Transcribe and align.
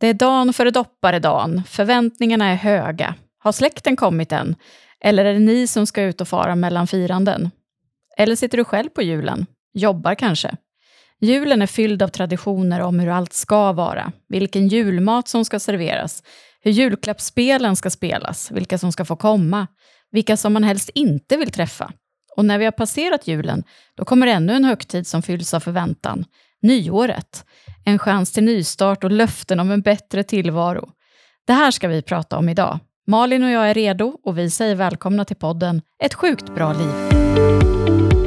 Det 0.00 0.06
är 0.06 0.14
dan 0.14 0.52
före 0.52 0.70
dopparedan, 0.70 1.62
förväntningarna 1.68 2.46
är 2.46 2.54
höga. 2.54 3.14
Har 3.38 3.52
släkten 3.52 3.96
kommit 3.96 4.32
än? 4.32 4.56
Eller 5.00 5.24
är 5.24 5.32
det 5.32 5.38
ni 5.38 5.66
som 5.66 5.86
ska 5.86 6.02
ut 6.02 6.20
och 6.20 6.28
fara 6.28 6.56
mellan 6.56 6.86
firanden? 6.86 7.50
Eller 8.16 8.36
sitter 8.36 8.58
du 8.58 8.64
själv 8.64 8.88
på 8.88 9.02
julen? 9.02 9.46
Jobbar 9.74 10.14
kanske? 10.14 10.56
Julen 11.20 11.62
är 11.62 11.66
fylld 11.66 12.02
av 12.02 12.08
traditioner 12.08 12.80
om 12.80 13.00
hur 13.00 13.08
allt 13.08 13.32
ska 13.32 13.72
vara, 13.72 14.12
vilken 14.28 14.68
julmat 14.68 15.28
som 15.28 15.44
ska 15.44 15.58
serveras, 15.58 16.22
hur 16.60 16.70
julklappsspelen 16.70 17.76
ska 17.76 17.90
spelas, 17.90 18.50
vilka 18.50 18.78
som 18.78 18.92
ska 18.92 19.04
få 19.04 19.16
komma, 19.16 19.66
vilka 20.10 20.36
som 20.36 20.52
man 20.52 20.64
helst 20.64 20.90
inte 20.94 21.36
vill 21.36 21.50
träffa. 21.50 21.92
Och 22.36 22.44
när 22.44 22.58
vi 22.58 22.64
har 22.64 22.72
passerat 22.72 23.26
julen, 23.26 23.64
då 23.94 24.04
kommer 24.04 24.26
ännu 24.26 24.52
en 24.52 24.64
högtid 24.64 25.06
som 25.06 25.22
fylls 25.22 25.54
av 25.54 25.60
förväntan. 25.60 26.24
Nyåret. 26.62 27.44
En 27.84 27.98
chans 27.98 28.32
till 28.32 28.44
nystart 28.44 29.04
och 29.04 29.10
löften 29.10 29.60
om 29.60 29.70
en 29.70 29.80
bättre 29.80 30.22
tillvaro. 30.22 30.88
Det 31.46 31.52
här 31.52 31.70
ska 31.70 31.88
vi 31.88 32.02
prata 32.02 32.38
om 32.38 32.48
idag. 32.48 32.78
Malin 33.06 33.44
och 33.44 33.50
jag 33.50 33.70
är 33.70 33.74
redo 33.74 34.16
och 34.24 34.38
vi 34.38 34.50
säger 34.50 34.74
välkomna 34.74 35.24
till 35.24 35.36
podden 35.36 35.82
Ett 36.04 36.14
sjukt 36.14 36.54
bra 36.54 36.72
liv. 36.72 38.19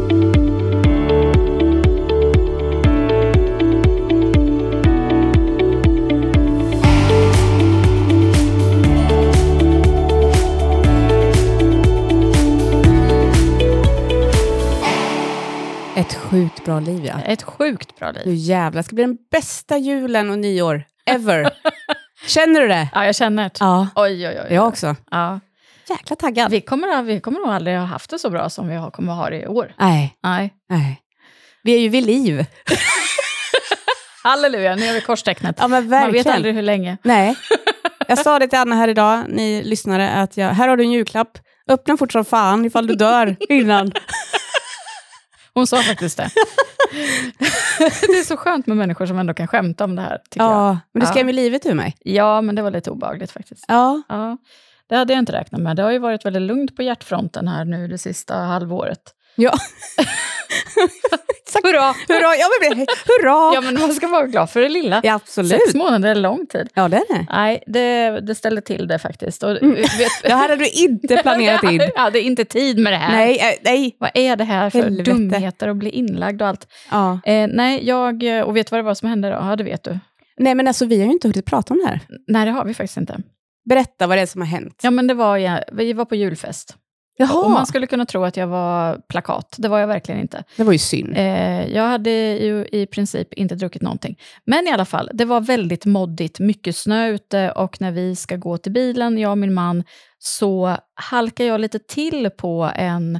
Ett 15.95 16.13
sjukt 16.13 16.65
bra 16.65 16.79
liv, 16.79 17.05
ja. 17.05 17.19
Ett 17.25 17.43
sjukt 17.43 17.99
bra 17.99 18.11
liv. 18.11 18.23
jävlar, 18.25 18.79
det 18.79 18.83
ska 18.83 18.95
bli 18.95 19.03
den 19.03 19.17
bästa 19.31 19.77
julen 19.77 20.29
och 20.29 20.39
nyår 20.39 20.83
ever. 21.05 21.49
Känner 22.27 22.61
du 22.61 22.67
det? 22.67 22.89
Ja, 22.93 23.05
jag 23.05 23.15
känner 23.15 23.43
det. 23.43 23.51
Ja, 23.59 23.87
Oj, 23.95 24.27
oj, 24.27 24.39
oj. 24.43 24.53
jag 24.55 24.67
också. 24.67 24.95
Ja. 25.11 25.39
Jäkla 25.89 26.15
taggad. 26.15 26.51
Vi, 26.51 26.61
kommer, 26.61 27.03
vi 27.03 27.19
kommer 27.19 27.39
nog 27.39 27.49
aldrig 27.49 27.77
ha 27.77 27.85
haft 27.85 28.09
det 28.09 28.19
så 28.19 28.29
bra 28.29 28.49
som 28.49 28.67
vi 28.67 28.75
har, 28.75 28.91
kommer 28.91 29.13
ha 29.13 29.29
det 29.29 29.41
i 29.41 29.47
år. 29.47 29.73
Nej, 29.79 30.17
Nej. 30.23 30.53
nej. 30.69 31.01
Vi 31.63 31.75
är 31.75 31.79
ju 31.79 31.89
vid 31.89 32.05
liv. 32.05 32.45
Halleluja, 34.23 34.75
nu 34.75 34.85
gör 34.85 34.93
vi 34.93 35.01
korstecknet. 35.01 35.55
Ja, 35.59 35.67
Man 35.67 36.11
vet 36.11 36.27
aldrig 36.27 36.55
hur 36.55 36.61
länge. 36.61 36.97
Nej. 37.03 37.35
Jag 38.07 38.19
sa 38.19 38.39
det 38.39 38.47
till 38.47 38.59
Anna 38.59 38.75
här 38.75 38.87
idag, 38.87 39.23
ni 39.27 39.63
lyssnare, 39.63 40.09
att 40.11 40.37
jag, 40.37 40.47
här 40.49 40.67
har 40.67 40.77
du 40.77 40.83
en 40.83 40.91
julklapp. 40.91 41.37
Öppna 41.69 41.97
fort 41.97 42.11
som 42.11 42.25
fan 42.25 42.65
ifall 42.65 42.87
du 42.87 42.95
dör 42.95 43.35
innan. 43.49 43.91
Hon 45.53 45.67
sa 45.67 45.77
faktiskt 45.77 46.17
det. 46.17 46.29
det 47.79 48.19
är 48.19 48.23
så 48.23 48.37
skönt 48.37 48.67
med 48.67 48.77
människor 48.77 49.05
som 49.05 49.17
ändå 49.19 49.33
kan 49.33 49.47
skämta 49.47 49.83
om 49.83 49.95
det 49.95 50.01
här, 50.01 50.17
tycker 50.29 50.45
jag. 50.45 50.51
Ja, 50.53 50.77
men 50.91 50.99
det 50.99 51.05
Ja. 51.05 51.11
skrämmer 51.11 51.33
livet 51.33 51.65
ur 51.65 51.73
mig. 51.73 51.95
Ja, 51.99 52.41
men 52.41 52.55
det 52.55 52.61
var 52.61 52.71
lite 52.71 52.91
obehagligt 52.91 53.31
faktiskt. 53.31 53.65
Ja, 53.67 54.01
Ja, 54.09 54.37
det 54.87 54.95
hade 54.95 55.13
jag 55.13 55.19
inte 55.19 55.31
räknat 55.33 55.61
med. 55.61 55.75
Det 55.75 55.83
har 55.83 55.91
ju 55.91 55.99
varit 55.99 56.25
väldigt 56.25 56.41
lugnt 56.41 56.75
på 56.75 56.83
hjärtfronten 56.83 57.47
här 57.47 57.65
nu 57.65 57.87
det 57.87 57.97
sista 57.97 58.35
halvåret. 58.35 59.01
Ja. 59.35 59.53
Hurra! 61.63 61.93
Hurra, 62.07 62.35
ja, 62.35 62.47
men, 62.61 62.77
hurra! 62.79 63.53
Ja, 63.55 63.61
men 63.61 63.79
man 63.79 63.93
ska 63.93 64.07
vara 64.07 64.27
glad 64.27 64.49
för 64.49 64.61
det 64.61 64.69
lilla. 64.69 65.01
Ja, 65.03 65.13
absolut. 65.13 65.51
Sex 65.51 65.75
månader 65.75 66.09
är 66.09 66.15
lång 66.15 66.47
tid. 66.47 66.69
Ja, 66.73 66.87
det 66.87 66.97
är 66.97 67.13
det. 67.17 67.25
Nej, 67.29 67.63
det, 67.67 68.09
det 68.21 68.35
ställde 68.35 68.61
till 68.61 68.87
det 68.87 68.99
faktiskt. 68.99 69.43
Och, 69.43 69.49
Mm. 69.63 69.75
vet, 69.75 69.89
Det 70.23 70.29
här 70.33 70.49
hade 70.49 70.55
du 70.55 70.69
inte 70.69 71.17
planerat 71.17 71.63
in. 71.63 71.79
Jag 71.95 72.01
hade 72.01 72.21
inte 72.21 72.45
tid 72.45 72.77
med 72.77 72.93
det 72.93 72.97
här. 72.97 73.15
Nej, 73.15 73.37
eh, 73.39 73.55
nej. 73.63 73.95
Vad 73.99 74.11
är 74.13 74.35
det 74.35 74.43
här 74.43 74.69
för 74.69 74.83
Helvete. 74.83 75.11
dumheter 75.11 75.67
att 75.67 75.77
bli 75.77 75.89
inlagd 75.89 76.41
och 76.41 76.47
allt? 76.47 76.67
Ja. 76.91 77.19
Eh, 77.25 77.47
nej, 77.53 77.87
jag... 77.87 78.23
Och 78.45 78.55
vet 78.57 78.67
du 78.67 78.71
vad 78.71 78.79
det 78.79 78.83
var 78.85 78.93
som 78.95 79.09
hände 79.09 79.29
då? 79.29 79.35
Ja, 79.35 79.55
det 79.55 79.63
vet 79.63 79.83
du. 79.83 79.99
Nej, 80.37 80.55
men 80.55 80.67
alltså 80.67 80.85
vi 80.85 80.99
har 80.99 81.05
ju 81.05 81.11
inte 81.11 81.27
hunnit 81.27 81.45
prata 81.45 81.73
om 81.73 81.79
det 81.83 81.87
här. 81.89 81.99
Nej, 82.27 82.45
det 82.45 82.51
har 82.51 82.65
vi 82.65 82.73
faktiskt 82.73 82.97
inte. 82.97 83.17
Berätta 83.69 84.07
vad 84.07 84.17
det 84.17 84.21
är 84.21 84.25
som 84.25 84.41
har 84.41 84.47
hänt. 84.47 84.79
Ja, 84.83 84.91
men 84.91 85.07
det 85.07 85.13
var... 85.13 85.37
Ja, 85.37 85.59
vi 85.71 85.93
var 85.93 86.05
på 86.05 86.15
julfest. 86.15 86.75
Jaha, 87.17 87.45
Och 87.45 87.51
man 87.51 87.65
skulle 87.65 87.87
kunna 87.87 88.05
tro 88.05 88.23
att 88.23 88.37
jag 88.37 88.47
var 88.47 89.01
plakat. 89.09 89.55
Det 89.57 89.67
var 89.67 89.79
jag 89.79 89.87
verkligen 89.87 90.21
inte. 90.21 90.43
det 90.57 90.63
var 90.63 90.71
ju 90.71 90.77
synd. 90.77 91.17
Eh, 91.17 91.67
jag 91.73 91.83
hade 91.83 92.09
ju 92.37 92.67
i 92.71 92.85
princip 92.85 93.33
inte 93.33 93.55
druckit 93.55 93.81
någonting. 93.81 94.19
Men 94.45 94.67
i 94.67 94.71
alla 94.71 94.85
fall, 94.85 95.09
det 95.13 95.25
var 95.25 95.41
väldigt 95.41 95.85
moddigt, 95.85 96.39
mycket 96.39 96.75
snö 96.75 97.07
ute 97.07 97.51
och 97.51 97.81
när 97.81 97.91
vi 97.91 98.15
ska 98.15 98.35
gå 98.35 98.57
till 98.57 98.71
bilen, 98.71 99.17
jag 99.17 99.31
och 99.31 99.37
min 99.37 99.53
man, 99.53 99.83
så 100.19 100.77
halkar 100.95 101.45
jag 101.45 101.61
lite 101.61 101.79
till 101.79 102.29
på 102.29 102.71
en 102.75 103.19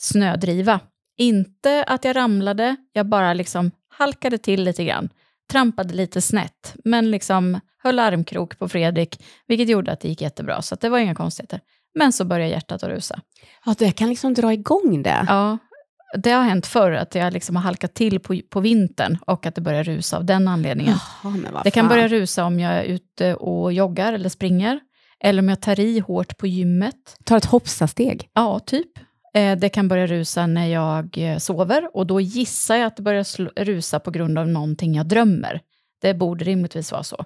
snödriva. 0.00 0.80
Inte 1.18 1.84
att 1.84 2.04
jag 2.04 2.16
ramlade, 2.16 2.76
jag 2.92 3.06
bara 3.06 3.34
liksom 3.34 3.70
halkade 3.88 4.38
till 4.38 4.62
lite 4.64 4.84
grann. 4.84 5.08
Trampade 5.52 5.94
lite 5.94 6.20
snett, 6.20 6.74
men 6.84 7.10
liksom 7.10 7.60
höll 7.82 7.98
armkrok 7.98 8.58
på 8.58 8.68
Fredrik, 8.68 9.22
vilket 9.46 9.68
gjorde 9.68 9.92
att 9.92 10.00
det 10.00 10.08
gick 10.08 10.22
jättebra. 10.22 10.62
Så 10.62 10.74
det 10.74 10.88
var 10.88 10.98
inga 10.98 11.14
konstigheter. 11.14 11.60
Men 11.94 12.12
så 12.12 12.24
började 12.24 12.50
hjärtat 12.50 12.82
att 12.82 12.88
rusa. 12.90 13.20
Ja, 13.66 13.74
det 13.78 13.92
kan 13.92 14.08
liksom 14.08 14.34
dra 14.34 14.52
igång 14.52 15.02
det. 15.02 15.24
Ja, 15.28 15.58
det 16.22 16.30
har 16.30 16.42
hänt 16.42 16.66
förr 16.66 16.92
att 16.92 17.14
jag 17.14 17.32
liksom 17.32 17.56
har 17.56 17.62
halkat 17.62 17.94
till 17.94 18.20
på, 18.20 18.40
på 18.50 18.60
vintern 18.60 19.18
och 19.26 19.46
att 19.46 19.54
det 19.54 19.60
börjar 19.60 19.84
rusa 19.84 20.16
av 20.16 20.24
den 20.24 20.48
anledningen. 20.48 20.96
Jaha, 21.24 21.60
det 21.64 21.70
kan 21.70 21.88
börja 21.88 22.08
rusa 22.08 22.44
om 22.44 22.60
jag 22.60 22.72
är 22.72 22.82
ute 22.84 23.34
och 23.34 23.72
joggar 23.72 24.12
eller 24.12 24.28
springer. 24.28 24.80
Eller 25.24 25.42
om 25.42 25.48
jag 25.48 25.60
tar 25.60 25.80
i 25.80 25.98
hårt 25.98 26.38
på 26.38 26.46
gymmet. 26.46 27.16
Ta 27.24 27.36
ett 27.36 27.44
hoppsasteg. 27.44 28.28
Ja, 28.34 28.58
typ. 28.58 28.88
Eh, 29.34 29.56
Det 29.58 29.68
kan 29.68 29.88
börja 29.88 30.06
rusa 30.06 30.46
när 30.46 30.66
jag 30.66 31.18
eh, 31.18 31.38
sover 31.38 31.96
och 31.96 32.06
då 32.06 32.20
gissar 32.20 32.76
jag 32.76 32.86
att 32.86 32.96
det 32.96 33.02
börjar 33.02 33.50
rusa 33.64 34.00
på 34.00 34.10
grund 34.10 34.38
av 34.38 34.48
någonting 34.48 34.94
jag 34.94 35.06
drömmer. 35.06 35.60
Det 36.02 36.14
borde 36.14 36.44
rimligtvis 36.44 36.92
vara 36.92 37.02
så. 37.02 37.24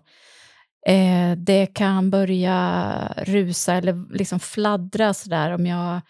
Eh, 0.89 1.37
Det 1.37 1.67
kan 1.67 2.11
börja 2.11 3.15
rusa 3.17 3.75
eller 3.75 4.15
liksom 4.17 4.41
fladdra 4.41 5.15
sådär 5.15 5.51
om 5.53 5.67
jag 5.67 6.01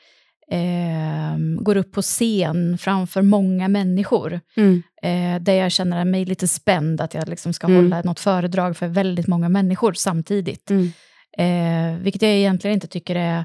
eh, 0.51 1.37
går 1.61 1.77
upp 1.77 1.93
på 1.93 2.03
scen 2.03 2.79
framför 2.79 3.23
många 3.23 3.69
människor. 3.69 4.41
Mm. 4.57 4.83
Eh, 5.03 5.43
där 5.43 5.53
jag 5.55 5.73
känner 5.73 6.05
mig 6.05 6.25
lite 6.25 6.49
spänd, 6.49 7.01
att 7.01 7.15
jag 7.15 7.29
liksom 7.29 7.53
ska 7.53 7.67
Mm. 7.67 7.85
hålla 7.85 8.03
något 8.03 8.21
föredrag 8.21 8.77
för 8.77 8.87
väldigt 8.87 9.27
många 9.27 9.49
människor 9.49 9.93
samtidigt. 9.93 10.71
Mm. 10.71 10.93
Eh, 11.39 11.99
vilket 12.03 12.23
jag 12.23 12.31
egentligen 12.31 12.75
inte 12.75 12.87
tycker 12.87 13.17
är 13.17 13.45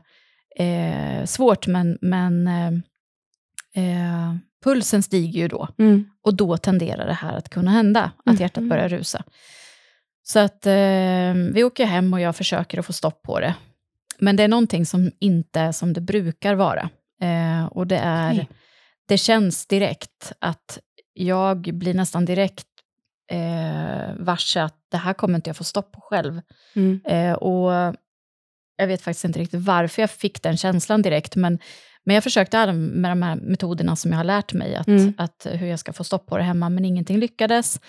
eh, 0.59 1.25
svårt, 1.25 1.67
men, 1.67 1.97
men 2.01 2.47
eh, 2.47 2.71
eh, 3.75 4.35
pulsen 4.63 5.03
stiger 5.03 5.39
ju 5.41 5.47
då. 5.47 5.67
Mm. 5.79 6.05
Och 6.25 6.35
då 6.35 6.57
tenderar 6.57 7.07
det 7.07 7.13
här 7.13 7.37
att 7.37 7.49
kunna 7.49 7.71
hända, 7.71 8.11
att 8.25 8.39
hjärtat 8.39 8.61
Mhm. 8.63 8.69
börjar 8.69 8.89
rusa. 8.89 9.23
Så 10.23 10.39
att 10.39 10.65
eh, 10.65 11.33
vi 11.53 11.63
åker 11.63 11.85
hem 11.85 12.13
och 12.13 12.19
jag 12.19 12.35
försöker 12.35 12.79
att 12.79 12.85
få 12.85 12.93
stopp 12.93 13.21
på 13.21 13.39
det. 13.39 13.55
Men 14.19 14.35
det 14.35 14.43
är 14.43 14.47
någonting 14.47 14.85
som 14.85 15.11
inte 15.19 15.59
är 15.59 15.71
som 15.71 15.93
det 15.93 16.01
brukar 16.01 16.55
vara. 16.55 16.89
Eh, 17.21 17.65
och 17.65 17.87
det 17.87 17.97
är, 17.97 18.47
det 19.07 19.17
känns 19.17 19.65
direkt 19.65 20.31
att 20.39 20.79
jag 21.13 21.61
blir 21.61 21.93
nästan 21.93 22.25
direkt 22.25 22.65
eh, 23.31 24.13
varse 24.17 24.61
att 24.63 24.75
det 24.91 24.97
här 24.97 25.13
kommer 25.13 25.35
inte 25.35 25.49
jag 25.49 25.57
få 25.57 25.63
stopp 25.63 25.91
på 25.91 26.01
själv. 26.01 26.41
Mm. 26.75 27.01
Eh, 27.05 27.33
och 27.33 27.95
jag 28.77 28.87
vet 28.87 29.01
faktiskt 29.01 29.25
inte 29.25 29.39
riktigt 29.39 29.61
varför 29.61 30.01
jag 30.01 30.09
fick 30.11 30.43
den 30.43 30.57
känslan 30.57 31.01
direkt, 31.01 31.35
men, 31.35 31.59
men 32.03 32.13
jag 32.13 32.23
försökte 32.23 32.73
med 32.73 33.11
de 33.11 33.21
här 33.21 33.35
metoderna 33.35 33.95
som 33.95 34.11
jag 34.11 34.17
har 34.19 34.23
lärt 34.23 34.53
mig, 34.53 34.75
att, 34.75 34.87
Mm. 34.87 35.13
att 35.17 35.47
hur 35.51 35.67
jag 35.67 35.79
ska 35.79 35.93
få 35.93 36.03
stopp 36.03 36.25
på 36.25 36.37
det 36.37 36.43
hemma, 36.43 36.69
men 36.69 36.85
ingenting 36.85 37.17
lyckades. 37.17 37.79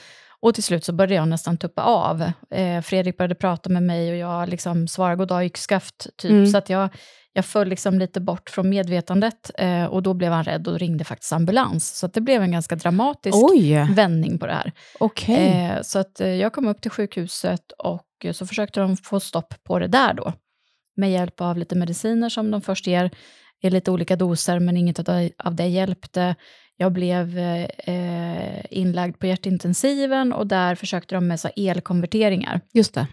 Och 0.42 0.54
till 0.54 0.62
slut 0.62 0.84
så 0.84 0.92
började 0.92 1.14
jag 1.14 1.28
nästan 1.28 1.58
tuppa 1.58 1.82
av. 1.82 2.22
Eh, 2.50 2.80
Fredrik 2.82 3.16
började 3.16 3.34
prata 3.34 3.70
med 3.70 3.82
mig 3.82 4.10
och 4.10 4.16
jag 4.16 4.48
liksom 4.48 4.88
svarade 4.88 5.16
goddag 5.16 5.44
yxskaft, 5.44 6.06
typ. 6.16 6.30
Mm. 6.30 6.46
Så 6.46 6.58
att 6.58 6.70
jag, 6.70 6.88
jag 7.32 7.44
föll 7.44 7.68
liksom 7.68 7.98
lite 7.98 8.20
bort 8.20 8.50
från 8.50 8.68
medvetandet 8.68 9.50
eh, 9.58 9.84
och 9.84 10.02
då 10.02 10.14
blev 10.14 10.32
han 10.32 10.44
rädd 10.44 10.68
och 10.68 10.78
ringde 10.78 11.04
faktiskt 11.04 11.32
ambulans. 11.32 11.98
Så 11.98 12.06
det 12.06 12.20
blev 12.20 12.42
en 12.42 12.52
ganska 12.52 12.76
dramatisk 12.76 13.38
Oj, 13.40 13.94
vändning 13.94 14.38
på 14.38 14.46
det 14.46 14.52
här. 14.52 14.72
okej. 15.00 15.48
Eh, 15.48 15.82
så 15.82 15.98
att 15.98 16.20
eh, 16.20 16.28
jag 16.28 16.52
kom 16.52 16.68
upp 16.68 16.82
till 16.82 16.90
sjukhuset 16.90 17.72
och 17.78 18.06
så 18.32 18.46
försökte 18.46 18.80
de 18.80 18.96
få 18.96 19.20
stopp 19.20 19.54
på 19.64 19.78
det 19.78 19.88
där 19.88 20.14
då. 20.14 20.32
Med 20.96 21.12
hjälp 21.12 21.40
av 21.40 21.58
lite 21.58 21.76
mediciner 21.76 22.28
som 22.28 22.50
de 22.50 22.62
först 22.62 22.86
ger 22.86 23.10
i 23.62 23.70
lite 23.70 23.90
olika 23.90 24.16
doser, 24.16 24.58
men 24.58 24.76
inget 24.76 25.08
av 25.38 25.54
det 25.54 25.66
hjälpte. 25.66 26.34
Jag 26.80 26.92
blev 26.92 27.38
eh, 27.38 27.64
eh, 27.64 28.64
inlagd 28.70 29.18
på 29.18 29.26
hjärtintensiven 29.26 30.32
och 30.32 30.46
där 30.46 30.74
försökte 30.74 31.14
de 31.14 31.26
med 31.28 31.40
så 31.40 31.48
elkonverteringar 31.56 32.60
Just 32.72 32.94
det. 32.94 33.06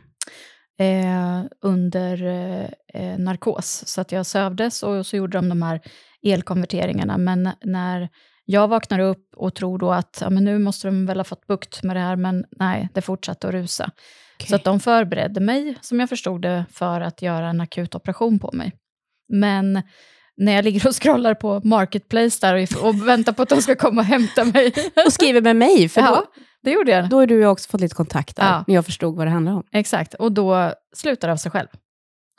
eh, 0.86 1.44
under 1.62 2.24
eh, 2.26 2.70
eh, 2.94 3.18
narkos. 3.20 3.84
Så 3.88 4.02
att 4.02 4.12
jag 4.12 4.26
sövdes 4.26 4.84
och 4.84 5.06
så 5.06 5.18
gjorde 5.18 5.38
de 5.38 5.50
de 5.50 5.62
här 5.62 5.82
elkonverteringarna. 6.24 7.18
Men 7.18 7.50
när 7.62 8.10
jag 8.46 8.68
vaknar 8.68 9.00
upp 9.00 9.34
och 9.36 9.56
tror 9.56 9.80
då 9.80 9.92
att 9.92 10.18
ja, 10.22 10.30
men 10.30 10.44
nu 10.44 10.60
måste 10.60 10.88
de 10.88 11.06
väl 11.06 11.18
ha 11.20 11.24
fått 11.24 11.48
bukt 11.48 11.84
med 11.84 11.96
det 11.96 12.00
här, 12.00 12.16
men 12.16 12.46
nej, 12.60 12.90
det 12.94 13.02
fortsatte 13.02 13.48
att 13.48 13.54
rusa. 13.54 13.92
Okej. 14.36 14.48
Så 14.50 14.56
att 14.56 14.64
de 14.64 14.80
förberedde 14.80 15.40
mig, 15.40 15.78
som 15.82 16.00
jag 16.00 16.10
förstod 16.10 16.42
det, 16.42 16.66
för 16.72 17.02
att 17.02 17.22
göra 17.22 17.50
en 17.50 17.62
akut 17.62 17.96
operation 17.96 18.40
på 18.40 18.52
mig. 18.54 18.72
Men 19.30 19.82
när 20.38 20.52
jag 20.54 20.66
ligger 20.66 20.88
och 20.88 21.02
scrollar 21.04 21.34
på 21.34 21.62
Marketplace 21.64 22.38
där 22.42 22.68
och, 22.78 22.88
och 22.90 23.08
väntar 23.08 23.34
på 23.34 23.42
att 23.42 23.50
de 23.50 23.62
ska 23.62 23.76
komma 23.76 24.02
och 24.02 24.08
hämta 24.08 24.44
mig. 24.46 24.74
Och 25.06 25.14
skriver 25.14 25.42
med 25.42 25.56
mig, 25.56 25.90
för 25.90 26.02
ja, 26.02 26.08
då, 26.16 26.42
det 26.64 26.72
gjorde 26.72 26.92
jag. 26.92 27.10
då 27.10 27.18
har 27.20 27.28
du 27.28 27.46
också 27.46 27.70
fått 27.70 27.82
lite 27.82 27.96
kontakt 27.96 28.36
där, 28.36 28.44
Ja. 28.46 28.64
när 28.68 28.76
jag 28.76 28.86
förstod 28.86 29.16
vad 29.16 29.28
det 29.28 29.32
handlar 29.32 29.54
om. 29.54 29.64
Exakt, 29.72 30.14
och 30.14 30.32
då 30.32 30.74
slutade 30.96 31.28
det 31.30 31.34
av 31.34 31.38
sig 31.38 31.52
själv. 31.52 31.68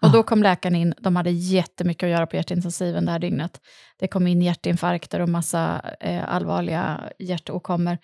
Och 0.02 0.08
Ah. 0.08 0.12
då 0.12 0.22
kom 0.22 0.42
läkaren 0.42 0.74
in, 0.76 0.94
de 1.00 1.16
hade 1.16 1.30
jättemycket 1.30 2.02
att 2.06 2.10
göra 2.10 2.26
på 2.26 2.36
hjärtintensiven 2.36 3.04
det 3.04 3.12
här 3.12 3.18
dygnet. 3.18 3.60
Det 3.98 4.08
kom 4.08 4.26
in 4.26 4.42
hjärtinfarkter 4.42 5.20
och 5.20 5.28
massa 5.28 5.82
eh, 6.00 6.34
allvarliga 6.34 7.00
hjärtåkommor. 7.18 7.98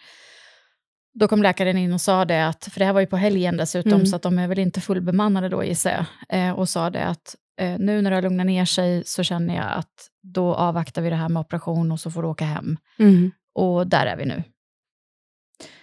Då 1.20 1.28
kom 1.28 1.42
läkaren 1.42 1.78
in 1.78 1.92
och 1.92 2.00
sa 2.00 2.24
det, 2.24 2.46
att, 2.46 2.64
för 2.72 2.78
det 2.78 2.84
här 2.86 2.92
var 2.92 3.00
ju 3.00 3.06
på 3.06 3.16
helgen 3.16 3.56
dessutom, 3.56 3.92
Mm. 3.92 4.06
så 4.06 4.16
att 4.16 4.22
de 4.22 4.38
är 4.38 4.48
väl 4.48 4.58
inte 4.58 4.80
fullbemannade 4.80 5.48
då 5.48 5.64
gissar 5.64 5.90
jag, 5.90 6.38
eh, 6.38 6.52
och 6.52 6.68
sa 6.68 6.90
det 6.90 7.04
att 7.04 7.34
nu 7.58 8.02
när 8.02 8.10
det 8.10 8.16
har 8.16 8.22
lugnat 8.22 8.46
ner 8.46 8.64
sig 8.64 9.02
så 9.04 9.22
känner 9.22 9.54
jag 9.54 9.72
att 9.72 10.10
då 10.22 10.54
avvaktar 10.54 11.02
vi 11.02 11.10
det 11.10 11.16
här 11.16 11.28
med 11.28 11.40
operation 11.40 11.92
och 11.92 12.00
så 12.00 12.10
får 12.10 12.22
du 12.22 12.28
åka 12.28 12.44
hem. 12.44 12.76
Mm. 12.98 13.30
Och 13.54 13.86
där 13.86 14.06
är 14.06 14.16
vi 14.16 14.24
nu. 14.24 14.42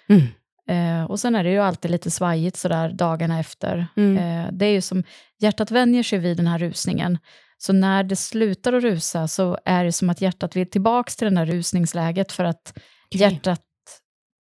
Mm. 0.09 0.27
Eh, 0.67 1.03
och 1.11 1.19
sen 1.19 1.35
är 1.35 1.43
det 1.43 1.51
ju 1.51 1.59
alltid 1.59 1.91
lite 1.91 2.11
svajigt 2.11 2.57
sådär 2.57 2.89
dagarna 2.89 3.39
efter. 3.39 3.87
Mm. 3.97 4.17
Eh, 4.17 4.51
det 4.51 4.65
är 4.65 4.71
ju 4.71 4.81
som, 4.81 5.03
hjärtat 5.39 5.71
vänjer 5.71 6.03
sig 6.03 6.19
vid 6.19 6.37
den 6.37 6.47
här 6.47 6.59
rusningen. 6.59 7.17
Så 7.57 7.73
när 7.73 8.03
det 8.03 8.15
slutar 8.15 8.73
att 8.73 8.83
rusa 8.83 9.27
så 9.27 9.57
är 9.65 9.83
det 9.83 9.91
som 9.91 10.09
att 10.09 10.21
hjärtat 10.21 10.55
vill 10.55 10.69
tillbaka 10.69 11.11
till 11.11 11.29
det 11.29 11.35
där 11.35 11.45
rusningsläget 11.45 12.31
för 12.31 12.43
att 12.43 12.73
Okej. 12.75 13.21
hjärtat 13.21 13.61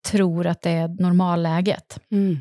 tror 0.08 0.46
att 0.46 0.62
det 0.62 0.70
är 0.70 1.02
normalläget. 1.02 2.00
Mm. 2.10 2.38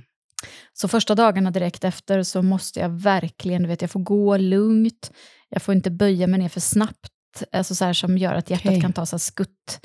Så 0.74 0.88
första 0.88 1.16
dagarna 1.16 1.52
direkt 1.52 1.84
efter 1.84 2.24
så 2.24 2.42
måste 2.42 2.80
jag 2.80 2.90
verkligen, 2.90 3.62
du 3.62 3.68
vet, 3.68 3.82
jag 3.82 3.92
får 3.92 4.00
gå 4.00 4.38
lugnt, 4.38 5.12
jag 5.50 5.62
får 5.62 5.76
inte 5.76 5.92
böja 5.92 6.28
mig 6.28 6.40
ner 6.40 6.50
för 6.50 6.60
snabbt, 6.60 7.44
alltså 7.52 7.76
så 7.76 7.86
här 7.86 7.94
som 7.94 8.18
gör 8.18 8.34
att 8.34 8.50
hjärtat 8.50 8.66
Okej. 8.66 8.82
kan 8.82 8.94
ta 8.94 9.06
sig 9.06 9.20
skutt. 9.20 9.80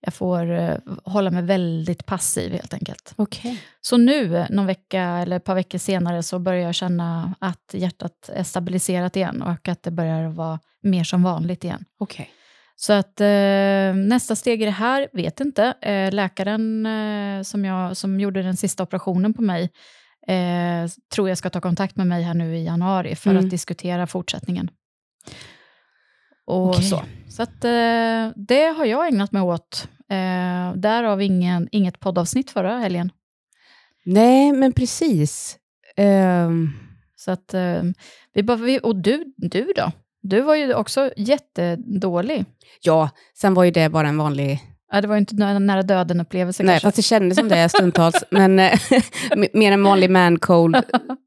Jag 0.00 0.14
får 0.14 0.50
eh, 0.50 0.76
hålla 1.04 1.30
mig 1.30 1.42
väldigt 1.42 2.06
passiv 2.06 2.52
helt 2.52 2.74
enkelt. 2.74 3.12
Okej. 3.16 3.62
Så 3.80 3.96
nu, 3.96 4.46
någon 4.50 4.66
vecka 4.66 5.02
eller 5.02 5.36
ett 5.36 5.44
par 5.44 5.54
veckor 5.54 5.78
senare, 5.78 6.22
så 6.22 6.38
börjar 6.38 6.62
jag 6.62 6.74
känna 6.74 7.34
att 7.38 7.74
hjärtat 7.74 8.30
är 8.32 8.42
stabiliserat 8.42 9.16
igen 9.16 9.42
och 9.42 9.68
att 9.68 9.82
det 9.82 9.90
börjar 9.90 10.28
vara 10.28 10.60
mer 10.82 11.04
som 11.04 11.22
vanligt 11.22 11.64
igen. 11.64 11.84
Okej. 12.00 12.30
Så 12.76 12.92
att 12.92 13.20
eh, 13.20 13.94
nästa 13.94 14.36
steg 14.36 14.62
i 14.62 14.64
det 14.64 14.70
här, 14.70 15.08
vet 15.12 15.40
inte. 15.40 15.74
Eh, 15.82 16.12
läkaren 16.12 16.86
eh, 16.86 17.42
som, 17.42 17.64
jag, 17.64 17.96
som 17.96 18.20
gjorde 18.20 18.42
den 18.42 18.56
sista 18.56 18.82
operationen 18.82 19.34
på 19.34 19.42
mig 19.42 19.70
eh, 20.28 20.90
tror 21.14 21.28
jag 21.28 21.38
ska 21.38 21.50
ta 21.50 21.60
kontakt 21.60 21.96
med 21.96 22.06
mig 22.06 22.22
här 22.22 22.34
nu 22.34 22.56
i 22.56 22.64
januari 22.64 23.14
för 23.16 23.30
Mm. 23.30 23.44
att 23.44 23.50
diskutera 23.50 24.06
fortsättningen. 24.06 24.70
Och 26.46 26.68
Okej. 26.68 26.82
så. 26.82 27.02
Så 27.28 27.42
att, 27.42 27.64
eh, 27.64 28.32
det 28.36 28.74
har 28.76 28.84
jag 28.84 29.08
ägnat 29.08 29.32
mig 29.32 29.42
åt. 29.42 29.88
Eh, 30.10 30.72
därav 30.76 31.22
ingen, 31.22 31.68
inget 31.72 32.00
poddavsnitt 32.00 32.50
förra 32.50 32.78
helgen. 32.78 33.12
Nej, 34.04 34.52
men 34.52 34.72
precis. 34.72 35.58
Ehm, 35.96 36.72
Så 37.18 37.30
att, 37.30 37.54
eh, 37.54 37.82
vi 38.34 38.42
bara, 38.42 38.56
vi, 38.56 38.80
och 38.82 38.96
du, 38.96 39.24
du 39.36 39.72
då? 39.76 39.92
Du 40.22 40.40
var 40.40 40.54
ju 40.54 40.74
också 40.74 41.10
jättedålig. 41.16 42.44
ja, 42.82 43.10
sen 43.34 43.54
var 43.54 43.64
ju 43.64 43.70
det 43.70 43.88
bara 43.88 44.08
en 44.08 44.18
vanlig... 44.18 44.60
Ja, 44.92 45.00
det 45.00 45.08
var 45.08 45.14
ju 45.14 45.18
inte 45.18 45.34
nä- 45.34 45.58
nära 45.58 45.82
döden-upplevelse 45.82 46.62
Nej, 46.62 46.72
kanske. 46.72 46.86
fast 46.86 46.96
det 46.96 47.02
kändes 47.02 47.38
som 47.38 47.48
det 47.48 47.68
stundtals. 47.74 48.24
men 48.30 48.58
eh, 48.58 48.78
mer 49.52 49.72
en 49.72 49.82
vanlig 49.82 50.10
man 50.10 50.38
cold, 50.38 50.76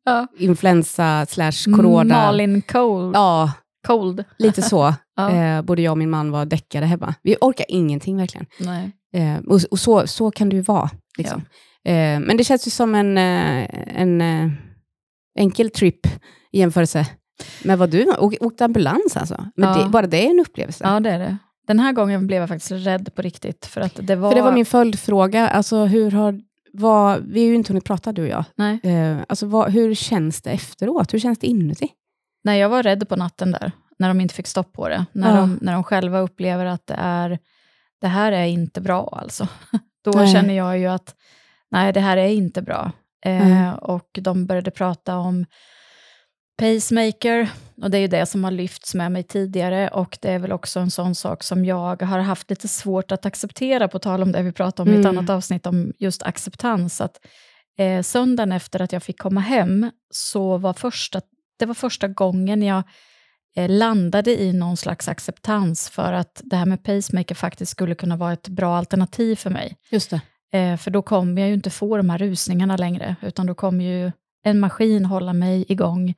Ja. 0.05 0.27
influensa 0.37 1.25
slash 1.29 1.75
corona. 1.75 2.15
Malin 2.15 2.61
Cold. 2.61 3.15
Ja, 3.15 3.51
Cold. 3.87 4.23
lite 4.37 4.61
så. 4.61 4.93
Ja. 5.15 5.31
eh, 5.31 5.61
både 5.61 5.81
jag 5.81 5.91
och 5.91 5.97
min 5.97 6.09
man 6.09 6.31
var 6.31 6.45
däckade 6.45 6.85
hemma. 6.85 7.13
Vi 7.23 7.35
orkar 7.41 7.65
ingenting 7.69 8.17
verkligen. 8.17 8.45
Nej. 8.59 8.91
Eh, 9.13 9.37
och 9.47 9.59
och 9.71 9.79
så, 9.79 10.07
så 10.07 10.31
kan 10.31 10.49
det 10.49 10.55
ju 10.55 10.61
vara. 10.61 10.89
Liksom. 11.17 11.41
Eh, 11.85 12.19
men 12.19 12.37
det 12.37 12.43
känns 12.43 12.67
ju 12.67 12.71
som 12.71 12.95
en, 12.95 13.17
eh, 13.17 13.67
en 14.01 14.21
eh, 14.21 14.51
enkel 15.39 15.69
trip 15.69 16.07
i 16.51 16.59
jämförelse 16.59 17.05
med 17.63 17.77
vad 17.77 17.89
du 17.89 18.05
Åk, 18.19 18.33
åkte 18.39 18.65
ambulans 18.65 19.17
alltså. 19.17 19.45
Men 19.55 19.69
Ja. 19.69 19.83
det, 19.83 19.89
bara 19.89 20.07
det 20.07 20.25
är 20.25 20.29
en 20.29 20.39
upplevelse. 20.39 20.83
Ja, 20.87 20.99
det 20.99 21.09
är 21.09 21.19
det. 21.19 21.37
Den 21.69 21.79
här 21.79 21.93
gången 21.93 22.27
blev 22.27 22.39
jag 22.39 22.49
faktiskt 22.49 22.71
rädd 22.71 23.15
på 23.15 23.21
riktigt. 23.21 23.65
För 23.65 23.81
att 23.81 23.99
det 24.03 24.15
var... 24.15 24.29
För 24.31 24.35
det 24.35 24.41
var 24.41 24.51
min 24.51 24.65
följdfråga. 24.65 25.47
Alltså, 25.49 25.85
hur 25.85 26.11
har, 26.11 26.41
vad, 26.73 27.23
vi 27.25 27.39
har 27.39 27.47
ju 27.47 27.55
inte 27.55 27.71
hunnit 27.73 27.85
prata 27.85 28.11
du 28.11 28.21
och 28.21 28.27
jag. 28.27 28.43
Nej. 28.55 28.79
Eh, 28.83 29.17
alltså, 29.27 29.45
vad, 29.45 29.71
hur 29.71 29.95
känns 29.95 30.41
det 30.41 30.49
efteråt? 30.49 31.13
Hur 31.13 31.19
känns 31.19 31.39
det 31.39 31.47
inuti? 31.47 31.87
Nej, 32.43 32.59
jag 32.59 32.69
var 32.69 32.83
rädd 32.83 33.09
på 33.09 33.15
natten 33.15 33.51
där, 33.51 33.71
när 33.99 34.07
de 34.07 34.21
inte 34.21 34.33
fick 34.35 34.47
stopp 34.47 34.73
på 34.73 34.89
det. 34.89 35.05
När, 35.11 35.29
Ja. 35.35 35.41
de, 35.41 35.59
när 35.61 35.73
de 35.73 35.83
själva 35.83 36.19
upplever 36.19 36.65
att 36.65 36.87
det 36.87 36.95
är, 36.97 37.39
det 38.01 38.07
här 38.07 38.31
är 38.31 38.45
inte 38.45 38.81
bra 38.81 39.19
alltså. 39.21 39.47
Då 40.03 40.11
Nej. 40.11 40.33
känner 40.33 40.53
jag 40.53 40.79
ju 40.79 40.85
att, 40.87 41.15
nej 41.71 41.93
det 41.93 41.99
här 41.99 42.17
är 42.17 42.27
inte 42.27 42.61
bra. 42.61 42.91
Eh, 43.25 43.47
Mm. 43.51 43.75
Och 43.75 44.09
de 44.21 44.45
började 44.45 44.71
prata 44.71 45.17
om 45.17 45.45
pacemaker, 46.57 47.49
och 47.81 47.91
det 47.91 47.97
är 47.97 48.01
ju 48.01 48.07
det 48.07 48.25
som 48.25 48.43
har 48.43 48.51
lyfts 48.51 48.95
med 48.95 49.11
mig 49.11 49.23
tidigare, 49.23 49.87
och 49.87 50.17
det 50.21 50.31
är 50.31 50.39
väl 50.39 50.51
också 50.51 50.79
en 50.79 50.91
sån 50.91 51.15
sak 51.15 51.43
som 51.43 51.65
jag 51.65 52.01
har 52.01 52.19
haft 52.19 52.49
lite 52.49 52.67
svårt 52.67 53.11
att 53.11 53.25
acceptera, 53.25 53.87
på 53.87 53.99
tal 53.99 54.21
om 54.23 54.31
det 54.31 54.41
vi 54.41 54.51
pratade 54.51 54.89
om 54.89 54.95
i 54.95 54.99
ett 54.99 55.05
Mm. 55.05 55.17
annat 55.17 55.29
avsnitt 55.29 55.65
om 55.65 55.93
just 55.99 56.23
acceptans, 56.23 57.01
att 57.01 57.19
eh, 57.77 58.01
söndagen 58.01 58.51
efter 58.51 58.81
att 58.81 58.91
jag 58.93 59.03
fick 59.03 59.19
komma 59.19 59.39
hem, 59.41 59.91
så 60.11 60.57
var 60.57 60.73
första, 60.73 61.21
det 61.59 61.65
var 61.65 61.73
första 61.73 62.07
gången 62.07 62.61
jag 62.61 62.83
eh, 63.55 63.69
landade 63.69 64.41
i 64.41 64.53
någon 64.53 64.77
slags 64.77 65.07
acceptans 65.07 65.89
för 65.89 66.13
att 66.13 66.41
det 66.43 66.55
här 66.55 66.65
med 66.65 66.83
pacemaker 66.83 67.35
faktiskt 67.35 67.71
skulle 67.71 67.95
kunna 67.95 68.17
vara 68.17 68.33
ett 68.33 68.47
bra 68.47 68.77
alternativ 68.77 69.35
för 69.35 69.49
mig. 69.49 69.75
Just 69.91 70.09
det. 70.09 70.21
Eh, 70.57 70.77
för 70.77 70.91
då 70.91 71.01
kommer 71.01 71.41
jag 71.41 71.47
ju 71.47 71.53
inte 71.53 71.69
få 71.69 71.97
de 71.97 72.09
här 72.09 72.17
rusningarna 72.17 72.77
längre, 72.77 73.15
utan 73.21 73.45
då 73.45 73.53
kommer 73.55 73.85
ju 73.85 74.11
en 74.43 74.59
maskin 74.59 75.05
hålla 75.05 75.33
mig 75.33 75.65
igång. 75.69 76.13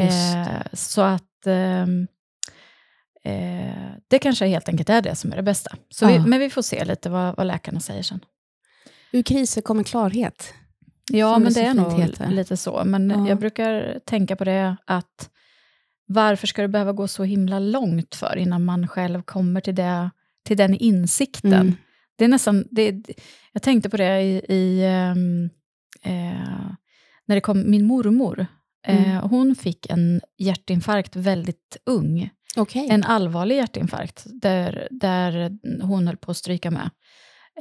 Eh, 0.00 0.62
så 0.72 1.00
att 1.02 1.46
ehm, 1.46 2.06
eh, 3.24 3.90
det 4.08 4.18
kanske 4.18 4.46
helt 4.46 4.68
enkelt 4.68 4.88
är 4.90 5.02
det 5.02 5.14
som 5.14 5.32
är 5.32 5.36
det 5.36 5.42
bästa. 5.42 5.76
Så 5.88 6.06
vi, 6.06 6.14
Ja. 6.14 6.26
men 6.26 6.40
vi 6.40 6.50
får 6.50 6.62
se 6.62 6.84
lite 6.84 7.10
vad, 7.10 7.36
vad 7.36 7.46
läkarna 7.46 7.80
säger 7.80 8.02
sen. 8.02 8.20
Ur 9.12 9.22
kriser 9.22 9.62
kommer 9.62 9.82
klarhet. 9.84 10.54
Ja, 11.12 11.38
men 11.38 11.52
det 11.52 11.60
är 11.60 11.74
nog 11.74 11.92
heter. 12.00 12.28
lite 12.30 12.56
så. 12.56 12.82
Men 12.84 13.10
Ja. 13.10 13.28
jag 13.28 13.38
brukar 13.38 13.98
tänka 14.04 14.36
på 14.36 14.44
det 14.44 14.76
att 14.84 15.30
varför 16.06 16.46
ska 16.46 16.62
det 16.62 16.68
behöva 16.68 16.92
gå 16.92 17.08
så 17.08 17.24
himla 17.24 17.58
långt 17.58 18.14
för 18.14 18.36
innan 18.36 18.64
man 18.64 18.88
själv 18.88 19.22
kommer 19.22 19.60
till, 19.60 19.74
det, 19.74 20.10
till 20.44 20.56
den 20.56 20.74
insikten? 20.74 21.52
Mm. 21.52 21.74
Det 22.16 22.24
är 22.24 22.28
nästan, 22.28 22.64
det, 22.70 22.90
det- 22.90 23.14
jag 23.52 23.62
tänkte 23.62 23.90
på 23.90 23.96
det 23.96 24.20
i, 24.22 24.44
i 24.48 24.84
ehm, 24.86 25.50
eh, 26.02 26.70
när 27.26 27.34
det 27.34 27.40
kom 27.40 27.70
min 27.70 27.84
mormor. 27.86 28.46
Eh, 28.86 29.10
Mm. 29.12 29.28
hon 29.30 29.54
fick 29.54 29.90
en 29.90 30.20
hjärtinfarkt 30.38 31.16
väldigt 31.16 31.76
ung. 31.86 32.30
Okej. 32.56 32.88
En 32.90 33.04
allvarlig 33.04 33.56
hjärtinfarkt 33.56 34.22
där, 34.26 34.88
där 34.90 35.50
hon 35.82 36.06
höll 36.06 36.16
på 36.16 36.30
att 36.30 36.36
stryka 36.36 36.70
med. 36.70 36.90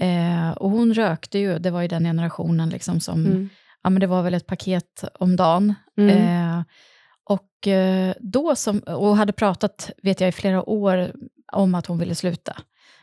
Eh, 0.02 0.52
och 0.52 0.70
hon 0.72 0.94
rökte 0.94 1.40
ju, 1.40 1.60
det 1.60 1.72
var 1.72 1.82
ju 1.82 1.88
den 1.88 2.04
generationen 2.04 2.70
liksom 2.70 3.00
som, 3.00 3.26
Mm. 3.26 3.50
ja 3.84 3.90
men 3.90 4.00
det 4.00 4.08
var 4.08 4.24
väl 4.24 4.34
ett 4.34 4.48
paket 4.48 5.04
om 5.20 5.36
dagen. 5.36 5.74
Mm. 5.98 6.10
Eh, 6.18 6.64
och 7.24 7.68
eh, 7.68 8.14
då 8.20 8.56
som, 8.56 8.80
och 8.80 9.18
hade 9.18 9.34
pratat, 9.34 9.92
vet 10.04 10.22
jag, 10.22 10.28
i 10.28 10.32
flera 10.32 10.70
år 10.70 11.12
om 11.52 11.76
att 11.76 11.86
hon 11.86 11.98
ville 12.00 12.16
sluta. 12.16 12.56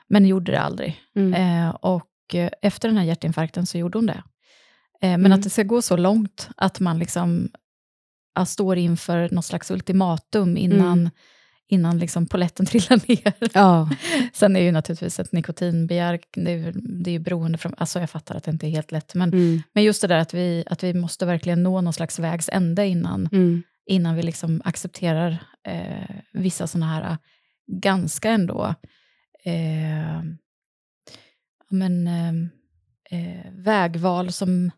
Men 0.08 0.26
gjorde 0.26 0.52
det 0.52 0.60
aldrig. 0.60 1.00
Mm. 1.16 1.34
Eh, 1.34 1.70
och 1.74 2.34
eh, 2.34 2.50
efter 2.62 2.88
den 2.88 2.96
här 2.98 3.04
hjärtinfarkten 3.04 3.66
så 3.66 3.78
gjorde 3.78 3.98
hon 3.98 4.06
det. 4.06 4.22
Eh, 5.02 5.10
men 5.10 5.14
Mm. 5.26 5.32
att 5.32 5.42
det 5.42 5.50
ska 5.50 5.62
gå 5.62 5.82
så 5.82 5.96
långt 5.96 6.48
att 6.56 6.80
man 6.80 6.98
liksom 6.98 7.48
står 8.44 8.76
inför 8.78 9.28
något 9.32 9.44
slags 9.44 9.70
ultimatum 9.70 10.56
innan, 10.56 10.98
Mm. 10.98 11.10
innan 11.68 11.98
liksom 11.98 12.26
poletten 12.26 12.66
trillar 12.70 13.08
ner. 13.08 13.50
Ja. 13.54 13.90
Sen 14.34 14.56
är 14.56 14.60
ju 14.60 14.72
naturligtvis 14.72 15.20
ett 15.20 15.32
nikotinbegär, 15.32 16.20
det 16.34 16.52
är, 16.52 16.72
det 17.04 17.10
är 17.10 17.12
ju 17.12 17.18
beroende 17.18 17.58
från, 17.58 17.74
alltså 17.78 18.00
jag 18.00 18.10
fattar 18.10 18.34
att 18.34 18.44
det 18.44 18.50
inte 18.50 18.66
är 18.66 18.70
helt 18.70 18.92
lätt, 18.92 19.14
men, 19.14 19.32
Mm. 19.32 19.62
men 19.72 19.82
just 19.84 20.02
det 20.02 20.08
där 20.08 20.18
att 20.18 20.34
vi, 20.34 20.64
att 20.66 20.82
vi 20.84 20.94
måste 20.94 21.26
verkligen 21.26 21.62
nå 21.62 21.80
någon 21.80 21.92
slags 21.92 22.18
vägs 22.18 22.48
ände 22.52 22.86
innan, 22.86 23.28
Mm. 23.32 23.62
innan 23.86 24.16
vi 24.16 24.22
liksom 24.22 24.62
accepterar 24.64 25.38
eh, 25.68 26.16
vissa 26.32 26.66
sådana 26.66 26.86
här 26.92 27.18
ganska 27.72 28.30
ändå 28.30 28.74
eh, 29.44 30.22
men, 31.70 32.06
eh, 32.06 32.32
eh, 33.10 33.52
vägval 33.52 34.32
som, 34.32 34.70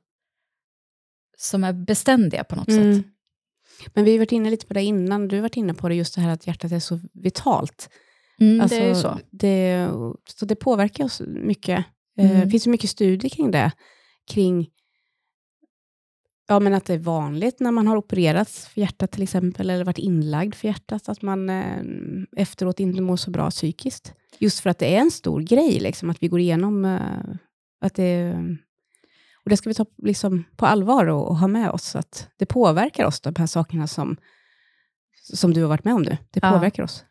som 1.36 1.64
är 1.64 1.72
beständiga 1.72 2.44
på 2.44 2.56
något 2.56 2.68
Mm. 2.68 2.94
sätt. 3.02 3.06
Men 3.94 4.04
vi 4.04 4.12
har 4.12 4.18
varit 4.18 4.32
inne 4.32 4.50
lite 4.50 4.66
på 4.66 4.74
det 4.74 4.82
innan. 4.82 5.28
Du 5.28 5.36
har 5.36 5.42
varit 5.42 5.56
inne 5.56 5.74
på 5.74 5.88
det, 5.88 5.94
just 5.94 6.14
det 6.14 6.20
här 6.20 6.30
att 6.30 6.46
hjärtat 6.46 6.72
är 6.72 6.78
så 6.80 7.00
vitalt. 7.12 7.90
Mm, 8.40 8.60
Alltså, 8.60 8.78
det 8.78 8.84
är 8.84 8.88
ju 8.88 8.94
så. 8.94 9.18
Det, 9.30 9.88
så 10.38 10.46
det 10.46 10.56
påverkar 10.56 11.04
oss 11.04 11.22
mycket. 11.26 11.78
Eh, 12.18 12.30
Mm. 12.30 12.40
Det 12.40 12.50
finns 12.50 12.66
ju 12.66 12.70
mycket 12.70 12.90
studier 12.90 13.30
kring 13.30 13.50
det. 13.50 13.72
Kring 14.30 14.68
Ja, 16.50 16.60
men 16.60 16.74
att 16.74 16.84
det 16.84 16.94
är 16.94 16.98
vanligt 16.98 17.60
när 17.60 17.70
man 17.70 17.86
har 17.86 17.96
opererats 17.96 18.66
för 18.68 18.80
hjärtat 18.80 19.10
till 19.12 19.22
exempel, 19.22 19.70
eller 19.70 19.84
varit 19.84 19.98
inlagd 19.98 20.54
för 20.54 20.68
hjärtat, 20.68 21.08
att 21.08 21.22
man 21.22 21.50
eh, 21.50 21.82
efteråt 22.36 22.80
inte 22.80 23.00
mår 23.02 23.16
så 23.16 23.30
bra 23.30 23.50
psykiskt. 23.50 24.14
Just 24.38 24.60
för 24.60 24.70
att 24.70 24.78
det 24.78 24.94
är 24.94 25.00
en 25.00 25.10
stor 25.10 25.40
grej, 25.40 25.80
liksom, 25.80 26.10
att 26.10 26.22
vi 26.22 26.28
går 26.28 26.40
igenom 26.40 26.84
eh, 26.84 27.34
att 27.80 27.94
det... 27.94 28.34
Och 29.48 29.50
det 29.50 29.56
ska 29.56 29.70
vi 29.70 29.74
ta 29.74 29.86
liksom, 30.02 30.44
på 30.56 30.66
allvar 30.66 31.06
och, 31.06 31.28
och 31.28 31.36
ha 31.36 31.46
med 31.48 31.70
oss, 31.70 31.96
att 31.96 32.28
det 32.38 32.46
påverkar 32.46 33.04
oss, 33.04 33.20
de 33.20 33.34
här 33.38 33.46
sakerna 33.46 33.86
som, 33.86 34.16
som 35.34 35.54
du 35.54 35.60
har 35.62 35.68
varit 35.68 35.84
med 35.84 35.94
om 35.94 36.02
nu. 36.02 36.16
Det 36.30 36.40
Ja. 36.42 36.50
påverkar 36.52 36.82
oss. 36.82 37.04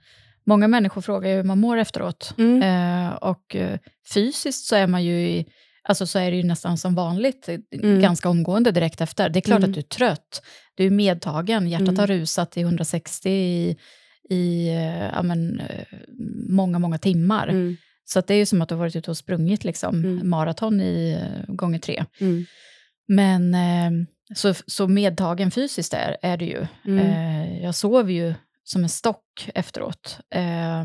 Många 0.45 0.67
människor 0.67 1.01
frågar 1.01 1.35
hur 1.35 1.43
man 1.43 1.59
mår 1.59 1.77
efteråt. 1.77 2.33
Mm. 2.37 2.61
Eh, 3.07 3.13
och 3.13 3.55
eh, 3.55 3.79
fysiskt 4.13 4.65
så 4.65 4.75
är 4.75 4.87
man 4.87 5.03
ju 5.03 5.19
i, 5.29 5.45
alltså 5.83 6.07
så 6.07 6.19
är 6.19 6.31
det 6.31 6.37
ju 6.37 6.43
nästan 6.43 6.77
som 6.77 6.95
vanligt, 6.95 7.49
eh, 7.49 7.57
Mm. 7.83 8.01
ganska 8.01 8.29
omgående 8.29 8.71
direkt 8.71 9.01
efter. 9.01 9.29
Det 9.29 9.39
är 9.39 9.41
klart 9.41 9.57
Mm. 9.57 9.69
att 9.69 9.73
du 9.73 9.79
är 9.79 9.83
trött, 9.83 10.41
du 10.75 10.85
är 10.85 10.89
medtagen, 10.91 11.67
hjärtat 11.69 11.87
Mm. 11.87 11.99
har 11.99 12.07
rusat 12.07 12.57
i 12.57 12.61
160 12.61 13.29
i, 13.29 13.77
i 14.29 14.67
eh, 14.69 15.05
ja, 15.15 15.23
men, 15.23 15.61
många, 16.49 16.79
många 16.79 16.97
timmar. 16.97 17.75
Så 18.09 18.19
att 18.19 18.27
det 18.27 18.33
är 18.33 18.37
ju 18.37 18.45
som 18.45 18.61
att 18.61 18.69
du 18.69 18.75
har 18.75 18.79
varit 18.79 18.95
ute 18.95 19.11
och 19.11 19.17
sprungit 19.17 19.63
liksom, 19.63 19.95
Mm. 19.95 20.29
maraton 20.29 20.81
i 20.81 21.11
eh, 21.21 21.55
gånger 21.55 21.79
tre. 21.79 22.05
Mm. 22.19 22.45
Men 23.07 23.53
eh, 23.53 24.07
så, 24.35 24.53
så 24.67 24.87
medtagen 24.87 25.51
fysiskt 25.51 25.93
är, 25.93 26.17
är 26.21 26.37
det 26.37 26.45
ju. 26.45 26.67
Mm. 26.85 26.99
Eh, 26.99 27.63
jag 27.63 27.75
sover 27.75 28.11
ju 28.13 28.33
som 28.63 28.83
en 28.83 28.89
stock 28.89 29.49
efteråt. 29.55 30.19
Eh, 30.29 30.83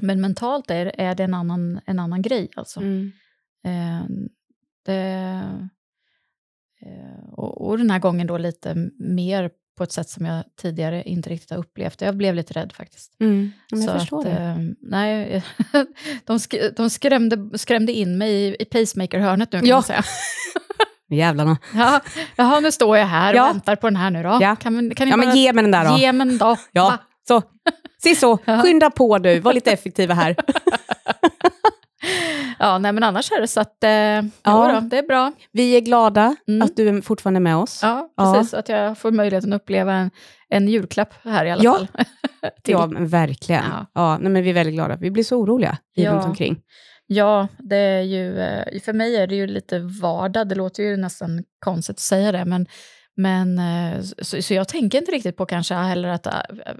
men 0.00 0.20
mentalt 0.20 0.70
är, 0.70 0.92
är 1.00 1.14
det 1.14 1.24
en 1.24 1.34
annan, 1.34 1.80
en 1.86 1.98
annan 1.98 2.22
grej. 2.22 2.48
Alltså. 2.56 2.80
Mm. 2.80 3.12
Eh, 3.64 4.04
det, 4.86 5.42
eh, 6.82 7.28
och, 7.32 7.68
och 7.68 7.78
den 7.78 7.90
här 7.90 7.98
gången 7.98 8.26
då 8.26 8.38
lite 8.38 8.90
mer 8.98 9.50
på 9.80 9.84
ett 9.84 9.92
sätt 9.92 10.08
som 10.08 10.26
jag 10.26 10.44
tidigare 10.62 11.02
inte 11.02 11.30
riktigt 11.30 11.50
har 11.50 11.56
upplevt. 11.58 12.00
Jag 12.00 12.16
blev 12.16 12.34
lite 12.34 12.54
rädd 12.54 12.72
faktiskt. 12.76 13.16
Mm. 13.20 13.52
Ja, 13.70 13.76
men 13.76 13.86
Så 13.86 13.90
jag 13.92 14.00
förstår 14.00 14.18
att, 14.18 14.24
det. 14.24 14.30
eh, 14.40 14.56
nej, 14.82 15.42
de, 16.24 16.40
sk 16.40 16.54
de 16.76 16.90
skrämde, 16.90 17.58
skrämde 17.58 17.92
in 17.92 18.18
mig 18.18 18.32
i, 18.32 18.56
i 18.60 18.64
pacemaker-hörnet 18.64 19.52
nu 19.52 19.58
kan 19.58 19.68
Ja. 19.68 19.76
man 19.76 19.82
säga. 19.82 20.02
Jävlarna. 21.10 21.58
Ja, 21.74 22.00
jaha, 22.36 22.60
nu 22.60 22.72
står 22.72 22.96
jag 22.98 23.06
här 23.06 23.32
och 23.32 23.36
Ja. 23.38 23.46
väntar 23.46 23.76
på 23.76 23.86
den 23.86 23.96
här 23.96 24.10
nu 24.10 24.22
då. 24.22 24.38
Ja. 24.40 24.56
Kan, 24.56 24.94
kan 24.94 25.06
ni 25.06 25.10
Ja, 25.10 25.16
men 25.16 25.28
bara 25.28 25.34
ge 25.36 25.52
mig 25.52 25.62
den 25.64 25.70
där 25.70 25.84
då. 25.92 25.98
ge 25.98 26.12
mig 26.12 26.28
en 26.28 26.38
då? 26.38 26.56
Ja, 26.72 26.84
Va? 26.84 26.98
så. 27.28 27.42
Se 28.02 28.14
så. 28.14 28.36
Skynda 28.62 28.90
på 28.90 29.18
du. 29.18 29.40
Var 29.40 29.52
lite 29.52 29.72
effektiva 29.72 30.14
här. 30.14 30.36
Ja, 32.58 32.78
nej, 32.78 32.92
men 32.92 33.02
annars 33.02 33.32
är 33.32 33.40
det 33.40 33.48
så 33.48 33.60
att 33.60 33.84
eh, 33.84 33.90
ja. 33.90 34.22
Ja. 34.42 34.72
då, 34.80 34.80
det 34.80 34.98
är 34.98 35.02
bra. 35.06 35.32
Vi 35.52 35.76
är 35.76 35.80
glada 35.80 36.36
Mm. 36.48 36.62
att 36.62 36.76
du 36.76 36.88
är 36.88 37.00
fortfarande 37.02 37.40
med 37.40 37.56
oss. 37.56 37.80
Ja, 37.82 38.08
Ja. 38.16 38.34
precis. 38.34 38.54
Att 38.54 38.68
jag 38.68 38.98
får 38.98 39.10
möjligheten 39.10 39.52
att 39.52 39.62
uppleva 39.62 39.92
en, 39.94 40.10
en 40.48 40.68
julklapp 40.68 41.14
här 41.24 41.44
i 41.44 41.50
alla 41.50 41.62
Ja. 41.64 41.72
fall. 41.76 41.88
Ja, 42.64 42.86
men 42.86 43.08
verkligen. 43.08 43.64
Ja. 43.70 43.86
Ja. 43.94 44.18
nej, 44.18 44.30
men 44.32 44.42
vi 44.42 44.50
är 44.50 44.54
väldigt 44.54 44.74
glada. 44.74 44.96
Vi 44.96 45.10
blir 45.10 45.24
så 45.24 45.36
oroliga 45.36 45.78
Ja. 45.94 46.12
runt 46.12 46.24
omkring. 46.24 46.60
Ja, 47.06 47.48
det 47.58 47.76
är 47.76 48.02
ju, 48.02 48.38
eh, 48.40 48.80
för 48.84 48.92
mig 48.92 49.16
är 49.16 49.26
det 49.26 49.34
ju 49.34 49.46
lite 49.46 49.78
vardag. 50.02 50.48
Det 50.48 50.54
låter 50.54 50.82
ju 50.82 50.96
nästan 50.96 51.44
konstigt 51.64 51.94
att 51.96 52.00
säga 52.00 52.32
det, 52.32 52.44
men, 52.44 52.66
men 53.22 53.58
eh, 53.58 54.00
så, 54.18 54.42
så 54.42 54.54
jag 54.54 54.68
tänker 54.68 54.98
inte 54.98 55.12
riktigt 55.12 55.36
på 55.36 55.46
kanske 55.46 55.74
heller 55.74 56.08
att 56.08 56.26
eh, 56.26 56.32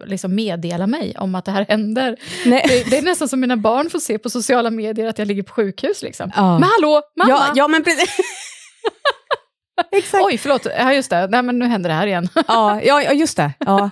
liksom 0.07 0.35
meddela 0.35 0.87
mig 0.87 1.15
om 1.19 1.35
att 1.35 1.45
det 1.45 1.51
här 1.53 1.67
händer. 1.69 2.17
Det, 2.45 2.91
det 2.91 2.99
är 2.99 3.03
nästan 3.03 3.29
som 3.29 3.41
mina 3.41 3.57
barn 3.57 3.91
får 3.91 3.99
se 3.99 4.19
på 4.19 4.31
sociala 4.31 4.71
medier 4.71 5.07
att 5.07 5.19
jag 5.19 5.29
ligger 5.29 5.43
på 5.43 5.53
sjukhus. 5.53 6.03
Liksom. 6.03 6.31
Ja. 6.37 6.59
Men 6.59 6.69
hallå, 6.79 7.03
mamma! 7.17 7.31
Ja, 7.31 7.53
ja, 7.55 7.69
men 7.69 7.85
precis. 7.85 8.17
Exakt. 9.93 10.25
Oj, 10.25 10.39
förlåt. 10.39 10.67
Ja, 10.79 10.93
just 10.93 11.11
det. 11.11 11.27
Nej, 11.27 11.43
men 11.43 11.59
nu 11.59 11.67
händer 11.67 11.91
det 11.91 11.95
här 11.97 12.07
igen. 12.07 12.29
Ja, 12.49 12.83
ja, 12.83 13.13
just 13.13 13.37
det. 13.37 13.53
Ja. 13.59 13.91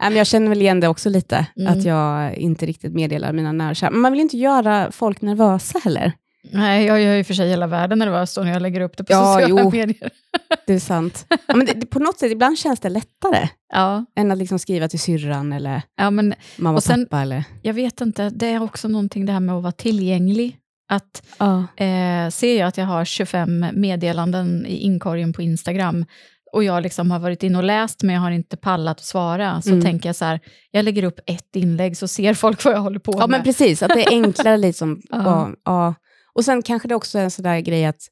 Men 0.00 0.16
jag 0.16 0.26
känner 0.26 0.48
väl 0.48 0.62
igen 0.62 0.80
det 0.80 0.88
också 0.88 1.08
lite, 1.08 1.46
Mm. 1.60 1.72
att 1.72 1.84
jag 1.84 2.34
inte 2.34 2.66
riktigt 2.66 2.94
meddelar 2.94 3.32
mina 3.32 3.52
nära 3.52 3.90
man 3.90 4.12
vill 4.12 4.20
inte 4.20 4.36
göra 4.36 4.92
folk 4.92 5.20
nervösa 5.20 5.78
heller. 5.84 6.12
Nej, 6.52 6.84
jag 6.86 7.00
gör 7.02 7.14
ju 7.14 7.24
för 7.24 7.34
sig 7.34 7.48
hela 7.48 7.66
världen 7.66 7.98
nervös 7.98 8.34
då 8.34 8.40
när 8.40 8.52
jag 8.52 8.62
lägger 8.62 8.80
upp 8.80 8.96
det 8.96 9.04
på 9.04 9.12
Ja, 9.12 9.34
sociala 9.40 9.62
jo. 9.62 9.70
medier. 9.70 10.10
Det 10.66 10.74
är 10.74 10.78
sant. 10.80 11.26
Ja, 11.46 11.56
men 11.56 11.66
det, 11.66 11.72
det, 11.72 11.86
på 11.86 11.98
något 11.98 12.18
sätt, 12.18 12.32
ibland 12.32 12.58
känns 12.58 12.80
det 12.80 12.88
lättare 12.88 13.48
Ja, 13.72 14.04
än 14.16 14.30
att 14.32 14.38
liksom 14.38 14.58
skriva 14.58 14.88
till 14.88 15.00
syrran 15.00 15.52
eller 15.52 15.82
ja, 15.96 16.10
men 16.10 16.34
mamma 16.56 16.70
och, 16.70 16.76
Och 16.76 16.82
sen- 16.82 17.04
pappa. 17.06 17.22
Eller, 17.22 17.44
jag 17.62 17.74
vet 17.74 18.00
inte. 18.00 18.30
Det 18.30 18.46
är 18.46 18.62
också 18.62 18.88
någonting 18.88 19.26
det 19.26 19.32
här 19.32 19.40
med 19.40 19.54
att 19.54 19.62
vara 19.62 19.72
tillgänglig. 19.72 20.56
Att 20.90 21.22
ja. 21.38 21.58
eh, 21.84 22.28
ser 22.30 22.58
jag 22.58 22.68
att 22.68 22.76
jag 22.76 22.84
har 22.86 23.04
25 23.04 23.66
meddelanden 23.72 24.66
i 24.66 24.76
inkorgen 24.76 25.32
på 25.32 25.42
Instagram 25.42 26.04
och 26.52 26.64
jag 26.64 26.82
liksom 26.82 27.10
har 27.10 27.18
varit 27.18 27.42
inne 27.42 27.58
och 27.58 27.64
läst 27.64 28.02
men 28.02 28.14
jag 28.14 28.22
har 28.22 28.30
inte 28.30 28.56
pallat 28.56 28.98
att 28.98 29.04
svara, 29.04 29.62
så 29.62 29.70
Mm. 29.70 29.82
tänker 29.82 30.08
jag 30.08 30.16
så 30.16 30.24
här, 30.24 30.40
jag 30.70 30.84
lägger 30.84 31.02
upp 31.02 31.20
ett 31.26 31.56
inlägg 31.56 31.96
så 31.96 32.08
ser 32.08 32.34
folk 32.34 32.64
vad 32.64 32.74
jag 32.74 32.80
håller 32.80 32.98
på 32.98 33.12
ja, 33.12 33.18
med. 33.18 33.28
men 33.30 33.42
precis. 33.42 33.82
Att 33.82 33.88
det 33.94 34.02
är 34.06 34.10
enklare 34.10 34.56
liksom. 34.66 35.00
Ja. 35.10 35.22
ja. 35.24 35.50
Ja. 35.64 35.94
Och 36.38 36.44
sen 36.44 36.62
kanske 36.62 36.88
det 36.88 36.94
också 36.94 37.18
är 37.18 37.24
en 37.24 37.30
sån 37.30 37.42
där 37.42 37.60
grej 37.60 37.84
att 37.86 38.08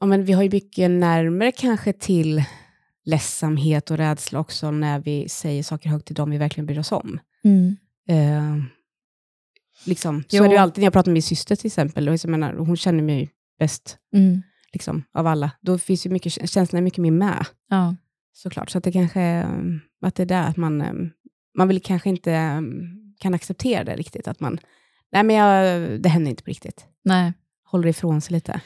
ja, 0.00 0.06
men 0.06 0.24
vi 0.24 0.32
har 0.32 0.42
ju 0.42 0.50
mycket 0.50 0.90
närmare 0.90 1.52
kanske 1.52 1.92
till 1.92 2.44
ledsamhet 3.04 3.90
och 3.90 3.96
rädsla 3.96 4.38
också 4.38 4.70
när 4.70 4.98
vi 4.98 5.28
säger 5.28 5.62
saker 5.62 5.90
högt 5.90 6.06
till 6.06 6.14
dem 6.14 6.30
vi 6.30 6.38
verkligen 6.38 6.66
bryr 6.66 6.78
oss 6.78 6.92
om. 6.92 7.20
Mm. 7.44 7.76
Eh, 8.08 8.64
liksom. 9.86 10.22
Så 10.28 10.36
Jo. 10.36 10.44
är 10.44 10.48
det 10.48 10.54
ju 10.54 10.58
alltid 10.60 10.78
när 10.82 10.86
jag 10.86 10.92
pratar 10.92 11.10
med 11.10 11.14
min 11.14 11.22
syster 11.22 11.56
till 11.56 11.66
exempel, 11.66 12.08
och 12.08 12.14
jag 12.14 12.28
menar, 12.28 12.52
hon 12.54 12.76
känner 12.76 13.02
mig 13.02 13.30
bäst 13.58 13.98
Mm. 14.14 14.42
liksom, 14.72 15.02
av 15.12 15.26
alla. 15.26 15.50
Då 15.60 15.78
finns 15.78 16.06
ju 16.06 16.10
mycket, 16.10 16.32
känslorna 16.32 16.78
är 16.78 16.82
mycket 16.84 17.02
mer 17.02 17.10
med, 17.10 17.46
Ja. 17.68 17.96
såklart. 18.32 18.70
Så 18.70 18.78
att 18.78 18.84
det 18.84 18.92
kanske 18.92 19.46
att 20.02 20.14
det 20.14 20.22
är 20.22 20.26
där 20.26 20.42
att 20.42 20.56
man, 20.56 20.82
um, 20.82 21.10
man 21.54 21.68
vill 21.68 21.82
kanske 21.82 22.08
inte 22.08 22.36
um, 22.36 23.14
kan 23.18 23.34
acceptera 23.34 23.84
det 23.84 23.96
riktigt. 23.96 24.28
Att 24.28 24.40
man, 24.40 24.60
nej 25.12 25.22
men 25.22 25.36
jag, 25.36 25.80
det 26.00 26.08
händer 26.08 26.30
inte 26.30 26.42
på 26.42 26.48
riktigt. 26.50 26.84
Nej, 27.04 27.32
Håller 27.64 27.88
ifrån 27.88 28.20
sig 28.20 28.32
lite. 28.32 28.60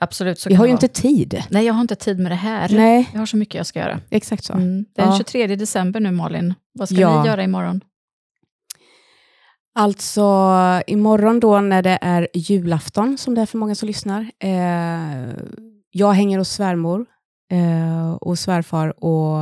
absolut. 0.00 0.38
Så 0.38 0.48
Vi 0.48 0.54
har 0.54 0.66
ju 0.66 0.72
inte 0.72 0.88
tid. 0.88 1.42
Nej, 1.50 1.66
jag 1.66 1.74
har 1.74 1.80
inte 1.80 1.94
tid 1.96 2.18
med 2.18 2.32
det 2.32 2.36
här. 2.36 2.68
Nej, 2.68 3.08
Jag 3.12 3.18
har 3.18 3.26
så 3.26 3.36
mycket 3.36 3.54
jag 3.54 3.66
ska 3.66 3.78
göra. 3.78 4.00
exakt 4.10 4.44
så. 4.44 4.52
Mm. 4.52 4.84
Det 4.94 5.00
är 5.00 5.04
den 5.06 5.12
Ja. 5.12 5.18
23 5.18 5.46
december 5.46 6.00
nu, 6.00 6.10
Malin. 6.10 6.54
Vad 6.72 6.88
ska 6.88 6.98
Ja. 7.00 7.22
ni 7.22 7.28
göra 7.28 7.42
imorgon? 7.42 7.80
Alltså 9.74 10.22
imorgon 10.86 11.40
då 11.40 11.60
när 11.60 11.82
det 11.82 11.98
är 12.02 12.28
julafton, 12.34 13.18
som 13.18 13.34
det 13.34 13.40
är 13.42 13.46
för 13.46 13.58
många 13.58 13.74
som 13.74 13.86
lyssnar. 13.86 14.30
Eh, 14.38 15.34
jag 15.90 16.12
hänger 16.12 16.38
hos 16.38 16.50
svärmor 16.50 17.06
eh, 17.52 18.10
och 18.12 18.38
svärfar 18.38 19.04
och 19.04 19.38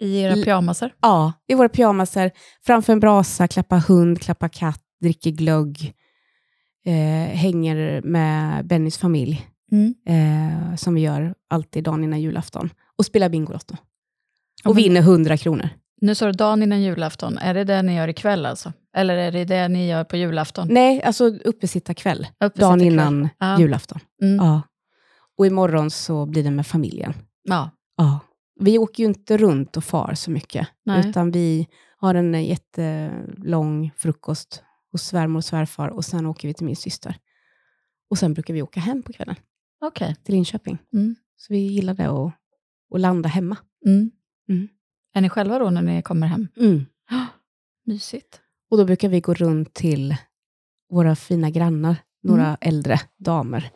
I 0.00 0.20
era 0.20 0.34
pyjamasar? 0.34 0.94
ja, 1.02 1.32
i 1.46 1.54
våra 1.54 1.68
pyjamaser, 1.68 2.30
framför 2.66 2.92
en 2.92 3.00
brasa, 3.00 3.48
klappa 3.48 3.78
hund, 3.88 4.20
klappa 4.20 4.48
katt, 4.48 4.80
dricker 5.00 5.30
glögg, 5.30 5.94
eh, 6.86 7.36
hänger 7.36 8.02
med 8.02 8.66
Bennys 8.66 8.98
familj, 8.98 9.46
Mm. 9.72 9.94
eh, 10.08 10.76
som 10.76 10.94
vi 10.94 11.00
gör 11.00 11.34
alltid 11.50 11.84
dagen 11.84 12.04
innan 12.04 12.20
julafton, 12.20 12.70
och 12.98 13.06
spelar 13.06 13.28
Bingolotto. 13.28 13.74
Och 14.64 14.74
men- 14.74 14.82
vinner 14.84 15.00
100 15.02 15.36
kronor. 15.36 15.68
Nu 16.00 16.14
sa 16.14 16.26
du 16.26 16.32
dagen 16.32 16.62
innan 16.62 16.82
julafton. 16.82 17.38
Är 17.38 17.54
det 17.54 17.64
det 17.64 17.82
ni 17.82 17.94
gör 17.96 18.08
ikväll 18.08 18.46
alltså? 18.46 18.72
Eller 18.96 19.16
är 19.16 19.32
det 19.32 19.44
det 19.44 19.68
ni 19.68 19.88
gör 19.88 20.04
på 20.04 20.16
julafton? 20.16 20.68
Nej, 20.70 21.02
alltså 21.02 21.24
uppesittarkväll, 21.28 22.18
Uppesittarkväll. 22.40 22.60
dagen 22.68 22.80
innan 22.80 23.28
Ja. 23.38 23.58
julafton. 23.60 23.98
Mm. 24.22 24.36
Ja. 24.46 24.62
Och 25.38 25.46
imorgon 25.46 25.90
så 25.90 26.26
blir 26.26 26.44
det 26.44 26.50
med 26.50 26.66
familjen. 26.66 27.14
Ja. 27.42 27.70
Ja. 27.96 28.20
Vi 28.60 28.78
åker 28.78 29.02
ju 29.02 29.08
inte 29.08 29.36
runt 29.36 29.76
och 29.76 29.84
far 29.84 30.14
så 30.14 30.30
mycket, 30.30 30.68
Nej. 30.84 31.08
utan 31.08 31.30
vi 31.30 31.68
har 31.96 32.14
en 32.14 32.34
eh, 32.34 32.48
jättelång 32.48 33.90
frukost 33.96 34.62
hos 34.92 35.02
svärmor 35.02 35.38
och 35.38 35.44
svärfar 35.44 35.88
och 35.88 36.04
sen 36.04 36.26
åker 36.26 36.48
vi 36.48 36.54
till 36.54 36.66
min 36.66 36.76
syster. 36.76 37.16
Och 38.10 38.18
sen 38.18 38.34
brukar 38.34 38.54
vi 38.54 38.62
åka 38.62 38.80
hem 38.80 39.02
på 39.02 39.12
kvällen 39.12 39.36
Okej. 39.80 40.16
till 40.24 40.34
Linköping. 40.34 40.78
Mm. 40.92 41.16
Så 41.36 41.52
vi 41.52 41.58
gillar 41.58 41.94
det 41.94 42.06
att, 42.06 42.32
att 42.94 43.00
landa 43.00 43.28
hemma. 43.28 43.56
Mm. 43.86 44.10
Mm. 44.48 44.68
Är 45.14 45.20
ni 45.20 45.28
själva 45.28 45.58
då 45.58 45.70
när 45.70 45.82
ni 45.82 46.02
kommer 46.02 46.26
hem? 46.26 46.48
Mysigt. 47.84 48.40
Och 48.70 48.76
då 48.78 48.84
brukar 48.84 49.08
vi 49.08 49.20
gå 49.20 49.34
runt 49.34 49.74
till 49.74 50.16
våra 50.90 51.16
fina 51.16 51.50
grannar, 51.50 51.96
några 52.22 52.46
Mm. 52.46 52.56
äldre 52.60 53.00
damer, 53.16 53.70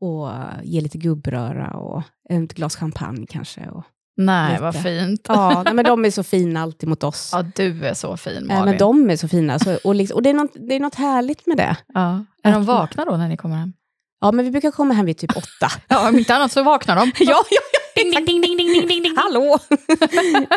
och 0.00 0.28
ge 0.62 0.80
lite 0.80 0.98
gubbröra 0.98 1.70
och 1.76 2.02
ett 2.30 2.54
glas 2.54 2.76
champagne 2.76 3.26
kanske. 3.26 3.68
Och, 3.70 3.84
Nej, 4.16 4.50
Lite. 4.52 4.62
vad 4.62 4.82
fint. 4.82 5.20
ja, 5.28 5.62
nej, 5.64 5.74
men 5.74 5.84
de 5.84 6.04
är 6.04 6.10
så 6.10 6.22
fina 6.34 6.62
alltid 6.62 6.88
mot 6.88 7.04
oss. 7.04 7.30
Ja, 7.32 7.44
du 7.56 7.86
är 7.86 7.94
så 7.94 8.16
fin, 8.16 8.46
Malin. 8.46 8.64
men 8.64 8.78
de 8.78 9.10
är 9.10 9.16
så 9.16 9.28
fina. 9.28 9.58
Så, 9.58 9.78
och 9.84 9.94
liksom, 9.94 10.14
och 10.16 10.22
det, 10.22 10.30
är 10.30 10.34
något, 10.34 10.52
det 10.68 10.74
är 10.74 10.80
något 10.80 10.94
härligt 10.94 11.46
med 11.46 11.56
det. 11.56 11.76
ja. 11.94 12.24
Är 12.42 12.52
de 12.52 12.64
vakna 12.64 13.04
då 13.04 13.16
när 13.16 13.28
ni 13.28 13.36
kommer 13.36 13.56
hem? 13.56 13.72
Ja, 14.20 14.32
men 14.32 14.44
vi 14.44 14.50
brukar 14.50 14.70
komma 14.70 14.94
hem 14.94 15.06
vid 15.06 15.18
typ 15.18 15.30
åtta. 15.36 15.68
Ja, 15.88 16.08
om 16.08 16.18
inte 16.18 16.34
annat 16.34 16.52
så 16.52 16.62
vaknar 16.62 16.96
de. 16.96 17.12
ja, 17.18 17.42
ja, 17.50 17.60
Ding, 18.02 18.10
ding, 18.10 18.24
ding, 18.26 18.40
ding, 18.42 18.56
ding, 18.56 18.72
ding, 18.72 18.88
ding, 18.88 19.02
ding. 19.02 19.16
hallå! 19.16 19.58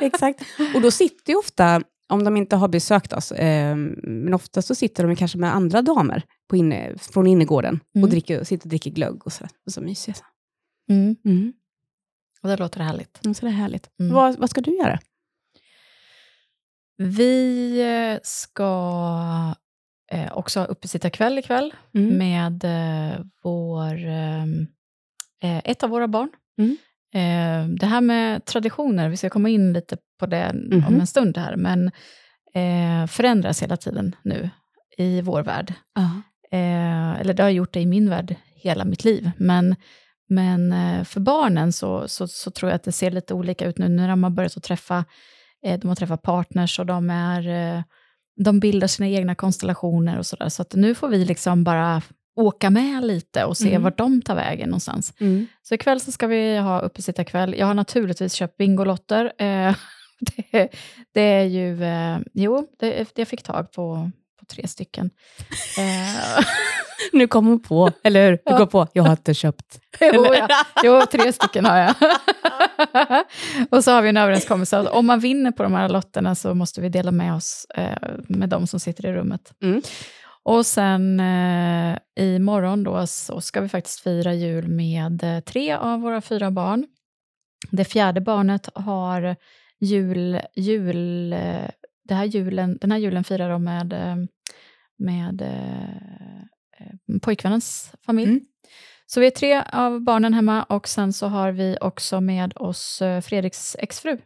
Exakt. 0.02 0.42
Och 0.76 0.82
då 0.82 0.92
sitter 0.92 1.34
ju 1.34 1.40
ofta, 1.40 1.82
om 2.10 2.24
de 2.24 2.38
inte 2.38 2.56
har 2.56 2.68
besökt 2.68 3.14
oss, 3.14 3.32
eh, 3.32 3.76
men 4.04 4.34
ofta 4.34 4.62
så 4.62 4.76
sitter 4.76 5.08
de 5.08 5.16
kanske 5.16 5.38
med 5.38 5.56
andra 5.56 5.82
damer 5.82 6.24
på 6.50 6.56
inne, 6.56 6.94
från 7.14 7.28
innergården 7.28 7.80
Mm. 7.96 8.04
och 8.04 8.10
dricker, 8.10 8.44
sitter 8.44 8.66
och 8.66 8.70
dricker 8.70 8.92
glögg 8.92 9.22
och 9.26 9.34
så, 9.34 9.44
och 9.66 9.72
så 9.72 9.82
mysiga. 9.82 10.16
Mm. 10.90 11.16
Mm. 11.26 11.54
Det 12.48 12.58
låter 12.58 12.80
härligt. 12.80 13.20
Så 13.24 13.46
det 13.46 13.48
är 13.48 13.52
härligt. 13.52 13.90
Mm. 14.00 14.14
Vad, 14.14 14.38
vad 14.40 14.50
ska 14.50 14.62
du 14.62 14.78
göra? 14.78 15.00
Vi 16.98 17.80
eh, 17.82 18.20
ska 18.24 19.56
eh, 20.12 20.32
också 20.38 20.60
ha 20.60 20.68
uppesittarkväll 20.68 21.38
ikväll 21.40 21.74
Mm. 21.96 22.18
med 22.18 22.64
eh, 22.64 23.20
vår, 23.44 24.06
ehm, 24.06 24.68
eh, 25.44 25.58
ett 25.64 25.84
av 25.84 25.90
våra 25.90 26.08
barn. 26.08 26.30
Mm. 26.58 26.78
Eh, 27.14 27.76
det 27.80 27.86
här 27.86 28.02
med 28.02 28.46
traditioner, 28.46 29.10
vi 29.10 29.18
ska 29.18 29.30
komma 29.30 29.50
in 29.50 29.74
lite 29.74 29.98
på 30.20 30.26
det 30.26 30.50
om 30.50 30.78
Mhm. 30.78 31.00
en 31.02 31.08
stund 31.08 31.38
här, 31.38 31.56
men 31.56 31.92
eh, 32.54 33.08
förändras 33.08 33.64
hela 33.64 33.78
tiden 33.78 34.16
nu 34.24 34.50
i 34.98 35.22
vår 35.22 35.44
värld. 35.44 35.74
Ja. 35.96 36.22
Eh, 36.58 37.20
eller 37.22 37.34
det 37.34 37.44
har 37.44 37.50
gjort 37.50 37.74
det 37.74 37.82
i 37.82 37.86
min 37.86 38.10
värld 38.10 38.36
hela 38.56 38.86
mitt 38.86 39.04
liv. 39.04 39.32
Men, 39.38 39.76
men 40.30 40.74
eh, 40.74 41.04
för 41.04 41.20
barnen 41.20 41.74
så, 41.74 42.08
så, 42.08 42.28
så 42.28 42.52
tror 42.52 42.72
jag 42.72 42.76
att 42.76 42.84
det 42.84 42.92
ser 42.92 43.12
lite 43.12 43.34
olika 43.34 43.66
ut 43.66 43.78
nu 43.78 43.90
när 43.90 44.08
de 44.10 44.24
har 44.24 44.30
börjat 44.30 44.58
att 44.58 44.64
träffa, 44.64 45.06
eh, 45.66 45.80
de 45.80 45.88
har 45.88 45.96
träffat 45.96 46.22
partners 46.22 46.80
och 46.80 46.86
de, 46.86 47.10
är, 47.10 47.76
eh, 47.78 47.84
de 48.44 48.60
bildar 48.60 48.88
sina 48.88 49.08
egna 49.08 49.36
konstellationer 49.36 50.18
och 50.18 50.26
sådär. 50.26 50.50
Så 50.50 50.62
att 50.62 50.74
nu 50.76 50.96
får 50.96 51.08
vi 51.08 51.26
liksom 51.26 51.64
bara 51.64 52.02
åka 52.36 52.70
med 52.70 53.04
lite 53.06 53.46
och 53.46 53.58
se 53.58 53.70
Mm. 53.70 53.84
vart 53.84 53.98
de 53.98 54.22
tar 54.22 54.36
vägen 54.36 54.70
någonstans. 54.70 55.14
Mm. 55.20 55.48
Så 55.62 55.76
ikväll 55.76 56.00
så 56.00 56.12
ska 56.12 56.28
vi 56.28 56.58
ha 56.58 56.80
uppesittarkväll. 56.80 57.56
Jag 57.58 57.68
har 57.68 57.74
naturligtvis 57.74 58.34
köpt 58.34 58.58
Bingolotter. 58.58 59.32
Det, 60.20 60.70
det 61.14 61.22
är 61.22 61.44
ju, 61.44 61.78
jo, 62.34 62.68
det, 62.80 62.90
det 62.90 63.22
jag 63.22 63.28
fick 63.28 63.44
tag 63.44 63.72
på, 63.72 64.12
på 64.40 64.46
tre 64.46 64.68
stycken. 64.68 65.10
Nu 67.14 67.28
kom 67.28 67.48
hon 67.48 67.60
på, 67.62 67.92
eller 68.04 68.26
hur? 68.26 68.32
Du 68.32 68.42
Ja. 68.46 68.58
går 68.58 68.66
på, 68.66 68.88
jag 68.94 69.04
har 69.04 69.12
inte 69.12 69.34
köpt. 69.34 69.80
jo, 70.14 70.26
ja. 70.34 70.48
jo, 70.84 71.02
tre 71.12 71.34
stycken 71.34 71.66
har 71.66 71.78
jag. 71.78 71.94
och 73.70 73.84
så 73.84 73.92
har 73.92 74.02
vi 74.02 74.10
en 74.10 74.18
överenskommelse 74.18 74.78
att 74.78 74.88
om 74.88 75.06
man 75.06 75.20
vinner 75.20 75.52
på 75.52 75.64
de 75.64 75.74
här 75.74 75.90
lotterna 75.90 76.36
så 76.36 76.54
måste 76.54 76.82
vi 76.82 76.90
dela 76.90 77.12
med 77.12 77.34
oss 77.34 77.66
eh, 77.76 77.98
med 78.30 78.50
de 78.50 78.68
som 78.68 78.80
sitter 78.80 79.06
i 79.06 79.14
rummet. 79.14 79.54
Mm. 79.64 79.82
Och 80.44 80.66
sen 80.66 81.20
eh, 81.20 81.98
imorgon 82.20 82.84
då 82.84 83.08
så 83.08 83.42
ska 83.42 83.62
vi 83.62 83.70
faktiskt 83.70 84.00
fira 84.00 84.34
jul 84.34 84.68
med 84.68 85.24
eh, 85.24 85.40
tre 85.40 85.74
av 85.74 86.00
våra 86.02 86.22
fyra 86.22 86.52
barn. 86.52 86.88
Det 87.72 87.86
fjärde 87.86 88.22
barnet 88.22 88.70
har 88.76 89.36
jul, 89.80 90.40
jul 90.56 91.34
eh, 91.34 91.70
det 92.04 92.14
här 92.14 92.26
julen, 92.26 92.78
den 92.82 92.92
här 92.92 93.00
julen 93.00 93.24
firar 93.24 93.50
de 93.50 93.64
med, 93.64 93.94
med 95.00 95.42
pojkvännens 97.22 97.92
familj. 98.06 98.32
Mm. 98.32 98.46
Så 99.06 99.20
vi 99.20 99.28
är 99.28 99.32
tre 99.32 99.64
av 99.74 100.02
barnen 100.02 100.34
hemma 100.34 100.64
och 100.64 100.88
sen 100.88 101.14
så 101.14 101.28
har 101.28 101.52
vi 101.52 101.78
också 101.82 102.22
med 102.22 102.54
oss 102.58 103.02
eh, 103.02 103.22
Fredriks 103.22 103.76
exfru 103.80 104.18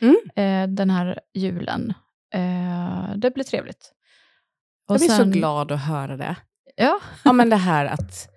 Mm. 0.00 0.16
eh, 0.36 0.74
den 0.74 0.90
här 0.90 1.20
julen. 1.34 1.94
Eh, 2.34 3.16
det 3.16 3.30
blir 3.30 3.44
trevligt. 3.44 3.92
Och 4.88 4.94
Jag 4.94 5.00
blir 5.00 5.08
sen- 5.08 5.32
så 5.32 5.38
glad 5.38 5.72
att 5.72 5.80
höra 5.84 6.16
det. 6.16 6.36
Ja, 6.76 7.00
Ja, 7.24 7.32
men 7.32 7.50
det 7.50 7.56
här 7.56 7.84
att, 7.84 8.28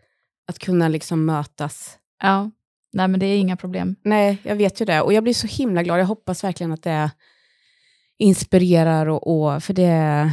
att 0.47 0.59
kunna 0.59 0.87
liksom 0.87 1.25
mötas. 1.25 1.97
ja. 2.23 2.51
Nej, 2.93 3.07
men 3.07 3.19
det 3.19 3.25
är 3.25 3.37
inga 3.37 3.57
problem. 3.57 3.95
Nej, 4.03 4.37
jag 4.43 4.55
vet 4.55 4.81
ju 4.81 4.85
det. 4.85 5.01
Och 5.01 5.13
jag 5.13 5.23
blir 5.23 5.33
så 5.33 5.47
himla 5.47 5.83
glad. 5.83 5.99
Jag 5.99 6.05
hoppas 6.05 6.43
verkligen 6.43 6.71
att 6.71 6.83
det 6.83 7.11
inspirerar 8.17 9.05
och, 9.09 9.27
och 9.53 9.63
för 9.63 9.73
det 9.73 10.31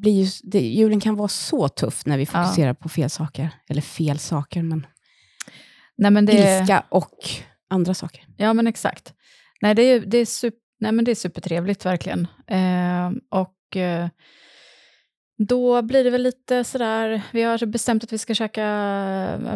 blir 0.00 0.22
ju, 0.22 0.30
det, 0.42 0.60
julen 0.60 1.00
kan 1.00 1.16
vara 1.16 1.28
så 1.28 1.68
tuff 1.68 2.06
när 2.06 2.18
vi 2.18 2.26
fokuserar 2.26 2.74
på 2.74 2.88
fel 2.88 3.10
saker. 3.10 3.50
Eller 3.68 3.82
fel 3.82 4.18
saker, 4.18 4.62
men 4.62 4.86
Nej, 6.00 6.10
men 6.10 6.26
det, 6.26 6.32
ilska 6.32 6.84
och 6.88 7.18
andra 7.70 7.94
saker. 7.94 8.24
Ja, 8.36 8.52
men 8.52 8.66
exakt. 8.66 9.14
Nej, 9.60 9.74
det 9.74 9.82
är, 9.82 10.00
det 10.00 10.18
är, 10.18 10.26
sup, 10.26 10.54
nej, 10.80 10.92
men 10.92 11.04
det 11.04 11.10
är 11.10 11.14
supertrevligt, 11.14 11.86
verkligen. 11.86 12.26
Eh, 12.46 13.10
och 13.30 13.76
eh, 13.76 14.08
då 15.48 15.82
blir 15.82 16.04
det 16.04 16.10
väl 16.10 16.22
lite 16.22 16.64
sådär, 16.64 17.22
vi 17.32 17.42
har 17.42 17.66
bestämt 17.66 18.04
att 18.04 18.12
vi 18.12 18.18
ska 18.18 18.34
käka, 18.34 18.64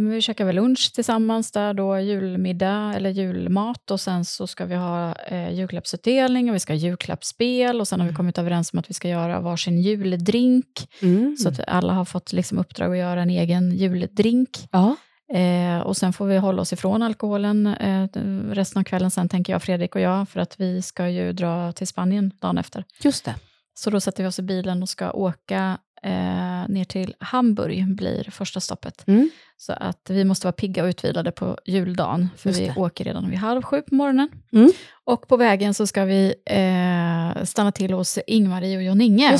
vi 0.00 0.20
käkar 0.20 0.44
väl 0.44 0.54
lunch 0.56 0.92
tillsammans 0.94 1.52
där 1.52 1.74
då, 1.74 1.98
julmiddag 1.98 2.94
eller 2.96 3.10
julmat 3.10 3.90
och 3.90 4.00
sen 4.00 4.24
så 4.24 4.46
ska 4.46 4.64
vi 4.64 4.74
ha 4.74 5.14
eh, 5.14 5.52
julklappsutdelning 5.54 6.48
och 6.48 6.54
vi 6.54 6.60
ska 6.60 6.72
ha 6.72 6.78
julklappsspel 6.78 7.80
och 7.80 7.88
sen 7.88 8.00
har 8.00 8.08
vi 8.08 8.14
kommit 8.14 8.38
överens 8.38 8.72
om 8.72 8.78
att 8.78 8.90
vi 8.90 8.94
ska 8.94 9.08
göra 9.08 9.40
varsin 9.40 9.80
juldrink, 9.82 10.88
Mm. 11.02 11.36
så 11.36 11.48
att 11.48 11.60
alla 11.68 11.92
har 11.92 12.04
fått 12.04 12.32
liksom 12.32 12.58
uppdrag 12.58 12.92
att 12.92 12.98
göra 12.98 13.22
en 13.22 13.30
egen 13.30 13.70
juldrink. 13.76 14.68
ja. 14.72 14.96
Eh, 15.32 15.80
och 15.80 15.96
sen 15.96 16.12
får 16.12 16.26
vi 16.26 16.36
hålla 16.38 16.62
oss 16.62 16.72
ifrån 16.72 17.02
alkoholen 17.02 17.66
eh, 17.66 18.06
resten 18.52 18.80
av 18.80 18.84
kvällen 18.84 19.10
sen, 19.10 19.28
tänker 19.28 19.52
jag, 19.52 19.62
Fredrik 19.62 19.94
och 19.94 20.00
jag, 20.00 20.28
för 20.28 20.40
att 20.40 20.60
vi 20.60 20.82
ska 20.82 21.08
ju 21.08 21.32
dra 21.32 21.72
till 21.72 21.86
Spanien 21.86 22.30
dagen 22.40 22.58
efter. 22.58 22.84
Just 23.02 23.24
det. 23.24 23.34
Så 23.74 23.90
då 23.90 24.00
sätter 24.00 24.22
vi 24.22 24.28
oss 24.28 24.38
i 24.38 24.42
bilen 24.42 24.82
och 24.82 24.88
ska 24.88 25.10
åka 25.10 25.78
eh, 26.02 26.68
ner 26.68 26.84
till 26.84 27.14
Hamburg, 27.20 27.96
blir 27.96 28.30
första 28.30 28.60
stoppet. 28.60 29.04
Mm. 29.06 29.30
Så 29.56 29.72
att 29.72 30.10
vi 30.10 30.24
måste 30.24 30.46
vara 30.46 30.52
pigga 30.52 30.82
och 30.82 30.88
utvilade 30.88 31.32
på 31.32 31.58
juldagen, 31.66 32.28
för 32.36 32.52
vi 32.52 32.72
åker 32.76 33.04
redan 33.04 33.30
vid 33.30 33.38
halv 33.38 33.62
sju 33.62 33.82
på 33.82 33.94
morgonen. 33.94 34.28
Mm. 34.52 34.70
Och 35.04 35.28
på 35.28 35.36
vägen 35.36 35.74
så 35.74 35.86
ska 35.86 36.04
vi 36.04 36.34
eh, 36.46 37.44
stanna 37.44 37.72
till 37.72 37.92
hos 37.92 38.18
Ingmarie 38.26 38.76
och 38.76 38.82
John-Inge, 38.82 39.38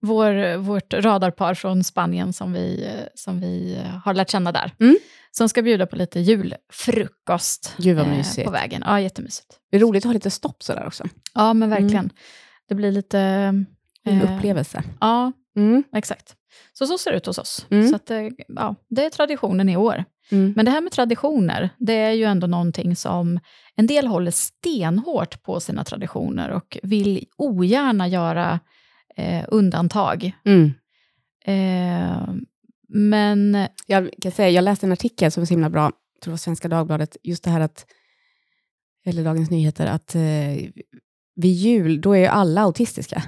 vår, 0.00 0.56
vårt 0.56 0.94
radarpar 0.94 1.54
från 1.54 1.84
Spanien 1.84 2.32
som 2.32 2.52
vi, 2.52 2.90
som 3.14 3.40
vi 3.40 3.78
har 4.04 4.14
lärt 4.14 4.30
känna 4.30 4.52
där. 4.52 4.72
Mm. 4.80 4.96
Som 5.30 5.48
ska 5.48 5.62
bjuda 5.62 5.86
på 5.86 5.96
lite 5.96 6.20
julfrukost 6.20 7.74
Gud 7.76 7.96
vad 7.96 8.06
eh, 8.38 8.44
på 8.44 8.50
vägen. 8.50 8.82
Ja, 8.86 9.00
jättemysigt. 9.00 9.58
Det 9.70 9.76
är 9.76 9.80
roligt 9.80 10.04
att 10.04 10.08
ha 10.08 10.12
lite 10.12 10.30
stopp 10.30 10.62
sådär 10.62 10.86
också. 10.86 11.04
Ja, 11.34 11.54
men 11.54 11.70
verkligen. 11.70 12.10
Det 12.68 12.74
blir 12.74 12.92
lite... 12.92 13.18
En 14.04 14.20
eh, 14.22 14.36
upplevelse. 14.36 14.82
Ja, 15.00 15.32
Mm. 15.56 15.84
exakt. 15.92 16.36
Så 16.72 16.86
så 16.86 16.98
ser 16.98 17.10
det 17.10 17.16
ut 17.16 17.26
hos 17.26 17.38
oss. 17.38 17.66
Mm. 17.70 17.88
Så 17.88 17.96
att, 17.96 18.10
eh, 18.10 18.28
ja, 18.48 18.74
det 18.88 19.04
är 19.06 19.10
traditionen 19.10 19.68
i 19.68 19.76
år. 19.76 20.04
Mm. 20.32 20.52
Men 20.56 20.64
det 20.64 20.70
här 20.70 20.80
med 20.80 20.92
traditioner, 20.92 21.70
det 21.78 21.92
är 21.92 22.10
ju 22.12 22.24
ändå 22.24 22.46
någonting 22.46 22.96
som 22.96 23.40
en 23.76 23.86
del 23.86 24.06
håller 24.06 24.30
stenhårt 24.30 25.42
på 25.42 25.60
sina 25.60 25.84
traditioner 25.84 26.50
och 26.50 26.78
vill 26.82 27.24
ogärna 27.36 28.08
göra 28.08 28.60
eh, 29.16 29.44
undantag. 29.48 30.32
Mm. 30.44 30.72
Eh, 31.44 32.34
men 32.88 33.66
Jag 33.86 34.10
kan 34.22 34.32
säga, 34.32 34.50
jag 34.50 34.64
läste 34.64 34.86
en 34.86 34.92
artikel 34.92 35.32
som 35.32 35.40
var 35.40 35.46
så 35.46 35.54
himla 35.54 35.70
bra, 35.70 35.82
jag 35.84 36.22
tror 36.22 36.30
det 36.30 36.32
var 36.32 36.36
Svenska 36.38 36.68
Dagbladet, 36.68 37.16
just 37.22 37.44
det 37.44 37.50
här 37.50 37.60
att, 37.60 37.86
eller 39.04 39.24
Dagens 39.24 39.50
Nyheter, 39.50 39.86
att 39.86 40.14
eh, 40.14 40.22
vid 41.36 41.52
jul, 41.52 42.00
då 42.00 42.12
är 42.12 42.18
ju 42.20 42.26
alla 42.26 42.60
autistiska. 42.62 43.22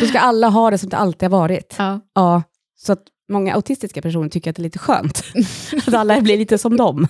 då 0.00 0.06
ska 0.06 0.18
alla 0.18 0.48
ha 0.48 0.70
det 0.70 0.78
som 0.78 0.88
det 0.88 0.96
alltid 0.96 1.30
har 1.30 1.38
varit. 1.40 1.74
ja, 1.78 2.00
Ja, 2.14 2.42
så 2.76 2.92
att 2.92 3.02
många 3.28 3.54
autistiska 3.54 4.02
personer 4.02 4.28
tycker 4.28 4.50
att 4.50 4.56
det 4.56 4.60
är 4.60 4.64
lite 4.64 4.78
skönt. 4.78 5.22
att 5.86 5.94
alla 5.94 6.20
blir 6.20 6.38
lite 6.38 6.58
som 6.58 6.76
dem. 6.76 7.08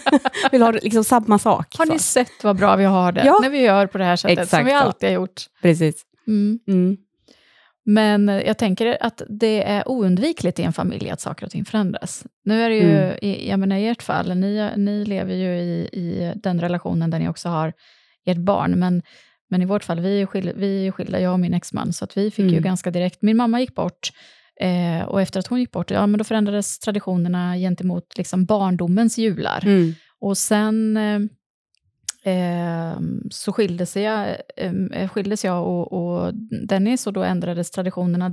Vill 0.52 0.62
ha 0.62 0.70
liksom 0.70 1.04
samma 1.04 1.38
sak. 1.38 1.74
har 1.78 1.86
så. 1.86 1.92
ni 1.92 1.98
sett 1.98 2.44
vad 2.44 2.56
bra 2.56 2.76
vi 2.76 2.84
har 2.84 3.12
det 3.12 3.24
Ja. 3.26 3.38
när 3.42 3.50
vi 3.50 3.58
gör 3.60 3.86
på 3.86 3.98
det 3.98 4.04
här 4.04 4.16
sättet, 4.16 4.36
som 4.36 4.42
Exakt 4.42 4.66
vi 4.66 4.70
så. 4.70 4.76
alltid 4.76 5.08
har 5.08 5.14
gjort? 5.14 5.42
Precis. 5.62 6.02
Mm. 6.26 6.58
Mm. 6.68 6.96
Men 7.88 8.28
jag 8.28 8.58
tänker 8.58 8.98
att 9.00 9.22
det 9.28 9.62
är 9.62 9.88
oundvikligt 9.88 10.58
i 10.58 10.62
en 10.62 10.72
familj 10.72 11.10
att 11.10 11.20
saker 11.20 11.46
och 11.46 11.52
ting 11.52 11.64
förändras. 11.64 12.24
Nu 12.44 12.62
är 12.62 12.68
det 12.70 12.76
ju, 12.76 12.96
Mm. 12.96 13.18
i, 13.22 13.48
jag 13.50 13.58
menar 13.58 13.76
i 13.76 13.88
ert 13.88 14.02
fall, 14.02 14.36
ni, 14.36 14.70
ni 14.76 15.04
lever 15.04 15.34
ju 15.34 15.56
i, 15.58 15.88
i 15.92 16.32
den 16.36 16.60
relationen 16.60 17.10
där 17.10 17.18
ni 17.18 17.28
också 17.28 17.48
har 17.48 17.72
ert 18.28 18.36
barn, 18.38 18.78
men, 18.78 19.02
men 19.50 19.62
i 19.62 19.64
vårt 19.64 19.84
fall, 19.84 20.00
vi 20.00 20.14
är 20.14 20.18
ju 20.18 20.26
skilda, 20.26 20.52
vi 20.56 20.78
är 20.78 20.82
ju 20.84 20.92
skilda 20.92 21.20
jag 21.20 21.32
och 21.32 21.40
min 21.40 21.54
exman, 21.54 21.92
så 21.92 22.04
att 22.04 22.16
vi 22.16 22.30
fick 22.30 22.38
ju 22.38 22.44
Mm. 22.44 22.52
ganska 22.62 22.68
ganska 22.68 22.90
direkt, 22.90 23.22
min 23.22 23.36
mamma 23.36 23.60
gick 23.60 23.74
bort, 23.74 24.10
eh, 24.60 25.02
och 25.08 25.20
efter 25.22 25.40
att 25.40 25.46
hon 25.46 25.60
gick 25.60 25.70
bort, 25.72 25.90
ja 25.90 26.06
men 26.06 26.18
då 26.18 26.24
förändrades 26.24 26.78
traditionerna 26.78 27.56
gentemot 27.56 28.18
liksom 28.18 28.44
barndomens 28.44 29.18
jular. 29.18 29.62
Mm. 29.66 29.94
Och 30.18 30.38
sen 30.38 30.96
eh, 30.96 31.20
eh, 32.34 32.98
så 33.30 33.52
skildes 33.52 33.96
jag, 33.96 34.28
eh, 34.92 35.08
skildes 35.08 35.44
jag 35.44 35.66
och, 35.66 35.92
och 35.92 36.34
Dennis 36.68 37.06
och 37.06 37.12
då 37.12 37.22
ändrades 37.22 37.70
traditionerna 37.70 38.30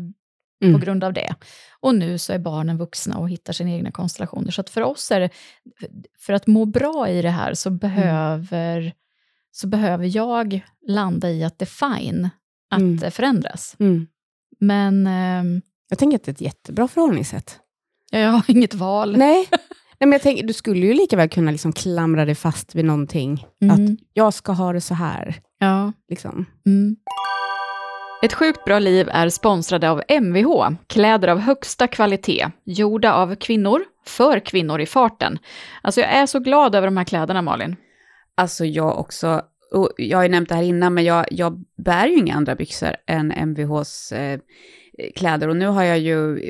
Mm. 0.64 0.80
på 0.80 0.86
grund 0.86 1.04
av 1.04 1.14
det. 1.14 1.36
Och 1.80 1.96
nu 1.96 2.18
så 2.18 2.34
är 2.34 2.40
barnen 2.40 2.78
vuxna 2.78 3.18
och 3.18 3.30
hittar 3.30 3.54
sina 3.54 3.72
egna 3.72 3.92
konstellationer. 3.92 4.52
Så 4.52 4.62
att 4.62 4.70
för 4.70 4.82
oss 4.82 5.12
är 5.12 5.20
det, 5.20 5.30
för 6.20 6.34
att 6.34 6.48
må 6.48 6.66
bra 6.66 7.10
i 7.10 7.22
det 7.22 7.30
här 7.30 7.54
så 7.54 7.70
behöver, 7.70 8.94
så 9.56 9.68
behöver 9.68 10.16
jag 10.18 10.62
landa 10.88 11.32
i 11.32 11.44
att 11.44 11.60
det 11.60 11.64
är 11.66 11.96
fine 12.00 12.30
att 12.72 12.80
Mm. 12.82 13.12
förändras. 13.12 13.76
Mm. 13.80 14.08
Men 14.60 15.08
eh, 15.08 15.62
Jag 15.90 16.00
tänker 16.00 16.16
att 16.18 16.24
det 16.24 16.30
är 16.30 16.34
ett 16.34 16.42
jättebra 16.42 16.88
förhållningssätt. 16.88 17.60
jag 18.12 18.30
har 18.32 18.44
inget 18.48 18.74
val. 18.74 19.18
Nej. 19.18 19.48
Nej, 20.00 20.08
men 20.08 20.12
jag 20.12 20.22
tänker, 20.22 20.48
du 20.48 20.54
skulle 20.54 20.86
ju 20.86 20.94
lika 20.94 21.18
väl 21.18 21.30
kunna 21.30 21.52
liksom 21.52 21.74
klamra 21.74 22.26
dig 22.26 22.36
fast 22.36 22.76
vid 22.76 22.86
någonting. 22.86 23.46
Att 23.72 23.78
Mm. 23.80 23.98
jag 24.14 24.34
ska 24.34 24.52
ha 24.52 24.74
det 24.74 24.82
så 24.82 24.94
här. 24.94 25.36
Ja. 25.60 25.92
Liksom. 26.10 26.46
Mm. 26.66 26.96
Ett 28.24 28.34
sjukt 28.34 28.66
bra 28.66 28.80
liv 28.80 29.10
är 29.12 29.30
sponsrade 29.30 29.90
av 29.90 30.02
MVH, 30.08 30.76
kläder 30.88 31.28
av 31.28 31.40
högsta 31.40 31.88
kvalitet, 31.88 32.48
gjorda 32.66 33.14
av 33.14 33.36
kvinnor, 33.36 33.84
för 34.06 34.40
kvinnor 34.40 34.82
i 34.82 34.86
farten. 34.86 35.40
Alltså 35.82 36.02
jag 36.02 36.10
är 36.14 36.26
så 36.26 36.40
glad 36.40 36.76
över 36.76 36.88
de 36.88 36.98
här 36.98 37.04
kläderna 37.04 37.42
Malin. 37.42 37.76
Alltså 38.36 38.66
jag 38.66 39.00
också, 39.00 39.42
jag 39.98 40.18
har 40.18 40.24
ju 40.24 40.30
nämnt 40.30 40.50
det 40.50 40.56
här 40.56 40.64
innan, 40.64 40.94
men 40.94 41.04
jag, 41.04 41.26
jag 41.32 41.64
bär 41.78 42.08
ju 42.08 42.18
inga 42.18 42.36
andra 42.36 42.56
byxor 42.56 42.96
än 43.08 43.32
MVHs 43.32 44.12
eh, 44.12 44.40
kläder. 45.16 45.48
Och 45.48 45.58
nu 45.58 45.68
har 45.68 45.84
jag 45.84 46.00
ju 46.00 46.50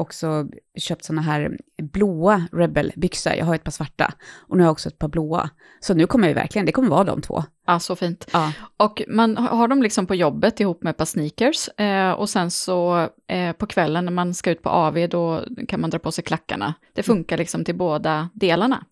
också 0.00 0.46
köpt 0.76 1.04
såna 1.04 1.22
här 1.22 1.58
blåa 1.82 2.48
Rebel-byxor. 2.52 3.32
Jag 3.32 3.44
har 3.44 3.54
ett 3.54 3.64
par 3.64 3.70
svarta 3.70 4.14
och 4.48 4.56
nu 4.56 4.62
har 4.62 4.66
jag 4.66 4.72
också 4.72 4.88
ett 4.88 4.98
par 4.98 5.08
blåa. 5.08 5.50
Så 5.80 5.94
nu 5.94 6.06
kommer 6.06 6.28
jag 6.28 6.34
verkligen, 6.34 6.66
det 6.66 6.72
kommer 6.72 6.88
vara 6.88 7.04
de 7.04 7.22
två. 7.22 7.44
Ja, 7.66 7.80
så 7.80 7.96
fint. 7.96 8.26
Ja. 8.32 8.52
Och 8.76 9.02
man 9.08 9.36
har 9.36 9.68
dem 9.68 9.82
liksom 9.82 10.06
på 10.06 10.14
jobbet 10.14 10.60
ihop 10.60 10.82
med 10.82 10.90
ett 10.90 10.96
par 10.96 11.04
sneakers. 11.04 11.68
Eh, 11.68 12.12
och 12.12 12.30
sen 12.30 12.50
så 12.50 13.08
eh, 13.26 13.52
på 13.52 13.66
kvällen 13.66 14.04
när 14.04 14.12
man 14.12 14.34
ska 14.34 14.50
ut 14.50 14.62
på 14.62 14.68
AV, 14.68 15.08
då 15.08 15.44
kan 15.68 15.80
man 15.80 15.90
dra 15.90 15.98
på 15.98 16.12
sig 16.12 16.24
klackarna. 16.24 16.74
Det 16.92 17.02
funkar 17.02 17.38
liksom 17.38 17.64
till 17.64 17.76
båda 17.76 18.28
delarna. 18.34 18.84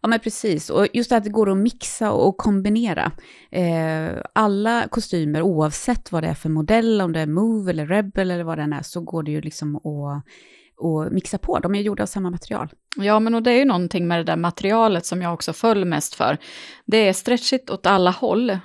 Ja, 0.00 0.08
men 0.08 0.20
precis. 0.20 0.70
Och 0.70 0.86
just 0.92 1.10
det 1.10 1.16
att 1.16 1.24
det 1.24 1.30
går 1.30 1.50
att 1.50 1.56
mixa 1.56 2.12
och 2.12 2.36
kombinera. 2.36 3.12
Eh, 3.50 4.22
alla 4.32 4.88
kostymer, 4.88 5.42
oavsett 5.42 6.12
vad 6.12 6.22
det 6.22 6.28
är 6.28 6.34
för 6.34 6.48
modell, 6.48 7.00
om 7.00 7.12
det 7.12 7.20
är 7.20 7.26
Move 7.26 7.70
eller 7.70 7.86
Rebel 7.86 8.30
eller 8.30 8.44
vad 8.44 8.58
det 8.58 8.62
än 8.62 8.72
är, 8.72 8.82
så 8.82 9.00
går 9.00 9.22
det 9.22 9.30
ju 9.30 9.40
liksom 9.40 9.76
att, 9.76 10.24
och 10.76 11.12
mixa 11.12 11.38
på. 11.38 11.58
De 11.58 11.74
är 11.74 11.80
gjorda 11.80 12.02
av 12.02 12.06
samma 12.06 12.30
material. 12.30 12.68
Ja, 12.96 13.20
men 13.20 13.34
och 13.34 13.42
det 13.42 13.50
är 13.50 13.58
ju 13.58 13.64
någonting 13.64 14.08
med 14.08 14.18
det 14.18 14.24
där 14.24 14.36
materialet 14.36 15.06
som 15.06 15.22
jag 15.22 15.34
också 15.34 15.52
föll 15.52 15.84
mest 15.84 16.14
för. 16.14 16.38
Det 16.86 17.08
är 17.08 17.12
stretchigt 17.12 17.70
åt 17.70 17.86
alla 17.86 18.10
håll, 18.10 18.50
eh, 18.50 18.58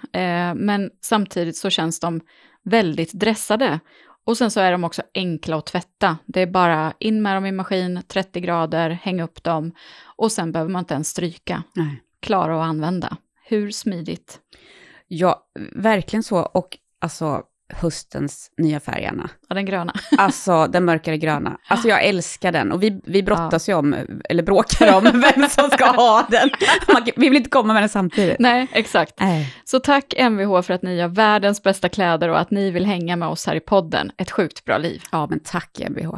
men 0.56 0.90
samtidigt 1.02 1.58
så 1.58 1.70
känns 1.70 2.00
de 2.00 2.22
väldigt 2.64 3.14
dressade. 3.14 3.80
Och 4.26 4.38
sen 4.38 4.52
så 4.52 4.60
är 4.60 4.72
de 4.72 4.84
också 4.84 5.02
enkla 5.14 5.58
att 5.58 5.66
tvätta. 5.66 6.18
Det 6.26 6.42
är 6.42 6.48
bara 6.48 6.94
in 7.00 7.22
med 7.22 7.38
dem 7.38 7.46
i 7.46 7.52
maskin, 7.52 8.04
30 8.08 8.40
grader, 8.40 8.90
häng 8.90 9.22
upp 9.22 9.44
dem 9.44 9.72
och 10.16 10.32
sen 10.32 10.52
behöver 10.52 10.72
man 10.72 10.80
inte 10.80 10.94
ens 10.94 11.10
stryka. 11.10 11.64
Nej. 11.76 12.04
Klara 12.20 12.62
att 12.62 12.70
använda. 12.70 13.18
Hur 13.46 13.72
smidigt? 13.72 14.40
Ja, 15.08 15.48
verkligen 15.76 16.24
så. 16.24 16.40
Och 16.40 16.78
alltså 17.00 17.44
höstens 17.74 18.52
nya 18.58 18.80
färg, 18.80 19.06
Anna. 19.06 19.30
Ja, 19.50 19.56
den 19.56 19.66
gröna. 19.66 19.94
Alltså 20.18 20.68
den 20.68 20.86
mörkare 20.86 21.18
gröna. 21.18 21.58
Alltså 21.68 21.88
jag 21.88 22.04
älskar 22.04 22.52
den. 22.52 22.72
Och 22.72 22.84
vi, 22.84 23.02
vi 23.06 23.24
brottas 23.24 23.70
ju 23.70 23.74
om, 23.74 23.96
eller 24.30 24.44
bråkar 24.44 24.98
om, 24.98 25.04
vem 25.36 25.50
som 25.50 25.70
ska 25.70 25.86
ha 25.86 26.28
den. 26.30 26.50
Man, 26.94 27.04
vi 27.16 27.30
vill 27.30 27.38
inte 27.38 27.50
komma 27.50 27.74
med 27.74 27.82
den 27.82 27.90
samtidigt. 27.90 28.40
Nej, 28.40 28.68
exakt. 28.72 29.14
Nej. 29.20 29.56
Så 29.66 29.80
tack 29.80 30.14
Mvh 30.18 30.62
för 30.62 30.74
att 30.74 30.84
ni 30.84 30.96
gör 30.96 31.08
världens 31.08 31.64
bästa 31.64 31.90
kläder 31.90 32.30
och 32.30 32.40
att 32.40 32.52
ni 32.52 32.72
vill 32.72 32.86
hänga 32.86 33.16
med 33.16 33.28
oss 33.28 33.46
här 33.46 33.56
i 33.56 33.60
podden. 33.60 34.12
Ett 34.18 34.32
sjukt 34.32 34.66
bra 34.66 34.78
liv. 34.78 35.04
Ja, 35.12 35.28
men 35.30 35.40
tack 35.40 35.80
Mvh. 35.90 36.16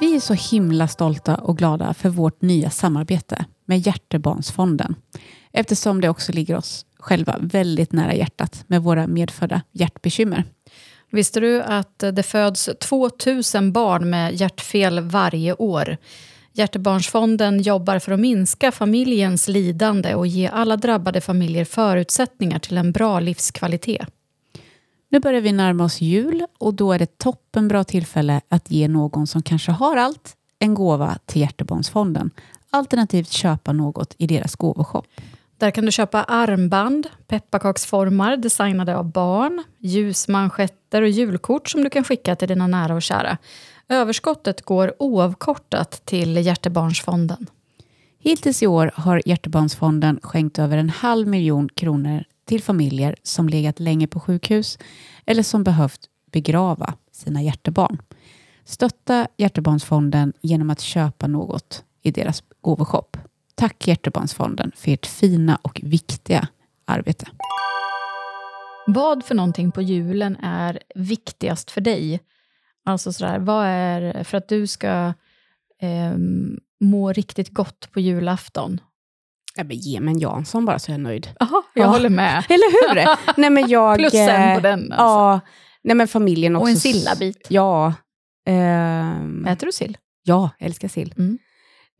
Vi 0.00 0.16
är 0.16 0.20
så 0.20 0.34
himla 0.34 0.88
stolta 0.88 1.34
och 1.34 1.58
glada 1.58 1.94
för 1.94 2.08
vårt 2.08 2.42
nya 2.42 2.70
samarbete 2.70 3.44
med 3.66 3.78
Hjärtebarnsfonden. 3.78 4.94
Eftersom 5.52 6.00
det 6.00 6.08
också 6.08 6.32
ligger 6.32 6.56
oss 6.56 6.86
själva 7.00 7.36
väldigt 7.40 7.92
nära 7.92 8.14
hjärtat 8.14 8.64
med 8.66 8.82
våra 8.82 9.06
medfödda 9.06 9.62
hjärtbekymmer. 9.72 10.44
Visste 11.10 11.40
du 11.40 11.62
att 11.62 11.98
det 11.98 12.22
föds 12.22 12.70
2000 12.80 13.72
barn 13.72 14.10
med 14.10 14.34
hjärtfel 14.34 15.00
varje 15.00 15.54
år? 15.54 15.96
Hjärtebarnsfonden 16.52 17.62
jobbar 17.62 17.98
för 17.98 18.12
att 18.12 18.20
minska 18.20 18.72
familjens 18.72 19.48
lidande 19.48 20.14
och 20.14 20.26
ge 20.26 20.48
alla 20.48 20.76
drabbade 20.76 21.20
familjer 21.20 21.64
förutsättningar 21.64 22.58
till 22.58 22.78
en 22.78 22.92
bra 22.92 23.20
livskvalitet. 23.20 24.08
Nu 25.08 25.20
börjar 25.20 25.40
vi 25.40 25.52
närma 25.52 25.84
oss 25.84 26.00
jul 26.00 26.46
och 26.58 26.74
då 26.74 26.92
är 26.92 26.98
det 26.98 27.18
toppen 27.18 27.68
bra 27.68 27.84
tillfälle 27.84 28.40
att 28.48 28.70
ge 28.70 28.88
någon 28.88 29.26
som 29.26 29.42
kanske 29.42 29.72
har 29.72 29.96
allt 29.96 30.36
en 30.58 30.74
gåva 30.74 31.18
till 31.26 31.40
Hjärtebarnsfonden. 31.40 32.30
Alternativt 32.70 33.30
köpa 33.30 33.72
något 33.72 34.14
i 34.18 34.26
deras 34.26 34.56
gåvoshop. 34.56 35.06
Där 35.60 35.70
kan 35.70 35.86
du 35.86 35.92
köpa 35.92 36.24
armband, 36.24 37.06
pepparkaksformar 37.26 38.36
designade 38.36 38.96
av 38.96 39.04
barn, 39.04 39.64
ljusmanschetter 39.78 41.02
och 41.02 41.08
julkort 41.08 41.68
som 41.68 41.84
du 41.84 41.90
kan 41.90 42.04
skicka 42.04 42.36
till 42.36 42.48
dina 42.48 42.66
nära 42.66 42.94
och 42.94 43.02
kära. 43.02 43.38
Överskottet 43.88 44.62
går 44.62 44.94
oavkortat 44.98 46.02
till 46.04 46.36
Hjärtebarnsfonden. 46.36 47.46
Hittills 48.18 48.62
i 48.62 48.66
år 48.66 48.90
har 48.94 49.22
Hjärtebarnsfonden 49.26 50.20
skänkt 50.22 50.58
över 50.58 50.76
en 50.78 50.90
halv 50.90 51.28
miljon 51.28 51.68
kronor 51.68 52.24
till 52.44 52.62
familjer 52.62 53.16
som 53.22 53.48
legat 53.48 53.80
länge 53.80 54.06
på 54.06 54.20
sjukhus 54.20 54.78
eller 55.26 55.42
som 55.42 55.64
behövt 55.64 56.00
begrava 56.32 56.94
sina 57.12 57.42
hjärtebarn. 57.42 58.02
Stötta 58.64 59.26
Hjärtebarnsfonden 59.36 60.32
genom 60.40 60.70
att 60.70 60.80
köpa 60.80 61.26
något 61.26 61.84
i 62.02 62.10
deras 62.10 62.42
gåvoshop. 62.60 63.16
Tack 63.60 63.88
Hjärtebarnsfonden 63.88 64.72
för 64.76 64.90
ert 64.90 65.06
fina 65.06 65.58
och 65.62 65.80
viktiga 65.84 66.48
arbete. 66.86 67.26
Vad 68.86 69.24
för 69.24 69.34
någonting 69.34 69.72
på 69.72 69.82
julen 69.82 70.36
är 70.42 70.78
viktigast 70.94 71.70
för 71.70 71.80
dig? 71.80 72.20
Alltså 72.84 73.12
sådär, 73.12 73.38
vad 73.38 73.66
är 73.66 74.24
för 74.24 74.38
att 74.38 74.48
du 74.48 74.66
ska 74.66 75.12
eh, 75.82 76.14
må 76.80 77.12
riktigt 77.12 77.48
gott 77.54 77.88
på 77.92 78.00
julafton? 78.00 78.80
Ja, 79.56 79.64
men 79.64 79.76
ge 79.76 80.00
mig 80.00 80.14
en 80.14 80.18
Jansson 80.20 80.64
bara 80.64 80.78
så 80.78 80.90
är 80.90 80.94
jag 80.94 81.00
nöjd. 81.00 81.28
Aha, 81.40 81.62
jag 81.74 81.84
Ja. 81.84 81.88
håller 81.88 82.08
med. 82.08 82.44
Eller 82.48 82.88
hur? 82.94 83.16
nej, 83.40 83.50
men 83.50 83.68
jag, 83.68 83.98
Plus 83.98 84.14
en 84.14 84.48
eh, 84.50 84.54
på 84.54 84.60
den. 84.60 84.92
Alltså. 84.92 84.94
Ja, 85.04 85.40
nej, 85.82 85.96
men 85.96 86.08
familjen 86.08 86.56
också. 86.56 86.62
och 86.64 86.70
en 86.70 86.76
sillabit. 86.76 87.46
Ja. 87.50 87.94
ehm, 88.46 89.46
Äter 89.46 89.66
du 89.66 89.72
sill? 89.72 89.98
ja, 90.22 90.50
jag 90.58 90.66
älskar 90.66 90.88
sill. 90.88 91.14
Mm. 91.18 91.38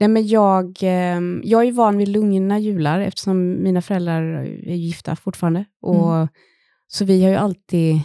Nej, 0.01 0.09
men 0.09 0.27
jag, 0.27 0.79
ehm, 0.83 1.41
jag 1.45 1.67
är 1.67 1.73
van 1.73 1.97
vid 1.99 2.09
lugna 2.09 2.59
jular 2.59 3.01
eftersom 3.01 3.63
mina 3.63 3.83
föräldrar 3.83 4.23
är 4.45 4.75
gifta 4.75 5.17
fortfarande. 5.17 5.65
Och, 5.83 6.15
Mm. 6.15 6.29
Så 6.93 7.05
vi 7.05 7.23
har 7.23 7.31
ju 7.31 7.37
alltid, 7.37 8.01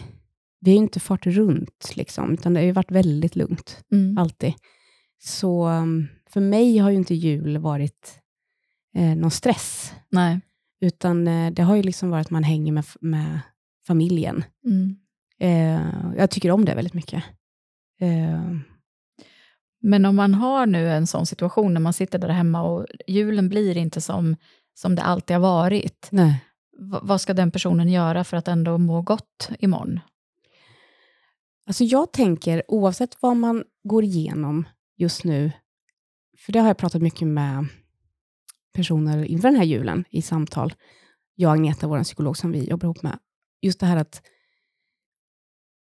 vi 0.60 0.70
har 0.70 0.76
ju 0.76 0.82
inte 0.82 1.00
fart 1.00 1.26
runt, 1.26 1.92
liksom, 1.94 2.32
utan 2.32 2.54
det 2.54 2.60
har 2.60 2.64
ju 2.64 2.72
varit 2.72 2.90
väldigt 2.90 3.36
lugnt, 3.36 3.84
Mm. 3.92 4.18
alltid. 4.18 4.54
Så 5.18 5.68
um, 5.68 6.06
för 6.30 6.40
mig 6.40 6.78
har 6.78 6.90
ju 6.90 6.96
inte 6.96 7.14
jul 7.14 7.58
varit 7.58 8.18
eh, 8.96 9.16
någon 9.16 9.30
stress, 9.30 9.92
Nej. 10.10 10.40
utan 10.80 11.28
eh, 11.28 11.52
det 11.52 11.62
har 11.62 11.76
ju 11.76 11.82
liksom 11.82 12.10
varit 12.10 12.26
att 12.26 12.30
man 12.30 12.44
hänger 12.44 12.72
med, 12.72 12.84
med 13.00 13.40
familjen. 13.86 14.44
Mm. 14.64 14.96
Eh, 15.40 16.16
jag 16.16 16.30
tycker 16.30 16.50
om 16.50 16.64
det 16.64 16.74
väldigt 16.74 16.94
mycket. 16.94 17.24
Men 19.80 20.04
om 20.04 20.16
man 20.16 20.34
har 20.34 20.66
nu 20.66 20.88
en 20.90 21.06
sån 21.06 21.26
situation 21.26 21.74
när 21.74 21.80
man 21.80 21.92
sitter 21.92 22.18
där 22.18 22.28
hemma 22.28 22.62
och 22.62 22.86
julen 23.06 23.48
blir 23.48 23.76
inte 23.76 24.00
som, 24.00 24.36
som 24.74 24.94
det 24.94 25.02
alltid 25.02 25.36
har 25.36 25.42
varit. 25.42 26.08
nej. 26.10 26.42
V- 26.78 26.98
vad 27.02 27.20
ska 27.20 27.34
den 27.34 27.50
personen 27.50 27.88
göra 27.88 28.24
för 28.24 28.36
att 28.36 28.48
ändå 28.48 28.78
må 28.78 29.02
gott 29.02 29.50
imorgon? 29.58 30.00
Alltså 31.66 31.84
jag 31.84 32.12
tänker, 32.12 32.62
oavsett 32.68 33.16
vad 33.20 33.36
man 33.36 33.64
går 33.84 34.04
igenom 34.04 34.64
just 34.96 35.24
nu, 35.24 35.52
för 36.38 36.52
det 36.52 36.58
har 36.58 36.66
jag 36.66 36.76
pratat 36.76 37.02
mycket 37.02 37.28
med 37.28 37.66
personer 38.74 39.24
inför 39.24 39.48
den 39.48 39.56
här 39.56 39.64
julen 39.64 40.04
i 40.10 40.22
samtal, 40.22 40.74
jag 41.34 41.48
och 41.48 41.54
Agneta, 41.54 41.86
vår 41.86 42.02
psykolog 42.02 42.36
som 42.36 42.52
vi 42.52 42.68
jobbar 42.68 42.86
ihop 42.86 43.02
med, 43.02 43.18
just 43.62 43.80
det 43.80 43.86
här 43.86 43.96
att, 43.96 44.22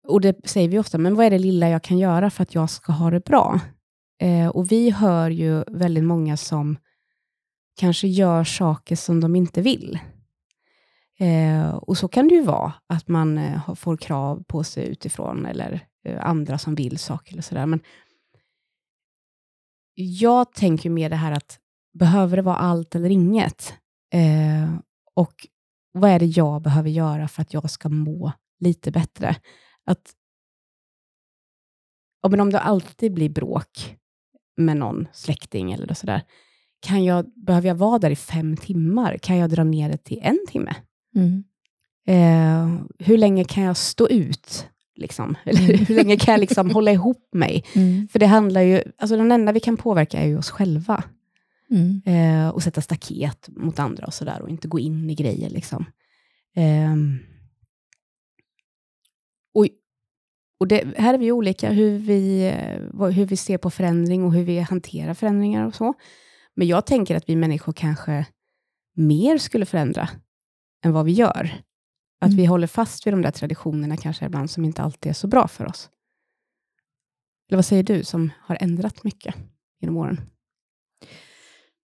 och 0.08 0.22
det 0.22 0.50
säger 0.50 0.70
vi 0.70 0.80
ofta, 0.80 0.98
men 0.98 1.16
vad 1.16 1.26
är 1.26 1.30
det 1.30 1.39
lilla 1.39 1.70
jag 1.70 1.84
kan 1.84 1.98
göra 1.98 2.30
för 2.30 2.44
att 2.44 2.56
jag 2.56 2.70
ska 2.70 2.92
ha 2.92 3.10
det 3.10 3.26
bra? 3.26 3.60
Eh, 4.22 4.48
och 4.48 4.72
vi 4.72 4.89
hör 4.89 5.30
ju 5.30 5.63
väldigt 5.68 6.04
många 6.04 6.38
som 6.38 6.78
kanske 7.80 8.08
gör 8.08 8.44
saker 8.44 8.96
som 8.96 9.22
de 9.22 9.36
inte 9.36 9.62
vill. 9.62 10.00
Eh, 11.20 11.76
och 11.76 11.98
så 11.98 12.08
kan 12.08 12.28
det 12.28 12.36
ju 12.36 12.44
vara, 12.44 12.74
att 12.88 13.08
man 13.08 13.38
eh, 13.38 13.76
får 13.76 13.98
krav 13.98 14.44
på 14.48 14.63
sig 14.63 14.88
utifrån, 14.88 15.46
eller 15.46 15.88
eh, 16.06 16.26
andra 16.26 16.58
som 16.58 16.76
vill 16.76 16.98
saker 16.98 17.34
eller 17.34 17.42
sådär. 17.42 17.66
Men 17.66 17.80
jag 19.96 20.54
tänker 20.54 20.89
mer 20.89 21.10
det 21.10 21.16
här 21.16 21.32
att, 21.32 21.60
behöver 21.94 22.38
det 22.38 22.44
vara 22.44 22.56
allt 22.56 22.96
eller 22.96 23.10
inget? 23.10 23.74
Eh, 24.13 24.76
och 25.13 25.48
vad 25.92 26.12
är 26.12 26.20
det 26.20 26.26
jag 26.26 26.62
behöver 26.62 26.89
göra 26.89 27.28
för 27.28 27.42
att 27.42 27.54
jag 27.54 27.70
ska 27.70 27.89
må 27.89 28.32
lite 28.60 28.92
bättre? 28.92 29.36
Att, 29.86 30.12
ja, 32.22 32.30
men 32.30 32.39
om 32.39 32.52
det 32.52 32.60
alltid 32.60 33.13
blir 33.13 33.30
bråk 33.30 33.98
med 34.58 34.78
någon 34.78 35.08
släkting 35.13 35.72
eller 35.72 35.93
sådär, 35.93 36.22
kan 36.80 37.04
jag, 37.04 37.26
behöver 37.36 37.67
jag 37.67 37.76
vara 37.76 38.00
där 38.00 38.10
i 38.10 38.15
fem 38.15 38.58
timmar? 38.58 39.17
Kan 39.17 39.38
jag 39.38 39.50
dra 39.50 39.63
ner 39.63 39.89
det 39.89 39.98
till 39.98 40.19
en 40.24 40.39
timme? 40.48 40.76
Eh, 42.08 42.76
hur 43.00 43.17
länge 43.17 43.43
kan 43.43 43.63
jag 43.63 43.78
stå 43.78 44.08
ut? 44.08 44.69
Liksom? 44.96 45.36
Eller 45.43 45.78
hur 45.78 45.96
länge 45.96 46.17
kan 46.17 46.32
jag 46.32 46.39
liksom 46.39 46.72
hålla 46.72 46.91
ihop 46.91 47.30
mig? 47.34 47.63
Mm. 47.76 48.08
För 48.08 48.19
det 48.19 48.26
handlar 48.26 48.62
ju, 48.62 48.84
alltså 48.98 49.17
den 49.17 49.32
enda 49.32 49.52
vi 49.52 49.60
kan 49.60 49.78
påverka 49.78 50.19
är 50.19 50.28
ju 50.28 50.38
oss 50.38 50.50
själva. 50.50 51.04
Mm. 51.72 52.02
Eh, 52.06 52.50
och 52.50 52.63
sätta 52.63 52.82
staket 52.82 53.50
mot 53.50 53.80
andra 53.80 54.06
och 54.06 54.13
sådär 54.13 54.41
och 54.41 54.50
inte 54.50 54.67
gå 54.67 54.80
in 54.80 55.10
i 55.10 55.15
grejer. 55.15 55.50
Liksom. 55.50 55.86
Ehm. 56.56 57.19
Och, 60.63 60.67
det, 60.67 60.97
här 60.97 61.13
är 61.13 61.17
vi 61.17 61.32
olika, 61.32 61.69
hur 61.71 61.97
vi, 61.97 62.54
hur 63.13 63.26
vi 63.26 63.38
ser 63.38 63.58
på 63.58 63.69
förändring 63.69 64.23
och 64.23 64.34
hur 64.34 64.43
vi 64.43 64.60
hanterar 64.60 65.13
förändringar 65.13 65.67
och 65.67 65.76
så. 65.76 65.93
Men 66.56 66.67
jag 66.67 66.86
tänker 66.86 67.15
att 67.15 67.30
vi 67.30 67.36
människor 67.36 67.73
kanske 67.73 68.26
mer 68.95 69.38
skulle 69.38 69.65
förändra 69.65 70.10
än 70.86 70.93
vad 70.93 71.06
vi 71.06 71.12
gör. 71.12 71.62
Att 72.21 72.28
Mm. 72.28 72.38
vi 72.38 72.45
håller 72.45 72.67
fast 72.67 73.08
vid 73.08 73.13
de 73.13 73.21
där 73.21 73.32
traditionerna 73.32 73.97
kanske 73.97 74.26
ibland 74.26 74.49
som 74.49 74.65
inte 74.65 74.82
alltid 74.82 75.10
är 75.10 75.13
så 75.13 75.28
bra 75.28 75.47
för 75.47 75.65
oss. 75.65 75.89
Eller 77.49 77.58
vad 77.58 77.65
säger 77.65 77.84
du 77.84 78.04
som 78.04 78.32
har 78.39 78.58
ändrat 78.62 79.04
mycket 79.04 79.36
genom 79.80 79.97
åren? 79.97 80.21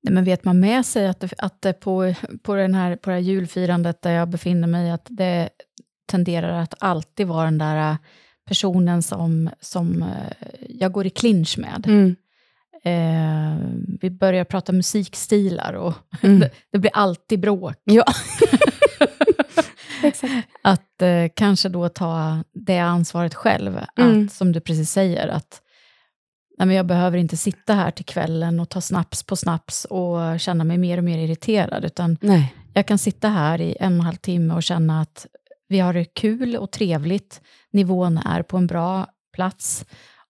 Nej, 0.03 0.13
men 0.13 0.23
vet 0.23 0.45
man 0.45 0.59
med 0.59 0.85
sig 0.85 1.07
att 1.07 1.33
att 1.37 1.79
på, 1.79 2.13
på, 2.43 2.55
den 2.55 2.75
här, 2.75 2.95
på 2.95 3.09
det 3.09 3.15
här 3.15 3.21
julfirandet 3.21 4.01
där 4.01 4.11
jag 4.11 4.29
befinner 4.29 4.67
mig, 4.67 4.91
att 4.91 5.07
det 5.09 5.49
tenderar 6.07 6.61
att 6.61 6.73
alltid 6.79 7.27
vara 7.27 7.45
den 7.45 7.57
där 7.57 7.97
personen 8.49 9.01
som, 9.01 9.49
som 9.61 10.03
eh, 10.03 10.47
jag 10.69 10.91
går 10.91 11.05
i 11.05 11.09
clinch 11.09 11.57
med. 11.57 11.87
Mm. 11.87 12.15
Eh, 12.83 13.57
vi 14.01 14.09
börjar 14.09 14.43
prata 14.43 14.71
musikstilar 14.71 15.73
och 15.73 15.93
Mm. 16.23 16.39
det, 16.39 16.49
det 16.71 16.79
blir 16.79 16.91
alltid 16.93 17.39
bråk. 17.39 17.75
Ja. 17.83 18.03
Att 20.61 21.01
eh, 21.01 21.25
kanske 21.35 21.69
då 21.69 21.89
ta 21.89 22.43
det 22.53 22.77
ansvaret 22.79 23.35
själv, 23.35 23.79
Mm. 23.97 24.25
att, 24.25 24.33
som 24.33 24.51
du 24.51 24.59
precis 24.59 24.91
säger, 24.91 25.27
att 25.27 25.61
nej, 26.57 26.67
men 26.67 26.75
jag 26.75 26.85
behöver 26.85 27.17
inte 27.17 27.37
sitta 27.37 27.73
här 27.73 27.91
till 27.91 28.05
kvällen 28.05 28.59
och 28.59 28.69
ta 28.69 28.81
snaps 28.81 29.23
på 29.23 29.35
snaps 29.35 29.85
och 29.85 30.39
känna 30.39 30.63
mig 30.63 30.77
mer 30.77 30.97
och 30.97 31.03
mer 31.03 31.17
irriterad, 31.17 31.85
utan 31.85 32.17
Nej. 32.21 32.53
jag 32.73 32.85
kan 32.87 32.97
sitta 32.97 33.29
här 33.29 33.61
i 33.61 33.77
en 33.79 33.93
och 33.93 33.99
en 33.99 34.05
halv 34.05 34.15
timme 34.15 34.53
och 34.53 34.63
känna 34.63 35.01
att 35.01 35.25
vi 35.69 35.79
har 35.79 35.93
det 35.93 36.05
kul 36.05 36.55
och 36.55 36.71
trevligt, 36.71 37.41
nivån 37.71 38.17
är 38.17 38.41
på 38.43 38.57
en 38.57 38.67
bra 38.67 39.07
plats 39.35 39.85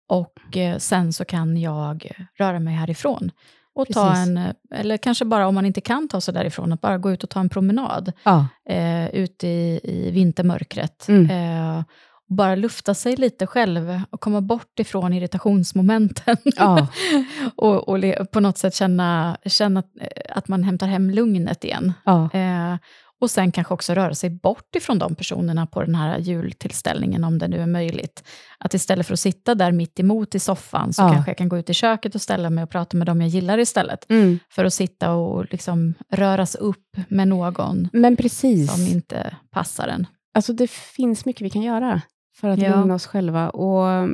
och 0.10 0.58
eh, 0.58 0.78
sen 0.78 1.14
så 1.14 1.26
kan 1.26 1.58
jag 1.58 2.12
röra 2.40 2.60
mig 2.60 2.74
härifrån. 2.74 3.32
Och 3.76 3.88
ta 3.88 4.16
en, 4.16 4.38
eh, 4.38 4.54
eller 4.72 4.98
kanske 4.98 5.26
bara 5.26 5.48
om 5.48 5.56
man 5.56 5.66
inte 5.66 5.82
kan 5.82 6.08
ta 6.08 6.22
sig 6.22 6.34
därifrån, 6.34 6.74
att 6.74 6.82
bara 6.82 6.98
gå 6.98 7.12
ut 7.12 7.24
och 7.24 7.30
ta 7.30 7.40
en 7.40 7.50
promenad 7.50 8.12
Ja. 8.24 8.48
eh, 8.70 9.10
ute 9.10 9.48
i, 9.48 9.80
i 9.84 10.12
vintermörkret. 10.12 11.08
Mm. 11.08 11.30
Eh, 11.30 11.84
och 12.30 12.36
bara 12.36 12.56
lufta 12.56 12.94
sig 12.94 13.16
lite 13.16 13.48
själv 13.48 14.02
och 14.10 14.22
komma 14.22 14.42
bort 14.42 14.80
ifrån 14.80 15.14
irritationsmomenten. 15.14 16.38
Ja. 16.44 16.88
och 17.56 17.90
och 17.90 18.00
på 18.32 18.40
något 18.40 18.58
sätt 18.58 18.76
känna, 18.76 19.38
känna 19.46 19.80
att, 19.80 19.90
eh, 20.02 20.08
att 20.38 20.48
man 20.48 20.64
hämtar 20.64 20.88
hem 20.88 21.10
lugnet 21.10 21.64
igen. 21.64 21.94
ja. 22.06 22.30
Eh, 22.34 22.78
och 23.22 23.32
sen 23.32 23.52
kanske 23.52 23.74
också 23.74 23.94
röra 23.94 24.16
sig 24.16 24.30
bort 24.30 24.76
ifrån 24.76 25.00
de 25.00 25.16
personerna 25.16 25.66
på 25.68 25.82
den 25.84 25.96
här 25.96 26.18
jultillställningen, 26.20 27.24
om 27.24 27.38
det 27.38 27.48
nu 27.48 27.62
är 27.62 27.66
möjligt. 27.66 28.24
Att 28.58 28.74
istället 28.74 29.08
för 29.08 29.14
att 29.14 29.20
sitta 29.20 29.56
där 29.56 29.72
mitt 29.72 30.00
emot 30.00 30.36
i 30.36 30.40
soffan, 30.40 30.94
så 30.94 31.02
Ja. 31.02 31.14
kanske 31.14 31.32
jag 31.32 31.38
kan 31.38 31.50
gå 31.50 31.58
ut 31.58 31.70
i 31.70 31.74
köket 31.74 32.16
och 32.16 32.22
ställa 32.22 32.50
mig 32.50 32.64
och 32.64 32.70
prata 32.70 32.98
med 32.98 33.08
dem 33.08 33.22
jag 33.22 33.30
gillar 33.30 33.58
istället. 33.58 34.06
Mm. 34.10 34.40
För 34.50 34.66
att 34.66 34.74
sitta 34.74 35.12
och 35.14 35.46
liksom 35.52 35.94
röras 36.12 36.56
upp 36.56 36.98
med 37.08 37.28
någon 37.28 37.90
Men 37.94 38.16
precis. 38.18 38.72
som 38.74 38.82
inte 38.88 39.36
passar 39.52 39.88
en. 39.88 40.08
Alltså 40.34 40.54
det 40.54 40.70
finns 40.72 41.26
mycket 41.26 41.42
vi 41.42 41.50
kan 41.50 41.62
göra 41.62 42.02
för 42.40 42.50
att 42.50 42.60
Ja. 42.60 42.76
lugna 42.76 42.96
oss 42.96 43.06
själva. 43.06 43.50
Och, 43.50 44.10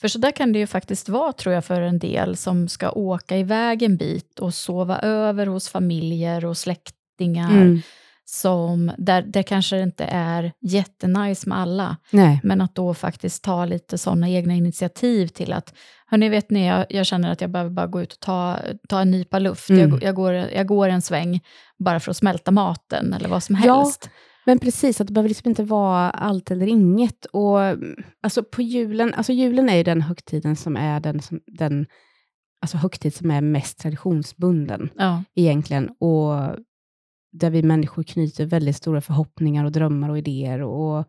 För 0.00 0.08
så 0.08 0.18
där 0.18 0.30
kan 0.30 0.52
det 0.52 0.58
ju 0.58 0.66
faktiskt 0.66 1.08
vara, 1.08 1.32
tror 1.32 1.54
jag, 1.54 1.64
för 1.64 1.80
en 1.80 1.98
del 1.98 2.36
som 2.36 2.68
ska 2.68 2.90
åka 2.90 3.36
iväg 3.36 3.82
en 3.82 3.96
bit 3.96 4.38
och 4.38 4.54
sova 4.54 4.98
över 4.98 5.46
hos 5.46 5.68
familjer 5.68 6.44
och 6.44 6.56
släktingar, 7.18 7.50
mm, 7.62 7.80
som, 8.24 8.90
där 8.98 9.22
det 9.22 9.42
kanske 9.42 9.80
inte 9.82 10.04
är 10.04 10.52
jättenice 10.60 11.48
med 11.48 11.58
alla, 11.58 11.96
nej. 12.12 12.40
men 12.42 12.60
att 12.60 12.74
då 12.74 12.94
faktiskt 12.94 13.44
ta 13.44 13.64
lite 13.64 13.98
sådana 13.98 14.28
egna 14.28 14.54
initiativ 14.54 15.26
till 15.28 15.52
att, 15.52 15.74
hörni, 16.06 16.28
vet 16.28 16.50
ni, 16.50 16.66
jag, 16.66 16.86
jag 16.90 17.06
känner 17.06 17.30
att 17.32 17.40
jag 17.40 17.50
behöver 17.50 17.70
bara 17.70 17.86
gå 17.86 18.02
ut 18.02 18.12
och 18.12 18.20
ta, 18.20 18.58
ta 18.88 19.00
en 19.00 19.10
nypa 19.10 19.38
luft, 19.38 19.70
Mm. 19.70 19.90
jag, 19.90 20.02
jag, 20.02 20.14
går, 20.14 20.32
jag 20.34 20.66
går 20.66 20.88
en 20.88 21.02
sväng 21.02 21.40
bara 21.78 22.00
för 22.00 22.10
att 22.10 22.16
smälta 22.16 22.50
maten, 22.50 23.12
eller 23.14 23.28
vad 23.28 23.42
som 23.42 23.60
Ja. 23.64 23.76
helst. 23.78 24.10
Men 24.46 24.58
precis, 24.58 25.00
att 25.00 25.06
det 25.06 25.12
behöver 25.12 25.28
liksom 25.28 25.48
inte 25.48 25.62
vara 25.64 26.10
allt 26.10 26.50
eller 26.50 26.66
inget. 26.66 27.24
Och, 27.32 27.58
alltså 28.22 28.42
på 28.42 28.62
julen, 28.62 29.14
alltså 29.14 29.32
julen 29.32 29.68
är 29.68 29.76
ju 29.76 29.82
den 29.82 30.02
högtiden 30.02 30.56
som 30.56 30.76
är 30.76 31.00
den, 31.00 31.20
som, 31.22 31.40
den 31.46 31.86
alltså 32.62 32.76
högtid 32.76 33.14
som 33.14 33.30
är 33.30 33.40
mest 33.40 33.78
traditionsbunden 33.78 34.90
Ja. 34.96 35.24
egentligen. 35.34 35.88
Och 36.00 36.34
där 37.32 37.50
vi 37.50 37.62
människor 37.62 38.02
knyter 38.02 38.46
väldigt 38.46 38.76
stora 38.76 39.00
förhoppningar 39.00 39.64
och 39.64 39.72
drömmar 39.72 40.08
och 40.08 40.18
idéer. 40.18 40.62
Och 40.62 41.06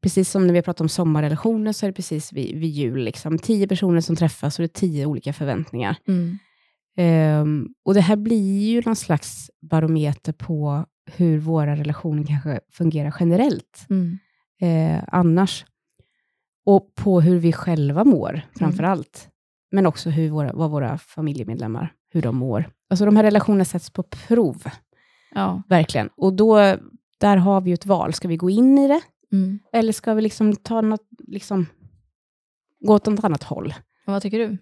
precis 0.00 0.30
som 0.30 0.46
när 0.46 0.52
vi 0.52 0.58
har 0.58 0.62
pratat 0.62 0.80
om 0.80 0.88
sommarrelationer 0.88 1.72
så 1.72 1.86
är 1.86 1.90
det 1.90 1.94
precis 1.94 2.32
vid, 2.32 2.58
vid 2.58 2.70
jul. 2.70 3.04
Liksom. 3.04 3.38
Tio 3.38 3.68
personer 3.68 4.00
som 4.00 4.16
träffas 4.16 4.58
och 4.58 4.62
det 4.62 4.66
är 4.66 4.80
tio 4.80 5.06
olika 5.06 5.32
förväntningar. 5.32 5.96
Mm. 6.08 6.38
Ehm, 6.96 7.68
och 7.84 7.94
det 7.94 8.00
här 8.00 8.16
blir 8.16 8.68
ju 8.70 8.82
någon 8.86 8.96
slags 8.96 9.50
barometer 9.70 10.32
på 10.32 10.84
hur 11.16 11.38
våra 11.38 11.76
relationer 11.76 12.24
kanske 12.26 12.60
fungerar 12.72 13.14
generellt 13.20 13.86
Mm. 13.90 14.18
eh, 14.60 15.04
annars. 15.08 15.64
Och 16.66 16.94
på 16.94 17.20
hur 17.20 17.38
vi 17.38 17.52
själva 17.52 18.04
mår, 18.04 18.40
framför 18.58 18.82
allt. 18.82 19.28
Men 19.72 19.86
också 19.86 20.10
hur 20.10 20.30
våra, 20.30 20.52
vad 20.52 20.70
våra 20.70 20.98
familjemedlemmar, 20.98 21.92
hur 22.12 22.22
de 22.22 22.36
mår. 22.36 22.70
Alltså 22.90 23.04
de 23.04 23.16
här 23.16 23.22
relationerna 23.22 23.64
sätts 23.64 23.90
på 23.90 24.02
prov, 24.02 24.62
Ja. 25.34 25.62
verkligen. 25.68 26.08
Och 26.16 26.32
då, 26.32 26.76
där 27.20 27.36
har 27.36 27.60
vi 27.60 27.70
ju 27.70 27.74
ett 27.74 27.86
val. 27.86 28.12
Ska 28.14 28.28
vi 28.28 28.36
gå 28.36 28.50
in 28.50 28.78
i 28.78 28.88
det? 28.88 29.00
Mm. 29.32 29.58
Eller 29.72 29.92
ska 29.92 30.14
vi 30.14 30.22
liksom 30.22 30.56
ta 30.56 30.80
något, 30.80 31.06
liksom, 31.26 31.66
gå 32.80 32.94
åt 32.94 33.06
något 33.06 33.24
annat 33.24 33.42
håll? 33.42 33.74
Och 34.06 34.12
vad 34.12 34.22
tycker 34.22 34.38
du? 34.38 34.58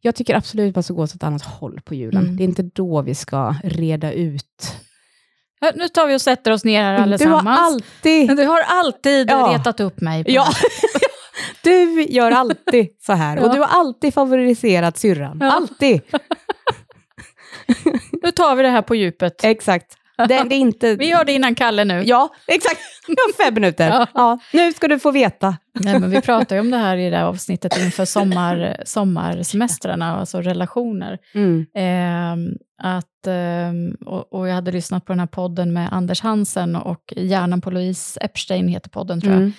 Jag 0.00 0.14
tycker 0.14 0.34
absolut 0.34 0.68
att 0.68 0.76
man 0.76 0.82
ska 0.82 0.94
gå 0.94 1.02
åt 1.02 1.14
ett 1.14 1.22
annat 1.22 1.42
håll 1.42 1.80
på 1.84 1.94
julen. 1.94 2.22
Mm. 2.24 2.36
Det 2.36 2.42
är 2.42 2.44
inte 2.44 2.62
då 2.62 3.02
vi 3.02 3.14
ska 3.14 3.54
reda 3.64 4.12
ut. 4.12 4.74
Nu 5.74 5.88
tar 5.88 6.06
vi 6.06 6.16
och 6.16 6.20
sätter 6.20 6.50
oss 6.50 6.64
ner 6.64 6.82
här 6.82 6.92
Du 6.92 6.98
har 6.98 7.02
allesammans. 7.06 7.58
alltid... 7.60 8.36
Du 8.36 8.44
har 8.46 8.60
alltid 8.66 9.30
Ja. 9.30 9.52
retat 9.58 9.80
upp 9.80 10.00
mig. 10.00 10.24
Ja, 10.26 10.46
du 11.64 12.02
gör 12.02 12.30
alltid 12.30 12.88
så 13.00 13.12
här. 13.12 13.36
Ja. 13.36 13.42
Och 13.46 13.54
du 13.54 13.60
har 13.60 13.66
alltid 13.66 14.14
favoriserat 14.14 14.96
syrran. 14.98 15.38
Ja. 15.40 15.52
Alltid. 15.52 16.00
Nu 18.22 18.30
tar 18.30 18.56
vi 18.56 18.62
det 18.62 18.68
här 18.68 18.82
på 18.82 18.94
djupet. 18.94 19.44
Exakt. 19.44 19.97
Det, 20.18 20.44
det 20.48 20.54
är 20.54 20.58
inte... 20.58 20.94
Vi 20.94 21.08
gör 21.08 21.24
det 21.24 21.32
innan 21.32 21.54
Kalle 21.54 21.84
nu. 21.84 22.02
Ja, 22.02 22.28
exakt. 22.46 22.80
Har 23.06 23.44
fem 23.44 23.54
minuter. 23.54 23.88
Ja. 23.88 24.06
Ja. 24.14 24.38
nu 24.52 24.72
ska 24.72 24.88
du 24.88 24.98
få 24.98 25.10
veta. 25.10 25.56
Nej, 25.80 26.00
men 26.00 26.10
vi 26.10 26.20
pratar 26.20 26.56
ju 26.56 26.60
om 26.60 26.70
det 26.70 26.76
här 26.76 26.96
i 26.96 27.10
det 27.10 27.16
här 27.16 27.24
avsnittet 27.24 27.78
inför 27.78 28.04
sommar, 28.04 28.82
sommarsemestrarna, 28.84 30.16
alltså 30.16 30.40
relationer. 30.40 31.18
Mm. 31.34 31.66
Ehm, 31.74 32.56
att, 32.82 33.26
ehm, 33.26 33.96
och, 34.06 34.32
och 34.32 34.48
jag 34.48 34.54
hade 34.54 34.72
lyssnat 34.72 35.04
på 35.04 35.12
den 35.12 35.20
här 35.20 35.26
podden 35.26 35.72
med 35.72 35.88
Anders 35.92 36.20
Hansen 36.20 36.76
och 36.76 37.12
Hjärnan 37.16 37.60
på 37.60 37.70
Louise 37.70 38.20
Epstein 38.20 38.68
heter 38.68 38.90
podden 38.90 39.20
tror 39.20 39.32
jag. 39.32 39.42
Mm. 39.42 39.52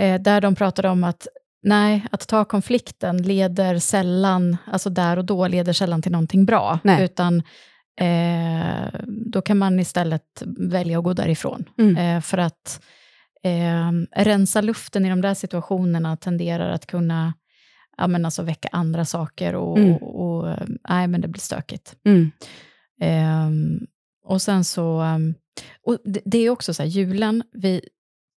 Eh, 0.00 0.20
där 0.22 0.40
de 0.40 0.54
pratade 0.54 0.88
om 0.88 1.04
att 1.04 1.26
nej, 1.62 2.06
att 2.10 2.28
ta 2.28 2.44
konflikten 2.44 3.22
leder 3.22 3.78
sällan, 3.78 4.56
alltså 4.72 4.90
där 4.90 5.16
och 5.16 5.24
då 5.24 5.48
leder 5.48 5.72
sällan 5.72 6.02
till 6.02 6.12
någonting 6.12 6.44
bra, 6.44 6.78
Nej. 6.84 7.04
utan 7.04 7.42
eh, 8.00 9.00
då 9.06 9.42
kan 9.42 9.58
man 9.58 9.80
istället 9.80 10.42
välja 10.58 10.98
att 10.98 11.04
gå 11.04 11.12
därifrån. 11.12 11.64
Mm. 11.78 11.96
Eh, 11.96 12.20
för 12.20 12.38
att 12.38 12.80
eh, 13.42 14.22
rensa 14.24 14.60
luften 14.60 15.06
i 15.06 15.08
de 15.10 15.20
där 15.20 15.34
situationerna 15.34 16.16
tenderar 16.16 16.70
att 16.70 16.86
kunna 16.86 17.34
ja, 17.96 18.06
men 18.06 18.24
alltså 18.24 18.42
väcka 18.42 18.68
andra 18.72 19.04
saker 19.04 19.54
och, 19.54 19.78
Mm. 19.78 19.96
och, 19.96 20.20
och 20.38 20.50
eh, 20.50 20.66
nej, 20.88 21.06
men 21.08 21.20
det 21.20 21.28
blir 21.28 21.40
stökigt. 21.40 21.96
Mm. 22.04 22.30
Ehm, 23.00 23.78
och 24.24 24.42
sen 24.42 24.64
så, 24.64 25.00
ehm, 25.00 25.34
och 25.86 25.98
det, 26.04 26.20
det 26.24 26.38
är 26.38 26.50
också 26.50 26.74
så 26.74 26.82
här, 26.82 26.90
julen, 26.90 27.42
vi 27.52 27.80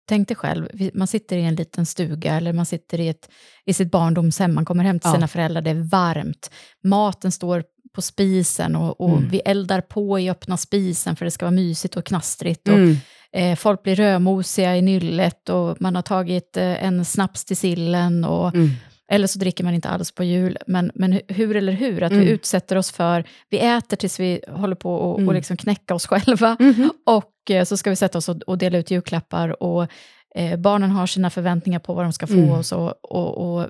tänkte 0.09 0.35
själv, 0.35 0.69
vi, 0.75 0.91
man 0.95 1.07
sitter 1.07 1.37
i 1.37 1.45
en 1.45 1.55
liten 1.55 1.87
stuga 1.87 2.35
eller 2.37 2.53
man 2.53 2.67
sitter 2.67 3.01
i, 3.01 3.09
ett, 3.09 3.31
i 3.65 3.75
sitt 3.75 3.91
barndomshem, 3.91 4.55
man 4.55 4.65
kommer 4.65 4.85
hem 4.85 4.99
till 5.01 5.09
Ja. 5.09 5.15
sina 5.15 5.29
föräldrar, 5.29 5.63
det 5.63 5.71
är 5.71 5.89
varmt, 5.91 6.51
maten 6.85 7.33
står 7.33 7.65
på 7.99 8.03
spisen 8.03 8.77
och, 8.77 9.01
och 9.01 9.09
Mm. 9.19 9.29
vi 9.29 9.39
eldar 9.45 9.81
på 9.81 10.19
i 10.19 10.31
öppna 10.31 10.57
spisen 10.57 11.17
för 11.17 11.25
det 11.25 11.31
ska 11.31 11.45
vara 11.47 11.55
mysigt 11.55 11.97
och 11.97 12.05
knastrigt. 12.05 12.69
Och, 12.69 12.75
Mm. 12.75 12.97
eh, 13.33 13.57
folk 13.57 13.83
blir 13.83 13.97
rödmosiga 13.97 14.77
i 14.77 14.83
nyllet 14.83 15.49
och 15.49 15.81
man 15.81 15.95
har 15.97 16.03
tagit 16.03 16.57
eh, 16.57 16.85
en 16.85 17.05
snaps 17.05 17.45
till 17.45 17.57
sillen 17.57 18.25
och 18.25 18.55
Mm. 18.55 18.71
eller 19.13 19.27
så 19.27 19.39
dricker 19.39 19.65
man 19.65 19.75
inte 19.75 19.89
alls 19.89 20.13
på 20.13 20.25
jul. 20.25 20.59
Men, 20.67 20.91
men 20.95 21.13
hu- 21.15 21.33
hur 21.33 21.57
eller 21.57 21.73
hur, 21.73 22.03
att 22.03 22.13
Mm. 22.13 22.25
vi 22.25 22.31
utsätter 22.31 22.77
oss 22.77 22.91
för, 22.93 23.25
vi 23.51 23.59
äter 23.59 23.97
tills 23.97 24.21
vi 24.21 24.41
håller 24.49 24.77
på 24.77 24.95
och, 24.95 25.13
och 25.15 25.21
Mm. 25.21 25.35
liksom 25.35 25.57
knäcka 25.57 25.95
oss 25.95 26.07
själva. 26.07 26.57
Mhm. 26.61 26.91
Och 27.07 27.51
eh, 27.51 27.65
så 27.65 27.77
ska 27.77 27.91
vi 27.91 27.97
sätta 27.97 28.19
oss 28.19 28.29
och, 28.29 28.37
och 28.47 28.59
dela 28.59 28.79
ut 28.79 28.91
julklappar. 28.91 29.63
Och 29.63 29.87
eh, 30.35 30.57
barnen 30.57 30.91
har 30.91 31.07
sina 31.07 31.31
förväntningar 31.31 31.79
på 31.79 31.95
vad 31.95 32.05
de 32.05 32.13
ska 32.13 32.27
få. 32.27 32.33
Mm. 32.35 32.51
Och 32.51 32.67
så, 32.67 32.95
och, 33.03 33.55
och, 33.59 33.69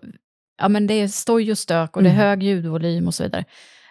ja, 0.60 0.68
men 0.68 0.86
det 0.86 0.94
är 0.94 1.08
stoj 1.08 1.50
och 1.52 1.58
stök 1.58 1.96
och 1.96 2.02
det 2.02 2.08
är 2.08 2.14
Mm. 2.14 2.24
hög 2.26 2.42
ljudvolym 2.42 3.06
och 3.06 3.14
så 3.14 3.22
vidare. 3.22 3.44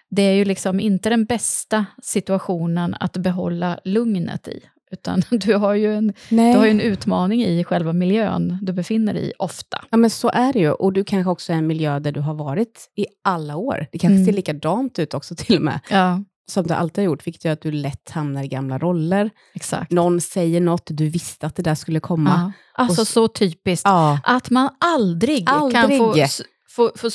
Det 0.10 0.22
är 0.22 0.34
ju 0.34 0.46
liksom 0.46 0.80
inte 0.80 1.10
den 1.10 1.26
bästa 1.26 1.86
situationen 2.04 2.96
att 3.00 3.17
behålla 3.17 3.80
lugnet 3.84 4.48
i. 4.48 4.60
utan 4.91 5.22
du 5.32 5.56
har 5.56 5.74
ju 5.74 5.96
en, 5.96 6.13
Nej. 6.30 6.54
du 6.54 6.60
har 6.60 6.67
en 6.67 6.80
utmaning 6.82 7.43
i 7.46 7.63
själva 7.63 7.93
miljön 7.93 8.58
du 8.62 8.74
befinner 8.74 9.13
dig 9.13 9.30
i 9.30 9.34
ofta. 9.39 9.84
Ja, 9.91 9.98
men 9.98 10.10
så 10.10 10.30
är 10.30 10.54
det 10.54 10.60
ju. 10.60 10.72
Och 10.72 10.93
du 10.93 11.04
kanske 11.04 11.30
också 11.32 11.54
är 11.54 11.58
en 11.58 11.67
miljö 11.67 12.00
där 12.00 12.12
du 12.12 12.20
har 12.20 12.34
varit 12.34 12.89
i 12.96 13.06
alla 13.24 13.56
år. 13.56 13.88
Det 13.91 13.98
kanske 13.98 14.15
Mm. 14.15 14.26
ser 14.26 14.34
likadant 14.34 15.00
ut 15.00 15.13
också 15.13 15.36
till 15.36 15.56
och 15.58 15.62
med, 15.62 15.80
Ja, 15.89 16.24
som 16.50 16.67
det 16.67 16.76
alltid 16.76 17.04
har 17.04 17.06
gjort, 17.06 17.28
vilket 17.28 17.46
gör 17.46 17.54
att 17.54 17.62
du 17.62 17.72
lätt 17.72 18.10
hamnar 18.10 18.43
i 18.43 18.48
gamla 18.48 18.78
roller. 18.78 19.30
exakt. 19.56 19.91
Någon 19.91 20.22
säger 20.22 20.62
något, 20.62 20.84
du 20.88 21.10
visste 21.10 21.48
att 21.48 21.56
det 21.56 21.63
där 21.63 21.76
skulle 21.76 22.00
komma. 22.00 22.54
Ja. 22.78 22.84
Alltså 22.84 23.02
Och- 23.02 23.08
så 23.08 23.28
typiskt. 23.28 23.86
Ja, 23.88 24.20
Att 24.24 24.50
man 24.50 24.70
aldrig, 24.80 25.48
kan 25.48 25.58
Aldrig. 25.76 25.98
få, 25.98 26.15
s- 26.17 26.41
få, 26.70 26.91
få, 26.96 27.10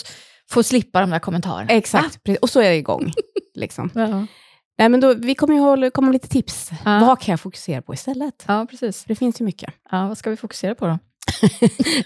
få 0.52 0.62
slippa 0.62 1.00
de 1.00 1.10
där 1.10 1.18
kommentarerna. 1.18 1.70
exakt. 1.72 2.24
Precis. 2.24 2.40
Och 2.42 2.50
så 2.50 2.60
är 2.60 2.68
det 2.70 2.76
igång. 2.76 3.12
liksom. 3.54 3.90
Ja, 3.94 4.26
Nej, 4.78 4.88
men 4.88 5.00
då, 5.00 5.14
vi 5.14 5.34
kommer 5.34 5.54
ju 5.54 5.60
hålla, 5.60 5.90
komma 5.90 6.06
med 6.06 6.12
lite 6.12 6.28
tips. 6.28 6.70
Ja. 6.84 7.00
Vad 7.00 7.20
kan 7.20 7.32
jag 7.32 7.40
fokusera 7.40 7.82
på 7.82 7.94
istället? 7.94 8.44
ja 8.48 8.66
precis. 8.70 9.04
Det 9.04 9.14
finns 9.14 9.40
ju 9.40 9.44
mycket. 9.44 9.74
Ja, 9.90 10.08
vad 10.08 10.18
ska 10.18 10.30
vi 10.30 10.36
fokusera 10.36 10.74
på 10.74 10.86
då? 10.86 10.98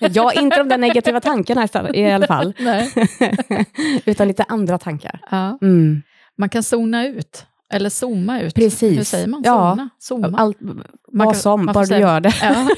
Ja, 0.13 0.33
inte 0.33 0.57
de 0.59 0.69
där 0.69 0.79
negativa 0.79 1.21
tankarna 1.21 1.69
i 1.95 2.11
alla 2.13 2.27
fall. 2.27 2.55
Utan 4.05 4.29
lite 4.29 4.43
andra 4.49 4.79
tankar. 4.79 5.21
Ja. 5.31 5.59
Mm. 5.63 6.03
Man 6.39 6.49
kan 6.49 6.63
zona 6.63 7.07
ut, 7.07 7.47
eller 7.73 7.91
zooma 7.91 8.41
ut. 8.41 8.55
Precis. 8.55 8.99
Hur 8.99 9.05
säger 9.05 9.27
man? 9.27 9.43
Ja. 9.45 9.71
Zona? 9.71 9.89
Zooma? 9.99 10.39
Allt, 10.39 10.61
Man 10.61 10.85
vad 11.13 11.27
kan- 11.27 11.41
som, 11.41 11.67
bara 11.67 11.85
du 11.85 11.97
gör 11.97 12.21
det. 12.21 12.35
Ja. 12.43 12.69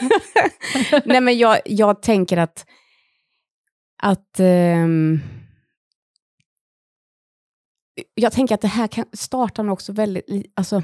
Nej, 1.04 1.20
men 1.20 1.38
jag, 1.38 1.59
jag 1.64 2.02
tänker 2.02 2.37
att, 2.37 2.66
att 4.02 4.40
ehm, 4.40 5.20
jag 8.14 8.32
tänker 8.32 8.54
att 8.54 8.61
det 8.61 8.68
här 8.68 8.87
kan 8.87 9.04
starta 9.12 9.62
nog 9.62 9.72
också 9.72 9.92
väldigt, 9.92 10.52
alltså, 10.54 10.82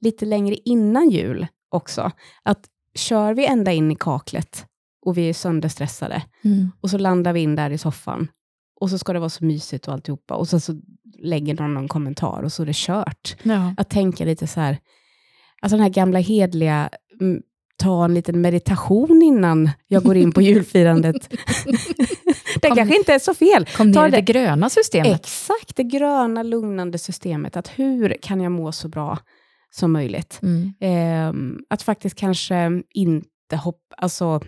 lite 0.00 0.24
längre 0.24 0.56
innan 0.64 1.10
jul 1.10 1.46
också. 1.70 2.10
Att 2.42 2.68
kör 2.94 3.34
vi 3.34 3.46
ända 3.46 3.72
in 3.72 3.92
i 3.92 3.96
kaklet 4.00 4.66
och 5.06 5.18
vi 5.18 5.28
är 5.28 5.34
sönderstressade 5.34 6.22
Mm. 6.44 6.70
och 6.80 6.90
så 6.90 6.98
landar 6.98 7.32
vi 7.32 7.40
in 7.40 7.56
där 7.56 7.70
i 7.70 7.78
soffan 7.78 8.28
och 8.80 8.90
så 8.90 8.98
ska 8.98 9.12
det 9.12 9.18
vara 9.18 9.30
så 9.30 9.44
mysigt 9.44 9.88
och 9.88 9.94
alltihopa 9.94 10.34
och 10.34 10.48
så, 10.48 10.60
så 10.60 10.80
lägger 11.18 11.54
någon 11.54 11.74
någon 11.74 11.88
kommentar 11.88 12.42
och 12.42 12.52
så 12.52 12.62
är 12.62 12.66
det 12.66 12.76
kört. 12.76 13.36
Ja. 13.42 13.74
Att 13.76 13.90
tänka 13.90 14.24
lite 14.24 14.46
så 14.46 14.60
här, 14.60 14.78
alltså 15.62 15.76
den 15.76 15.82
här 15.82 15.90
gamla 15.90 16.18
hedliga, 16.18 16.90
mm, 17.20 17.42
ta 17.76 18.04
en 18.04 18.14
liten 18.14 18.40
meditation 18.40 19.22
innan 19.22 19.70
jag 19.86 20.02
går 20.02 20.16
in 20.16 20.32
på 20.32 20.42
julfirandet. 20.48 21.28
det 22.60 22.68
Kom- 22.68 22.76
kanske 22.76 22.96
inte 22.96 23.14
är 23.14 23.18
så 23.18 23.34
fel. 23.34 23.66
Kom 23.76 23.90
ner 23.90 24.06
i 24.08 24.10
det- 24.10 24.16
det 24.16 24.20
gröna 24.32 24.70
systemet. 24.70 25.20
Exakt, 25.20 25.76
det 25.76 25.82
gröna 25.82 26.42
lugnande 26.42 26.98
systemet. 26.98 27.56
Att 27.56 27.68
hur 27.68 28.16
kan 28.22 28.40
jag 28.40 28.52
må 28.52 28.72
så 28.72 28.88
bra 28.88 29.18
som 29.70 29.92
möjligt? 29.92 30.38
Mm. 30.42 30.72
Ehm, 30.80 31.58
att 31.70 31.82
faktiskt 31.82 32.16
kanske 32.18 32.82
inte 32.94 33.56
hoppa, 33.56 33.94
alltså 33.96 34.40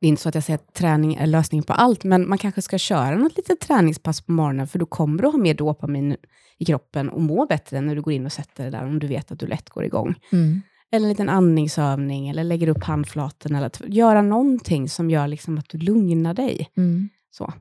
det 0.00 0.06
är 0.06 0.08
inte 0.08 0.22
så 0.22 0.28
att 0.28 0.34
jag 0.34 0.44
säger 0.44 0.58
att 0.58 0.74
träning 0.74 1.14
är 1.14 1.26
lösningen 1.26 1.64
på 1.64 1.72
allt, 1.72 2.04
men 2.04 2.28
man 2.28 2.38
kanske 2.38 2.62
ska 2.62 2.78
köra 2.78 3.16
något 3.16 3.36
litet 3.36 3.60
träningspass 3.60 4.20
på 4.20 4.32
morgonen, 4.32 4.66
för 4.68 4.78
då 4.78 4.86
kommer 4.86 5.22
du 5.22 5.28
ha 5.28 5.38
mer 5.38 5.54
dopamin 5.54 6.16
i 6.58 6.64
kroppen 6.64 7.08
och 7.08 7.20
må 7.20 7.46
bättre 7.46 7.80
när 7.80 7.94
du 7.94 8.02
går 8.02 8.12
in 8.12 8.26
och 8.26 8.32
sätter 8.32 8.62
dig 8.62 8.72
där, 8.72 8.84
om 8.84 8.98
du 8.98 9.06
vet 9.06 9.32
att 9.32 9.38
du 9.40 9.46
lätt 9.46 9.70
går 9.70 9.84
igång. 9.84 10.14
Mm. 10.32 10.62
Eller 10.92 11.04
en 11.06 11.08
liten 11.08 11.28
andningsövning, 11.28 12.28
eller 12.28 12.44
lägger 12.44 12.68
upp 12.68 12.84
handflaten, 12.84 13.54
eller 13.54 13.66
att 13.66 13.80
göra 13.86 14.22
någonting 14.22 14.88
som 14.88 15.10
gör 15.10 15.28
liksom 15.28 15.58
att 15.58 15.68
du 15.68 15.78
lugnar 15.78 16.34
dig. 16.34 16.70
Mm. 16.76 17.08
Så. 17.30 17.52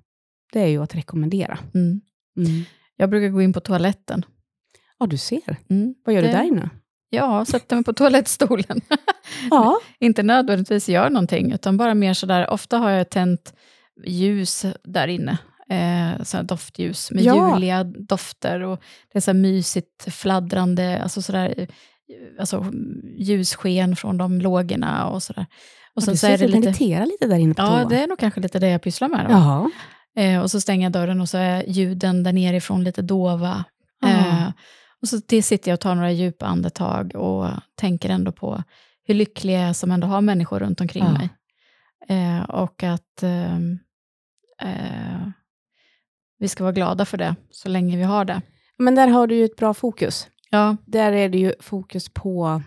Det 0.54 0.60
är 0.62 0.68
ju 0.68 0.84
att 0.84 0.96
rekommendera. 0.96 1.60
Mm. 1.74 2.02
Jag 2.98 3.10
brukar 3.10 3.30
gå 3.30 3.42
in 3.42 3.54
på 3.54 3.60
toaletten. 3.60 4.26
Ja, 5.00 5.06
du 5.06 5.18
ser. 5.18 5.58
Mm. 5.70 5.96
Vad 6.06 6.16
gör 6.16 6.22
Det- 6.22 6.28
du 6.28 6.32
där 6.34 6.44
inne? 6.44 6.70
Ja, 7.10 7.46
sätter 7.46 7.76
mig 7.76 7.86
på 7.86 7.94
toalettstolen. 7.94 8.82
Ja. 9.50 9.80
inte 10.00 10.24
nödvändigtvis 10.24 10.90
gör 10.90 11.10
någonting, 11.10 11.52
utan 11.52 11.78
bara 11.78 11.94
mer 11.94 12.14
sådär, 12.14 12.50
ofta 12.50 12.78
har 12.78 12.90
jag 12.90 13.10
tänt 13.10 13.54
ljus 14.06 14.66
där 14.84 15.08
inne. 15.08 15.38
Eh, 15.70 16.24
sådana 16.24 16.44
doftljus 16.48 17.12
med 17.12 17.24
Ja. 17.24 17.54
juliga 17.54 17.84
dofter 17.84 18.62
och 18.62 18.82
det 19.14 19.18
är 19.20 19.22
så 19.22 19.34
mysigt 19.34 20.14
fladdrande, 20.14 21.00
alltså 21.04 21.22
sådär, 21.22 21.68
alltså 22.40 22.66
ljussken 23.18 23.96
från 23.96 24.18
de 24.18 24.42
lågorna 24.42 25.08
och 25.10 25.24
sådär. 25.24 25.46
Och 25.92 25.98
Och 25.98 26.04
sen 26.04 26.14
du 26.14 26.18
så 26.18 26.28
är 26.28 26.38
det 26.38 26.48
lite... 26.48 26.60
meditera 26.60 27.06
lite 27.06 27.28
där 27.28 27.38
inne 27.38 27.54
på 27.54 27.62
Ja, 27.62 27.86
det 27.90 28.00
är 28.04 28.08
nog 28.08 28.20
kanske 28.20 28.42
lite 28.42 28.60
det 28.60 28.70
jag 28.70 28.82
pysslar 28.82 29.08
med. 29.10 29.26
Då. 29.26 29.32
Ja. 29.32 29.70
Eh, 30.22 30.42
och 30.42 30.52
så 30.52 30.62
stänger 30.62 30.86
jag 30.86 30.92
dörren 30.92 31.22
och 31.22 31.30
så 31.30 31.38
är 31.38 31.64
ljuden 31.68 32.24
där 32.24 32.34
nerifrån 32.34 32.84
lite 32.84 33.02
dova. 33.02 33.64
Eh, 34.06 34.48
och 35.02 35.08
så 35.08 35.22
till 35.22 35.44
sitter 35.44 35.72
jag 35.72 35.76
och 35.76 35.80
tar 35.82 35.96
några 35.96 36.12
djupa 36.12 36.46
andetag 36.46 37.16
och 37.16 37.48
tänker 37.76 38.10
ändå 38.10 38.32
på 38.32 38.64
hur 39.08 39.16
lycklig 39.16 39.54
jag 39.54 39.62
är 39.62 39.74
som 39.74 39.92
ändå 39.92 40.08
har 40.08 40.22
människor 40.22 40.60
runt 40.60 40.82
omkring 40.82 41.04
Ja. 41.04 41.12
mig. 41.12 41.30
Eh, 42.10 42.44
och 42.44 42.84
att 42.84 43.24
ehm, 43.24 43.80
eh, 44.62 45.28
vi 46.40 46.48
ska 46.48 46.64
vara 46.64 46.74
glada 46.74 47.06
för 47.06 47.18
det, 47.18 47.36
så 47.52 47.70
länge 47.70 47.98
vi 47.98 48.04
har 48.04 48.26
det. 48.26 48.42
Men 48.78 48.96
där 48.96 49.08
har 49.08 49.28
du 49.28 49.36
ju 49.36 49.46
ett 49.46 49.56
bra 49.56 49.74
fokus. 49.74 50.28
Ja, 50.50 50.78
Där 50.86 51.12
är 51.12 51.30
det 51.30 51.38
ju 51.38 51.54
fokus 51.60 52.10
på 52.10 52.62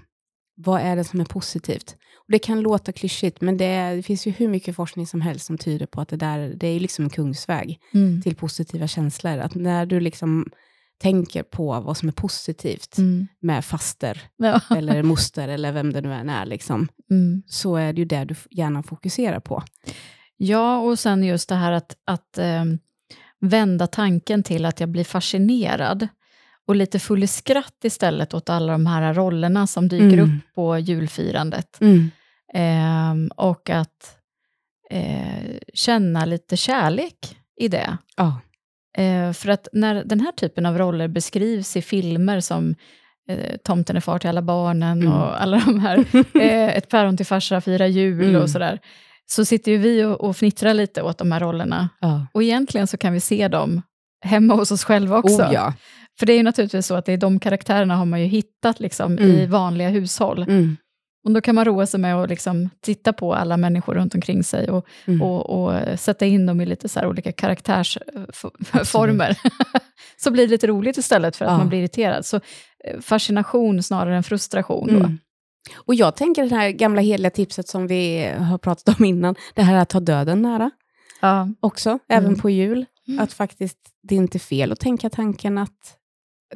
vad 0.57 0.81
är 0.81 0.97
det 0.97 1.05
som 1.05 1.21
är 1.21 1.25
positivt. 1.25 1.97
Och 2.17 2.33
det 2.33 2.39
kan 2.39 2.61
låta 2.61 2.93
klyschigt, 2.93 3.41
men 3.41 3.57
det, 3.57 3.65
är, 3.65 3.97
det 3.97 4.03
finns 4.03 4.27
ju 4.27 4.31
hur 4.31 4.49
mycket 4.49 4.77
forskning 4.77 5.07
som 5.07 5.21
helst 5.21 5.47
som 5.47 5.59
tyder 5.59 5.87
på 5.87 6.01
att 6.01 6.09
det 6.09 6.17
där 6.17 6.55
det 6.57 6.67
är 6.67 6.81
liksom 6.81 7.05
en 7.05 7.11
kungsväg 7.11 7.81
mm. 7.95 8.23
till 8.23 8.37
positiva 8.37 8.87
känslor. 8.87 9.39
Att 9.39 9.55
när 9.55 9.87
du 9.87 10.01
liksom 10.01 10.51
tänker 11.01 11.43
på 11.43 11.81
vad 11.81 11.97
som 11.97 12.09
är 12.09 12.13
positivt 12.13 12.99
Mm. 12.99 13.27
med 13.41 13.65
faster 13.65 14.23
Ja. 14.37 14.61
eller 14.77 15.03
moster 15.03 15.49
eller 15.49 15.73
vem 15.73 15.93
det 15.93 16.01
nu 16.01 16.13
än 16.15 16.29
är, 16.31 16.47
liksom, 16.47 16.89
Mm. 17.11 17.43
så 17.47 17.77
är 17.77 17.93
det 17.93 17.99
ju 17.99 18.05
det 18.05 18.25
du 18.25 18.35
gärna 18.51 18.83
fokuserar 18.83 19.41
på. 19.41 19.63
Ja, 20.37 20.79
och 20.79 20.99
sen 20.99 21.25
just 21.25 21.49
det 21.49 21.55
här 21.55 21.73
att, 21.73 21.97
att 22.05 22.39
ehm, 22.39 22.79
vända 23.41 23.87
tanken 23.87 24.43
till 24.43 24.65
att 24.65 24.81
jag 24.81 24.89
blir 24.89 25.05
fascinerad 25.05 26.09
och 26.69 26.77
lite 26.77 26.99
full 26.99 27.23
i 27.23 27.27
skratt 27.27 27.85
istället 27.85 28.35
åt 28.35 28.51
alla 28.51 28.73
de 28.73 28.87
här 28.87 29.15
rollerna 29.15 29.67
som 29.67 29.89
dyker 29.89 30.19
Mm. 30.19 30.25
upp 30.25 30.55
på 30.55 30.79
julfirandet. 30.79 31.79
Ehm, 32.55 33.31
och 33.37 33.71
att 33.71 34.17
eh, 34.91 35.57
känna 35.75 36.25
lite 36.25 36.57
kärlek 36.57 37.37
i 37.61 37.69
det. 37.69 37.97
Ja. 38.17 38.41
Eh, 39.03 39.33
för 39.33 39.49
att 39.49 39.69
när 39.73 40.05
den 40.05 40.21
här 40.21 40.33
typen 40.33 40.67
av 40.67 40.79
roller 40.79 41.09
beskrivs 41.09 41.77
i 41.77 41.83
filmer 41.83 42.41
som 42.41 42.75
eh, 43.31 43.57
Tomten 43.65 43.97
är 43.97 44.01
far 44.01 44.19
till 44.19 44.29
alla 44.29 44.43
barnen 44.43 45.01
Mm. 45.03 45.13
och 45.13 45.43
alla 45.43 45.59
de 45.67 45.81
här, 45.81 45.99
eh, 46.41 46.77
Ett 46.77 46.89
päron 46.89 47.17
till 47.17 47.27
farsa, 47.27 47.61
Fira 47.61 47.87
jul 47.87 48.29
Mm. 48.29 48.43
och 48.43 48.51
sådär, 48.51 48.79
så 49.27 49.45
sitter 49.45 49.73
ju 49.73 49.79
vi 49.79 50.05
och, 50.05 50.21
och 50.21 50.37
fnittrar 50.37 50.75
lite 50.75 51.03
åt 51.03 51.19
de 51.19 51.33
här 51.33 51.41
rollerna. 51.41 51.89
ja. 52.01 52.27
Och 52.33 52.43
egentligen 52.43 52.87
så 52.87 52.97
kan 52.97 53.13
vi 53.13 53.21
se 53.21 53.49
dem 53.49 53.83
hemma 54.25 54.55
hos 54.55 54.71
oss 54.73 54.85
själva 54.85 55.19
också. 55.19 55.43
Oh, 55.43 55.53
ja. 55.53 55.75
För 56.19 56.27
det 56.27 56.33
är 56.33 56.37
ju 56.37 56.43
naturligtvis 56.43 56.87
så 56.87 56.95
att 56.95 57.05
det 57.05 57.13
är 57.13 57.17
de 57.17 57.41
karaktärerna 57.41 57.97
har 57.97 58.05
man 58.05 58.21
ju 58.21 58.27
hittat 58.27 58.81
liksom, 58.81 59.19
i 59.19 59.35
Mm. 59.39 59.51
vanliga 59.51 59.89
hushåll. 59.89 60.43
Mm. 60.43 60.77
Och 61.25 61.33
då 61.33 61.41
kan 61.41 61.55
man 61.55 61.65
roa 61.65 61.87
sig 61.87 62.01
med 62.01 62.17
att 62.17 62.29
liksom 62.29 62.71
titta 62.81 63.13
på 63.13 63.35
alla 63.35 63.57
människor 63.57 63.95
runt 63.95 64.15
omkring 64.15 64.45
sig 64.45 64.71
och, 64.71 64.87
Mm. 65.07 65.23
och, 65.23 65.51
och 65.51 65.99
sätta 66.01 66.27
in 66.27 66.47
dem 66.47 66.61
i 66.61 66.67
lite 66.67 66.89
så 66.89 67.07
olika 67.07 67.33
karaktärsformer. 67.33 69.39
så 70.17 70.31
blir 70.31 70.47
det 70.47 70.51
lite 70.51 70.67
roligt 70.67 70.99
istället 70.99 71.37
för 71.37 71.45
att 71.45 71.51
Ja. 71.51 71.59
man 71.59 71.69
blir 71.69 71.79
irriterad. 71.79 72.27
Så 72.27 72.37
eh, 72.85 73.01
fascination 73.01 73.83
snarare 73.83 74.17
än 74.17 74.23
frustration. 74.23 74.87
Då. 74.89 74.97
Mm. 74.97 75.19
Och 75.77 75.95
jag 75.95 76.17
tänker 76.17 76.49
det 76.49 76.55
här 76.57 76.71
gamla 76.71 77.01
heliga 77.01 77.31
tipset 77.31 77.69
som 77.69 77.87
vi 77.87 78.31
har 78.39 78.59
pratat 78.59 78.99
om 78.99 79.05
innan, 79.05 79.35
det 79.55 79.63
här 79.63 79.77
att 79.77 79.93
ha 79.93 80.01
döden 80.01 80.43
nära 80.43 80.71
Ja. 81.21 81.49
också, 81.61 81.99
även 82.09 82.27
Mm. 82.29 82.41
på 82.41 82.51
jul. 82.51 82.87
Mm. 83.09 83.21
Att 83.21 83.33
faktiskt, 83.33 83.79
det 84.03 84.15
är 84.15 84.19
inte 84.19 84.39
fel 84.39 84.73
att 84.73 84.81
tänka 84.81 85.11
tanken 85.11 85.59
att 85.59 85.95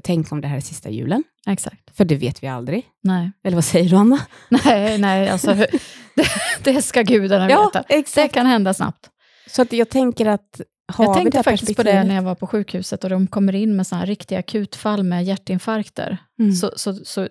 tänk 0.02 0.32
om 0.32 0.40
det 0.40 0.48
här 0.48 0.56
är 0.56 0.60
sista 0.60 0.90
julen, 0.90 1.24
Exakt. 1.46 1.96
för 1.96 2.04
det 2.04 2.16
vet 2.16 2.42
vi 2.42 2.46
aldrig. 2.48 2.86
Nej, 3.02 3.32
Eller 3.44 3.54
vad 3.54 3.64
säger 3.64 3.90
du, 3.90 3.96
Anna? 3.96 4.18
nej, 4.48 4.98
nej 4.98 5.28
alltså, 5.28 5.54
det, 6.14 6.28
det 6.62 6.82
ska 6.82 7.02
gudarna 7.02 7.46
veta. 7.46 7.84
Det 7.88 7.94
exakt. 7.94 8.34
kan 8.34 8.46
hända 8.46 8.74
snabbt. 8.74 9.10
Så 9.46 9.62
att 9.62 9.72
jag 9.72 9.88
tänker 9.88 10.26
att 10.26 10.60
jag 10.98 11.14
tänkte 11.14 11.38
det 11.38 11.42
faktiskt 11.42 11.76
på 11.76 11.82
det 11.82 12.04
när 12.04 12.14
jag 12.14 12.22
var 12.22 12.34
på 12.34 12.46
sjukhuset 12.46 13.04
och 13.04 13.10
de 13.10 13.26
kommer 13.26 13.54
in 13.54 13.76
med 13.76 13.86
här 13.92 14.06
riktiga 14.06 14.38
akutfall 14.38 15.02
med 15.02 15.24
hjärtinfarkter. 15.24 16.18
Mm. 16.38 16.52
Så, 16.52 16.72
så, 16.76 16.94
så 16.94 17.28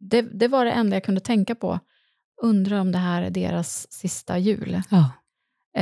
det, 0.00 0.22
det 0.22 0.48
var 0.48 0.64
det 0.64 0.70
enda 0.70 0.96
jag 0.96 1.04
kunde 1.04 1.20
tänka 1.20 1.54
på. 1.54 1.78
Undrar 2.42 2.80
om 2.80 2.92
det 2.92 2.98
här 2.98 3.22
är 3.22 3.30
deras 3.30 3.92
sista 3.92 4.38
jul. 4.38 4.82
Ja. 4.90 5.10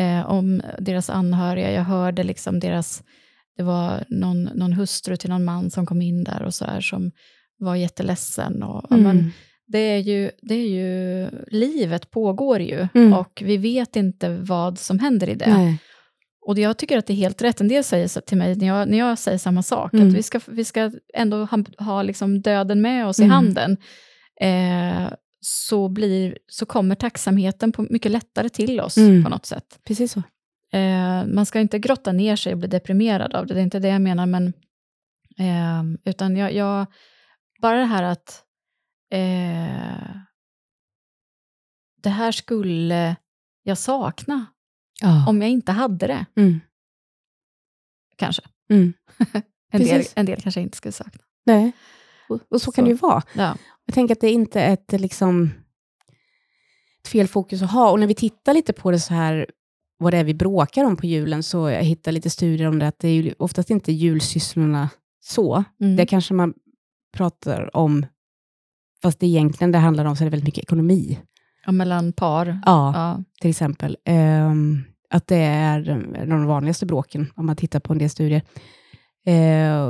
Eh, 0.00 0.30
om 0.30 0.62
deras 0.78 1.10
anhöriga. 1.10 1.72
Jag 1.72 1.82
hörde 1.82 2.22
liksom 2.22 2.60
deras... 2.60 3.02
Det 3.56 3.62
var 3.62 4.04
någon, 4.08 4.42
någon 4.44 4.72
hustru 4.72 5.16
till 5.16 5.30
någon 5.30 5.44
man 5.44 5.70
som 5.70 5.86
kom 5.86 6.02
in 6.02 6.24
där 6.24 6.42
och 6.42 6.54
så 6.54 6.64
här, 6.64 6.80
som 6.80 7.10
var 7.58 7.76
jätteledsen. 7.76 8.62
Och, 8.62 8.86
ja, 8.90 8.96
men, 8.96 9.18
Mm. 9.18 9.30
det, 9.66 9.78
är 9.78 9.98
ju, 9.98 10.30
det 10.42 10.54
är 10.54 10.68
ju... 10.68 11.28
Livet 11.50 12.10
pågår 12.10 12.60
ju 12.60 12.88
Mm. 12.94 13.12
och 13.12 13.42
vi 13.46 13.56
vet 13.56 13.96
inte 13.96 14.28
vad 14.28 14.78
som 14.78 14.98
händer 14.98 15.28
i 15.28 15.34
det. 15.34 15.54
Nej. 15.54 15.78
Och 16.46 16.58
jag 16.58 16.76
tycker 16.78 16.98
att 16.98 17.06
det 17.06 17.12
är 17.12 17.16
helt 17.16 17.42
rätt. 17.42 17.60
En 17.60 17.68
del 17.68 17.84
säger 17.84 18.08
så 18.08 18.20
till 18.20 18.36
mig 18.38 18.54
när 18.56 18.66
jag, 18.66 18.88
när 18.88 18.98
jag 18.98 19.18
säger 19.18 19.38
samma 19.38 19.62
sak, 19.62 19.92
Mm. 19.94 20.08
att 20.08 20.14
vi 20.14 20.22
ska, 20.22 20.40
vi 20.46 20.64
ska 20.64 20.90
ändå 21.14 21.44
ha, 21.44 21.64
ha 21.78 22.02
liksom 22.02 22.40
döden 22.40 22.80
med 22.80 23.06
oss 23.06 23.18
i 23.20 23.22
Mm. 23.22 23.30
handen. 23.34 23.76
Eh, 24.40 25.12
så, 25.40 25.88
blir, 25.88 26.38
så 26.48 26.66
kommer 26.66 26.94
tacksamheten 26.94 27.72
på, 27.72 27.86
mycket 27.90 28.12
lättare 28.12 28.48
till 28.48 28.80
oss 28.80 28.96
Mm. 28.96 29.24
på 29.24 29.30
något 29.30 29.46
sätt. 29.46 29.78
Precis 29.86 30.12
så. 30.12 30.22
Eh, 30.76 31.26
man 31.26 31.46
ska 31.46 31.60
inte 31.60 31.78
grotta 31.78 32.12
ner 32.12 32.36
sig 32.36 32.52
och 32.52 32.58
bli 32.58 32.68
deprimerad 32.68 33.34
av 33.34 33.46
det, 33.46 33.54
det 33.54 33.60
är 33.60 33.64
inte 33.64 33.78
det 33.78 33.88
jag 33.88 34.02
menar, 34.02 34.26
men 34.26 34.46
eh, 35.38 35.82
utan 36.04 36.36
jag, 36.36 36.52
jag, 36.52 36.86
bara 37.60 37.78
det 37.78 37.84
här 37.84 38.02
att 38.02 38.44
eh, 39.12 40.16
det 42.02 42.08
här 42.10 42.32
skulle 42.32 43.16
jag 43.62 43.78
sakna 43.78 44.46
Ja. 45.00 45.28
om 45.28 45.42
jag 45.42 45.50
inte 45.50 45.72
hade 45.72 46.06
det, 46.06 46.26
Mm. 46.36 46.60
kanske. 48.16 48.42
Mm. 48.70 48.92
En 49.72 49.80
del, 49.82 50.04
en 50.14 50.26
del 50.26 50.40
kanske 50.42 50.60
inte 50.60 50.76
skulle 50.76 50.92
sakna. 50.92 51.22
Nej. 51.46 51.72
Och, 52.28 52.40
och 52.50 52.62
så, 52.62 52.72
kan 52.72 52.82
Så. 52.82 52.86
det 52.86 52.90
ju 52.92 52.96
vara. 52.96 53.22
Ja. 53.34 53.56
Jag 53.84 53.94
tänker 53.94 54.14
att 54.14 54.20
det 54.20 54.26
är 54.26 54.32
inte 54.32 54.62
ett, 54.62 54.92
liksom, 54.92 55.50
ett 57.02 57.08
fel 57.08 57.28
fokus 57.28 57.62
att 57.62 57.70
ha. 57.70 57.90
Och 57.90 58.00
när 58.00 58.06
vi 58.06 58.14
tittar 58.14 58.54
lite 58.54 58.72
på 58.72 58.90
det 58.90 59.00
så 59.00 59.14
här, 59.14 59.46
vad 59.98 60.12
det 60.12 60.16
är 60.18 60.24
vi 60.24 60.34
bråkar 60.34 60.84
om 60.84 60.96
på 60.96 61.06
julen, 61.06 61.42
så 61.42 61.70
jag 61.70 61.82
hittar 61.82 62.12
lite 62.12 62.30
studier 62.30 62.68
om 62.68 62.78
det, 62.78 62.88
att 62.88 62.98
det 62.98 63.08
är 63.08 63.42
oftast 63.42 63.70
inte 63.70 63.92
julsysslorna 63.92 64.88
så. 65.20 65.64
Mm. 65.80 65.96
Det 65.96 66.06
kanske 66.06 66.34
man 66.34 66.54
pratar 67.16 67.76
om, 67.76 68.06
fast 69.02 69.20
det 69.20 69.26
egentligen 69.26 69.72
det 69.72 69.78
handlar 69.78 70.04
om 70.04 70.16
så 70.16 70.22
är 70.22 70.26
det 70.26 70.30
väldigt 70.30 70.46
mycket 70.48 70.62
ekonomi. 70.64 71.18
Ja, 71.66 71.72
mellan 71.72 72.12
par. 72.12 72.46
Ja, 72.46 72.92
Ja. 72.94 73.22
till 73.40 73.50
exempel. 73.50 73.96
Ehm, 74.04 74.82
att 75.10 75.26
det 75.26 75.36
är 75.36 75.90
av 76.20 76.28
de 76.28 76.46
vanligaste 76.46 76.86
bråken, 76.86 77.32
om 77.36 77.46
man 77.46 77.56
tittar 77.56 77.80
på 77.80 77.92
en 77.92 77.98
del 77.98 78.10
studier. 78.10 78.42
Eh, 79.26 79.82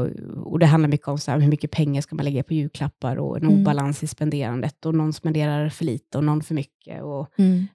och 0.44 0.58
det 0.58 0.66
handlar 0.66 0.88
mycket 0.88 1.08
om 1.08 1.18
så 1.18 1.30
här, 1.30 1.40
hur 1.40 1.48
mycket 1.48 1.70
pengar 1.70 2.00
ska 2.02 2.16
man 2.16 2.24
lägga 2.24 2.42
på 2.42 2.54
julklappar 2.54 3.16
och 3.16 3.36
en 3.36 3.42
Mm. 3.42 3.54
obalans 3.60 4.02
i 4.02 4.06
spenderandet 4.06 4.86
och 4.86 4.94
någon 4.94 5.12
spenderar 5.12 5.68
för 5.68 5.84
lite 5.84 6.18
och 6.18 6.24
någon 6.24 6.42
för 6.42 6.54
mycket 6.54 7.02
och 7.02 7.28
Mm. 7.38 7.66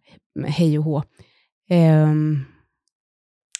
hej 0.47 0.77
och 0.79 0.83
hå. 0.85 1.03
Ehm, 1.71 2.45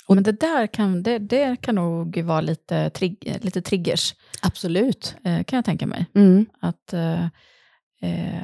Men 0.10 0.24
det 0.24 0.40
där 0.40 0.68
kan, 0.68 1.04
det, 1.04 1.20
det 1.20 1.62
kan 1.62 1.76
nog 1.76 2.22
vara 2.22 2.42
lite, 2.42 2.90
trig, 2.90 3.38
lite 3.42 3.62
triggers, 3.62 4.16
absolut. 4.42 5.16
eh, 5.24 5.44
kan 5.44 5.58
jag 5.58 5.66
tänka 5.66 5.88
mig. 5.88 6.06
Mm. 6.16 6.46
Att, 6.60 6.94
eh, 6.94 7.24
eh, 8.02 8.44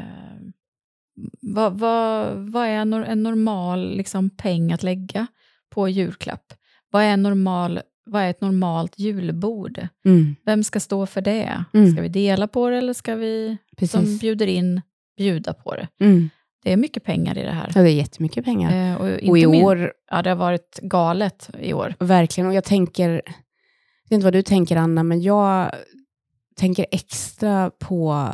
vad, 1.42 1.80
vad, 1.80 2.36
vad 2.52 2.68
är 2.68 2.86
nor- 2.86 3.06
en 3.06 3.24
normal 3.24 3.98
liksom, 3.98 4.30
peng 4.30 4.72
att 4.72 4.84
lägga 4.84 5.28
på 5.70 5.90
julklapp? 5.90 6.54
Vad 6.92 7.04
är, 7.04 7.18
normal, 7.18 7.82
vad 8.06 8.22
är 8.24 8.30
ett 8.30 8.42
normalt 8.42 9.00
julbord? 9.00 9.88
Mm. 10.06 10.36
Vem 10.46 10.64
ska 10.64 10.80
stå 10.80 11.06
för 11.06 11.22
det? 11.22 11.64
Mm. 11.74 11.92
Ska 11.92 12.02
vi 12.02 12.10
dela 12.10 12.48
på 12.48 12.70
det 12.70 12.78
eller 12.78 12.94
ska 12.94 13.16
vi 13.16 13.58
som 13.58 13.76
Precis. 13.78 14.22
bjuder 14.22 14.48
in 14.48 14.82
bjuda 15.18 15.54
på 15.54 15.76
det? 15.76 15.88
Mm. 16.00 16.30
Det 16.68 16.74
är 16.74 16.78
mycket 16.78 17.04
pengar 17.04 17.38
i 17.38 17.44
det 17.44 17.52
här. 17.52 17.72
Ja, 17.76 17.82
det 17.82 17.92
är 17.92 17.94
jättemycket 17.96 18.46
pengar. 18.46 18.92
Eh, 18.92 18.96
och, 18.96 19.30
och 19.30 19.38
i 19.38 19.48
min- 19.48 19.64
år, 19.64 19.94
Ja, 20.12 20.22
det 20.22 20.30
har 20.30 20.36
varit 20.36 20.80
galet 20.84 21.50
i 21.60 21.74
år. 21.74 21.94
verkligen, 22.00 22.48
och 22.48 22.54
jag 22.54 22.64
tänker, 22.64 23.10
jag 23.10 24.10
vet 24.10 24.12
inte 24.12 24.24
vad 24.24 24.34
du 24.34 24.42
tänker 24.42 24.76
Anna, 24.78 25.04
men 25.04 25.22
jag 25.22 25.72
tänker 26.56 26.86
extra 26.92 27.72
på 27.80 28.30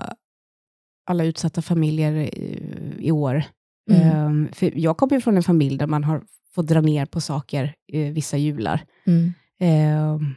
alla 1.06 1.24
utsatta 1.24 1.62
familjer 1.62 2.14
i, 2.14 2.60
i 3.00 3.12
år. 3.12 3.44
Mm. 3.92 4.02
Ehm, 4.02 4.50
för 4.54 4.72
jag 4.80 4.98
kommer 4.98 5.14
ju 5.14 5.22
från 5.22 5.38
en 5.38 5.44
familj 5.44 5.78
där 5.78 5.88
man 5.88 6.04
har 6.04 6.24
fått 6.56 6.68
dra 6.68 6.82
ner 6.82 7.06
på 7.06 7.22
saker 7.22 7.74
eh, 7.94 8.12
vissa 8.14 8.38
jular. 8.38 8.84
Mm. 9.08 9.34
Ehm, 9.60 10.36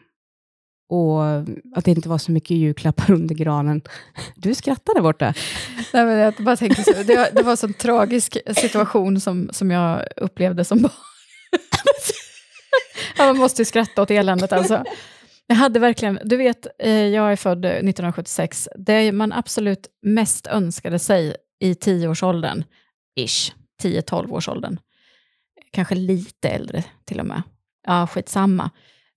och 0.88 1.22
att 1.74 1.84
det 1.84 1.90
inte 1.90 2.08
var 2.08 2.18
så 2.18 2.32
mycket 2.32 2.56
julklappar 2.56 3.10
under 3.14 3.34
granen. 3.34 3.82
Du 4.36 4.54
skrattar 4.54 4.94
där 4.94 5.02
borta. 5.02 5.34
Nej, 5.92 6.04
men 6.04 6.18
jag 6.18 6.34
bara 6.34 6.56
tänker 6.56 6.82
så, 6.82 7.02
det, 7.02 7.16
var- 7.16 7.28
det 7.32 7.42
var 7.42 7.50
en 7.50 7.56
sån 7.56 7.74
tragisk 7.74 8.36
situation 8.56 9.20
som, 9.20 9.48
som 9.52 9.70
jag 9.70 10.02
upplevde 10.16 10.64
som 10.64 10.82
barn. 10.82 10.92
ja, 13.18 13.26
man 13.26 13.36
måste 13.38 13.62
ju 13.62 13.66
skratta 13.66 14.02
åt 14.02 14.10
eländet 14.10 14.52
alltså. 14.52 14.84
Jag 15.46 15.56
hade 15.56 15.78
verkligen, 15.78 16.18
du 16.24 16.36
vet, 16.36 16.66
eh, 16.78 16.90
jag 16.90 17.32
är 17.32 17.36
född 17.36 17.64
1976. 17.64 18.68
Det 18.78 19.12
man 19.12 19.32
absolut 19.32 19.86
mest 20.02 20.46
önskade 20.46 20.98
sig 20.98 21.36
i 21.60 21.72
10-årsåldern, 21.72 22.64
ish, 23.20 23.52
10-12-årsåldern, 23.82 24.78
kanske 25.72 25.94
lite 25.94 26.48
äldre 26.48 26.84
till 27.04 27.20
och 27.20 27.26
med, 27.26 27.42
ja 27.86 28.06
skitsamma, 28.06 28.70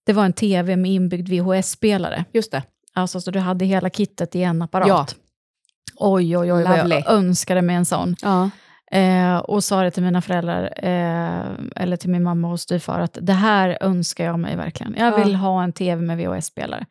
det 0.06 0.14
var 0.14 0.26
en 0.26 0.34
tv 0.34 0.76
med 0.76 0.92
inbyggd 0.92 1.30
VHS-spelare. 1.30 2.26
Just 2.34 2.52
det. 2.52 2.64
Alltså 2.94 3.22
så 3.22 3.32
du 3.32 3.40
hade 3.40 3.66
hela 3.66 3.90
kittet 3.90 4.36
i 4.36 4.44
en 4.44 4.62
apparat. 4.62 4.88
Ja. 4.88 5.06
Oj, 5.96 6.38
oj, 6.38 6.54
oj, 6.54 6.64
vad 6.64 6.78
Lovely. 6.78 6.96
jag 6.96 7.10
önskade 7.14 7.62
mig 7.62 7.76
en 7.76 7.86
sån. 7.86 8.16
Ja. 8.22 8.50
Eh, 8.92 9.38
och 9.38 9.64
sa 9.64 9.82
det 9.84 9.92
till 9.92 10.04
mina 10.04 10.22
föräldrar, 10.22 10.64
eh, 10.78 11.46
eller 11.76 11.96
till 11.98 12.10
min 12.10 12.24
mamma 12.24 12.52
och 12.52 12.60
styvfar, 12.60 13.00
att 13.00 13.18
det 13.22 13.34
här 13.34 13.78
önskar 13.82 14.26
jag 14.26 14.40
mig 14.40 14.56
verkligen. 14.56 14.96
Jag 14.98 15.14
Ja. 15.14 15.24
vill 15.24 15.36
ha 15.36 15.64
en 15.64 15.74
tv 15.74 16.02
med 16.02 16.18
VHS-spelare 16.18 16.86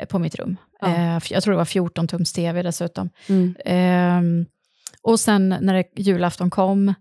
eh, 0.00 0.06
på 0.06 0.18
mitt 0.18 0.34
rum. 0.34 0.56
Ja. 0.80 0.88
Eh, 0.88 1.18
jag 1.30 1.42
tror 1.42 1.52
det 1.52 1.58
var 1.58 1.64
14 1.64 2.08
tums 2.08 2.32
tv 2.32 2.62
dessutom. 2.62 3.10
Mm. 3.28 3.54
Ehm, 3.64 4.46
och 5.02 5.20
sen 5.20 5.56
när 5.60 5.74
det, 5.74 5.84
julafton 5.96 6.50
kom 6.50 6.94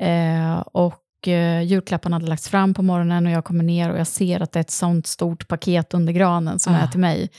eh, 0.00 0.58
och 0.60 0.94
eh, 1.28 1.62
julklapparna 1.62 2.16
hade 2.16 2.26
lagts 2.26 2.48
fram 2.48 2.74
på 2.74 2.82
morgonen 2.82 3.26
och 3.26 3.32
jag 3.32 3.44
kommer 3.44 3.64
ner 3.64 3.90
och 3.92 3.98
jag 3.98 4.06
ser 4.06 4.40
att 4.42 4.52
det 4.52 4.58
är 4.58 4.60
ett 4.60 4.70
sånt 4.70 5.06
stort 5.06 5.48
paket 5.48 5.94
under 5.94 6.12
granen 6.12 6.58
som 6.58 6.74
Ah. 6.74 6.78
är 6.78 6.86
till 6.86 7.00
mig, 7.00 7.30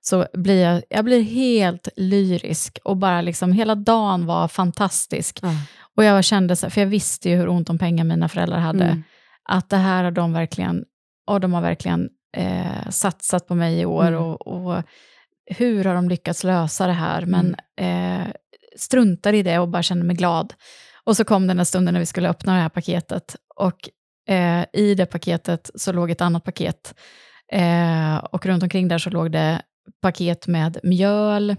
så 0.00 0.26
blir 0.34 0.62
jag, 0.62 0.82
jag 0.88 1.04
blir 1.04 1.22
helt 1.22 1.88
lyrisk 1.96 2.78
och 2.84 2.96
bara 2.96 3.20
liksom 3.20 3.52
hela 3.52 3.74
dagen 3.74 4.26
var 4.26 4.48
fantastisk. 4.48 5.38
Ja. 5.42 5.48
Och 5.96 6.04
jag 6.04 6.24
kände, 6.24 6.56
för 6.56 6.80
jag 6.80 6.88
visste 6.88 7.30
ju 7.30 7.36
hur 7.36 7.48
ont 7.48 7.70
om 7.70 7.78
pengar 7.78 8.04
mina 8.04 8.28
föräldrar 8.28 8.58
hade, 8.58 8.84
Mm. 8.84 9.02
att 9.48 9.68
det 9.70 9.76
här 9.76 10.04
har 10.04 10.10
de 10.10 10.32
verkligen, 10.32 10.84
och 11.26 11.40
de 11.40 11.52
har 11.52 11.62
verkligen 11.62 12.08
eh, 12.36 12.88
satsat 12.90 13.46
på 13.48 13.54
mig 13.54 13.80
i 13.80 13.84
år 13.86 14.06
Mm. 14.06 14.22
och, 14.22 14.46
och 14.46 14.82
hur 15.46 15.84
har 15.84 15.94
de 15.94 16.08
lyckats 16.08 16.44
lösa 16.44 16.86
det 16.86 16.92
här? 16.92 17.26
Men 17.26 17.56
Mm. 17.80 18.20
eh, 18.20 18.26
struntade 18.76 19.36
i 19.36 19.42
det 19.42 19.58
och 19.58 19.68
bara 19.68 19.82
kände 19.82 20.04
mig 20.04 20.16
glad. 20.16 20.54
Och 21.06 21.16
så 21.16 21.24
kom 21.24 21.46
den 21.46 21.56
där 21.56 21.64
stunden 21.64 21.94
när 21.94 22.00
vi 22.00 22.06
skulle 22.06 22.28
öppna 22.28 22.54
det 22.54 22.60
här 22.60 22.68
paketet 22.68 23.36
och 23.56 23.88
eh, 24.34 24.64
i 24.72 24.94
det 24.94 25.06
paketet 25.06 25.70
så 25.74 25.92
låg 25.92 26.10
ett 26.10 26.20
annat 26.20 26.44
paket 26.44 26.94
eh, 27.52 28.16
och 28.16 28.46
runt 28.46 28.62
omkring 28.62 28.88
där 28.88 28.98
så 28.98 29.10
låg 29.10 29.32
det 29.32 29.62
paket 30.02 30.46
med 30.46 30.78
mjöl, 30.82 31.56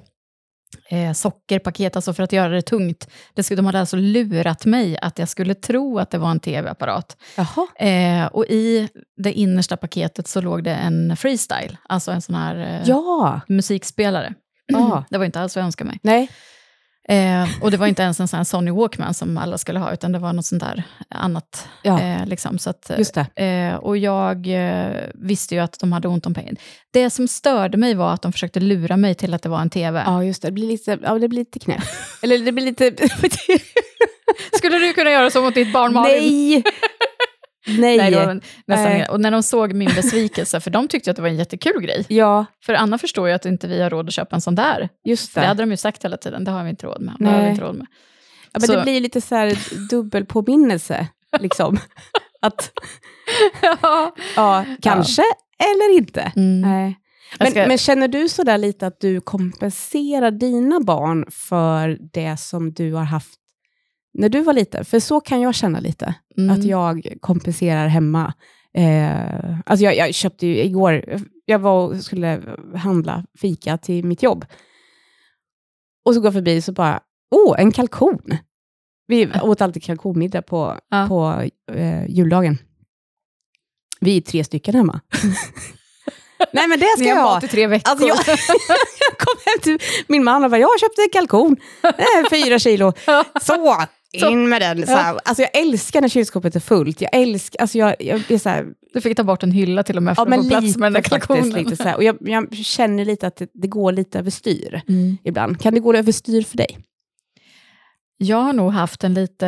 eh, 0.89 1.13
sockerpaket, 1.13 1.95
alltså 1.95 2.13
för 2.13 2.23
att 2.23 2.31
göra 2.31 2.49
det 2.49 2.61
tungt. 2.61 3.09
Det 3.33 3.43
skulle, 3.43 3.55
de 3.55 3.65
hade 3.65 3.79
alltså 3.79 3.97
lurat 3.97 4.65
mig 4.65 4.97
att 5.01 5.19
jag 5.19 5.29
skulle 5.29 5.55
tro 5.55 5.99
att 5.99 6.09
det 6.11 6.17
var 6.17 6.31
en 6.31 6.39
tv-apparat. 6.39 7.17
Eh, 7.75 8.25
och 8.25 8.45
i 8.45 8.89
det 9.23 9.33
innersta 9.33 9.77
paketet 9.77 10.27
så 10.27 10.41
låg 10.41 10.63
det 10.63 10.75
en 10.75 11.17
freestyle, 11.17 11.77
alltså 11.89 12.11
en 12.11 12.21
sån 12.21 12.35
här 12.35 12.55
eh, 12.55 12.89
Ja. 12.89 13.41
musikspelare. 13.47 14.33
Ja. 14.65 15.03
Det 15.09 15.17
var 15.17 15.25
inte 15.25 15.39
alls 15.41 15.55
vad 15.55 15.61
jag 15.61 15.65
önskade 15.65 15.87
mig. 15.89 15.99
Nej. 16.03 16.29
Eh, 17.09 17.47
och 17.61 17.71
det 17.71 17.77
var 17.77 17.87
inte 17.87 18.03
ens 18.03 18.19
en 18.19 18.27
sån 18.27 18.37
här 18.37 18.43
Sony 18.43 18.71
Walkman 18.71 19.13
som 19.13 19.37
alla 19.37 19.57
skulle 19.57 19.79
ha, 19.79 19.93
utan 19.93 20.11
det 20.11 20.19
var 20.19 20.33
något 20.33 20.45
sånt 20.45 20.63
där 20.63 20.83
annat. 21.09 21.67
Ja. 21.81 22.01
Eh, 22.01 22.25
liksom, 22.25 22.59
så 22.59 22.69
att, 22.69 22.91
eh, 23.35 23.75
och 23.75 23.97
jag 23.97 24.47
eh, 24.47 24.91
visste 25.13 25.55
ju 25.55 25.61
att 25.61 25.79
de 25.79 25.91
hade 25.91 26.07
ont 26.07 26.25
om 26.25 26.33
pengar. 26.33 26.55
Det 26.91 27.09
som 27.09 27.27
störde 27.27 27.77
mig 27.77 27.93
var 27.93 28.13
att 28.13 28.21
de 28.21 28.31
försökte 28.31 28.59
lura 28.59 28.97
mig 28.97 29.15
till 29.15 29.33
att 29.33 29.41
det 29.41 29.49
var 29.49 29.61
en 29.61 29.69
tv. 29.69 30.03
Ja, 30.05 30.23
just 30.23 30.41
det. 30.41 30.47
Det 30.47 30.51
blir 30.51 30.67
lite, 30.67 30.97
ja, 31.03 31.19
det 31.19 31.27
blir 31.27 31.39
lite 31.39 31.59
knäppt. 31.59 31.87
Eller 32.23 32.39
det 32.39 32.51
blir 32.51 32.65
lite... 32.65 32.93
Skulle 34.57 34.79
du 34.79 34.93
kunna 34.93 35.11
göra 35.11 35.29
så 35.29 35.41
mot 35.41 35.55
ditt 35.55 35.73
barn 35.73 35.93
Malin? 35.93 36.21
Nej! 36.21 36.63
Nej. 37.67 37.97
Nej, 37.97 38.11
det 38.11 38.41
nästan 38.67 38.91
Nej. 38.91 39.05
Och 39.09 39.19
när 39.21 39.31
de 39.31 39.43
såg 39.43 39.73
min 39.73 39.89
besvikelse, 39.95 40.59
för 40.59 40.71
de 40.71 40.87
tyckte 40.87 41.09
att 41.11 41.15
det 41.15 41.21
var 41.21 41.29
en 41.29 41.35
jättekul 41.35 41.81
grej. 41.81 42.05
Ja, 42.09 42.45
För 42.65 42.73
Anna 42.73 42.97
förstår 42.97 43.27
ju 43.27 43.33
att 43.33 43.45
inte 43.45 43.67
vi 43.67 43.81
har 43.81 43.89
råd 43.89 44.07
att 44.07 44.13
köpa 44.13 44.35
en 44.35 44.41
sån 44.41 44.55
där. 44.55 44.89
just 45.05 45.35
det. 45.35 45.41
det 45.41 45.47
hade 45.47 45.63
de 45.63 45.71
ju 45.71 45.77
sagt 45.77 46.05
hela 46.05 46.17
tiden, 46.17 46.43
det 46.43 46.51
har 46.51 46.63
vi 46.63 46.69
inte 46.69 46.85
råd 46.85 47.01
med. 47.01 47.15
Det 47.19 47.25
har 47.29 47.43
vi 47.43 47.49
inte 47.49 47.61
råd 47.63 47.75
med. 47.75 47.87
ja, 48.53 48.59
men 48.59 48.67
så- 48.67 48.75
det 48.75 48.83
blir 48.83 48.99
lite 49.01 49.21
så 49.21 49.35
här 49.35 49.57
dubbelpåminnelse. 49.89 51.07
Liksom. 51.39 51.77
att, 52.41 52.71
ja. 53.61 54.15
ja, 54.35 54.65
kanske 54.81 55.21
eller 55.59 55.97
inte. 55.97 56.31
Mm. 56.35 56.61
Nej. 56.61 56.99
Men, 57.39 57.51
ska- 57.51 57.67
men 57.67 57.77
känner 57.77 58.07
du 58.07 58.29
sådär 58.29 58.57
lite 58.57 58.87
att 58.87 58.99
du 58.99 59.21
kompenserar 59.21 60.31
dina 60.31 60.79
barn 60.79 61.25
för 61.31 61.97
det 62.13 62.37
som 62.39 62.73
du 62.73 62.93
har 62.93 63.03
haft 63.03 63.35
när 64.13 64.29
du 64.29 64.41
var 64.41 64.53
liten? 64.53 64.85
För 64.85 64.99
så 64.99 65.19
kan 65.19 65.41
jag 65.41 65.55
känna 65.55 65.79
lite, 65.79 66.15
Mm. 66.37 66.49
att 66.59 66.63
jag 66.63 67.13
kompenserar 67.21 67.87
hemma. 67.87 68.33
Eh, 68.77 69.59
alltså 69.65 69.83
jag, 69.85 69.95
jag 69.97 70.13
köpte 70.13 70.47
ju 70.47 70.57
igår, 70.63 71.05
jag 71.45 71.59
var 71.59 71.87
och 71.87 72.03
skulle 72.03 72.41
handla 72.75 73.25
fika 73.39 73.77
till 73.77 74.05
mitt 74.05 74.23
jobb. 74.23 74.45
Och 76.05 76.13
så 76.13 76.19
går 76.19 76.27
jag 76.27 76.33
förbi 76.33 76.61
så 76.61 76.71
bara, 76.71 76.99
åh, 77.35 77.55
en 77.59 77.71
kalkon. 77.71 78.37
Vi 79.07 79.29
åt 79.41 79.61
alltid 79.61 79.83
kalkonmiddag 79.83 80.41
på, 80.41 80.77
Ja. 80.89 81.05
på 81.09 81.49
eh, 81.73 82.05
juldagen. 82.09 82.57
Vi 83.99 84.17
är 84.17 84.21
tre 84.21 84.43
stycken 84.43 84.75
hemma. 84.75 84.99
Nej 86.53 86.67
men 86.67 86.79
det 86.79 86.85
ska 86.85 87.03
Ni 87.03 87.09
jag 87.09 87.23
ha. 87.23 87.41
tre 87.41 87.67
veckor. 87.67 87.89
Alltså 87.91 88.07
jag, 88.07 88.17
jag 88.99 89.17
kom 89.17 89.35
hem 89.45 89.59
till 89.61 89.79
min 90.07 90.23
man 90.23 90.43
och 90.43 90.49
bara, 90.49 90.59
jag 90.59 90.67
har 90.67 90.79
köpt 90.79 90.99
en 90.99 91.09
kalkon, 91.13 91.57
eh, 91.83 92.29
fyra 92.29 92.59
kilo. 92.59 92.93
Så, 93.41 93.53
in 94.13 94.49
med 94.49 94.61
den. 94.61 94.87
Så 94.87 94.93
här. 94.95 95.19
Alltså 95.25 95.41
jag 95.43 95.57
älskar 95.61 96.01
när 96.01 96.07
kylskåpet 96.09 96.55
är 96.55 96.59
fullt. 96.59 97.01
Jag 97.01 97.15
älskar, 97.15 97.61
alltså 97.61 97.77
jag, 97.77 97.95
jag 97.99 98.21
blir 98.21 98.37
så 98.37 98.49
här, 98.49 98.65
Du 98.93 99.01
fick 99.01 99.17
ta 99.17 99.23
bort 99.23 99.43
en 99.43 99.51
hylla 99.51 99.83
till 99.83 99.97
och 99.97 100.03
med 100.03 100.15
för 100.15 100.25
ja, 100.29 100.37
att 100.37 100.43
få 100.43 100.49
plats 100.49 100.77
med 100.77 100.85
den 100.85 100.93
där 100.93 101.01
kalkonen. 101.01 101.49
Lite 101.49 101.75
så 101.75 101.83
här. 101.83 101.95
Och 101.95 102.03
jag, 102.03 102.17
jag 102.19 102.55
känner 102.55 103.05
lite 103.05 103.27
att 103.27 103.35
det, 103.35 103.49
det 103.53 103.67
går 103.67 103.91
lite 103.91 104.19
överstyr 104.19 104.81
Mm. 104.87 105.17
ibland. 105.23 105.61
Kan 105.61 105.73
det 105.73 105.79
gå 105.79 105.93
överstyr 105.93 106.41
för 106.41 106.57
dig? 106.57 106.79
Jag 108.17 108.37
har 108.37 108.53
nog 108.53 108.71
haft 108.71 109.03
en 109.03 109.13
lite 109.13 109.47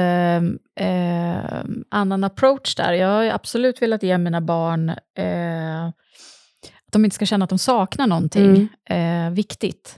eh, 0.79 1.63
annan 1.91 2.23
approach 2.23 2.75
där. 2.75 2.93
Jag 2.93 3.07
har 3.07 3.25
absolut 3.25 3.81
velat 3.81 4.03
ge 4.03 4.17
mina 4.17 4.41
barn 4.41 4.89
eh, 5.17 5.89
de 6.95 7.05
inte 7.05 7.15
ska 7.15 7.25
känna 7.25 7.43
att 7.43 7.49
de 7.49 7.59
saknar 7.59 8.07
någonting 8.07 8.67
eh, 8.89 9.29
viktigt. 9.31 9.95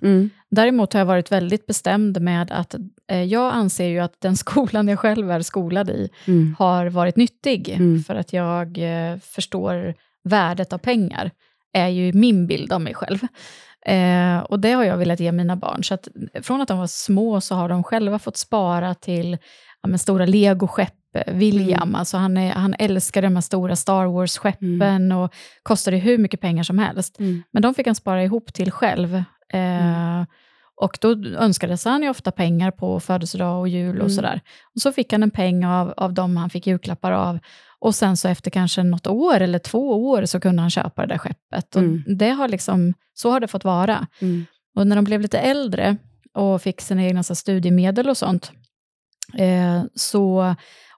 Däremot 0.51 0.93
har 0.93 0.99
jag 0.99 1.05
varit 1.05 1.31
väldigt 1.31 1.65
bestämd 1.67 2.21
med 2.21 2.51
att 2.51 2.75
eh, 3.11 3.23
jag 3.23 3.53
anser 3.53 3.87
ju 3.87 3.99
att 3.99 4.21
den 4.21 4.35
skolan 4.45 4.87
jag 4.87 4.99
själv 4.99 5.31
är 5.31 5.41
skolad 5.41 5.89
i 5.89 6.09
Mm. 6.27 6.55
har 6.59 6.85
varit 6.85 7.15
nyttig, 7.15 7.69
Mm. 7.69 8.03
för 8.03 8.15
att 8.15 8.33
jag 8.33 8.77
eh, 8.77 9.17
förstår 9.19 9.93
värdet 10.23 10.73
av 10.73 10.77
pengar, 10.77 11.31
är 11.73 11.87
ju 11.87 12.13
min 12.13 12.47
bild 12.47 12.73
av 12.73 12.81
mig 12.81 12.93
själv. 12.93 13.19
Eh, 13.85 14.39
och 14.39 14.59
det 14.59 14.71
har 14.71 14.83
jag 14.83 14.97
velat 14.97 15.19
ge 15.19 15.31
mina 15.31 15.55
barn. 15.55 15.83
Så 15.83 15.93
att, 15.93 16.07
från 16.41 16.61
att 16.61 16.67
de 16.67 16.77
var 16.77 16.87
små 16.87 17.41
så 17.41 17.55
har 17.55 17.69
de 17.69 17.83
själva 17.83 18.19
fått 18.19 18.37
spara 18.37 18.93
till 18.93 19.37
ja, 19.91 19.97
stora 19.97 20.25
legoskepp. 20.25 20.93
William, 21.27 21.81
Mm. 21.81 21.95
alltså 21.95 22.17
han, 22.17 22.37
är, 22.37 22.51
han 22.53 22.75
älskar 22.79 23.21
de 23.21 23.35
här 23.35 23.41
stora 23.41 23.75
Star 23.75 24.05
Wars-skeppen 24.05 24.81
Mm. 24.81 25.17
och 25.17 25.33
kostade 25.63 25.97
hur 25.97 26.17
mycket 26.17 26.41
pengar 26.41 26.63
som 26.63 26.79
helst. 26.79 27.19
Mm. 27.19 27.43
Men 27.51 27.61
de 27.61 27.73
fick 27.73 27.85
han 27.85 27.95
spara 27.95 28.23
ihop 28.23 28.53
till 28.53 28.71
själv. 28.71 29.15
Eh, 29.53 30.23
Och 30.81 30.97
då 31.01 31.11
önskade 31.37 31.77
han 31.85 32.03
ju 32.03 32.09
ofta 32.09 32.31
pengar 32.31 32.71
på 32.71 32.99
födelsedag 32.99 33.59
och 33.59 33.67
jul 33.67 33.95
och 33.95 34.01
Mm. 34.05 34.09
sådär. 34.09 34.41
Och 34.75 34.81
så 34.81 34.91
fick 34.91 35.11
han 35.11 35.23
en 35.23 35.31
peng 35.31 35.65
av, 35.65 35.93
av 35.97 36.13
dem 36.13 36.37
han 36.37 36.49
fick 36.49 36.67
julklappar 36.67 37.11
av. 37.11 37.39
Och 37.79 37.95
sen 37.95 38.17
så 38.17 38.27
efter 38.27 38.51
kanske 38.51 38.83
något 38.83 39.07
år 39.07 39.41
eller 39.41 39.59
två 39.59 40.09
år 40.09 40.25
så 40.25 40.39
kunde 40.39 40.61
han 40.61 40.69
köpa 40.69 41.01
det 41.01 41.07
där 41.13 41.17
skeppet. 41.17 41.75
Och 41.75 41.81
Mm. 41.81 42.03
det 42.17 42.29
har 42.29 42.47
liksom, 42.47 42.93
så 43.13 43.31
har 43.31 43.39
det 43.39 43.47
fått 43.47 43.63
vara. 43.63 44.07
Mm. 44.21 44.45
Och 44.75 44.87
när 44.87 44.95
de 44.95 45.05
blev 45.05 45.21
lite 45.21 45.39
äldre 45.39 45.97
och 46.33 46.61
fick 46.61 46.81
sina 46.81 47.03
egna 47.03 47.23
så 47.23 47.35
studiemedel 47.35 48.09
och 48.09 48.17
sånt, 48.17 48.51
eh, 49.37 49.83
så, 49.95 50.55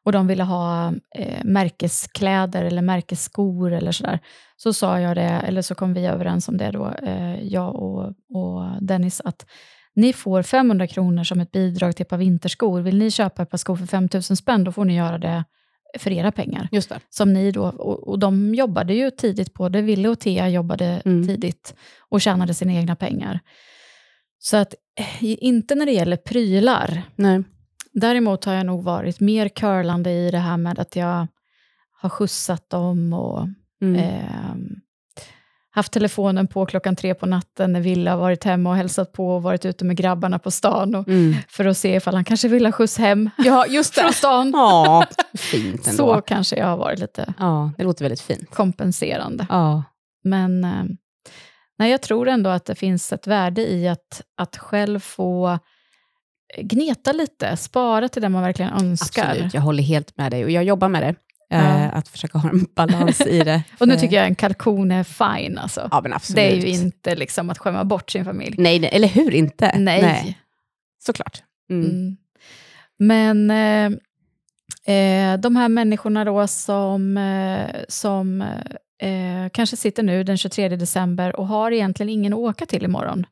och 0.09 0.13
de 0.13 0.27
ville 0.27 0.43
ha 0.43 0.93
eh, 1.15 1.43
märkeskläder 1.43 2.63
eller 2.65 2.81
märkesskor 2.81 3.73
eller 3.73 3.91
sådär, 3.91 4.19
så 4.57 4.73
sa 4.73 4.99
jag 4.99 5.17
det, 5.17 5.21
eller 5.23 5.61
så 5.61 5.75
kom 5.75 5.93
vi 5.93 6.05
överens 6.05 6.47
om 6.47 6.57
det 6.57 6.71
då, 6.71 6.93
eh, 7.03 7.43
jag 7.43 7.75
och, 7.75 8.05
och 8.33 8.81
Dennis, 8.81 9.21
att 9.25 9.45
ni 9.95 10.13
får 10.13 10.43
500 10.43 10.87
kronor 10.87 11.23
som 11.23 11.39
ett 11.39 11.51
bidrag 11.51 11.95
till 11.95 12.03
ett 12.03 12.09
par 12.09 12.17
vinterskor. 12.17 12.81
Vill 12.81 12.97
ni 12.97 13.11
köpa 13.11 13.43
ett 13.43 13.49
par 13.49 13.57
skor 13.57 13.75
för 13.75 13.85
5 13.85 14.09
000 14.13 14.23
spänn, 14.23 14.63
då 14.63 14.71
får 14.71 14.85
ni 14.85 14.95
göra 14.95 15.17
det 15.17 15.43
för 15.99 16.11
era 16.11 16.31
pengar. 16.31 16.67
Just 16.71 16.89
det. 16.89 16.99
Som 17.09 17.33
ni 17.33 17.51
då, 17.51 17.63
och, 17.63 18.07
och 18.07 18.19
de 18.19 18.55
jobbade 18.55 18.93
ju 18.93 19.11
tidigt 19.11 19.53
på 19.53 19.69
det. 19.69 19.81
Ville 19.81 20.09
och 20.09 20.19
Thea 20.19 20.49
jobbade 20.49 21.01
Mm. 21.05 21.27
tidigt 21.27 21.75
och 22.09 22.21
tjänade 22.21 22.53
sina 22.53 22.73
egna 22.73 22.95
pengar. 22.95 23.39
Så 24.39 24.57
att, 24.57 24.73
eh, 24.99 25.23
inte 25.43 25.75
när 25.75 25.85
det 25.85 25.91
gäller 25.91 26.17
prylar. 26.17 27.01
Nej. 27.15 27.43
Däremot 27.93 28.45
har 28.45 28.53
jag 28.53 28.65
nog 28.65 28.83
varit 28.83 29.19
mer 29.19 29.47
curlande 29.49 30.11
i 30.11 30.31
det 30.31 30.37
här 30.37 30.57
med 30.57 30.79
att 30.79 30.95
jag 30.95 31.27
har 32.01 32.09
skjutsat 32.09 32.69
dem 32.69 33.13
och 33.13 33.47
Mm. 33.81 33.95
ehm, 33.95 34.75
haft 35.71 35.91
telefonen 35.91 36.47
på 36.47 36.65
klockan 36.65 36.95
tre 36.95 37.13
på 37.13 37.25
natten 37.25 37.73
när 37.73 37.81
Wille 37.81 38.09
har 38.09 38.17
varit 38.17 38.43
hemma 38.43 38.69
och 38.69 38.75
hälsat 38.75 39.11
på 39.11 39.35
och 39.35 39.43
varit 39.43 39.65
ute 39.65 39.85
med 39.85 39.97
grabbarna 39.97 40.39
på 40.39 40.51
stan 40.51 40.95
och, 40.95 41.07
Mm. 41.07 41.35
för 41.49 41.65
att 41.65 41.77
se 41.77 41.95
ifall 41.95 42.15
han 42.15 42.23
kanske 42.23 42.47
vill 42.47 42.65
ha 42.65 42.71
skjuts 42.71 42.97
hem 42.97 43.29
Ja, 43.37 43.65
just 43.67 43.95
från 43.99 44.13
stan. 44.13 44.51
Ja, 44.55 45.05
fint 45.37 45.87
ändå. 45.87 46.15
Så 46.15 46.21
kanske 46.21 46.55
jag 46.55 46.65
har 46.67 46.77
varit 46.77 46.99
lite 46.99 47.33
Ja, 47.39 47.71
det 47.77 47.83
låter 47.83 48.05
väldigt 48.05 48.21
fint. 48.21 48.49
kompenserande. 48.55 49.45
Ja. 49.49 49.83
Men 50.23 50.63
eh, 50.63 50.83
nej, 51.77 51.91
jag 51.91 52.01
tror 52.01 52.27
ändå 52.27 52.49
att 52.49 52.65
det 52.65 52.75
finns 52.75 53.13
ett 53.13 53.27
värde 53.27 53.61
i 53.71 53.87
att, 53.87 54.21
att 54.37 54.57
själv 54.57 54.99
få 54.99 55.59
gneta 56.57 57.11
lite, 57.11 57.57
spara 57.57 58.09
till 58.09 58.21
det 58.21 58.29
man 58.29 58.43
verkligen 58.43 58.71
önskar. 58.71 59.29
Absolut, 59.29 59.53
jag 59.53 59.61
håller 59.61 59.83
helt 59.83 60.17
med 60.17 60.31
dig 60.31 60.43
och 60.43 60.51
jag 60.51 60.63
jobbar 60.63 60.89
med 60.89 61.03
det. 61.03 61.15
Eh, 61.51 61.97
att 61.97 62.07
försöka 62.07 62.37
ha 62.37 62.49
en 62.49 62.65
balans 62.75 63.21
i 63.21 63.39
det. 63.39 63.63
Och 63.79 63.87
nu 63.87 63.97
tycker 63.97 64.15
jag 64.15 64.25
en 64.25 64.35
kalkon 64.35 64.91
är 64.91 65.03
fine 65.03 65.57
alltså. 65.57 65.87
Ja, 65.91 66.01
men 66.01 66.13
absolut. 66.13 66.35
det 66.35 66.51
är 66.51 66.55
ju 66.55 66.67
inte 66.67 67.15
liksom 67.15 67.49
att 67.49 67.57
skämma 67.57 67.83
bort 67.83 68.11
sin 68.11 68.25
familj. 68.25 68.55
Nej, 68.57 68.79
nej, 68.79 68.89
eller 68.93 69.07
hur 69.07 69.35
inte? 69.35 69.77
Nej. 69.77 70.37
Såklart. 70.99 71.43
Mm. 71.69 71.89
Mm. 71.89 72.17
Men 72.99 73.51
eh, 73.51 74.95
eh, 74.95 75.39
de 75.39 75.55
här 75.55 75.69
människorna 75.69 76.25
då 76.25 76.47
som, 76.47 77.17
eh, 77.17 77.81
som 77.87 78.41
eh, 79.01 79.49
kanske 79.53 79.77
sitter 79.77 80.03
nu 80.03 80.23
den 80.23 80.37
23 80.37 80.69
december 80.69 81.35
och 81.35 81.47
har 81.47 81.71
egentligen 81.71 82.09
ingen 82.09 82.33
att 82.33 82.39
åka 82.39 82.65
till 82.65 82.83
imorgon. 82.83 83.25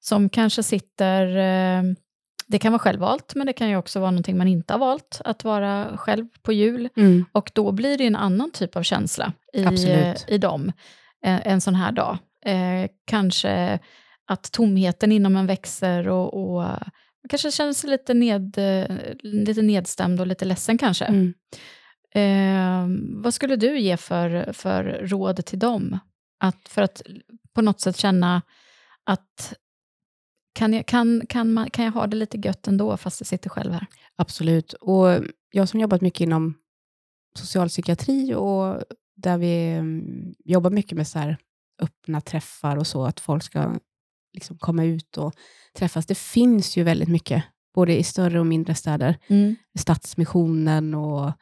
Som 0.00 0.28
kanske 0.28 0.62
sitter, 0.62 1.36
eh, 1.36 1.82
det 2.50 2.58
kan 2.58 2.72
vara 2.72 2.80
självvalt, 2.80 3.34
men 3.34 3.46
det 3.46 3.52
kan 3.52 3.68
ju 3.68 3.76
också 3.76 4.00
vara 4.00 4.10
någonting 4.10 4.38
man 4.38 4.48
inte 4.48 4.72
har 4.72 4.78
valt, 4.78 5.20
att 5.24 5.44
vara 5.44 5.96
själv 5.96 6.26
på 6.42 6.52
jul. 6.52 6.88
Mm. 6.96 7.24
Och 7.32 7.50
då 7.54 7.72
blir 7.72 7.98
det 7.98 8.06
en 8.06 8.16
annan 8.16 8.50
typ 8.50 8.76
av 8.76 8.82
känsla 8.82 9.32
i, 9.52 9.64
Absolut. 9.64 10.24
i 10.28 10.38
dem 10.38 10.72
en, 11.22 11.40
en 11.44 11.60
sån 11.60 11.74
här 11.74 11.92
dag. 11.92 12.18
Eh, 12.46 12.90
kanske 13.04 13.78
att 14.26 14.52
tomheten 14.52 15.12
inom 15.12 15.36
en 15.36 15.46
växer 15.46 16.08
och, 16.08 16.34
och 16.34 16.64
kanske 17.28 17.50
känner 17.50 17.72
sig 17.72 17.90
lite, 17.90 18.14
ned, 18.14 18.58
eh, 18.58 18.96
lite 19.22 19.62
nedstämd 19.62 20.20
och 20.20 20.26
lite 20.26 20.44
ledsen 20.44 20.78
kanske. 20.78 21.04
Mm. 21.04 21.34
Eh, 22.14 22.98
vad 23.22 23.34
skulle 23.34 23.56
du 23.56 23.78
ge 23.78 23.96
för, 23.96 24.52
för 24.52 24.84
råd 24.84 25.46
till 25.46 25.58
dem? 25.58 25.98
Att, 26.40 26.68
för 26.68 26.82
att 26.82 27.02
på 27.54 27.62
något 27.62 27.80
sätt 27.80 27.96
känna 27.96 28.42
att 29.04 29.54
kan 30.52 30.72
jag, 30.72 30.86
kan, 30.86 31.22
kan, 31.28 31.52
man, 31.52 31.70
kan 31.70 31.84
jag 31.84 31.92
ha 31.92 32.06
det 32.06 32.16
lite 32.16 32.38
gött 32.38 32.68
ändå 32.68 32.96
fast 32.96 33.20
jag 33.20 33.26
sitter 33.26 33.50
själv 33.50 33.72
här? 33.72 33.86
Absolut. 34.16 34.72
Och 34.72 35.08
jag 35.52 35.68
som 35.68 35.80
jobbat 35.80 36.00
mycket 36.00 36.20
inom 36.20 36.54
socialpsykiatri 37.38 38.34
och 38.34 38.82
där 39.16 39.38
vi 39.38 39.66
mm, 39.66 40.34
jobbar 40.44 40.70
mycket 40.70 40.96
med 40.96 41.08
så 41.08 41.18
här 41.18 41.36
öppna 41.82 42.20
träffar 42.20 42.76
och 42.76 42.86
så, 42.86 43.04
att 43.04 43.20
folk 43.20 43.42
ska 43.42 43.74
liksom 44.34 44.58
komma 44.58 44.84
ut 44.84 45.18
och 45.18 45.34
träffas. 45.78 46.06
Det 46.06 46.18
finns 46.18 46.76
ju 46.76 46.82
väldigt 46.82 47.08
mycket, 47.08 47.44
både 47.74 47.98
i 47.98 48.02
större 48.04 48.40
och 48.40 48.46
mindre 48.46 48.74
städer. 48.74 49.18
Stadsmissionen 49.78 50.94
och 50.94 51.32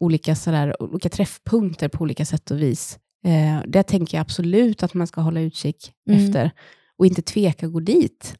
olika, 0.00 0.34
så 0.36 0.50
där, 0.50 0.82
olika 0.82 1.08
träffpunkter 1.08 1.88
på 1.88 2.02
olika 2.02 2.24
sätt 2.24 2.50
och 2.50 2.60
vis. 2.62 2.98
Eh, 3.24 3.62
det 3.66 3.82
tänker 3.82 4.16
jag 4.16 4.22
absolut 4.22 4.82
att 4.82 4.94
man 4.94 5.06
ska 5.06 5.20
hålla 5.20 5.40
utkik 5.40 5.92
Mm. 6.10 6.24
efter 6.24 6.50
och 6.98 7.06
inte 7.06 7.22
tveka 7.22 7.66
att 7.66 7.72
gå 7.72 7.80
dit. 7.80 8.34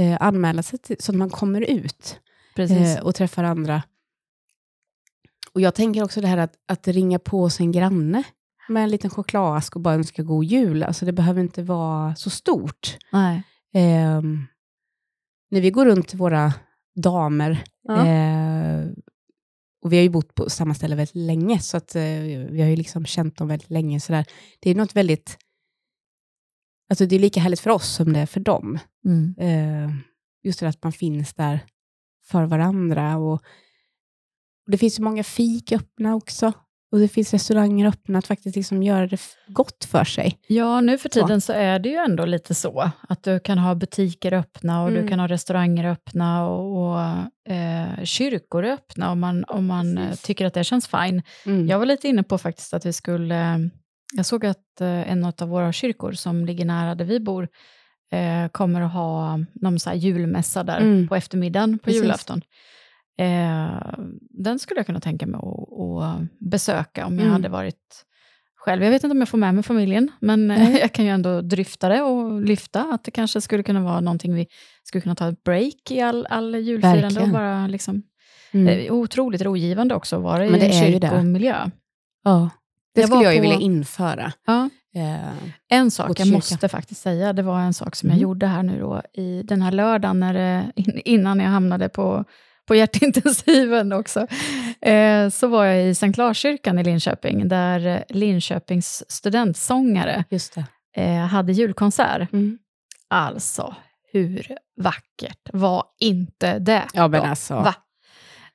Eh, 0.00 0.16
anmäla 0.20 0.62
sig 0.62 0.78
till, 0.78 0.96
så 1.00 1.12
att 1.12 1.16
man 1.18 1.30
kommer 1.30 1.60
ut 1.60 2.20
eh, 2.98 3.02
och 3.02 3.14
träffar 3.14 3.44
andra. 3.44 3.82
Och 5.52 5.60
Jag 5.60 5.74
tänker 5.74 6.04
också 6.04 6.20
det 6.20 6.26
här 6.26 6.36
att, 6.38 6.54
att 6.68 6.88
ringa 6.88 7.18
på 7.18 7.50
sin 7.50 7.72
granne 7.72 8.22
med 8.68 8.82
en 8.82 8.90
liten 8.90 9.10
chokladask 9.10 9.76
och 9.76 9.82
bara 9.82 9.94
önska 9.94 10.22
god 10.22 10.44
jul. 10.44 10.82
Alltså 10.82 11.04
det 11.06 11.12
behöver 11.12 11.40
inte 11.40 11.62
vara 11.62 12.14
så 12.14 12.30
stort. 12.30 12.96
Ehm, 13.74 14.44
när 15.50 15.60
vi 15.60 15.70
går 15.70 15.86
runt 15.86 16.08
till 16.08 16.18
våra 16.18 16.52
damer, 16.96 17.64
Ja. 17.82 18.06
eh, 18.06 18.86
och 19.82 19.92
vi 19.92 19.96
har 19.96 20.02
ju 20.02 20.08
bott 20.08 20.34
på 20.34 20.50
samma 20.50 20.74
ställe 20.74 20.96
väldigt 20.96 21.14
länge, 21.16 21.58
så 21.58 21.76
att, 21.76 21.94
eh, 21.96 22.02
vi 22.50 22.60
har 22.60 22.68
ju 22.68 22.76
liksom 22.76 23.04
känt 23.06 23.36
dem 23.36 23.48
väldigt 23.48 23.70
länge. 23.70 24.00
Så 24.00 24.12
där. 24.12 24.24
Det 24.60 24.70
är 24.70 24.74
något 24.74 24.96
väldigt... 24.96 25.38
Alltså 26.90 27.06
det 27.06 27.16
är 27.16 27.20
lika 27.20 27.40
härligt 27.40 27.60
för 27.60 27.70
oss 27.70 27.88
som 27.88 28.12
det 28.12 28.20
är 28.20 28.26
för 28.26 28.40
dem. 28.40 28.78
Mm. 29.04 29.34
Eh, 29.38 29.90
just 30.44 30.60
det 30.60 30.68
att 30.68 30.82
man 30.82 30.92
finns 30.92 31.34
där 31.34 31.60
för 32.26 32.44
varandra. 32.44 33.16
Och, 33.16 33.32
och 33.32 34.70
det 34.70 34.78
finns 34.78 34.94
så 34.94 35.02
många 35.02 35.24
fik 35.24 35.72
öppna 35.72 36.14
också. 36.14 36.52
Och 36.92 36.98
det 36.98 37.08
finns 37.08 37.32
restauranger 37.32 37.86
öppna 37.86 38.18
att 38.18 38.26
faktiskt 38.26 38.56
liksom 38.56 38.82
göra 38.82 39.06
det 39.06 39.20
gott 39.48 39.84
för 39.84 40.04
sig. 40.04 40.38
Ja, 40.46 40.80
nu 40.80 40.98
för 40.98 41.08
Så. 41.08 41.12
tiden 41.12 41.40
så 41.40 41.52
är 41.52 41.78
det 41.78 41.88
ju 41.88 41.94
ändå 41.96 42.24
lite 42.24 42.54
så, 42.54 42.90
att 43.08 43.22
du 43.22 43.40
kan 43.40 43.58
ha 43.58 43.74
butiker 43.74 44.32
öppna 44.32 44.82
och 44.84 44.90
du 44.90 44.96
Mm. 44.96 45.08
kan 45.08 45.20
ha 45.20 45.26
restauranger 45.28 45.84
öppna 45.84 46.46
och, 46.48 46.90
och 46.92 47.00
eh, 47.52 48.04
kyrkor 48.04 48.64
öppna 48.64 49.10
om 49.10 49.20
man, 49.20 49.44
om 49.44 49.66
man 49.66 49.98
eh, 49.98 50.08
Precis. 50.08 50.22
tycker 50.24 50.46
att 50.46 50.54
det 50.54 50.64
känns 50.64 50.88
fine. 50.88 51.22
Mm. 51.46 51.68
Jag 51.68 51.78
var 51.78 51.86
lite 51.86 52.08
inne 52.08 52.22
på 52.22 52.38
faktiskt 52.38 52.74
att 52.74 52.86
vi 52.86 52.92
skulle, 52.92 53.70
jag 54.16 54.26
såg 54.26 54.46
att 54.46 54.80
eh, 54.80 55.10
en 55.12 55.24
av 55.24 55.48
våra 55.48 55.72
kyrkor 55.72 56.12
som 56.12 56.44
ligger 56.46 56.64
nära 56.64 56.94
där 56.94 57.04
vi 57.04 57.20
bor, 57.20 57.48
eh, 58.12 58.48
kommer 58.48 58.80
att 58.80 58.92
ha 58.92 59.38
någon 59.54 59.78
så 59.78 59.92
julmässa 59.92 60.62
där 60.62 60.80
Mm. 60.80 61.08
på 61.08 61.16
eftermiddagen 61.16 61.78
på 61.78 61.84
Precis. 61.84 62.02
julafton. 62.02 62.42
Eh, 63.18 63.94
den 64.30 64.58
skulle 64.58 64.78
jag 64.78 64.86
kunna 64.86 65.00
tänka 65.00 65.26
mig 65.26 65.38
att, 65.40 66.28
besöka 66.50 67.06
om 67.06 67.12
jag 67.14 67.20
Mm. 67.22 67.32
hade 67.32 67.48
varit 67.48 68.04
själv. 68.56 68.82
Jag 68.82 68.90
vet 68.90 69.04
inte 69.04 69.12
om 69.12 69.18
jag 69.18 69.28
får 69.28 69.38
med 69.38 69.54
mig 69.54 69.64
familjen, 69.64 70.10
men 70.20 70.46
Nej. 70.48 70.78
jag 70.80 70.92
kan 70.92 71.04
ju 71.04 71.10
ändå 71.10 71.40
dryfta 71.40 71.88
det 71.88 72.02
och 72.02 72.40
lyfta 72.42 72.82
att 72.94 73.04
det 73.04 73.10
kanske 73.10 73.40
skulle 73.40 73.62
kunna 73.62 73.80
vara 73.80 74.00
någonting 74.00 74.34
vi 74.34 74.46
skulle 74.82 75.02
kunna 75.02 75.14
ta 75.14 75.28
ett 75.28 75.44
break 75.44 75.90
i 75.90 76.00
all, 76.00 76.26
all 76.30 76.54
julfirande 76.54 77.20
och 77.20 77.28
bara 77.28 77.66
liksom... 77.66 78.02
Mm. 78.52 78.94
Otroligt 78.94 79.42
rogivande 79.42 79.94
också 79.94 80.16
att 80.16 80.22
vara 80.22 80.46
i 80.46 80.50
Men 80.50 80.60
en 80.60 80.72
kyrkomiljö. 80.72 81.70
Ja, 82.24 82.50
det 82.94 83.00
Jag 83.00 83.08
skulle 83.10 83.24
jag 83.24 83.32
ju 83.34 83.38
på- 83.38 83.42
vilja 83.42 83.58
införa. 83.60 84.32
Ja. 84.46 84.68
Eh, 84.94 85.32
En 85.68 85.90
sak 85.90 86.20
jag 86.20 86.28
måste 86.32 86.68
faktiskt 86.68 87.00
säga, 87.02 87.32
det 87.32 87.42
var 87.42 87.60
en 87.60 87.74
sak 87.74 87.96
som 87.96 88.08
jag 88.08 88.14
Mm. 88.16 88.22
gjorde 88.22 88.46
här 88.46 88.62
nu 88.62 88.80
då 88.80 89.02
i 89.14 89.42
den 89.42 89.62
här 89.62 89.72
lördagen, 89.72 90.20
när, 90.20 90.62
in- 90.76 91.00
innan 91.04 91.40
jag 91.40 91.48
hamnade 91.50 91.88
på, 91.88 92.24
på 92.68 92.74
hjärtintensiven 92.74 93.92
också, 93.92 94.26
eh, 94.80 95.28
så 95.28 95.46
var 95.48 95.64
jag 95.64 95.88
i 95.88 95.94
Sankt 95.94 96.18
Larskyrkan 96.18 96.78
i 96.78 96.84
Linköping, 96.84 97.48
där 97.48 97.86
eh, 97.86 98.00
Linköpings 98.08 99.04
studentsångare 99.10 100.24
eh, 100.96 101.16
hade 101.16 101.52
julkonsert. 101.52 102.32
Mm. 102.32 102.58
Alltså, 103.08 103.74
hur 104.12 104.46
vackert 104.80 105.48
var 105.52 105.84
inte 106.00 106.58
det? 106.58 106.82
Ja, 106.94 107.08
men 107.08 107.20
alltså. 107.20 107.54
Va? 107.54 107.74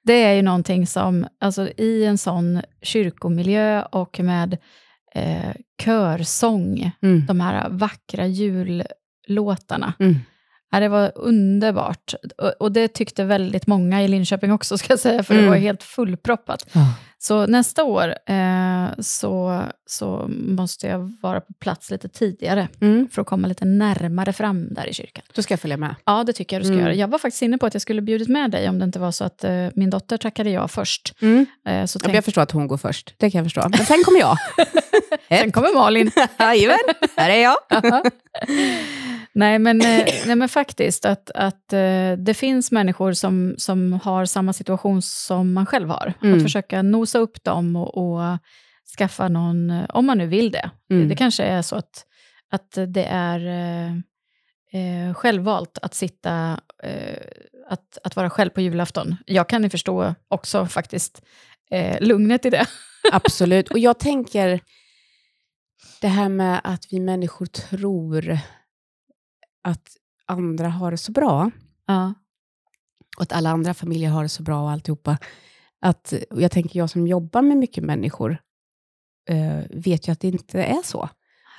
Det 0.05 0.23
är 0.23 0.33
ju 0.33 0.41
någonting 0.41 0.87
som, 0.87 1.27
alltså 1.39 1.69
i 1.77 2.05
en 2.05 2.17
sån 2.17 2.61
kyrkomiljö 2.81 3.81
och 3.81 4.19
med 4.19 4.57
eh, 5.15 5.53
körsång, 5.83 6.91
Mm. 7.01 7.25
de 7.25 7.39
här 7.39 7.69
vackra 7.69 8.25
jullåtarna. 8.27 9.93
Mm. 9.99 10.15
Ja, 10.71 10.79
det 10.79 10.87
var 10.89 11.11
underbart. 11.15 12.13
Och, 12.37 12.51
och 12.59 12.71
det 12.71 12.87
tyckte 12.87 13.23
väldigt 13.23 13.67
många 13.67 14.03
i 14.03 14.07
Linköping 14.07 14.51
också, 14.51 14.77
ska 14.77 14.93
jag 14.93 14.99
säga, 14.99 15.23
för 15.23 15.33
det 15.33 15.39
Mm. 15.39 15.51
var 15.51 15.57
helt 15.57 15.83
fullproppat. 15.83 16.65
Ja. 16.73 16.93
Så 17.27 17.45
nästa 17.47 17.83
år 17.83 18.15
eh, 18.25 18.87
så, 18.99 19.61
så 19.85 20.25
måste 20.29 20.87
jag 20.87 21.13
vara 21.21 21.41
på 21.41 21.53
plats 21.53 21.91
lite 21.91 22.09
tidigare, 22.09 22.67
Mm. 22.81 23.07
för 23.11 23.21
att 23.21 23.27
komma 23.27 23.47
lite 23.47 23.65
närmare 23.65 24.33
fram 24.33 24.73
där 24.73 24.87
i 24.87 24.93
kyrkan. 24.93 25.23
Då 25.35 25.41
ska 25.41 25.51
jag 25.53 25.59
följa 25.59 25.77
med. 25.77 25.95
Ja, 26.05 26.23
det 26.23 26.33
tycker 26.33 26.55
jag 26.55 26.61
du 26.61 26.65
ska 26.65 26.73
Mm. 26.73 26.85
göra. 26.85 26.93
Jag 26.95 27.07
var 27.07 27.19
faktiskt 27.19 27.41
inne 27.41 27.57
på 27.57 27.65
att 27.65 27.73
jag 27.73 27.81
skulle 27.81 28.01
bjudit 28.01 28.27
med 28.27 28.51
dig, 28.51 28.69
om 28.69 28.79
det 28.79 28.85
inte 28.85 28.99
var 28.99 29.11
så 29.11 29.23
att 29.23 29.43
eh, 29.43 29.67
min 29.75 29.89
dotter 29.89 30.17
tackade 30.17 30.49
ja 30.49 30.67
först. 30.67 31.13
Mm. 31.21 31.45
Eh, 31.67 31.85
så 31.85 31.97
Ja, 31.97 32.01
tänk, 32.03 32.17
jag 32.17 32.25
förstår 32.25 32.41
att 32.41 32.51
hon 32.51 32.67
går 32.67 32.77
först. 32.77 33.13
Det 33.17 33.31
kan 33.31 33.39
jag 33.39 33.45
förstå. 33.45 33.69
Men 33.69 33.85
sen 33.85 34.03
kommer 34.05 34.19
jag. 34.19 34.37
sen 35.41 35.51
kommer 35.51 35.73
Malin. 35.73 36.11
Jajamän, 36.39 36.77
här 37.17 37.29
är 37.29 37.43
jag. 37.43 37.55
nej, 39.35 39.59
men, 39.59 39.81
eh, 39.81 40.05
nej, 40.25 40.35
men 40.35 40.49
faktiskt, 40.49 41.05
att, 41.05 41.31
att 41.31 41.73
eh, 41.73 42.11
det 42.17 42.37
finns 42.37 42.71
människor 42.71 43.13
som, 43.13 43.55
som 43.57 43.93
har 44.03 44.25
samma 44.25 44.53
situation 44.53 45.01
som 45.01 45.53
man 45.53 45.65
själv 45.65 45.89
har. 45.89 46.13
Mm. 46.21 46.37
Att 46.37 46.43
försöka 46.43 46.81
nosa 46.81 47.19
upp 47.19 47.43
dem 47.43 47.75
och, 47.75 47.97
och 47.97 48.37
skaffa 48.97 49.27
någon, 49.27 49.69
eh, 49.69 49.85
om 49.89 50.05
man 50.05 50.17
nu 50.17 50.27
vill 50.27 50.51
det. 50.51 50.69
Mm. 50.89 51.09
Det 51.09 51.15
kanske 51.15 51.43
är 51.43 51.61
så 51.61 51.75
att, 51.75 52.05
att 52.51 52.71
det 52.87 53.05
är 53.05 53.47
eh, 53.47 53.91
eh, 54.75 55.13
självvalt 55.13 55.77
att 55.81 55.93
sitta, 55.93 56.59
eh, 56.83 57.17
att, 57.69 57.97
att 58.03 58.15
vara 58.15 58.29
själv 58.29 58.49
på 58.49 58.61
julafton. 58.61 59.15
Jag 59.25 59.49
kan 59.49 59.63
ju 59.63 59.69
förstå 59.69 60.15
också 60.27 60.65
faktiskt 60.65 61.21
eh, 61.71 62.01
lugnet 62.01 62.45
i 62.45 62.49
det. 62.49 62.65
Absolut. 63.11 63.71
Och 63.71 63.79
jag 63.79 63.99
tänker, 63.99 64.59
det 66.01 66.07
här 66.07 66.29
med 66.29 66.61
att 66.63 66.85
vi 66.91 66.99
människor 66.99 67.45
tror 67.45 68.39
att 69.67 69.87
andra 70.25 70.69
har 70.69 70.91
det 70.91 70.97
så 70.97 71.11
bra, 71.11 71.51
Ja. 71.87 72.13
och 73.17 73.23
att 73.23 73.33
alla 73.33 73.49
andra 73.49 73.73
familjer 73.73 74.09
har 74.09 74.23
det 74.23 74.29
så 74.29 74.43
bra 74.43 74.61
och 74.61 74.71
alltihopa. 74.71 75.17
Att, 75.81 76.13
och 76.29 76.41
jag 76.41 76.51
tänker, 76.51 76.79
jag 76.79 76.89
som 76.89 77.07
jobbar 77.07 77.41
med 77.41 77.57
mycket 77.57 77.83
människor, 77.83 78.37
eh, 79.29 79.59
vet 79.69 80.07
ju 80.07 80.11
att 80.11 80.19
det 80.19 80.27
inte 80.27 80.63
är 80.63 80.81
så. 80.83 81.09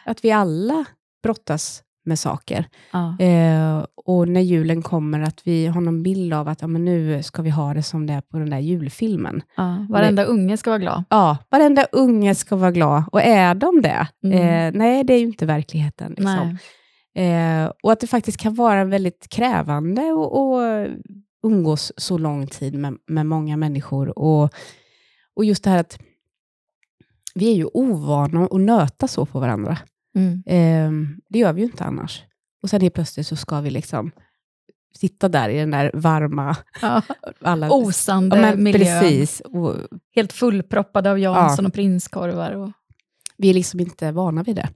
Att 0.04 0.24
vi 0.24 0.30
alla 0.32 0.84
brottas 1.22 1.82
med 2.04 2.18
saker. 2.18 2.68
Ja. 2.92 3.18
Eh, 3.20 3.84
och 3.96 4.28
när 4.28 4.40
julen 4.40 4.82
kommer, 4.82 5.20
att 5.20 5.40
vi 5.46 5.66
har 5.66 5.80
någon 5.80 6.02
bild 6.02 6.34
av 6.34 6.48
att 6.48 6.60
ja, 6.60 6.66
men 6.66 6.84
nu 6.84 7.22
ska 7.22 7.42
vi 7.42 7.50
ha 7.50 7.74
det 7.74 7.82
som 7.82 8.06
det 8.06 8.12
är 8.12 8.20
på 8.20 8.38
den 8.38 8.50
där 8.50 8.58
julfilmen. 8.58 9.42
Ja. 9.56 9.86
Varenda 9.90 10.24
unge 10.24 10.56
ska 10.56 10.70
vara 10.70 10.78
glad. 10.78 11.04
Ja, 11.10 11.38
varenda 11.50 11.84
unge 11.92 12.34
ska 12.34 12.56
vara 12.56 12.70
glad. 12.70 13.02
Och 13.12 13.22
är 13.22 13.54
de 13.54 13.82
det? 13.82 14.08
Mm. 14.24 14.38
Eh, 14.38 14.78
nej, 14.78 15.04
det 15.04 15.14
är 15.14 15.18
ju 15.18 15.26
inte 15.26 15.46
verkligheten. 15.46 16.10
Liksom. 16.10 16.58
Eh, 17.16 17.72
och 17.82 17.92
att 17.92 18.00
det 18.00 18.06
faktiskt 18.06 18.38
kan 18.38 18.54
vara 18.54 18.84
väldigt 18.84 19.28
krävande 19.28 20.02
att 20.02 20.88
umgås 21.46 21.92
så 21.96 22.18
lång 22.18 22.46
tid 22.46 22.74
med, 22.74 22.98
med 23.06 23.26
många 23.26 23.56
människor. 23.56 24.18
Och, 24.18 24.54
och 25.34 25.44
just 25.44 25.64
det 25.64 25.70
här 25.70 25.78
att 25.78 25.98
vi 27.34 27.50
är 27.50 27.54
ju 27.54 27.64
ovana 27.64 28.44
att 28.44 28.60
nöta 28.60 29.08
så 29.08 29.26
på 29.26 29.40
varandra. 29.40 29.78
Mm. 30.16 30.42
Eh, 30.46 31.18
det 31.28 31.38
gör 31.38 31.52
vi 31.52 31.60
ju 31.60 31.66
inte 31.66 31.84
annars. 31.84 32.22
Och 32.62 32.70
sen 32.70 32.80
helt 32.80 32.94
plötsligt 32.94 33.26
så 33.26 33.36
ska 33.36 33.60
vi 33.60 33.70
liksom 33.70 34.10
sitta 34.96 35.28
där 35.28 35.48
i 35.48 35.58
den 35.58 35.70
där 35.70 35.90
varma... 35.94 36.56
Ja. 36.82 37.02
Alla, 37.40 37.70
Osande 37.70 38.36
ja, 38.36 38.42
men 38.42 38.62
miljö. 38.62 39.00
Precis. 39.00 39.40
Och 39.40 39.74
Helt 40.14 40.32
fullproppade 40.32 41.10
av 41.10 41.18
Jansson 41.18 41.66
och 41.66 41.72
prinskorvar. 41.72 42.52
Och... 42.52 42.70
vi 43.36 43.50
är 43.50 43.54
liksom 43.54 43.80
inte 43.80 44.12
vana 44.12 44.42
vid 44.42 44.56
det. 44.56 44.68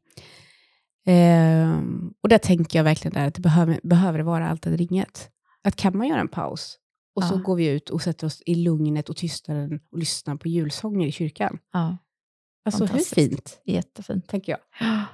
Eh, 1.07 1.81
och 2.23 2.29
där 2.29 2.39
tänker 2.39 2.79
jag 2.79 2.85
verkligen 2.85 3.15
där 3.15 3.27
att 3.27 3.35
det 3.35 3.41
behöver, 3.41 3.81
behöver 3.83 4.19
det 4.19 4.25
vara 4.25 4.49
alltid 4.49 4.79
ringet. 4.79 5.31
Att 5.65 5.77
kan 5.77 5.97
man 5.99 6.09
göra 6.09 6.21
en 6.21 6.29
paus 6.29 6.77
och 7.17 7.25
så 7.25 7.35
Ja. 7.35 7.39
går 7.39 7.57
vi 7.57 7.67
ut 7.69 7.91
och 7.91 8.03
sätter 8.03 8.27
oss 8.27 8.43
i 8.47 8.55
lugnet 8.55 9.09
och 9.09 9.17
tystnaden 9.17 9.81
och 9.93 9.99
lyssnar 9.99 10.37
på 10.37 10.49
julsånger 10.49 11.07
i 11.07 11.13
kyrkan. 11.13 11.59
Ja, 11.73 11.97
Alltså 12.65 12.85
hur 12.85 12.99
fint, 12.99 13.61
jättefint. 13.65 14.29
tänker 14.29 14.53
jag. 14.53 14.61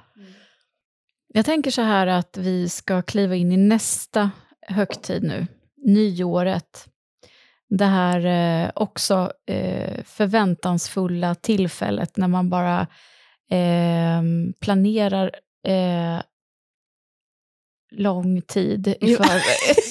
Jag 1.33 1.45
tänker 1.45 1.71
så 1.71 1.81
här 1.81 2.07
att 2.07 2.37
vi 2.37 2.69
ska 2.69 3.01
kliva 3.01 3.35
in 3.35 3.51
i 3.51 3.57
nästa 3.57 4.31
högtid 4.61 5.23
nu, 5.23 5.47
nyåret. 5.85 6.87
Det 7.69 7.85
här 7.85 8.25
eh, 8.65 8.71
också 8.75 9.31
eh, 9.47 10.03
förväntansfulla 10.03 11.35
tillfället 11.35 12.17
när 12.17 12.27
man 12.27 12.49
bara 12.49 12.81
eh, 13.51 14.21
planerar 14.59 15.31
eh, 15.67 16.21
lång 17.91 18.41
tid 18.41 18.87
i 19.01 19.15
förväg. 19.15 19.41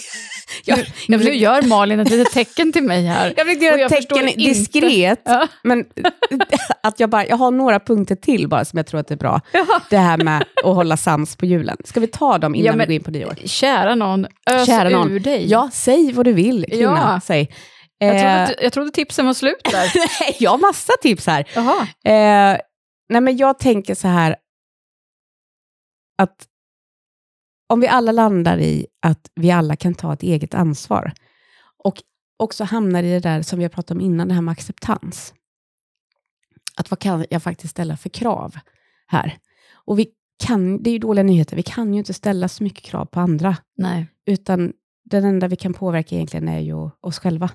Jag- 0.68 0.78
jag 1.08 1.24
nu 1.24 1.34
gör 1.34 1.62
Malin 1.62 2.00
ett 2.00 2.10
litet 2.10 2.32
tecken 2.32 2.72
till 2.72 2.82
mig 2.82 3.04
här. 3.06 3.26
Jag 3.36 3.46
försökte 3.46 3.64
göra 3.64 3.80
ett 3.80 3.88
tecken 3.90 4.26
diskret, 4.26 5.20
Ja. 5.24 5.48
men 5.62 5.84
att 6.82 7.00
jag, 7.00 7.10
bara, 7.10 7.26
jag 7.26 7.36
har 7.36 7.50
några 7.50 7.80
punkter 7.80 8.14
till 8.14 8.48
bara 8.48 8.64
som 8.64 8.76
jag 8.76 8.86
tror 8.86 9.00
att 9.00 9.08
det 9.08 9.14
är 9.14 9.18
bra. 9.18 9.40
Ja. 9.52 9.80
Det 9.90 9.96
här 9.96 10.16
med 10.16 10.44
att 10.64 10.74
hålla 10.74 10.96
sams 10.96 11.36
på 11.36 11.46
julen. 11.46 11.76
Ska 11.84 12.00
vi 12.00 12.06
ta 12.06 12.38
dem 12.38 12.54
innan 12.54 12.66
Ja, 12.66 12.72
men- 12.76 12.78
vi 12.88 12.94
går 12.94 13.00
in 13.00 13.04
på 13.04 13.10
nyår? 13.10 13.34
Kära 13.44 13.94
någon, 13.94 14.26
ös 14.50 14.66
Kära 14.66 14.88
någon. 14.88 15.10
ur 15.10 15.20
dig. 15.20 15.50
Ja, 15.50 15.70
säg 15.72 16.12
vad 16.12 16.24
du 16.26 16.32
vill, 16.32 16.64
kvinna. 16.68 17.10
Ja. 17.14 17.20
Säg. 17.24 17.48
jag, 17.98 18.10
trodde, 18.10 18.54
Eh, 18.58 18.64
jag 18.64 18.72
trodde 18.72 18.90
tipsen 18.90 19.26
var 19.26 19.34
slut 19.34 19.60
där. 19.72 19.92
Nej, 20.20 20.36
jag 20.40 20.50
har 20.50 20.58
massa 20.58 20.92
tips 21.02 21.26
här. 21.26 21.40
Eh, 22.04 22.58
nej, 23.08 23.20
men 23.20 23.36
jag 23.36 23.58
tänker 23.58 23.94
så 23.94 24.08
här 24.08 24.36
att 26.16 26.48
om 27.68 27.80
vi 27.80 27.88
alla 27.88 28.12
landar 28.12 28.58
i 28.58 28.86
att 29.00 29.30
vi 29.34 29.50
alla 29.50 29.76
kan 29.76 29.94
ta 29.94 30.12
ett 30.12 30.22
eget 30.22 30.54
ansvar 30.54 31.12
och 31.84 32.02
också 32.36 32.64
hamnar 32.64 33.02
i 33.02 33.10
det 33.10 33.20
där 33.20 33.42
som 33.42 33.58
vi 33.58 33.64
har 33.64 33.68
pratat 33.70 33.90
om 33.90 34.00
innan, 34.00 34.28
det 34.28 34.34
här 34.34 34.42
med 34.42 34.52
acceptans. 34.52 35.34
Att 36.76 36.90
vad 36.90 36.98
kan 36.98 37.26
jag 37.30 37.42
faktiskt 37.42 37.70
ställa 37.70 37.96
för 37.96 38.08
krav 38.08 38.56
här? 39.06 39.38
Och 39.72 39.98
vi 39.98 40.08
kan, 40.44 40.82
det 40.82 40.90
är 40.90 40.92
ju 40.92 40.98
dåliga 40.98 41.22
nyheter, 41.22 41.56
vi 41.56 41.62
kan 41.62 41.94
ju 41.94 41.98
inte 41.98 42.14
ställa 42.14 42.48
så 42.48 42.64
mycket 42.64 42.84
krav 42.84 43.04
på 43.04 43.20
andra, 43.20 43.56
Nej. 43.76 44.06
utan 44.26 44.72
den 45.04 45.24
enda 45.24 45.48
vi 45.48 45.56
kan 45.56 45.74
påverka 45.74 46.14
egentligen 46.14 46.48
är 46.48 46.60
ju 46.60 46.90
oss 47.00 47.18
själva. 47.18 47.50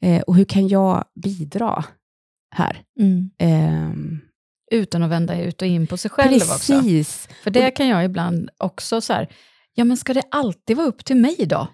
Eh, 0.00 0.22
och 0.22 0.36
hur 0.36 0.44
kan 0.44 0.68
jag 0.68 1.04
bidra 1.14 1.84
här? 2.50 2.82
Mm. 3.00 3.30
Ehm, 3.38 4.20
Utan 4.72 5.02
att 5.02 5.10
vända 5.10 5.40
ut 5.40 5.62
och 5.62 5.68
in 5.68 5.86
på 5.86 5.96
sig 5.96 6.10
själv 6.10 6.34
också. 6.34 6.72
Precis. 6.72 7.28
För 7.42 7.50
det 7.50 7.70
kan 7.70 7.88
jag 7.88 8.04
ibland 8.04 8.50
också 8.58 9.00
så 9.00 9.12
här, 9.12 9.28
ja 9.74 9.84
men 9.84 9.96
ska 9.96 10.14
det 10.14 10.22
alltid 10.30 10.76
vara 10.76 10.86
upp 10.86 11.04
till 11.04 11.16
mig 11.16 11.36
då? 11.46 11.68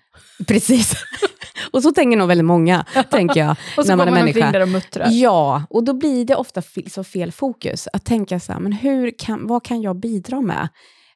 Precis. 0.46 0.94
och 1.72 1.82
så 1.82 1.92
tänker 1.92 2.16
nog 2.16 2.28
väldigt 2.28 2.44
många, 2.44 2.84
tänker 3.10 3.40
jag, 3.40 3.50
Och 3.76 3.84
så 3.84 3.88
när 3.88 3.96
man 3.96 4.08
är 4.08 4.12
man 4.12 4.20
människa. 4.20 4.52
där 4.52 4.60
och 4.60 4.68
muttrar. 4.68 5.08
Ja, 5.10 5.62
och 5.70 5.84
då 5.84 5.94
blir 5.94 6.24
det 6.24 6.36
ofta 6.36 6.62
fel, 6.62 6.90
så 6.90 7.04
fel 7.04 7.32
fokus. 7.32 7.88
Att 7.92 8.04
tänka 8.04 8.40
så 8.40 8.52
här, 8.52 8.60
men 8.60 8.72
hur 8.72 9.18
kan, 9.18 9.46
vad 9.46 9.64
kan 9.64 9.82
jag 9.82 9.96
bidra 10.00 10.40
med? 10.40 10.68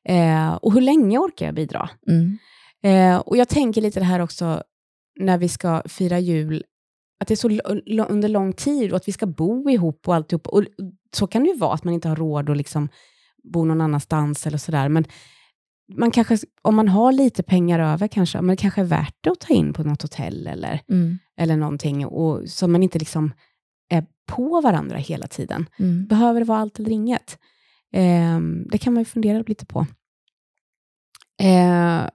Eh, 0.08 0.54
och 0.54 0.72
hur 0.72 0.80
länge 0.80 1.18
orkar 1.18 1.46
jag 1.46 1.54
bidra? 1.54 1.90
Mm. 2.08 2.38
Eh, 2.84 3.18
och 3.18 3.36
jag 3.36 3.48
tänker 3.48 3.80
lite 3.80 4.00
det 4.00 4.06
här 4.06 4.20
också, 4.20 4.62
när 5.20 5.38
vi 5.38 5.48
ska 5.48 5.82
fira 5.86 6.18
jul, 6.18 6.64
att 7.20 7.28
det 7.28 7.34
är 7.34 7.36
så 7.36 7.48
under 8.08 8.28
lång 8.28 8.52
tid 8.52 8.90
och 8.90 8.96
att 8.96 9.08
vi 9.08 9.12
ska 9.12 9.26
bo 9.26 9.70
ihop 9.70 10.08
och 10.08 10.14
alltihop. 10.14 10.46
Och 10.46 10.64
så 11.16 11.26
kan 11.26 11.42
det 11.42 11.48
ju 11.50 11.56
vara, 11.56 11.74
att 11.74 11.84
man 11.84 11.94
inte 11.94 12.08
har 12.08 12.16
råd 12.16 12.50
att 12.50 12.56
liksom 12.56 12.88
bo 13.52 13.64
någon 13.64 13.80
annanstans 13.80 14.46
eller 14.46 14.58
sådär. 14.58 14.88
Men 14.88 15.04
man 15.94 16.10
kanske, 16.10 16.36
om 16.62 16.74
man 16.76 16.88
har 16.88 17.12
lite 17.12 17.42
pengar 17.42 17.78
över 17.78 18.08
kanske, 18.08 18.40
men 18.40 18.56
det 18.56 18.60
kanske 18.62 18.80
är 18.80 18.84
värt 18.84 19.16
det 19.20 19.30
att 19.30 19.40
ta 19.40 19.54
in 19.54 19.72
på 19.72 19.82
något 19.84 20.02
hotell 20.02 20.46
eller, 20.46 20.80
Mm. 20.88 21.18
eller 21.36 21.56
någonting. 21.56 22.06
Och, 22.06 22.48
så 22.50 22.68
man 22.68 22.82
inte 22.82 22.98
liksom 22.98 23.32
är 23.88 24.06
på 24.26 24.60
varandra 24.60 24.96
hela 24.96 25.26
tiden? 25.26 25.68
Mm. 25.78 26.06
Behöver 26.06 26.40
det 26.40 26.46
vara 26.46 26.58
allt 26.58 26.78
eller 26.78 26.90
inget? 26.90 27.38
Eh, 27.92 28.40
det 28.70 28.78
kan 28.78 28.92
man 28.92 29.00
ju 29.00 29.04
fundera 29.04 29.42
lite 29.46 29.66
på. 29.66 29.86
Eh, 31.40 32.06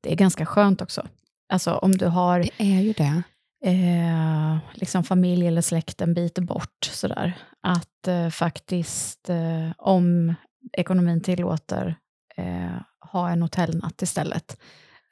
Det 0.00 0.12
är 0.12 0.16
ganska 0.16 0.46
skönt 0.46 0.82
också. 0.82 1.06
Alltså 1.52 1.74
om 1.74 1.92
du 1.92 2.06
har 2.06 2.38
det 2.40 2.50
är 2.58 2.80
ju 2.80 2.92
det. 2.92 3.22
Eh, 3.64 4.58
liksom 4.74 5.04
familj 5.04 5.46
eller 5.46 5.62
släkt 5.62 6.00
en 6.00 6.14
bit 6.14 6.38
bort, 6.38 6.84
sådär. 6.92 7.32
att 7.60 8.08
eh, 8.08 8.28
faktiskt, 8.28 9.30
eh, 9.30 9.70
om 9.78 10.34
ekonomin 10.72 11.20
tillåter, 11.20 11.96
eh, 12.36 12.80
ha 13.12 13.30
en 13.30 13.42
hotellnatt 13.42 14.02
istället. 14.02 14.60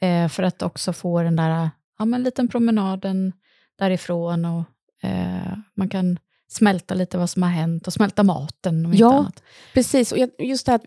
Eh, 0.00 0.28
för 0.28 0.42
att 0.42 0.62
också 0.62 0.92
få 0.92 1.22
den 1.22 1.36
där 1.36 1.70
ja, 1.98 2.04
men 2.04 2.22
liten 2.22 2.48
promenaden 2.48 3.32
därifrån 3.78 4.44
och 4.44 4.64
eh, 5.08 5.56
man 5.76 5.88
kan 5.88 6.18
smälta 6.50 6.94
lite 6.94 7.18
vad 7.18 7.30
som 7.30 7.42
har 7.42 7.50
hänt 7.50 7.86
och 7.86 7.92
smälta 7.92 8.22
maten 8.22 8.84
inte 8.84 8.98
Ja. 8.98 9.18
annat. 9.18 9.42
Precis, 9.74 10.12
och 10.12 10.18
just 10.38 10.66
det 10.66 10.72
här 10.72 10.80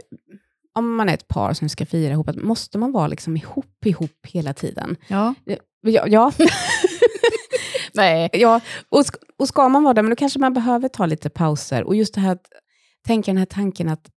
om 0.74 0.96
man 0.96 1.10
är 1.10 1.14
ett 1.14 1.28
par 1.28 1.54
som 1.54 1.70
ska 1.70 1.86
fira 1.86 2.12
ihop, 2.12 2.36
måste 2.36 2.78
man 2.78 2.92
vara 2.92 3.08
liksom 3.08 3.38
ihop, 3.38 3.86
ihop 3.86 4.26
hela 4.28 4.54
tiden? 4.54 4.96
Ja. 5.08 5.34
Ja, 5.82 6.08
ja. 6.08 6.32
Nej. 7.94 8.30
ja 8.34 8.62
och, 8.90 9.04
och 9.38 9.48
ska 9.48 9.70
man 9.70 9.84
vara 9.84 9.94
där, 9.94 10.02
men 10.02 10.10
då 10.10 10.16
kanske 10.16 10.40
man 10.40 10.54
behöver 10.54 10.88
ta 10.88 11.06
lite 11.06 11.30
pauser. 11.30 11.84
Och 11.84 11.96
just 11.96 12.14
det 12.14 12.22
här 12.22 12.32
att 12.32 12.46
tänka 13.08 13.32
den 13.32 13.38
här 13.38 13.46
tanken 13.46 13.90
att 13.90 14.10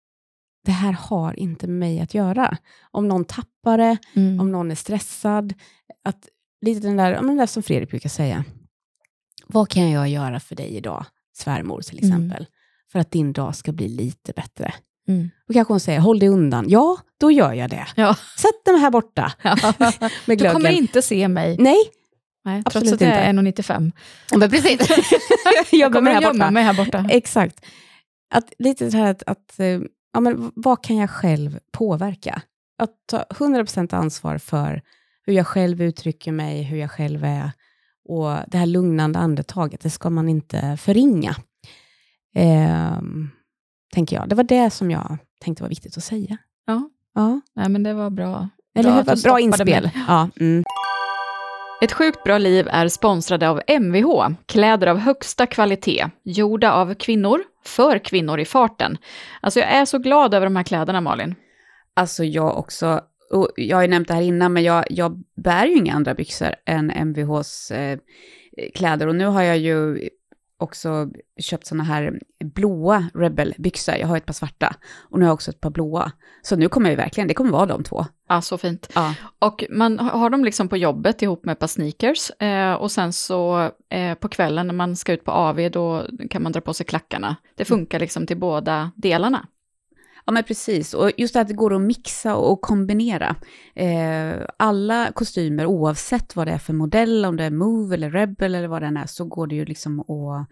det 0.64 0.72
här 0.72 0.92
har 0.92 1.38
inte 1.40 1.66
med 1.66 1.78
mig 1.78 2.00
att 2.00 2.14
göra. 2.14 2.56
Om 2.90 3.08
någon 3.08 3.24
tappar 3.24 3.78
det, 3.78 3.96
Mm. 4.16 4.40
om 4.40 4.52
någon 4.52 4.70
är 4.70 4.74
stressad, 4.74 5.54
att 6.04 6.28
lite 6.60 6.80
den 6.86 6.96
där, 6.96 7.12
ja, 7.12 7.20
den 7.22 7.36
där 7.36 7.46
som 7.46 7.62
Fredrik 7.62 7.90
brukar 7.90 8.08
säga. 8.08 8.44
Vad 9.46 9.68
kan 9.68 9.90
jag 9.90 10.08
göra 10.08 10.40
för 10.40 10.54
dig 10.56 10.68
idag, 10.76 11.04
svärmor 11.36 11.80
till 11.80 11.98
Mm. 12.04 12.10
exempel, 12.10 12.46
för 12.92 12.98
att 12.98 13.10
din 13.10 13.32
dag 13.32 13.56
ska 13.56 13.72
bli 13.72 13.88
lite 13.88 14.32
bättre? 14.32 14.74
Mm. 15.08 15.30
Då 15.48 15.54
kanske 15.54 15.72
hon 15.72 15.80
säger, 15.80 16.00
håll 16.00 16.18
dig 16.18 16.28
undan. 16.28 16.64
Ja, 16.68 16.96
då 17.20 17.30
gör 17.30 17.52
jag 17.52 17.70
det. 17.70 17.86
Ja. 17.96 18.16
Sätt 18.38 18.64
dig 18.64 18.76
här 18.78 18.90
borta 18.90 19.32
med 20.26 20.38
Du 20.38 20.50
kommer 20.50 20.70
inte 20.70 21.02
se 21.02 21.28
mig. 21.28 21.56
Nej, 21.58 21.76
Nej, 22.44 22.62
Absolut 22.64 22.88
trots 22.88 23.02
att 23.02 23.08
jag 23.08 23.16
är 23.16 23.32
1,95. 23.32 23.92
men 24.36 24.50
precis. 24.50 24.80
Jag 25.72 25.92
kommer 25.92 26.12
här 26.12 26.32
borta. 26.32 26.50
mig 26.50 26.62
här 26.62 26.74
borta. 26.74 27.06
Exakt. 27.10 27.64
Att, 28.30 28.52
lite 28.58 28.90
så 28.90 28.96
här 28.96 29.10
att, 29.10 29.22
att 29.26 29.60
eh, 29.60 29.80
ja, 30.12 30.20
men 30.20 30.52
vad 30.54 30.84
kan 30.84 30.96
jag 30.96 31.10
själv 31.10 31.58
påverka? 31.72 32.42
Att 32.78 32.90
ta 33.06 33.24
100% 33.30 33.94
ansvar 33.94 34.38
för 34.38 34.82
hur 35.26 35.32
jag 35.32 35.46
själv 35.46 35.82
uttrycker 35.82 36.32
mig, 36.32 36.62
hur 36.62 36.78
jag 36.78 36.90
själv 36.90 37.24
är. 37.24 37.50
Och 38.08 38.36
det 38.46 38.58
här 38.58 38.66
lugnande 38.66 39.18
andetaget, 39.18 39.80
det 39.80 39.90
ska 39.90 40.10
man 40.10 40.28
inte 40.28 40.76
förringa. 40.80 41.36
Ehm, 42.34 43.30
tänker 43.92 44.16
jag. 44.16 44.28
Det 44.28 44.34
var 44.34 44.44
det 44.44 44.70
som 44.70 44.90
jag 44.90 45.18
tänkte 45.40 45.62
var 45.62 45.68
viktigt 45.68 45.96
att 45.96 46.04
säga. 46.04 46.36
Ja. 46.66 46.90
Ja. 47.14 47.40
Nej, 47.54 47.68
men 47.68 47.82
det 47.82 47.94
var 47.94 48.10
bra. 48.10 48.48
Eller 48.74 48.92
hur? 48.92 49.22
Bra 49.22 49.40
inspel. 49.40 49.90
Ja, 50.08 50.28
mm. 50.40 50.64
Ett 51.80 51.92
sjukt 51.92 52.24
bra 52.24 52.38
liv 52.38 52.68
är 52.70 52.88
sponsrade 52.88 53.48
av 53.48 53.62
Mvh, 53.80 54.28
kläder 54.46 54.86
av 54.86 54.98
högsta 54.98 55.46
kvalitet, 55.46 56.06
gjorda 56.22 56.72
av 56.72 56.94
kvinnor, 56.94 57.42
för 57.64 57.98
kvinnor 57.98 58.40
i 58.40 58.44
farten. 58.44 58.98
Alltså 59.40 59.60
jag 59.60 59.68
är 59.68 59.84
så 59.84 59.98
glad 59.98 60.34
över 60.34 60.46
de 60.46 60.56
här 60.56 60.62
kläderna, 60.62 61.00
Malin. 61.00 61.34
Alltså 61.94 62.24
jag 62.24 62.58
också, 62.58 63.00
och 63.32 63.50
jag 63.56 63.76
har 63.76 63.82
ju 63.82 63.88
nämnt 63.88 64.08
det 64.08 64.14
här 64.14 64.22
innan, 64.22 64.52
men 64.52 64.62
jag, 64.62 64.84
jag 64.90 65.22
bär 65.36 65.66
ju 65.66 65.76
inga 65.76 65.94
andra 65.94 66.14
byxor 66.14 66.54
än 66.66 66.90
MVHs 66.90 67.70
eh, 67.70 67.98
kläder. 68.74 69.06
Och 69.06 69.16
nu 69.16 69.26
har 69.26 69.42
jag 69.42 69.58
ju 69.58 70.08
också 70.64 71.08
köpt 71.40 71.66
såna 71.66 71.84
här 71.84 72.20
blåa 72.44 73.04
Rebel-byxor. 73.14 73.94
Jag 73.94 74.06
har 74.06 74.16
ett 74.16 74.26
par 74.26 74.32
svarta 74.32 74.76
och 75.10 75.18
nu 75.18 75.24
har 75.24 75.28
jag 75.28 75.34
också 75.34 75.50
ett 75.50 75.60
par 75.60 75.70
blåa. 75.70 76.12
Så 76.42 76.56
nu 76.56 76.68
kommer 76.68 76.90
jag 76.90 76.96
verkligen, 76.96 77.28
det 77.28 77.34
kommer 77.34 77.50
vara 77.50 77.66
de 77.66 77.84
två. 77.84 78.06
Ja, 78.28 78.42
så 78.42 78.58
fint. 78.58 78.90
Ja. 78.94 79.14
Och 79.38 79.64
man 79.70 79.98
har 79.98 80.30
dem 80.30 80.44
liksom 80.44 80.68
på 80.68 80.76
jobbet 80.76 81.22
ihop 81.22 81.44
med 81.44 81.52
ett 81.52 81.58
par 81.58 81.66
sneakers. 81.66 82.30
Eh, 82.30 82.74
och 82.74 82.90
sen 82.90 83.12
så 83.12 83.70
eh, 83.90 84.14
på 84.14 84.28
kvällen 84.28 84.66
när 84.66 84.74
man 84.74 84.96
ska 84.96 85.12
ut 85.12 85.24
på 85.24 85.32
AV, 85.32 85.70
då 85.70 86.06
kan 86.30 86.42
man 86.42 86.52
dra 86.52 86.60
på 86.60 86.74
sig 86.74 86.86
klackarna. 86.86 87.36
Det 87.54 87.64
funkar 87.64 87.98
liksom 87.98 88.26
till 88.26 88.38
båda 88.38 88.90
delarna. 88.96 89.46
Ja, 90.26 90.32
men 90.32 90.44
precis. 90.44 90.94
Och 90.94 91.10
just 91.16 91.34
det 91.34 91.40
att 91.40 91.48
det 91.48 91.54
går 91.54 91.74
att 91.74 91.80
mixa 91.80 92.36
och 92.36 92.60
kombinera. 92.60 93.36
Eh, 93.74 94.46
alla 94.56 95.12
kostymer, 95.14 95.66
oavsett 95.66 96.36
vad 96.36 96.46
det 96.46 96.52
är 96.52 96.58
för 96.58 96.72
modell, 96.72 97.24
om 97.24 97.36
det 97.36 97.44
är 97.44 97.50
Move 97.50 97.94
eller 97.94 98.10
Rebel 98.10 98.54
eller 98.54 98.68
vad 98.68 98.82
den 98.82 98.96
är, 98.96 99.06
så 99.06 99.24
går 99.24 99.46
det 99.46 99.54
ju 99.54 99.64
liksom 99.64 100.00
att, 100.00 100.48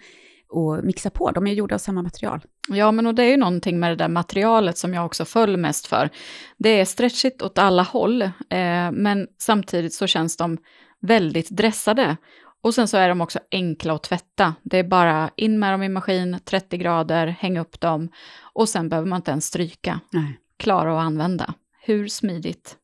och 0.48 0.84
mixa 0.84 1.10
på. 1.10 1.30
De 1.30 1.46
är 1.46 1.52
gjorda 1.52 1.74
av 1.74 1.78
samma 1.78 2.02
material. 2.02 2.40
Ja, 2.68 2.92
men 2.92 3.06
och 3.06 3.14
det 3.14 3.24
är 3.24 3.30
ju 3.30 3.36
någonting 3.36 3.80
med 3.80 3.90
det 3.90 3.96
där 3.96 4.08
materialet 4.08 4.78
som 4.78 4.94
jag 4.94 5.06
också 5.06 5.24
föll 5.24 5.56
mest 5.56 5.86
för. 5.86 6.10
Det 6.58 6.80
är 6.80 6.84
stretchigt 6.84 7.42
åt 7.42 7.58
alla 7.58 7.82
håll, 7.82 8.22
eh, 8.22 8.90
men 8.92 9.26
samtidigt 9.38 9.94
så 9.94 10.06
känns 10.06 10.36
de 10.36 10.58
väldigt 11.00 11.50
dressade. 11.50 12.16
Och 12.62 12.74
sen 12.74 12.88
så 12.88 12.96
är 12.96 13.08
de 13.08 13.20
också 13.20 13.38
enkla 13.50 13.94
att 13.94 14.02
tvätta. 14.02 14.54
Det 14.62 14.78
är 14.78 14.84
bara 14.84 15.30
in 15.36 15.58
med 15.58 15.74
dem 15.74 15.82
i 15.82 15.88
maskin, 15.88 16.38
30 16.44 16.76
grader, 16.76 17.26
häng 17.26 17.58
upp 17.58 17.80
dem 17.80 18.08
och 18.54 18.68
sen 18.68 18.88
behöver 18.88 19.08
man 19.08 19.16
inte 19.16 19.30
ens 19.30 19.46
stryka. 19.46 20.00
Nej. 20.12 20.38
Klara 20.56 20.98
att 20.98 21.04
använda. 21.04 21.54
Hur 21.84 22.08
smidigt? 22.08 22.76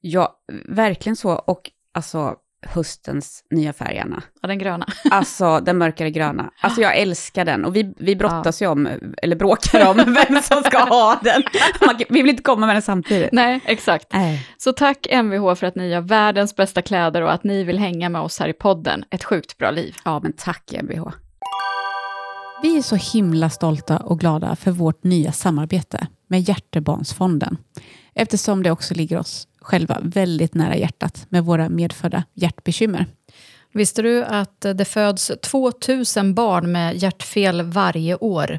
Ja, 0.00 0.40
verkligen 0.68 1.16
så. 1.16 1.32
Och 1.32 1.70
alltså 1.92 2.36
höstens 2.66 3.44
nya 3.50 3.72
färg, 3.72 3.98
Anna. 3.98 4.22
Ja, 4.42 4.48
den 4.48 4.58
gröna. 4.58 4.86
Alltså 5.10 5.60
den 5.60 5.78
mörkare 5.78 6.10
gröna. 6.10 6.50
Alltså 6.60 6.80
jag 6.80 6.96
älskar 6.96 7.44
den. 7.44 7.64
Och 7.64 7.76
vi, 7.76 7.94
vi 7.98 8.16
brottas 8.16 8.62
ju 8.62 8.66
om, 8.66 8.88
eller 9.22 9.36
bråkar 9.36 9.90
om, 9.90 9.96
vem 10.28 10.42
som 10.42 10.62
ska 10.62 10.78
ha 10.78 11.20
den. 11.22 11.42
Man, 11.86 11.96
vi 12.08 12.22
vill 12.22 12.30
inte 12.30 12.42
komma 12.42 12.66
med 12.66 12.74
den 12.74 12.82
samtidigt. 12.82 13.32
Nej, 13.32 13.60
exakt. 13.64 14.06
Nej. 14.12 14.46
Så 14.58 14.72
tack 14.72 15.06
Mvh 15.12 15.54
för 15.54 15.66
att 15.66 15.74
ni 15.74 15.88
gör 15.88 16.00
världens 16.00 16.56
bästa 16.56 16.82
kläder 16.82 17.22
och 17.22 17.32
att 17.32 17.44
ni 17.44 17.64
vill 17.64 17.78
hänga 17.78 18.08
med 18.08 18.20
oss 18.20 18.38
här 18.40 18.48
i 18.48 18.52
podden. 18.52 19.04
Ett 19.10 19.24
sjukt 19.24 19.58
bra 19.58 19.70
liv. 19.70 19.96
Ja, 20.04 20.20
men 20.22 20.32
tack 20.32 20.72
MBH. 20.82 21.02
Vi 22.62 22.78
är 22.78 22.82
så 22.82 22.96
himla 22.96 23.50
stolta 23.50 23.96
och 23.96 24.20
glada 24.20 24.56
för 24.56 24.70
vårt 24.70 25.04
nya 25.04 25.32
samarbete 25.32 26.06
med 26.28 26.40
Hjärtebarnsfonden. 26.40 27.56
Eftersom 28.14 28.62
det 28.62 28.70
också 28.70 28.94
ligger 28.94 29.18
oss 29.18 29.47
själva 29.68 29.98
väldigt 30.02 30.54
nära 30.54 30.76
hjärtat 30.76 31.26
med 31.28 31.44
våra 31.44 31.68
medfödda 31.68 32.24
hjärtbekymmer. 32.34 33.06
Visste 33.72 34.02
du 34.02 34.24
att 34.24 34.60
det 34.60 34.84
föds 34.84 35.32
2000 35.42 36.34
barn 36.34 36.72
med 36.72 36.96
hjärtfel 36.96 37.62
varje 37.62 38.16
år? 38.16 38.58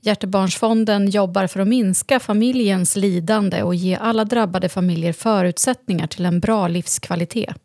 Hjärtebarnsfonden 0.00 1.10
jobbar 1.10 1.46
för 1.46 1.60
att 1.60 1.68
minska 1.68 2.20
familjens 2.20 2.96
lidande 2.96 3.62
och 3.62 3.74
ge 3.74 3.96
alla 3.96 4.24
drabbade 4.24 4.68
familjer 4.68 5.12
förutsättningar 5.12 6.06
till 6.06 6.26
en 6.26 6.40
bra 6.40 6.68
livskvalitet. 6.68 7.56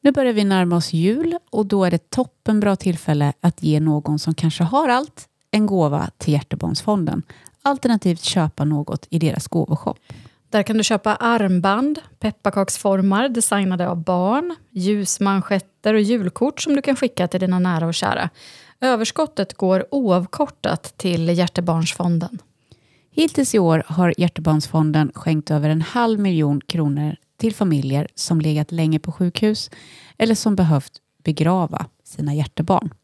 Nu 0.00 0.12
börjar 0.12 0.32
vi 0.32 0.44
närma 0.44 0.76
oss 0.76 0.92
jul 0.92 1.38
och 1.50 1.66
då 1.66 1.84
är 1.84 1.90
det 1.90 2.10
toppen 2.10 2.60
bra 2.60 2.76
tillfälle 2.76 3.32
att 3.40 3.62
ge 3.62 3.80
någon 3.80 4.18
som 4.18 4.34
kanske 4.34 4.64
har 4.64 4.88
allt 4.88 5.28
en 5.50 5.66
gåva 5.66 6.10
till 6.18 6.32
Hjärtebarnsfonden. 6.32 7.22
Alternativt 7.62 8.22
köpa 8.22 8.64
något 8.64 9.06
i 9.10 9.18
deras 9.18 9.48
gåvoshop. 9.48 9.98
Där 10.50 10.62
kan 10.62 10.76
du 10.76 10.84
köpa 10.84 11.14
armband, 11.14 11.98
pepparkaksformar 12.18 13.28
designade 13.28 13.88
av 13.88 13.96
barn, 14.04 14.56
ljusmanschetter 14.70 15.94
och 15.94 16.00
julkort 16.00 16.60
som 16.60 16.76
du 16.76 16.82
kan 16.82 16.96
skicka 16.96 17.28
till 17.28 17.40
dina 17.40 17.58
nära 17.58 17.86
och 17.86 17.94
kära. 17.94 18.30
Överskottet 18.80 19.54
går 19.54 19.86
oavkortat 19.90 20.94
till 20.96 21.28
Hjärtebarnsfonden. 21.28 22.38
Hittills 23.10 23.54
i 23.54 23.58
år 23.58 23.82
har 23.86 24.14
Hjärtebarnsfonden 24.18 25.12
skänkt 25.14 25.50
över 25.50 25.70
en 25.70 25.82
halv 25.82 26.20
miljon 26.20 26.60
kronor 26.60 27.16
till 27.36 27.54
familjer 27.54 28.06
som 28.14 28.40
legat 28.40 28.72
länge 28.72 28.98
på 28.98 29.12
sjukhus 29.12 29.70
eller 30.18 30.34
som 30.34 30.56
behövt 30.56 30.92
begrava 31.24 31.86
sina 32.04 32.34
hjärtebarn. 32.34 32.94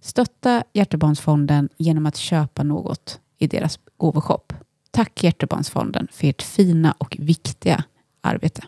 Stötta 0.00 0.64
Hjärtebarnsfonden 0.72 1.68
genom 1.78 2.06
att 2.06 2.16
köpa 2.16 2.62
något 2.62 3.20
i 3.38 3.46
deras 3.46 3.78
gåvoshop. 3.96 4.52
Tack 4.92 5.22
Hjärtebarnsfonden 5.24 6.08
för 6.12 6.26
ert 6.28 6.42
fina 6.42 6.94
och 6.98 7.16
viktiga 7.20 7.84
arbete. 8.20 8.62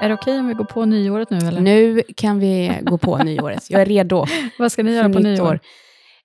Är 0.00 0.08
det 0.08 0.14
okej 0.14 0.38
om 0.38 0.46
vi 0.48 0.54
går 0.54 0.64
på 0.64 0.84
nyåret 0.84 1.30
nu? 1.30 1.36
Eller? 1.38 1.60
Nu 1.60 2.02
kan 2.16 2.38
vi 2.38 2.78
gå 2.82 2.98
på 2.98 3.18
nyåret. 3.18 3.70
Jag 3.70 3.80
är 3.82 3.86
redo. 3.86 4.26
Vad 4.58 4.72
ska 4.72 4.82
ni 4.82 4.94
göra 4.94 5.08
på 5.08 5.18
nyår? 5.18 5.46
år. 5.46 5.60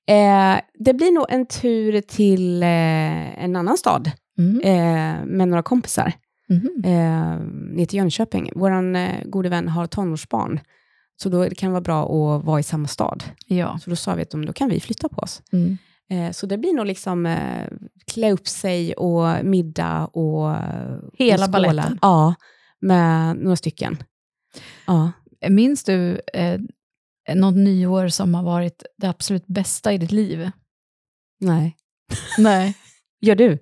Eh, 0.07 0.59
det 0.79 0.93
blir 0.93 1.11
nog 1.11 1.25
en 1.29 1.45
tur 1.45 2.01
till 2.01 2.63
eh, 2.63 3.43
en 3.43 3.55
annan 3.55 3.77
stad 3.77 4.11
Mm. 4.37 4.59
eh, 4.61 5.25
med 5.25 5.47
några 5.47 5.63
kompisar. 5.63 6.13
Eh, 6.85 7.39
ner 7.75 7.85
till 7.85 7.97
Jönköping. 7.97 8.51
Vår 8.55 8.95
eh, 8.95 9.09
gode 9.25 9.49
vän 9.49 9.67
har 9.67 9.87
tonårsbarn, 9.87 10.59
så 11.23 11.29
då 11.29 11.49
kan 11.49 11.69
det 11.69 11.71
vara 11.71 11.81
bra 11.81 12.03
att 12.03 12.43
vara 12.45 12.59
i 12.59 12.63
samma 12.63 12.87
stad. 12.87 13.23
Ja. 13.45 13.79
Så 13.83 13.89
då 13.89 13.95
sa 13.95 14.15
vi 14.15 14.21
att 14.21 14.29
då 14.29 14.53
kan 14.53 14.69
vi 14.69 14.79
flytta 14.79 15.09
på 15.09 15.21
oss. 15.21 15.41
Mm. 15.53 15.77
Eh, 16.11 16.31
så 16.31 16.45
det 16.45 16.57
blir 16.57 16.73
nog 16.73 16.85
liksom 16.85 17.25
eh, 17.25 17.67
klä 18.11 18.31
upp 18.31 18.47
sig 18.47 18.93
och 18.93 19.45
middag 19.45 20.05
och 20.05 20.55
Hela 21.13 21.45
och 21.45 21.51
baletten. 21.51 21.99
Ja, 22.01 22.35
med 22.79 23.35
några 23.35 23.55
stycken. 23.55 24.03
Ja. 24.87 25.11
Minns 25.49 25.83
du 25.83 26.21
eh, 26.33 26.59
något 27.35 27.55
nyår 27.55 28.07
som 28.07 28.33
har 28.33 28.43
varit 28.43 28.83
det 28.97 29.09
absolut 29.09 29.47
bästa 29.47 29.93
i 29.93 29.97
ditt 29.97 30.11
liv? 30.11 30.51
Nej. 31.39 31.77
Nej. 32.37 32.77
Gör 33.21 33.35
du? 33.35 33.57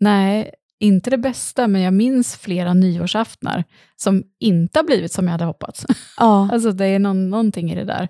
Nej, 0.00 0.50
inte 0.78 1.10
det 1.10 1.18
bästa, 1.18 1.68
men 1.68 1.80
jag 1.80 1.94
minns 1.94 2.36
flera 2.36 2.74
nyårsaftnar 2.74 3.64
som 3.96 4.24
inte 4.38 4.78
har 4.78 4.84
blivit 4.84 5.12
som 5.12 5.24
jag 5.24 5.32
hade 5.32 5.44
hoppats. 5.44 5.86
Ja. 6.16 6.48
Alltså 6.52 6.72
det 6.72 6.86
är 6.86 6.98
någon, 6.98 7.30
någonting 7.30 7.70
i 7.72 7.74
det 7.74 7.84
där. 7.84 8.08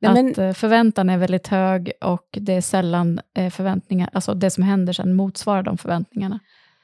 Nej, 0.00 0.14
men- 0.14 0.30
att 0.32 0.38
eh, 0.38 0.52
förväntan 0.52 1.10
är 1.10 1.18
väldigt 1.18 1.46
hög 1.46 1.92
och 2.00 2.28
det 2.32 2.52
är 2.52 2.60
sällan 2.60 3.20
eh, 3.34 3.50
förväntningar, 3.50 4.10
alltså 4.12 4.34
det 4.34 4.50
som 4.50 4.62
händer 4.64 4.92
sen 4.92 5.14
motsvarar 5.14 5.62
de 5.62 5.78
förväntningarna. 5.78 6.40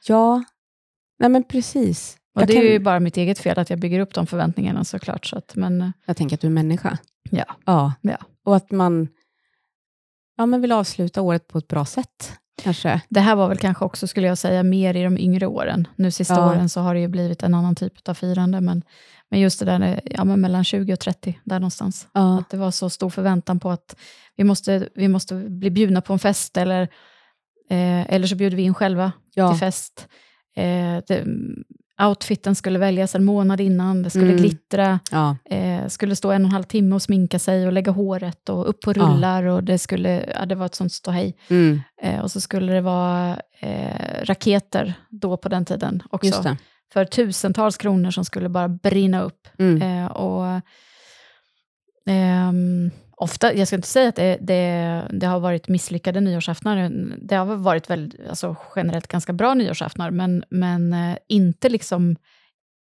Ja. 0.07 0.43
Nej, 1.19 1.29
men 1.29 1.43
precis. 1.43 2.17
Och 2.35 2.41
jag, 2.41 2.47
det 2.47 2.53
kan, 2.53 2.63
är 2.63 2.67
ju 2.71 2.79
bara 2.79 2.99
mitt 2.99 3.17
eget 3.17 3.39
fel 3.39 3.59
att 3.59 3.69
jag 3.69 3.79
bygger 3.79 3.99
upp 3.99 4.13
de 4.13 4.27
förväntningarna 4.27 4.83
såklart. 4.83 5.25
Så 5.25 5.37
att, 5.37 5.55
men 5.55 5.81
eh, 5.81 5.89
jag 6.05 6.17
tänker 6.17 6.35
att 6.35 6.41
du 6.41 6.47
är 6.47 6.51
människa. 6.51 6.97
ja, 7.29 7.45
Ja. 7.65 7.93
Ja. 8.01 8.17
Och 8.45 8.55
att 8.55 8.71
man 8.71 9.07
ja, 10.37 10.45
men 10.45 10.61
vill 10.61 10.71
avsluta 10.71 11.21
året 11.21 11.47
på 11.47 11.57
ett 11.57 11.67
bra 11.67 11.85
sätt, 11.85 12.33
kanske. 12.63 13.01
det 13.09 13.19
här 13.19 13.35
var 13.35 13.47
väl 13.47 13.57
kanske 13.57 13.85
också, 13.85 14.07
skulle 14.07 14.27
jag 14.27 14.37
säga, 14.37 14.63
mer 14.63 14.95
i 14.95 15.03
de 15.03 15.17
yngre 15.17 15.47
åren. 15.47 15.87
Nu 15.95 16.11
sista 16.11 16.33
Ja. 16.33 16.51
åren 16.51 16.69
så 16.69 16.81
har 16.81 16.93
det 16.93 16.99
ju 16.99 17.07
blivit 17.07 17.43
en 17.43 17.53
annan 17.53 17.75
typ 17.75 18.09
av 18.09 18.13
firande, 18.13 18.61
men, 18.61 18.83
men 19.29 19.39
just 19.39 19.59
det 19.59 19.65
där 19.65 20.01
ja, 20.05 20.23
men 20.23 20.41
mellan 20.41 20.63
20 20.63 20.93
och 20.93 20.99
30, 20.99 21.39
där 21.43 21.59
någonstans. 21.59 22.07
Ja. 22.13 22.39
Att 22.39 22.49
det 22.49 22.57
var 22.57 22.71
så 22.71 22.89
stor 22.89 23.09
förväntan 23.09 23.59
på 23.59 23.69
att 23.69 23.95
vi 24.35 24.43
måste, 24.43 24.89
vi 24.95 25.07
måste 25.07 25.35
bli 25.35 25.69
bjudna 25.71 26.01
på 26.01 26.13
en 26.13 26.19
fest, 26.19 26.57
eller, 26.57 26.81
eh, 27.69 28.13
eller 28.13 28.27
så 28.27 28.35
bjuder 28.35 28.57
vi 28.57 28.63
in 28.63 28.73
själva 28.73 29.11
Ja. 29.33 29.49
till 29.51 29.59
fest. 29.59 30.07
Eh, 30.55 30.97
det, 31.07 31.25
outfiten 32.01 32.55
skulle 32.55 32.79
väljas 32.79 33.15
en 33.15 33.25
månad 33.25 33.61
innan, 33.61 34.03
det 34.03 34.09
skulle 34.09 34.25
Mm. 34.25 34.37
glittra, 34.37 34.99
Ja. 35.11 35.37
eh, 35.49 35.87
skulle 35.87 36.15
stå 36.15 36.31
en 36.31 36.41
och 36.41 36.47
en 36.47 36.51
halv 36.53 36.63
timme 36.63 36.95
och 36.95 37.01
sminka 37.01 37.39
sig 37.39 37.65
och 37.67 37.73
lägga 37.73 37.91
håret 37.91 38.49
och 38.49 38.69
upp 38.69 38.81
på 38.81 38.91
Ja. 38.95 39.01
rullar 39.03 39.43
och 39.43 39.63
det 39.63 39.77
skulle, 39.77 40.25
ja, 40.39 40.45
det 40.45 40.55
var 40.55 40.65
ett 40.65 40.75
sånt 40.75 40.93
ståhej. 40.93 41.37
Mm. 41.49 41.81
Eh, 42.01 42.19
och 42.19 42.31
så 42.31 42.41
skulle 42.41 42.73
det 42.73 42.81
vara 42.81 43.37
eh, 43.59 44.23
raketer 44.23 44.93
då 45.09 45.37
på 45.37 45.49
den 45.49 45.65
tiden 45.65 46.03
också, 46.09 46.55
för 46.93 47.05
tusentals 47.05 47.77
kronor 47.77 48.11
som 48.11 48.25
skulle 48.25 48.49
bara 48.49 48.67
brinna 48.69 49.21
upp. 49.21 49.47
Mm. 49.59 49.81
Eh, 49.81 50.11
och 50.11 50.61
ehm, 52.07 52.91
ofta, 53.17 53.53
jag 53.53 53.67
ska 53.67 53.75
inte 53.75 53.87
säga 53.87 54.09
att 54.09 54.15
det, 54.15 54.37
det, 54.41 55.07
det 55.13 55.25
har 55.27 55.39
varit 55.39 55.67
misslyckade 55.67 56.21
nyårsaftnar, 56.21 56.89
det 57.27 57.35
har 57.35 57.45
varit 57.55 57.89
väldigt, 57.89 58.27
alltså, 58.29 58.55
generellt 58.75 59.07
ganska 59.07 59.33
bra 59.33 59.53
nyårsaftnar, 59.53 60.11
men, 60.11 60.43
men 60.49 60.93
eh, 60.93 61.17
inte 61.27 61.69
liksom 61.69 62.15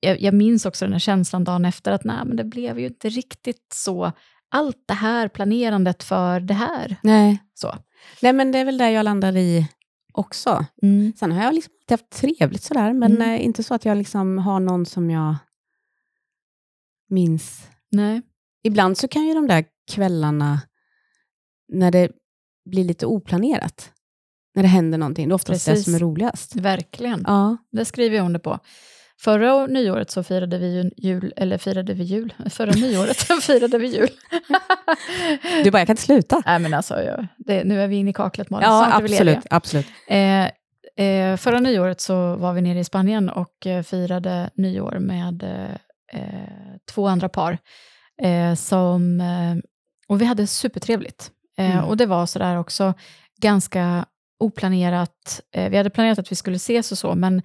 jag, 0.01 0.21
jag 0.21 0.35
minns 0.35 0.67
också 0.67 0.85
den 0.85 0.93
här 0.93 0.99
känslan 0.99 1.45
dagen 1.45 1.65
efter 1.65 1.93
att 1.93 2.05
nej, 2.05 2.25
men 2.25 2.37
det 2.37 2.45
blev 2.45 2.79
ju 2.79 2.87
inte 2.87 3.09
riktigt 3.09 3.67
så. 3.75 4.13
Allt 4.49 4.77
det 4.87 4.95
här 4.95 5.29
planerandet 5.29 6.03
för 6.03 6.41
det 6.41 6.55
här. 6.55 6.97
Nej. 7.03 7.43
Så. 7.55 7.75
Nej, 8.23 8.33
men 8.33 8.53
det 8.53 8.59
är 8.59 8.65
väl 8.65 8.79
där 8.79 8.89
jag 8.91 9.05
landar 9.05 9.37
i 9.37 9.69
också. 10.13 10.65
Sen 11.17 11.33
har 11.33 11.45
jag 11.45 11.55
liksom 11.55 11.73
haft 11.89 12.11
trevligt 12.11 12.63
sådär, 12.63 12.93
men 12.93 13.13
Mm. 13.13 13.31
eh, 13.31 13.45
inte 13.45 13.63
så 13.63 13.75
att 13.75 13.85
jag 13.85 13.99
liksom 13.99 14.39
har 14.39 14.61
någon 14.61 14.87
som 14.87 15.11
jag 15.11 15.37
minns. 17.09 17.69
Nej. 17.91 18.23
Ibland 18.65 18.99
så 18.99 19.09
kan 19.09 19.27
ju 19.27 19.35
de 19.35 19.47
där 19.47 19.65
kvällarna, 19.91 20.61
när 21.73 21.91
det 21.91 22.09
blir 22.71 22.85
lite 22.85 23.07
oplanerat, 23.07 23.91
när 24.55 24.63
det 24.63 24.69
händer 24.69 24.99
någonting, 24.99 25.29
det 25.29 25.33
är 25.33 25.35
oftast 25.35 25.67
det 25.67 25.73
Precis. 25.73 25.85
som 25.85 25.95
är 25.95 25.99
roligast. 25.99 26.57
Verkligen. 26.57 27.25
Ja. 27.27 27.57
Det 27.73 27.85
skriver 27.85 28.17
jag 28.17 28.27
under 28.27 28.41
på. 28.41 28.59
Förra 29.21 29.67
nyåret 29.67 30.11
så 30.11 30.23
firade 30.23 30.59
vi 30.59 30.75
ju 30.75 30.91
jul, 30.97 31.33
eller 31.37 31.59
firade 31.59 31.95
vi 31.95 32.05
jul? 32.05 32.35
Förra 32.51 32.73
nyåret 32.73 33.17
firade 33.43 33.79
vi 33.79 33.87
jul. 33.87 34.09
Du 35.65 35.71
bara, 35.71 35.79
jag 35.79 35.87
kan 35.87 35.93
inte 35.93 36.03
sluta. 36.03 36.43
Nej 36.47 36.59
men 36.59 36.75
alltså, 36.75 37.03
jag, 37.03 37.27
det, 37.39 37.65
nu 37.65 37.81
är 37.81 37.89
vi 37.89 37.97
inne 37.97 38.11
i 38.11 38.13
kaklet 38.13 38.51
Malin, 38.51 38.69
Ja, 38.69 38.93
absolut. 38.93 39.39
absolut. 39.51 39.87
Eh, 40.09 40.45
eh, 41.07 41.37
förra 41.37 41.61
nyåret 41.61 42.01
så 42.01 42.37
var 42.37 42.53
vi 42.53 42.61
nere 42.61 42.79
i 42.79 42.85
Spanien 42.85 43.29
och 43.29 43.67
eh, 43.67 43.83
firade 43.83 44.51
nyår 44.55 44.99
med 44.99 45.43
eh, 45.43 46.21
eh, 46.21 46.49
två 46.93 47.07
andra 47.09 47.29
par. 47.29 47.59
Eh, 48.23 48.55
som, 48.55 49.21
eh, 49.21 49.57
och 50.09 50.21
vi 50.21 50.25
hade 50.25 50.47
supertrevligt. 50.47 51.31
Eh, 51.59 51.71
Mm. 51.77 51.85
Och 51.85 51.97
det 51.97 52.07
var 52.07 52.27
sådär 52.27 52.57
också 52.59 52.95
ganska 53.41 54.07
oplanerat. 54.39 55.41
Eh, 55.55 55.71
vi 55.71 55.77
hade 55.77 55.91
planerat 55.91 56.19
att 56.19 56.33
vi 56.33 56.37
skulle 56.37 56.57
ses 56.57 56.93
och 56.93 56.99
så, 56.99 57.15
men, 57.15 57.43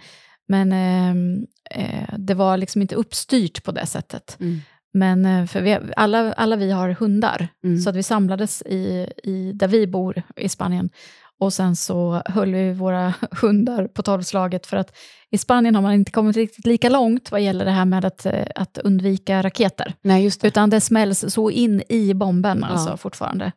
men 0.47 0.71
ehm, 0.73 1.45
eh, 1.71 2.09
det 2.17 2.33
var 2.33 2.57
liksom 2.57 2.81
inte 2.81 2.95
uppstyrt 2.95 3.63
på 3.63 3.71
det 3.71 3.85
sättet. 3.85 4.37
Mm. 4.39 4.59
Men 4.93 5.25
eh, 5.25 5.45
för 5.45 5.61
vi, 5.61 5.77
alla, 5.95 6.33
alla 6.33 6.55
vi 6.55 6.71
har 6.71 6.89
hundar, 6.89 7.47
Mm. 7.63 7.79
så 7.79 7.89
att 7.89 7.95
vi 7.95 8.03
samlades 8.03 8.61
i, 8.61 9.11
i, 9.23 9.51
där 9.55 9.67
vi 9.67 9.87
bor 9.87 10.23
i 10.35 10.49
Spanien. 10.49 10.89
Och 11.39 11.53
sen 11.53 11.75
så 11.75 12.21
höll 12.25 12.53
vi 12.53 12.73
våra 12.73 13.13
hundar 13.41 13.87
på 13.87 14.03
tolvslaget, 14.03 14.65
för 14.67 14.77
att 14.77 14.97
i 15.31 15.37
Spanien 15.37 15.75
har 15.75 15.81
man 15.81 15.93
inte 15.93 16.11
kommit 16.11 16.35
riktigt 16.35 16.65
lika 16.65 16.89
långt 16.89 17.31
vad 17.31 17.41
gäller 17.41 17.65
det 17.65 17.71
här 17.71 17.85
med 17.85 18.05
att, 18.05 18.25
eh, 18.25 18.45
att 18.55 18.77
undvika 18.77 19.43
raketer. 19.43 19.93
Nej, 20.01 20.23
just 20.23 20.41
det. 20.41 20.47
Utan 20.47 20.69
det 20.69 20.81
smälls 20.81 21.25
så 21.33 21.49
in 21.51 21.83
i 21.89 22.13
bomben 22.13 22.63
alltså 22.63 22.89
Ja. 22.89 22.97
fortfarande. 22.97 23.51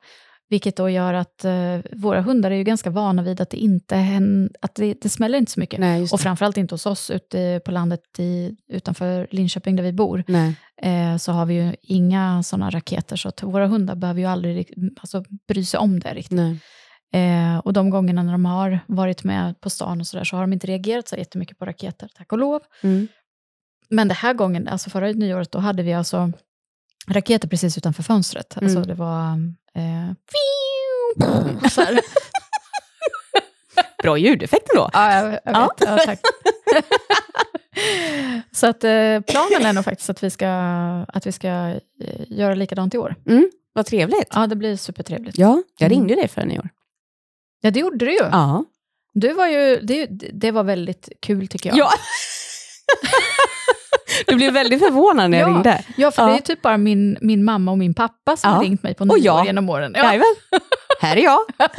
Vilket 0.49 0.77
då 0.77 0.91
gör 0.91 1.15
att 1.15 1.45
eh, 1.45 1.79
våra 1.93 2.21
hundar 2.23 2.51
är 2.51 2.55
ju 2.55 2.65
ganska 2.65 2.91
vana 2.91 3.23
vid 3.23 3.41
att 3.41 3.51
det 3.51 3.57
inte 3.57 3.97
händer, 3.97 4.51
att 4.61 4.75
det, 4.75 4.95
det 5.03 5.09
smäller 5.09 5.39
inte 5.39 5.53
så 5.53 5.61
mycket. 5.61 5.81
Nej, 5.81 6.09
Och 6.13 6.21
framförallt 6.21 6.57
inte 6.57 6.75
hos 6.75 6.87
oss 6.87 7.11
ute 7.11 7.61
på 7.65 7.71
landet 7.71 8.01
i, 8.19 8.57
utanför 8.73 9.27
Linköping 9.31 9.77
där 9.77 9.83
vi 9.83 9.93
bor 9.93 10.25
Nej. 10.29 10.55
eh, 10.83 11.17
så 11.17 11.33
har 11.33 11.47
vi 11.47 11.55
ju 11.55 11.75
inga 11.83 12.43
sådana 12.43 12.71
raketer, 12.71 13.17
så 13.17 13.29
att 13.29 13.43
våra 13.43 13.67
hundar 13.67 13.95
behöver 13.95 14.21
ju 14.21 14.27
aldrig 14.27 14.75
alltså, 15.01 15.25
bry 15.49 15.65
sig 15.65 15.81
om 15.81 16.01
det 16.01 16.15
riktigt. 16.15 16.37
Nej. 16.37 16.61
Eh, 17.13 17.59
och 17.59 17.73
de 17.73 17.91
gångerna 17.91 18.23
när 18.23 18.33
de 18.33 18.45
har 18.45 18.79
varit 18.87 19.25
med 19.25 19.61
på 19.61 19.71
stan 19.71 20.01
och 20.01 20.07
sådär, 20.07 20.25
så 20.25 20.37
har 20.37 20.43
de 20.43 20.53
inte 20.53 20.67
reagerat 20.67 21.09
så 21.09 21.17
jättemycket 21.17 21.59
på 21.59 21.65
raketer, 21.67 22.09
tack 22.15 22.33
och 22.33 22.39
lov. 22.39 22.63
Mm. 22.83 23.09
Men 23.89 24.09
det 24.09 24.15
här 24.15 24.35
gången, 24.35 24.69
alltså 24.69 24.91
förra 24.91 25.13
nyåret, 25.13 25.53
då 25.53 25.59
hade 25.59 25.83
vi 25.83 25.93
alltså 25.93 26.33
raketer 27.09 27.49
precis 27.49 27.79
utanför 27.79 28.03
fönstret. 28.03 28.57
Alltså 28.57 28.77
Mm. 28.79 28.89
det 28.89 28.95
var... 28.95 29.33
Eh. 29.75 30.13
Bra 34.03 34.19
ljudeffekt 34.19 34.67
ändå. 34.75 34.91
Ja, 34.93 35.15
jag, 35.15 35.33
jag 35.33 35.41
Ja. 35.45 35.71
vet. 35.79 35.89
Ja, 35.89 35.99
tack. 36.07 36.21
så 38.53 38.67
att 38.67 38.85
eh, 38.85 39.21
planen 39.21 39.67
är 39.67 39.73
nog 39.73 39.85
faktiskt 39.85 40.11
att 40.11 40.23
vi 40.23 40.31
ska, 40.31 40.49
att 41.09 41.27
vi 41.27 41.33
ska 41.33 41.49
eh, 41.49 41.79
göra 42.29 42.55
likadant 42.55 42.95
i 42.95 42.99
år. 42.99 43.15
Mm. 43.27 43.51
Vad 43.73 43.87
trevligt. 43.87 44.29
Ja, 44.35 44.47
det 44.47 44.57
blir 44.57 44.77
supertrevligt. 44.77 45.39
Ja, 45.39 45.63
jag 45.79 45.87
Mm. 45.93 45.99
ringde 45.99 46.15
dig 46.15 46.29
för 46.29 46.45
nyår. 46.45 46.69
Ja, 47.65 47.71
det 47.71 47.81
gjorde 47.81 48.05
du 48.07 48.13
ju. 48.13 48.19
Ja. 48.33 48.65
Du 49.15 49.33
var 49.33 49.47
ju 49.47 49.81
det, 49.81 50.07
det 50.33 50.51
var 50.51 50.63
väldigt 50.65 51.09
kul 51.21 51.49
tycker 51.49 51.69
jag. 51.71 51.79
Ja. 51.79 51.91
du 54.27 54.37
blev 54.37 54.53
väldigt 54.53 54.81
förvånad 54.81 55.31
när 55.31 55.39
jag 55.39 55.49
Ja. 55.51 55.55
ringde. 55.55 55.85
Ja, 55.97 56.11
för 56.11 56.23
Ja. 56.23 56.29
det 56.29 56.35
är 56.35 56.41
typ 56.41 56.63
bara 56.63 56.77
min, 56.77 57.19
min 57.21 57.45
mamma 57.45 57.71
och 57.71 57.79
min 57.79 57.95
pappa 57.95 58.37
som 58.37 58.51
Ja. 58.51 58.57
har 58.57 58.63
ringt 58.63 58.83
mig 58.83 58.95
på 58.95 59.05
nyår 59.05 59.19
jag. 59.25 59.47
genom 59.47 59.69
åren. 59.69 59.93
Ja, 59.97 60.05
Jajamän. 60.05 60.35
Här 61.01 61.17
är 61.17 61.21
jag. 61.25 61.39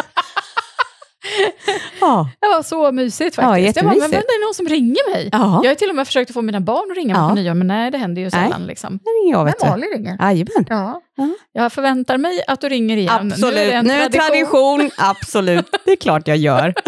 ja. 2.02 2.30
det 2.40 2.48
var 2.48 2.64
så 2.64 2.92
mysigt 2.92 3.38
Ja, 3.38 3.44
faktiskt. 3.44 3.76
jag 3.76 3.86
bara, 3.86 3.92
men 3.92 4.00
vänta, 4.02 4.18
är 4.18 4.40
det 4.40 4.46
någon 4.46 4.54
som 4.54 4.68
ringer 4.68 5.12
mig? 5.14 5.30
ja, 5.32 5.62
Jag 5.64 5.72
har 5.72 5.76
till 5.76 5.90
och 5.90 5.96
med 5.96 6.08
försökt 6.08 6.30
att 6.30 6.34
få 6.34 6.42
mina 6.42 6.60
barn 6.62 6.92
att 6.92 6.98
ringa 6.98 7.14
mig 7.14 7.22
Ja. 7.24 7.30
på 7.30 7.36
nyår, 7.36 7.54
men 7.54 7.68
nej, 7.68 7.92
det 7.92 7.98
händer 7.98 8.22
ju 8.22 8.30
sällan. 8.32 8.66
Liksom. 8.66 9.00
här 9.06 9.22
ringer 9.24 9.34
jag. 9.36 9.44
Men 9.44 9.46
Vet 9.46 9.60
du. 9.60 9.66
Malin 9.70 9.90
ringer. 9.94 10.18
Jajamän. 10.20 10.66
Ja. 10.70 11.02
Ja. 11.18 11.30
Jag 11.54 11.74
förväntar 11.74 12.18
mig 12.18 12.44
att 12.48 12.62
du 12.62 12.70
ringer 12.70 12.98
igen. 12.98 13.32
Absolut. 13.32 13.56
Nu 13.56 13.62
är 13.62 13.68
det 13.68 13.74
en 13.74 13.88
det 13.88 14.10
tradition. 14.20 14.90
Absolut. 14.98 15.66
Det 15.86 15.92
är 15.92 15.96
klart 15.96 16.28
jag 16.28 16.38
gör. 16.38 16.74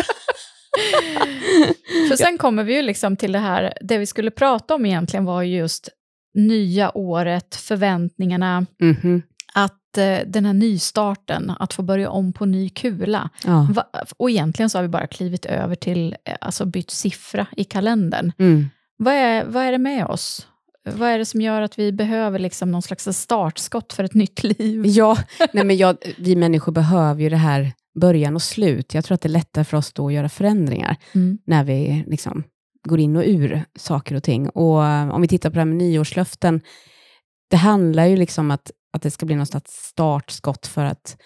För 2.09 2.15
sen 2.15 2.37
kommer 2.37 2.63
vi 2.63 2.75
ju 2.75 2.81
liksom 2.81 3.15
till 3.17 3.31
det 3.31 3.39
här, 3.39 3.73
det 3.81 3.97
vi 3.97 4.05
skulle 4.05 4.31
prata 4.31 4.75
om 4.75 4.85
egentligen 4.85 5.25
var 5.25 5.41
ju 5.41 5.57
just 5.57 5.89
nya 6.33 6.97
året, 6.97 7.55
förväntningarna, 7.55 8.57
att 8.57 8.63
eh, 8.81 9.19
den 10.25 10.45
här 10.45 10.53
nystarten, 10.53 11.53
att 11.59 11.73
få 11.73 11.81
börja 11.81 12.09
om 12.09 12.33
på 12.33 12.45
ny 12.45 12.69
kula. 12.69 13.29
Ja. 13.45 13.67
Och 14.17 14.29
egentligen 14.29 14.69
så 14.69 14.77
har 14.77 14.83
vi 14.83 14.89
bara 14.89 15.07
klivit 15.07 15.45
över 15.45 15.75
till, 15.75 16.15
eh, 16.25 16.35
alltså 16.41 16.65
bytt 16.65 16.91
siffra 16.91 17.47
i 17.57 17.63
kalendern. 17.63 18.31
Mm. 18.37 18.69
Vad 18.97 19.13
är, 19.13 19.45
vad 19.45 19.63
är 19.63 19.71
det 19.71 19.77
med 19.77 20.05
oss? 20.05 20.47
Vad 20.93 21.09
är 21.09 21.17
det 21.17 21.25
som 21.25 21.41
gör 21.41 21.61
att 21.61 21.79
vi 21.79 21.91
behöver 21.91 22.39
liksom 22.39 22.71
någon 22.71 22.81
slags 22.81 23.07
startskott 23.17 23.93
för 23.93 24.03
ett 24.03 24.13
nytt 24.13 24.43
liv? 24.43 24.83
Ja, 24.85 25.17
nej 25.53 25.63
men 25.65 25.77
jag, 25.77 25.97
vi 26.17 26.35
människor 26.35 26.71
behöver 26.71 27.21
ju 27.21 27.29
det 27.29 27.37
här 27.37 27.71
början 27.99 28.35
och 28.35 28.41
slut. 28.41 28.93
Jag 28.93 29.05
tror 29.05 29.15
att 29.15 29.21
det 29.21 29.27
är 29.27 29.31
lättare 29.31 29.63
för 29.63 29.77
oss 29.77 29.93
då 29.93 30.07
att 30.07 30.13
göra 30.13 30.29
förändringar 30.29 30.97
Mm. 31.13 31.37
när 31.45 31.63
vi 31.63 32.03
liksom 32.07 32.43
går 32.87 32.99
in 32.99 33.15
och 33.15 33.23
ur 33.25 33.63
saker 33.79 34.15
och 34.15 34.23
ting. 34.23 34.49
Och 34.49 34.85
eh, 34.85 35.09
om 35.09 35.21
vi 35.21 35.27
tittar 35.27 35.49
på 35.49 35.53
det 35.53 35.59
här 35.59 35.65
med 35.65 35.77
nyårslöften, 35.77 36.61
det 37.49 37.57
handlar 37.57 38.05
ju 38.05 38.15
liksom 38.17 38.51
att, 38.51 38.71
att 38.95 39.01
det 39.01 39.11
ska 39.11 39.25
bli 39.25 39.35
någon 39.35 39.45
slags 39.45 39.71
startskott 39.71 40.67
för 40.67 40.85
att 40.85 41.17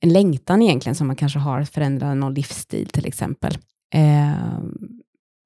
en 0.00 0.12
längtan 0.12 0.62
egentligen 0.62 0.96
som 0.96 1.06
man 1.06 1.16
kanske 1.16 1.38
har 1.38 1.60
att 1.60 1.70
förändra 1.70 2.14
någon 2.14 2.34
livsstil 2.34 2.88
till 2.88 3.06
exempel. 3.06 3.58
Eh, 3.94 4.58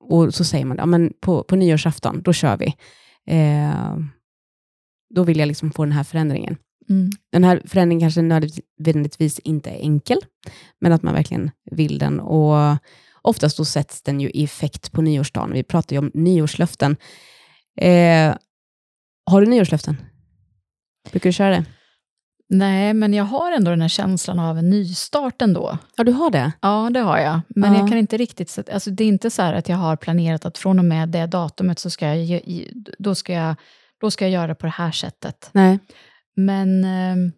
och 0.00 0.34
så 0.34 0.44
säger 0.44 0.64
man, 0.64 0.76
ja 0.76 0.86
men 0.86 1.12
på, 1.20 1.42
på 1.42 1.57
nyårsafton, 1.57 2.22
då 2.22 2.32
kör 2.32 2.57
vi. 2.57 2.74
Eh, 3.26 3.98
då 5.14 5.22
vill 5.22 5.38
jag 5.38 5.46
liksom 5.46 5.70
få 5.70 5.84
den 5.84 5.92
här 5.92 6.04
förändringen. 6.04 6.57
Mm. 6.88 7.11
Den 7.32 7.44
här 7.44 7.62
förändringen 7.64 8.00
kanske 8.00 8.22
nödvändigtvis 8.22 9.38
inte 9.38 9.70
är 9.70 9.80
enkel, 9.80 10.18
men 10.80 10.92
att 10.92 11.02
man 11.02 11.14
verkligen 11.14 11.50
vill 11.70 11.98
den. 11.98 12.20
Och 12.20 12.76
oftast 13.22 13.57
då 13.57 13.64
sätts 13.64 14.02
den 14.02 14.20
ju 14.20 14.30
i 14.30 14.44
effekt 14.44 14.92
på 14.92 15.02
nyårsdagen. 15.02 15.52
Vi 15.52 15.62
pratar 15.62 15.96
ju 15.96 15.98
om 15.98 16.11
nyårslöften. 16.14 16.96
Eh, 17.80 18.36
har 19.26 19.40
du 19.40 19.46
nyårslöften? 19.46 19.96
Brukar 21.11 21.28
du 21.28 21.32
köra 21.32 21.50
det? 21.50 21.64
Nej, 22.48 22.94
men 22.94 23.14
jag 23.14 23.24
har 23.24 23.52
ändå 23.52 23.70
den 23.70 23.80
här 23.80 23.88
känslan 23.88 24.38
av 24.38 24.59
en 24.59 24.70
nystart 24.70 25.42
ändå. 25.42 25.78
Ja, 25.96 26.04
du 26.04 26.12
har 26.12 26.30
det? 26.30 26.52
Ja, 26.62 26.90
det 26.94 27.00
har 27.00 27.18
jag. 27.18 27.40
Men 27.48 27.72
Ja. 27.72 27.78
jag 27.80 27.88
kan 27.88 27.98
inte 27.98 28.16
riktigt... 28.16 28.50
sätta- 28.50 28.72
Alltså, 28.72 28.90
det 28.90 29.04
är 29.04 29.09
inte 29.09 29.30
så 29.30 29.42
här 29.42 29.52
att 29.54 29.68
jag 29.68 29.76
har 29.76 29.96
planerat 29.96 30.44
att 30.44 30.59
från 30.59 30.78
och 30.78 30.84
med 30.84 31.09
det 31.09 31.26
datumet 31.26 31.78
så 31.78 31.90
ska 31.90 32.14
jag, 32.14 32.42
då 32.98 33.14
ska 33.14 33.32
jag, 33.32 33.54
då 34.00 34.11
ska 34.11 34.24
jag 34.24 34.32
göra 34.32 34.46
det 34.46 34.54
på 34.54 34.66
det 34.66 34.72
här 34.72 34.90
sättet. 34.90 35.50
Nej. 35.52 35.78
Men 36.36 36.84
ehm, 36.84 37.32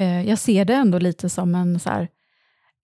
eh, 0.00 0.28
jag 0.28 0.38
ser 0.38 0.64
det 0.64 0.74
ändå 0.74 0.98
lite 0.98 1.28
som 1.28 1.54
en 1.54 1.80
så 1.80 1.90
här... 1.90 2.08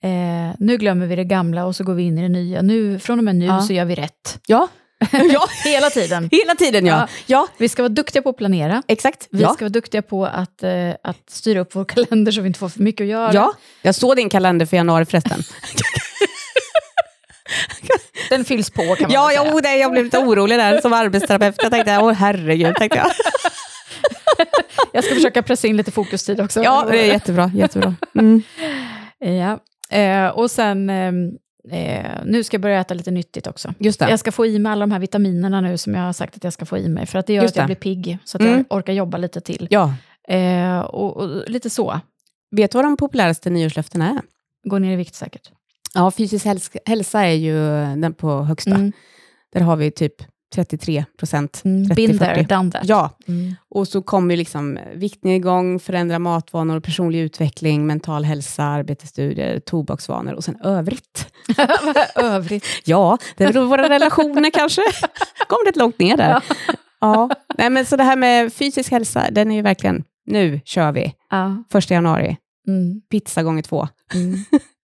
Eh, 0.02 0.54
nu 0.58 0.76
glömmer 0.76 1.06
vi 1.06 1.16
det 1.16 1.24
gamla 1.24 1.66
och 1.66 1.76
så 1.76 1.84
går 1.84 1.94
vi 1.94 2.02
in 2.02 2.18
i 2.18 2.22
det 2.22 2.28
nya. 2.28 2.62
Nu, 2.62 2.98
från 2.98 3.18
och 3.18 3.24
med 3.24 3.36
nu 3.36 3.44
Ja. 3.44 3.60
så 3.60 3.72
gör 3.72 3.84
vi 3.84 3.94
rätt. 3.94 4.40
Ja, 4.46 4.68
ja. 5.32 5.46
Hela 5.64 5.90
tiden. 5.90 6.28
hela 6.32 6.54
tiden 6.54 6.86
ja. 6.86 6.96
Ja. 6.96 7.08
Ja, 7.26 7.48
Vi 7.58 7.68
ska 7.68 7.82
vara 7.82 7.88
duktiga 7.88 8.22
på 8.22 8.28
att 8.30 8.36
planera. 8.36 8.82
exakt. 8.88 9.28
Vi 9.30 9.42
ja. 9.42 9.48
ska 9.54 9.64
vara 9.64 9.68
duktiga 9.72 10.02
på 10.02 10.26
att, 10.26 10.62
eh, 10.62 10.90
att 11.02 11.30
styra 11.30 11.60
upp 11.60 11.74
vår 11.74 11.84
kalender 11.84 12.32
så 12.32 12.40
vi 12.40 12.46
inte 12.46 12.58
får 12.58 12.68
för 12.68 12.80
mycket 12.80 13.00
att 13.04 13.08
göra. 13.08 13.30
ja, 13.34 13.52
jag 13.82 13.94
såg 13.94 14.16
din 14.16 14.28
kalender 14.28 14.66
för 14.66 14.76
januari 14.76 15.04
förresten. 15.04 15.42
Den 18.30 18.44
fylls 18.44 18.70
på 18.70 18.82
kan 18.82 19.02
man 19.02 19.10
Ja, 19.12 19.28
säga. 19.28 19.42
jo, 19.52 19.60
det, 19.60 19.76
jag 19.76 19.90
blev 19.92 20.04
lite 20.04 20.18
orolig 20.18 20.58
där 20.58 20.80
som 20.80 20.92
arbetsterapeut. 20.92 21.54
Jag 21.62 21.72
tänkte, 21.72 21.98
åh 21.98 22.12
herregud, 22.12 22.74
tänkte 22.76 22.98
jag. 22.98 23.10
Jag 24.92 25.04
ska 25.04 25.14
försöka 25.14 25.42
pressa 25.42 25.66
in 25.68 25.76
lite 25.76 25.90
fokustid 25.90 26.40
också. 26.40 26.62
Ja, 26.62 26.86
det 26.90 26.98
är 27.00 27.06
jättebra. 27.06 27.50
jättebra. 27.54 27.94
Mm. 28.18 28.42
ja. 29.18 29.58
Eh, 29.98 30.26
och 30.28 30.50
sen, 30.50 30.90
eh, 30.90 31.12
eh, 31.70 32.10
nu 32.24 32.44
ska 32.44 32.54
jag 32.54 32.62
börja 32.62 32.80
äta 32.80 32.94
lite 32.94 33.10
nyttigt 33.10 33.46
också. 33.46 33.74
Just 33.78 34.00
det. 34.00 34.10
Jag 34.10 34.18
ska 34.18 34.32
få 34.32 34.46
i 34.46 34.58
mig 34.58 34.72
alla 34.72 34.80
de 34.86 34.90
här 34.92 34.98
vitaminerna 34.98 35.60
nu 35.60 35.78
som 35.78 35.94
jag 35.94 36.02
har 36.02 36.12
sagt 36.12 36.36
att 36.36 36.44
jag 36.44 36.52
ska 36.52 36.64
få 36.66 36.78
i 36.78 36.88
mig, 36.88 37.06
för 37.06 37.18
att 37.18 37.26
det 37.26 37.32
gör 37.34 37.42
Just 37.42 37.52
att 37.52 37.56
jag 37.56 37.64
det. 37.64 37.66
blir 37.80 37.94
pigg, 37.94 38.18
så 38.24 38.36
att 38.38 38.42
Mm. 38.42 38.54
jag 38.68 38.78
orkar 38.78 38.92
jobba 38.92 39.18
lite 39.18 39.40
till. 39.40 39.68
Ja. 39.70 39.94
Eh, 40.28 40.78
och, 40.78 41.16
och 41.16 41.50
lite 41.50 41.70
så. 41.70 42.00
Vet 42.50 42.70
du 42.72 42.78
vad 42.78 42.84
de 42.84 42.96
populäraste 42.96 43.50
nyårslöftena 43.50 44.08
är? 44.10 44.20
Gå 44.70 44.78
ner 44.78 44.92
i 44.92 44.96
vikt 44.96 45.14
säkert. 45.14 45.50
Ja, 45.94 46.10
fysisk 46.10 46.46
häls- 46.46 46.76
hälsa 46.86 47.24
är 47.24 47.32
ju 47.34 47.54
den 48.00 48.14
på 48.14 48.42
högsta. 48.42 48.70
Mm. 48.74 48.92
Där 49.52 49.60
har 49.60 49.76
vi 49.76 49.90
typ 49.90 50.14
33 50.54 51.04
procent. 51.18 51.62
Mm. 51.64 51.88
30, 51.88 52.06
Been 52.06 52.18
there, 52.18 52.34
40. 52.34 52.54
done 52.54 52.70
that. 52.70 52.82
Ja, 52.84 53.10
Mm. 53.28 53.54
och 53.70 53.88
så 53.88 54.02
kommer 54.02 54.36
liksom 54.36 54.78
viktnedgång, 54.94 55.80
förändra 55.80 56.18
matvanor, 56.18 56.80
personlig 56.80 57.20
utveckling, 57.20 57.86
mental 57.86 58.24
hälsa, 58.24 58.62
arbetsstudier, 58.64 59.60
tobaksvanor 59.60 60.32
och 60.32 60.44
sen 60.44 60.56
övrigt. 60.64 61.32
Övrigt. 62.14 62.64
Ja, 62.84 63.18
det 63.36 63.44
är 63.44 63.52
väl 63.52 63.64
våra 63.66 63.88
relationer 63.88 64.50
kanske. 64.50 64.82
Kom 65.48 65.58
rätt 65.66 65.76
långt 65.76 65.98
ner 65.98 66.16
där. 66.16 66.42
Ja. 67.00 67.30
Nej, 67.58 67.70
men 67.70 67.86
så 67.86 67.96
det 67.96 68.04
här 68.04 68.16
med 68.16 68.52
fysisk 68.52 68.90
hälsa, 68.90 69.26
den 69.30 69.50
är 69.50 69.54
ju 69.56 69.62
verkligen, 69.62 70.04
nu 70.26 70.60
kör 70.64 70.92
vi. 70.92 71.12
Ja. 71.30 71.64
Första 71.72 71.94
januari, 71.94 72.36
Mm. 72.68 73.00
pizza 73.10 73.42
gånger 73.42 73.62
två. 73.62 73.88
Mm. 74.14 74.38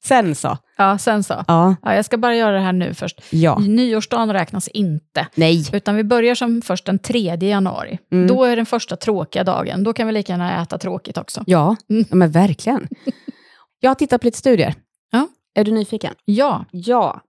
Sen 0.05 0.35
så. 0.35 0.59
ja, 0.77 0.99
sen 0.99 1.23
så. 1.25 1.45
Ja. 1.49 1.77
Ja, 1.83 1.95
jag 1.95 2.05
ska 2.05 2.17
bara 2.19 2.37
göra 2.37 2.53
det 2.53 2.61
här 2.61 2.73
nu 2.73 2.95
först. 2.95 3.21
Ja. 3.31 3.59
Nyårsdagen 3.59 4.33
räknas 4.33 4.69
inte. 4.69 5.27
Nej. 5.35 5.65
Utan 5.73 5.97
vi 5.97 6.05
börjar 6.05 6.35
som 6.35 6.63
först 6.63 6.87
den 6.87 6.99
3 6.99 7.37
januari. 7.41 7.99
Mm. 8.13 8.27
Då 8.27 8.45
är 8.45 8.57
den 8.57 8.67
första 8.67 8.97
tråkiga 8.97 9.45
dagen. 9.45 9.85
Då 9.85 9.93
kan 9.93 10.07
vi 10.07 10.13
lika 10.13 10.33
gärna 10.33 10.63
äta 10.63 10.79
tråkigt 10.79 11.19
också. 11.19 11.45
Ja, 11.47 11.77
Mm. 11.91 12.05
ja 12.11 12.17
men 12.17 12.31
verkligen. 12.31 12.89
Jag 13.81 13.91
har 13.91 13.95
tittat 13.95 14.21
på 14.21 14.27
lite 14.27 14.39
studier. 14.39 14.75
Ja. 15.11 15.29
Är 15.55 15.65
du 15.65 15.73
nyfiken? 15.73 16.15
Ja. 16.25 16.65
Ja. 16.71 17.21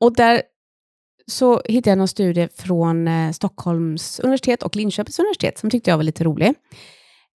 Och 0.00 0.14
där 0.16 0.42
så 1.26 1.62
hittade 1.64 1.90
jag 1.90 1.98
någon 1.98 2.08
studie 2.08 2.48
från 2.56 3.08
eh, 3.08 3.32
Stockholms 3.32 4.20
universitet 4.20 4.62
och 4.62 4.76
Linköpings 4.76 5.18
universitet 5.18 5.58
som 5.58 5.70
tyckte 5.70 5.90
jag 5.90 5.96
var 5.96 6.04
lite 6.04 6.24
rolig. 6.24 6.54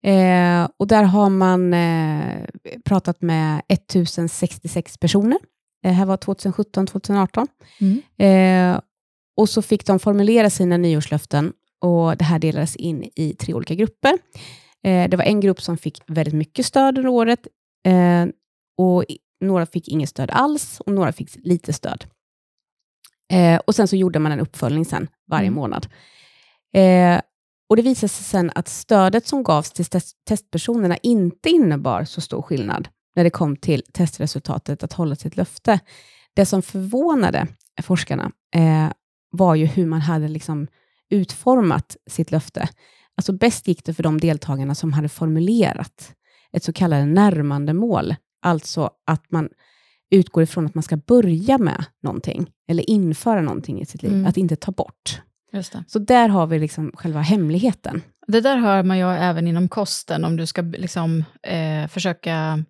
Eh, 0.04 0.68
och 0.76 0.86
där 0.86 1.02
har 1.02 1.28
man 1.30 1.74
eh, 1.74 2.44
pratat 2.84 3.22
med 3.22 3.62
1066 3.68 4.98
personer. 4.98 5.38
Det 5.82 5.88
här 5.88 6.06
var 6.06 6.16
2017-2018. 6.16 7.46
Mm. 7.80 8.74
Eh, 8.74 8.80
och 9.36 9.48
så 9.48 9.62
fick 9.62 9.86
de 9.86 9.98
formulera 9.98 10.50
sina 10.50 10.76
nyårslöften 10.76 11.52
och 11.80 12.16
det 12.16 12.24
här 12.24 12.38
delades 12.38 12.76
in 12.76 13.10
i 13.16 13.34
tre 13.34 13.54
olika 13.54 13.74
grupper. 13.74 14.18
Eh, 14.84 15.08
det 15.08 15.16
var 15.16 15.24
en 15.24 15.40
grupp 15.40 15.62
som 15.62 15.76
fick 15.78 16.02
väldigt 16.06 16.34
mycket 16.34 16.66
stöd 16.66 16.98
under 16.98 17.10
året 17.10 17.40
eh, 17.86 18.26
och 18.78 19.04
några 19.40 19.66
fick 19.66 19.88
inget 19.88 20.08
stöd 20.08 20.30
alls 20.30 20.80
och 20.80 20.92
några 20.92 21.12
fick 21.12 21.36
lite 21.36 21.72
stöd. 21.72 22.04
Eh, 23.32 23.60
och 23.66 23.74
sen 23.74 23.88
så 23.88 23.96
gjorde 23.96 24.18
man 24.18 24.32
en 24.32 24.40
uppföljning 24.40 24.84
sen 24.84 25.08
varje 25.30 25.46
Mm. 25.46 25.54
månad. 25.54 25.86
Och 27.68 27.76
det 27.76 27.82
visade 27.82 28.08
sig 28.08 28.24
sen 28.24 28.50
att 28.54 28.68
stödet 28.68 29.26
som 29.26 29.42
gavs 29.42 29.72
till 29.72 29.84
test- 29.84 30.16
testpersonerna 30.28 30.96
inte 30.96 31.50
innebar 31.50 32.04
så 32.04 32.20
stor 32.20 32.42
skillnad 32.42 32.88
när 33.16 33.24
det 33.24 33.30
kom 33.30 33.56
till 33.56 33.82
testresultatet 33.92 34.82
att 34.82 34.92
hålla 34.92 35.16
sitt 35.16 35.36
löfte. 35.36 35.80
Det 36.34 36.46
som 36.46 36.62
förvånade 36.62 37.46
forskarna 37.82 38.30
eh, 38.54 38.88
var 39.30 39.54
ju 39.54 39.66
hur 39.66 39.86
man 39.86 40.00
hade 40.00 40.28
liksom 40.28 40.66
utformat 41.10 41.96
sitt 42.10 42.30
löfte. 42.30 42.68
Alltså 43.16 43.32
bäst 43.32 43.68
gick 43.68 43.84
det 43.84 43.94
för 43.94 44.02
de 44.02 44.20
deltagarna 44.20 44.74
som 44.74 44.92
hade 44.92 45.08
formulerat 45.08 46.14
ett 46.52 46.64
så 46.64 46.72
kallat 46.72 47.08
närmande 47.08 47.72
mål. 47.72 48.14
Alltså 48.42 48.90
att 49.06 49.30
man 49.30 49.48
utgår 50.10 50.42
ifrån 50.42 50.66
att 50.66 50.74
man 50.74 50.82
ska 50.82 50.96
börja 50.96 51.58
med 51.58 51.84
någonting, 52.02 52.50
eller 52.68 52.90
införa 52.90 53.40
någonting 53.40 53.80
i 53.80 53.86
sitt 53.86 54.02
liv, 54.02 54.12
Mm. 54.12 54.26
att 54.26 54.36
inte 54.36 54.56
ta 54.56 54.72
bort. 54.72 55.20
Så 55.86 55.98
där 55.98 56.28
har 56.28 56.46
vi 56.46 56.58
liksom 56.58 56.92
själva 56.94 57.20
hemligheten. 57.20 58.02
det 58.26 58.40
där 58.40 58.56
hör 58.56 58.82
man 58.82 58.98
ju 58.98 59.04
även 59.10 59.46
inom 59.48 59.68
kosten, 59.68 60.24
om 60.24 60.36
du 60.36 60.46
ska 60.46 60.62
liksom, 60.62 61.24
eh, 61.42 61.88
försöka... 61.88 62.64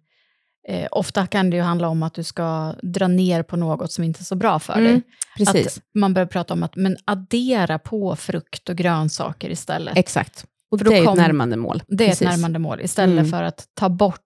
Eh, 0.68 0.89
ofta 0.91 1.26
kan 1.26 1.51
det 1.51 1.57
ju 1.57 1.62
handla 1.62 1.89
om 1.89 2.03
att 2.03 2.14
du 2.14 2.22
ska 2.22 2.74
dra 2.82 3.09
ner 3.09 3.43
på 3.43 3.57
något 3.57 3.93
som 3.93 4.05
inte 4.05 4.20
är 4.20 4.24
så 4.24 4.35
bra 4.37 4.59
för 4.59 4.72
Mm, 4.72 4.85
dig. 4.85 5.03
Precis, 5.39 5.76
Att 5.78 5.82
man 5.95 6.14
börjar 6.14 6.26
prata 6.26 6.55
om 6.55 6.62
att 6.62 6.76
men 6.76 6.97
addera 7.05 7.78
på 7.78 8.16
frukt 8.16 8.68
och 8.68 8.76
grönsaker 8.76 9.51
istället. 9.51 9.97
exakt. 9.97 10.45
Och 10.70 10.78
För 10.78 10.85
det 10.91 10.99
är 10.99 11.05
kom- 11.05 11.18
ett 11.18 11.24
närmande 11.26 11.57
mål. 11.57 11.82
det 11.89 12.05
är 12.05 12.09
Precis. 12.09 12.22
ett 12.22 12.28
närmande 12.28 12.59
mål, 12.59 12.80
istället 12.80 13.18
Mm. 13.18 13.30
för 13.30 13.43
att 13.43 13.64
ta 13.74 13.89
bort. 13.89 14.20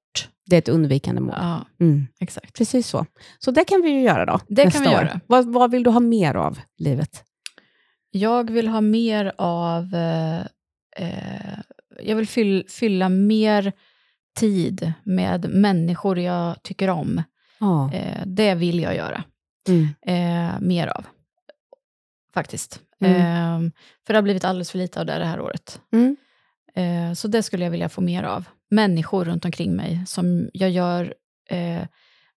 Det 0.47 0.57
är 0.57 0.59
ett 0.59 0.69
undvikande 0.69 1.21
mål. 1.21 1.35
Ja, 1.41 1.67
Mm. 1.81 2.07
exakt. 2.21 2.55
Precis 2.59 2.89
så. 2.89 3.07
Så 3.39 3.51
det 3.51 3.65
kan 3.65 3.83
vi 3.83 3.91
ju 3.91 4.03
göra 4.03 4.27
då, 4.27 4.41
Det 4.49 4.65
nästa 4.65 4.81
kan 4.85 4.91
vi 4.91 4.97
år. 4.97 5.03
göra. 5.05 5.21
Vad, 5.27 5.53
vad 5.53 5.71
vill 5.71 5.83
du 5.83 5.91
ha 5.91 6.01
mer 6.01 6.35
av 6.35 6.59
livet? 6.79 7.25
Jag 8.11 8.51
vill 8.51 8.69
ha 8.69 8.81
mer 8.81 9.33
av... 9.39 9.95
Eh, 9.95 10.41
eh, 10.97 11.59
jag 12.03 12.17
vill 12.17 12.29
fyll, 12.29 12.65
fylla 12.69 13.09
mer 13.09 13.73
tid 14.37 14.93
med 15.03 15.49
människor 15.51 16.19
jag 16.19 16.63
tycker 16.63 16.91
om. 16.91 17.23
Ja. 17.61 17.93
Eh, 17.93 18.23
det 18.27 18.55
vill 18.55 18.81
jag 18.81 18.97
göra. 18.97 19.25
Mm. 19.69 19.89
Eh, 20.07 20.61
mer 20.61 20.87
av. 20.87 21.07
Faktiskt. 22.35 22.81
Mm. 23.01 23.15
Eh, 23.17 23.71
för 24.07 24.15
det 24.15 24.19
har 24.19 24.23
blivit 24.23 24.45
alldeles 24.45 24.71
för 24.71 24.79
lite 24.79 25.01
av 25.01 25.07
det 25.07 25.19
det 25.19 25.25
här 25.25 25.41
året. 25.41 25.81
Mm. 25.93 26.17
Eh, 26.75 27.15
så 27.15 27.29
det 27.29 27.43
skulle 27.43 27.65
jag 27.65 27.71
vilja 27.71 27.89
få 27.89 28.01
mer 28.01 28.23
av. 28.23 28.45
Människor 28.71 29.25
runt 29.25 29.45
omkring 29.45 29.77
mig 29.77 30.03
som 30.07 30.51
jag 30.53 30.71
gör 30.71 31.15
eh, 31.51 31.83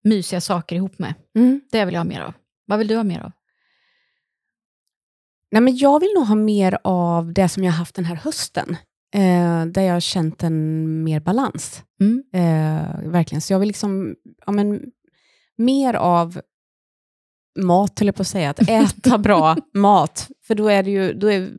mysiga 0.03 0.41
saker 0.41 0.75
ihop 0.75 0.99
med. 0.99 1.13
Mm. 1.35 1.61
Det 1.71 1.85
vill 1.85 1.93
jag 1.93 1.99
ha 1.99 2.05
mer 2.05 2.21
av. 2.21 2.33
Vad 2.65 2.79
vill 2.79 2.87
du 2.87 2.95
ha 2.95 3.03
mer 3.03 3.19
av? 3.19 3.31
Nej, 5.51 5.61
men 5.61 5.77
jag 5.77 5.99
vill 5.99 6.13
nog 6.15 6.27
ha 6.27 6.35
mer 6.35 6.77
av 6.83 7.33
det 7.33 7.49
som 7.49 7.63
jag 7.63 7.71
har 7.71 7.77
haft 7.77 7.95
den 7.95 8.05
här 8.05 8.15
hösten. 8.15 8.77
Eh, 9.15 9.65
där 9.65 9.81
jag 9.81 9.93
har 9.93 9.99
känt 9.99 10.43
en 10.43 11.03
mer 11.03 11.19
balans. 11.19 11.83
Mm. 12.01 12.23
Eh, 12.33 13.09
verkligen. 13.11 13.41
Så 13.41 13.53
jag 13.53 13.59
vill 13.59 13.67
liksom, 13.67 14.15
ja, 14.45 14.51
men, 14.51 14.81
mer 15.57 15.93
av 15.93 16.41
mat, 17.59 17.99
höll 17.99 18.07
jag 18.07 18.15
på 18.15 18.21
att 18.21 18.27
säga. 18.27 18.49
Att 18.49 18.69
äta 18.69 19.17
bra 19.17 19.57
mat. 19.73 20.29
För 20.47 20.55
då, 20.55 20.67
är 20.67 20.83
det 20.83 20.91
ju, 20.91 21.13
då, 21.13 21.31
är, 21.31 21.49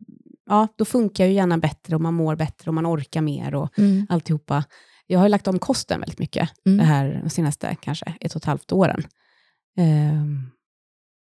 ja, 0.47 0.69
då 0.77 0.85
funkar 0.85 1.27
ju 1.27 1.33
hjärnan 1.33 1.61
bättre 1.61 1.95
och 1.95 2.01
man 2.01 2.15
mår 2.15 2.37
bättre 2.37 2.71
och 2.71 2.75
man 2.75 2.87
orkar 2.87 3.21
mer 3.21 3.55
och 3.55 3.79
Mm. 3.79 4.07
alltihopa. 4.09 4.65
Jag 5.07 5.19
har 5.19 5.27
ju 5.27 5.31
lagt 5.31 5.49
om 5.49 5.59
kosten 5.59 6.01
väldigt 6.01 6.19
mycket 6.19 6.49
Mm. 6.67 6.79
det 6.79 6.85
här 6.85 7.21
de 7.25 7.31
senaste 7.31 7.77
kanske 7.81 8.15
ett 8.21 8.33
och 8.35 8.37
ett 8.41 8.45
halvt 8.45 8.73
åren. 8.73 9.03
Ehm, 9.79 10.51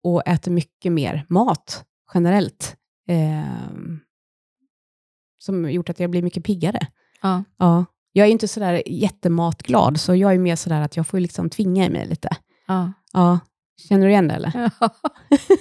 och 0.04 0.22
äter 0.28 0.50
mycket 0.52 0.92
mer 0.92 1.26
mat 1.28 1.84
generellt. 2.14 2.76
Ehm, 3.08 4.00
som 5.38 5.70
gjort 5.70 5.88
att 5.90 6.00
jag 6.00 6.10
blir 6.10 6.22
mycket 6.22 6.44
piggare. 6.44 6.86
Ja. 7.22 7.44
Ja. 7.58 7.84
Jag 8.12 8.26
är 8.26 8.30
inte 8.30 8.48
sådär 8.48 8.82
jättematglad, 8.86 10.00
så 10.00 10.14
jag 10.14 10.34
är 10.34 10.38
mer 10.38 10.56
sådär 10.56 10.80
att 10.80 10.96
jag 10.96 11.06
får 11.06 11.20
liksom 11.20 11.50
tvinga 11.50 11.84
i 11.86 11.90
mig 11.90 12.06
lite. 12.06 12.28
Ja. 12.66 12.92
Ja. 13.12 13.38
Känner 13.88 14.06
du 14.06 14.10
igen 14.12 14.28
det 14.28 14.34
eller? 14.34 14.70
Ja, 14.80 14.88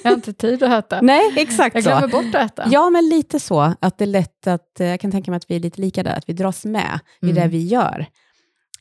jag 0.03 0.11
har 0.11 0.15
inte 0.15 0.33
tid 0.33 0.63
att 0.63 0.85
äta. 0.85 1.01
Nej, 1.01 1.33
exakt 1.37 1.75
Jag 1.75 1.83
så. 1.83 1.89
glömmer 1.89 2.07
bort 2.07 2.35
att 2.35 2.51
äta. 2.51 2.67
Ja, 2.71 2.89
men 2.89 3.09
lite 3.09 3.39
så. 3.39 3.73
Att 3.79 3.97
det 3.97 4.05
är 4.05 4.07
lätt 4.07 4.47
att, 4.47 4.79
eh, 4.79 4.87
jag 4.87 4.99
kan 4.99 5.11
tänka 5.11 5.31
mig 5.31 5.37
att 5.37 5.51
vi 5.51 5.55
är 5.55 5.59
lite 5.59 5.81
lika 5.81 6.03
där, 6.03 6.17
att 6.17 6.29
vi 6.29 6.33
dras 6.33 6.65
med 6.65 6.99
i 7.21 7.25
Mm. 7.29 7.35
det 7.35 7.47
vi 7.47 7.65
gör. 7.67 8.05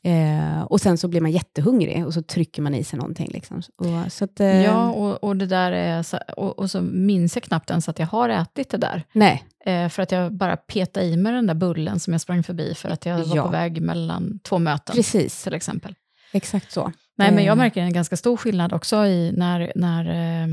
Eh, 0.05 0.61
och 0.63 0.81
sen 0.81 0.97
så 0.97 1.07
blir 1.07 1.21
man 1.21 1.31
jättehungrig 1.31 2.05
och 2.05 2.13
så 2.13 2.21
trycker 2.21 2.61
man 2.61 2.75
i 2.75 2.83
sig 2.83 2.99
någonting. 2.99 3.29
Liksom. 3.33 3.57
Och, 3.57 4.11
så 4.11 4.25
att, 4.25 4.39
eh, 4.39 4.63
Ja, 4.63 4.89
och, 4.89 5.23
och 5.23 5.35
det 5.37 5.45
där 5.45 5.71
är 5.71 6.03
så, 6.03 6.17
och, 6.37 6.59
och 6.59 6.71
så 6.71 6.81
minns 6.81 7.35
jag 7.35 7.43
knappt 7.43 7.69
ens 7.69 7.89
att 7.89 7.99
jag 7.99 8.07
har 8.07 8.29
ätit 8.29 8.69
det 8.69 8.77
där. 8.77 9.03
Nej, 9.13 9.43
Eh, 9.67 9.89
för 9.89 10.03
att 10.03 10.11
jag 10.11 10.33
bara 10.33 10.57
petade 10.57 11.05
i 11.05 11.17
mig 11.17 11.33
den 11.33 11.47
där 11.47 11.53
bullen 11.53 11.99
som 11.99 12.13
jag 12.13 12.21
sprang 12.21 12.43
förbi 12.43 12.73
för 12.75 12.89
att 12.89 13.05
jag 13.05 13.25
var 13.25 13.35
Ja. 13.35 13.43
på 13.43 13.49
väg 13.49 13.81
mellan 13.81 14.39
två 14.39 14.59
möten, 14.59 14.95
precis. 14.95 15.43
till 15.43 15.53
exempel. 15.53 15.95
Exakt 16.33 16.71
så. 16.71 16.91
Nej, 17.17 17.31
men 17.31 17.43
jag 17.43 17.51
Eh. 17.51 17.57
märker 17.57 17.81
en 17.81 17.93
ganska 17.93 18.17
stor 18.17 18.37
skillnad 18.37 18.73
också 18.73 19.05
i 19.05 19.31
när, 19.37 19.71
när, 19.75 20.05
eh, 20.05 20.47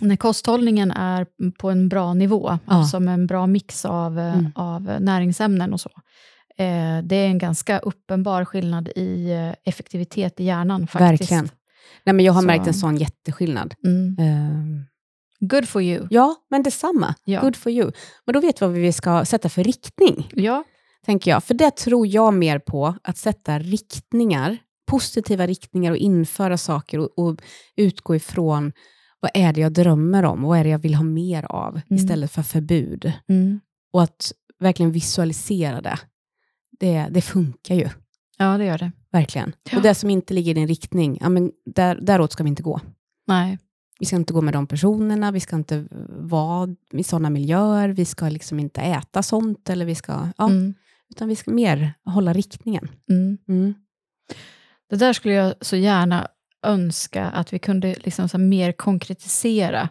när 0.00 0.16
kosthållningen 0.16 0.90
är 0.90 1.26
på 1.58 1.70
en 1.70 1.88
bra 1.88 2.14
nivå, 2.14 2.58
Ja. 2.66 2.84
som 2.84 3.08
en 3.08 3.26
bra 3.26 3.46
mix 3.46 3.84
av, 3.84 4.18
eh, 4.18 4.32
Mm. 4.38 4.52
av 4.54 4.82
näringsämnen 5.00 5.72
och 5.72 5.80
så. 5.80 5.90
Eh, 6.58 6.98
det 7.04 7.16
är 7.16 7.26
en 7.26 7.38
ganska 7.38 7.78
uppenbar 7.78 8.44
skillnad 8.44 8.88
i 8.96 9.30
eh, 9.30 9.54
effektivitet 9.64 10.40
i 10.40 10.44
hjärnan 10.44 10.86
faktiskt. 10.86 11.20
Verkligen. 11.32 11.48
Nej, 12.04 12.14
men 12.14 12.24
jag 12.24 12.32
har 12.32 12.40
Så- 12.40 12.46
märkt 12.46 12.66
en 12.66 12.74
sån 12.74 12.96
jätteskillnad. 12.96 13.74
Mm. 13.84 14.16
Eh, 14.18 14.82
Good 15.48 15.68
for 15.68 15.82
you. 15.82 16.06
ja, 16.10 16.34
men 16.50 16.62
detsamma. 16.62 17.14
Ja. 17.24 17.40
Good 17.40 17.56
for 17.56 17.72
you. 17.72 17.92
Men 18.26 18.32
då 18.32 18.40
vet 18.40 18.62
vi 18.62 18.66
vad 18.66 18.74
vi 18.74 18.92
ska 18.92 19.24
sätta 19.24 19.48
för 19.48 19.64
riktning, 19.64 20.28
Ja, 20.34 20.64
tänker 21.06 21.30
jag. 21.30 21.44
För 21.44 21.54
det 21.54 21.70
tror 21.76 22.06
jag 22.06 22.34
mer 22.34 22.58
på, 22.58 22.94
att 23.02 23.16
sätta 23.18 23.58
riktningar, 23.58 24.56
positiva 24.90 25.46
riktningar 25.46 25.90
och 25.90 25.96
införa 25.96 26.58
saker 26.58 26.98
och, 26.98 27.18
och 27.18 27.36
utgå 27.76 28.16
ifrån 28.16 28.72
vad 29.20 29.30
är 29.34 29.52
det 29.52 29.60
jag 29.60 29.72
drömmer 29.72 30.24
om, 30.24 30.42
vad 30.42 30.58
är 30.58 30.64
det 30.64 30.70
jag 30.70 30.78
vill 30.78 30.94
ha 30.94 31.04
mer 31.04 31.44
av, 31.44 31.80
istället 31.90 32.30
för 32.30 32.42
förbud. 32.42 33.12
mm. 33.28 33.60
Och 33.92 34.02
att 34.02 34.32
verkligen 34.60 34.92
visualisera 34.92 35.80
det. 35.80 35.98
Det, 36.82 37.06
det 37.10 37.20
funkar 37.22 37.74
ju, 37.74 37.88
ja 38.38 38.58
det 38.58 38.64
gör 38.64 38.78
det. 38.78 38.92
verkligen. 39.12 39.52
Ja. 39.70 39.76
Och 39.76 39.82
det 39.82 39.94
som 39.94 40.10
inte 40.10 40.34
ligger 40.34 40.50
i 40.50 40.54
din 40.54 40.68
riktning, 40.68 41.18
ja, 41.20 41.28
men 41.28 41.50
där, 41.66 41.94
däråt 42.00 42.32
ska 42.32 42.42
vi 42.42 42.48
inte 42.48 42.62
gå. 42.62 42.80
Nej. 43.26 43.58
Vi 44.00 44.06
ska 44.06 44.16
inte 44.16 44.32
gå 44.32 44.40
med 44.40 44.54
de 44.54 44.66
personerna, 44.66 45.30
vi 45.32 45.40
ska 45.40 45.56
inte 45.56 45.86
vara 46.08 46.74
i 46.92 47.02
sådana 47.04 47.30
miljöer, 47.30 47.88
vi 47.88 48.04
ska 48.04 48.28
liksom 48.28 48.58
inte 48.60 48.80
äta 48.80 49.22
sånt, 49.22 49.70
eller 49.70 49.84
vi 49.86 49.94
ska, 49.94 50.28
ja, 50.38 50.48
Mm. 50.50 50.74
utan 51.10 51.28
vi 51.28 51.36
ska 51.36 51.50
mer 51.50 51.94
hålla 52.04 52.32
riktningen. 52.32 52.88
Mm. 53.10 53.38
Mm. 53.48 53.74
Det 54.90 54.96
där 54.96 55.12
skulle 55.12 55.34
jag 55.34 55.54
så 55.60 55.76
gärna 55.76 56.28
önska 56.66 57.26
att 57.26 57.52
vi 57.52 57.58
kunde 57.58 57.94
liksom 58.04 58.28
så 58.28 58.38
mer 58.38 58.72
konkretisera 58.72 59.88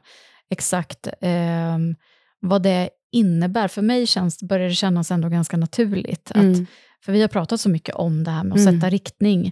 exakt 0.50 1.08
ehm, 1.22 1.96
vad 2.40 2.64
det 2.64 2.90
innebär. 3.12 3.68
För 3.68 3.82
mig 3.82 4.08
känns, 4.08 4.44
börjar 4.44 4.70
det 4.70 4.76
kännas 4.76 5.12
ändå 5.12 5.30
ganska 5.30 5.58
naturligt. 5.58 6.32
Att, 6.32 6.38
Mm. 6.38 6.66
För 7.06 7.12
vi 7.12 7.22
har 7.22 7.28
pratat 7.28 7.62
så 7.62 7.70
mycket 7.70 7.96
om 7.96 8.24
det 8.24 8.32
här 8.32 8.44
med 8.44 8.54
att 8.54 8.60
Mm. 8.62 8.76
sätta 8.82 8.90
riktning. 8.90 9.52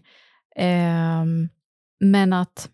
Ehm, 0.55 1.49
men 1.99 2.34
att 2.34 2.70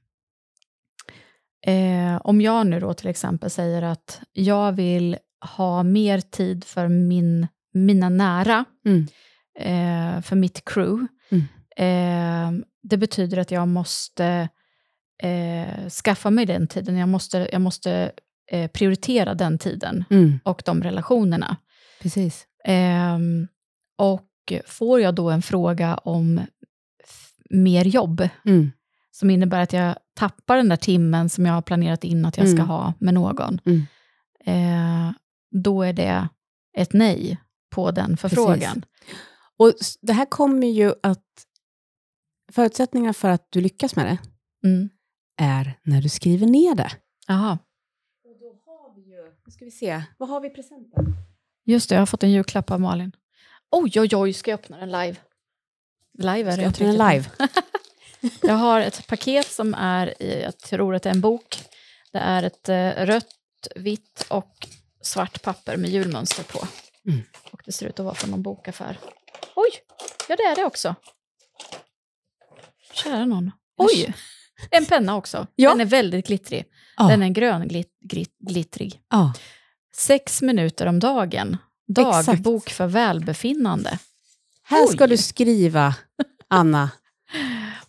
eh, 1.68 2.16
om 2.24 2.42
jag 2.42 2.68
nu 2.68 2.80
då 2.80 2.94
till 2.94 3.08
exempel 3.08 3.50
säger 3.50 3.82
att 3.82 4.22
jag 4.34 4.72
vill 4.72 5.18
ha 5.56 5.84
mer 5.84 6.20
tid 6.22 6.64
för 6.64 6.88
min, 6.88 7.48
mina 7.74 8.10
nära, 8.10 8.66
Mm. 8.86 9.08
eh, 9.60 10.22
för 10.22 10.36
mitt 10.36 10.66
crew. 10.66 11.08
Mm. 11.32 11.44
Eh, 11.78 12.66
det 12.84 12.98
betyder 12.98 13.38
att 13.38 13.52
jag 13.52 13.68
måste 13.68 14.50
eh, 15.24 15.90
skaffa 15.90 16.30
mig 16.30 16.46
den 16.46 16.68
tiden. 16.68 16.98
Jag 16.98 17.10
måste, 17.10 17.50
jag 17.52 17.62
måste 17.62 18.12
eh, 18.52 18.72
prioritera 18.72 19.34
den 19.34 19.58
tiden 19.58 20.04
Mm. 20.10 20.40
och 20.44 20.62
de 20.66 20.84
relationerna. 20.84 21.58
Precis. 22.02 22.48
Ehm, 22.66 23.48
och 23.98 24.54
får 24.66 25.02
jag 25.02 25.16
då 25.16 25.30
en 25.30 25.42
fråga 25.42 25.96
om 25.98 26.42
mer 27.50 27.86
jobb, 27.86 28.30
Mm. 28.46 28.72
som 29.12 29.30
innebär 29.30 29.60
att 29.62 29.74
jag 29.74 29.96
tappar 30.14 30.58
den 30.58 30.70
där 30.70 30.76
timmen 30.78 31.30
som 31.30 31.46
jag 31.46 31.54
har 31.54 31.62
planerat 31.62 32.04
in 32.04 32.26
att 32.26 32.38
jag 32.38 32.48
ska 32.48 32.56
Mm. 32.58 32.68
ha 32.68 32.94
med 33.00 33.14
någon, 33.14 33.60
Mm. 33.66 33.82
eh, 34.46 35.14
då 35.52 35.84
är 35.84 35.94
det 35.94 36.28
ett 36.78 36.94
nej 36.94 37.38
på 37.70 37.92
den 37.92 38.18
förfrågan. 38.18 38.86
Och 39.58 39.70
s- 39.82 39.98
det 40.02 40.14
här 40.14 40.26
kommer 40.26 40.68
ju 40.68 40.94
att... 41.04 41.22
Förutsättningarna 42.52 43.14
för 43.14 43.30
att 43.30 43.48
du 43.50 43.62
lyckas 43.62 43.96
med 43.96 44.06
det 44.06 44.18
Mm. 44.68 44.90
är 45.38 45.80
när 45.84 46.02
du 46.02 46.10
skriver 46.10 46.48
ner 46.48 46.76
det. 46.76 46.92
Jaha, 47.28 47.52
Och 48.26 48.40
då 48.40 48.72
har 48.72 48.96
vi 48.96 49.02
ju... 49.02 49.35
Nu 49.46 49.52
ska 49.52 49.66
vi 49.66 49.72
se. 49.72 50.04
Vad 50.18 50.30
har 50.30 50.42
vi 50.42 50.48
i 50.48 50.52
presenten? 50.52 51.06
just 51.66 51.90
det, 51.90 51.96
jag 51.96 52.02
har 52.02 52.06
fått 52.06 52.24
en 52.24 52.32
julklapp 52.32 52.72
av 52.72 52.82
Malin. 52.82 53.12
Oj, 53.72 54.00
oj, 54.00 54.16
oj, 54.16 54.34
ska 54.34 54.52
jag 54.52 54.60
öppna 54.60 54.78
den 54.78 54.92
live? 54.92 55.16
Live 56.18 56.52
är 56.52 56.52
Ska 56.52 56.56
det 56.56 56.62
jag 56.62 56.70
öppna 56.70 56.88
den 56.88 57.12
live? 57.12 57.30
Jag 58.42 58.54
har 58.54 58.82
ett 58.82 59.08
paket 59.08 59.52
som 59.52 59.74
är, 59.74 60.22
i, 60.24 60.42
jag 60.42 60.58
tror 60.58 60.96
att 60.96 61.04
det 61.04 61.10
är 61.10 61.14
en 61.14 61.22
bok. 61.22 61.58
Det 62.12 62.18
är 62.18 62.44
ett 62.44 62.70
eh, 62.70 63.06
rött, 63.06 63.68
vitt 63.76 64.26
och 64.30 64.68
svart 65.02 65.42
papper 65.42 65.78
med 65.78 65.90
julmönster 65.90 66.44
på. 66.44 66.68
Mm. 67.08 67.22
Och 67.52 67.62
det 67.66 67.72
ser 67.72 67.86
ut 67.86 68.00
att 68.00 68.06
vara 68.06 68.16
från 68.16 68.32
någon 68.32 68.42
bokaffär. 68.42 69.00
Oj, 69.56 69.70
ja 70.30 70.36
det 70.36 70.44
är 70.44 70.56
det 70.56 70.66
också. 70.66 70.96
Kära 72.94 73.26
någon. 73.26 73.52
Oj, 73.78 74.14
en 74.72 74.86
penna 74.86 75.16
också. 75.16 75.48
Ja. 75.56 75.70
Den 75.70 75.82
är 75.82 75.86
väldigt 75.86 76.28
glittrig. 76.28 76.66
Ja. 76.98 77.08
Den 77.08 77.24
är 77.24 77.30
grön 77.30 77.68
glit, 77.68 77.90
glit, 78.02 78.36
glittrig. 78.40 79.00
ja. 79.12 79.34
Sex 79.96 80.42
minuter 80.42 80.86
om 80.88 81.00
dagen. 81.00 81.58
Exakt. 81.98 82.26
Dagbok 82.28 82.70
för 82.70 82.88
välbefinnande. 82.88 84.00
Här 84.64 84.86
ska 84.88 85.04
Oj. 85.04 85.10
du 85.10 85.18
skriva, 85.18 85.96
Anna. 86.48 86.90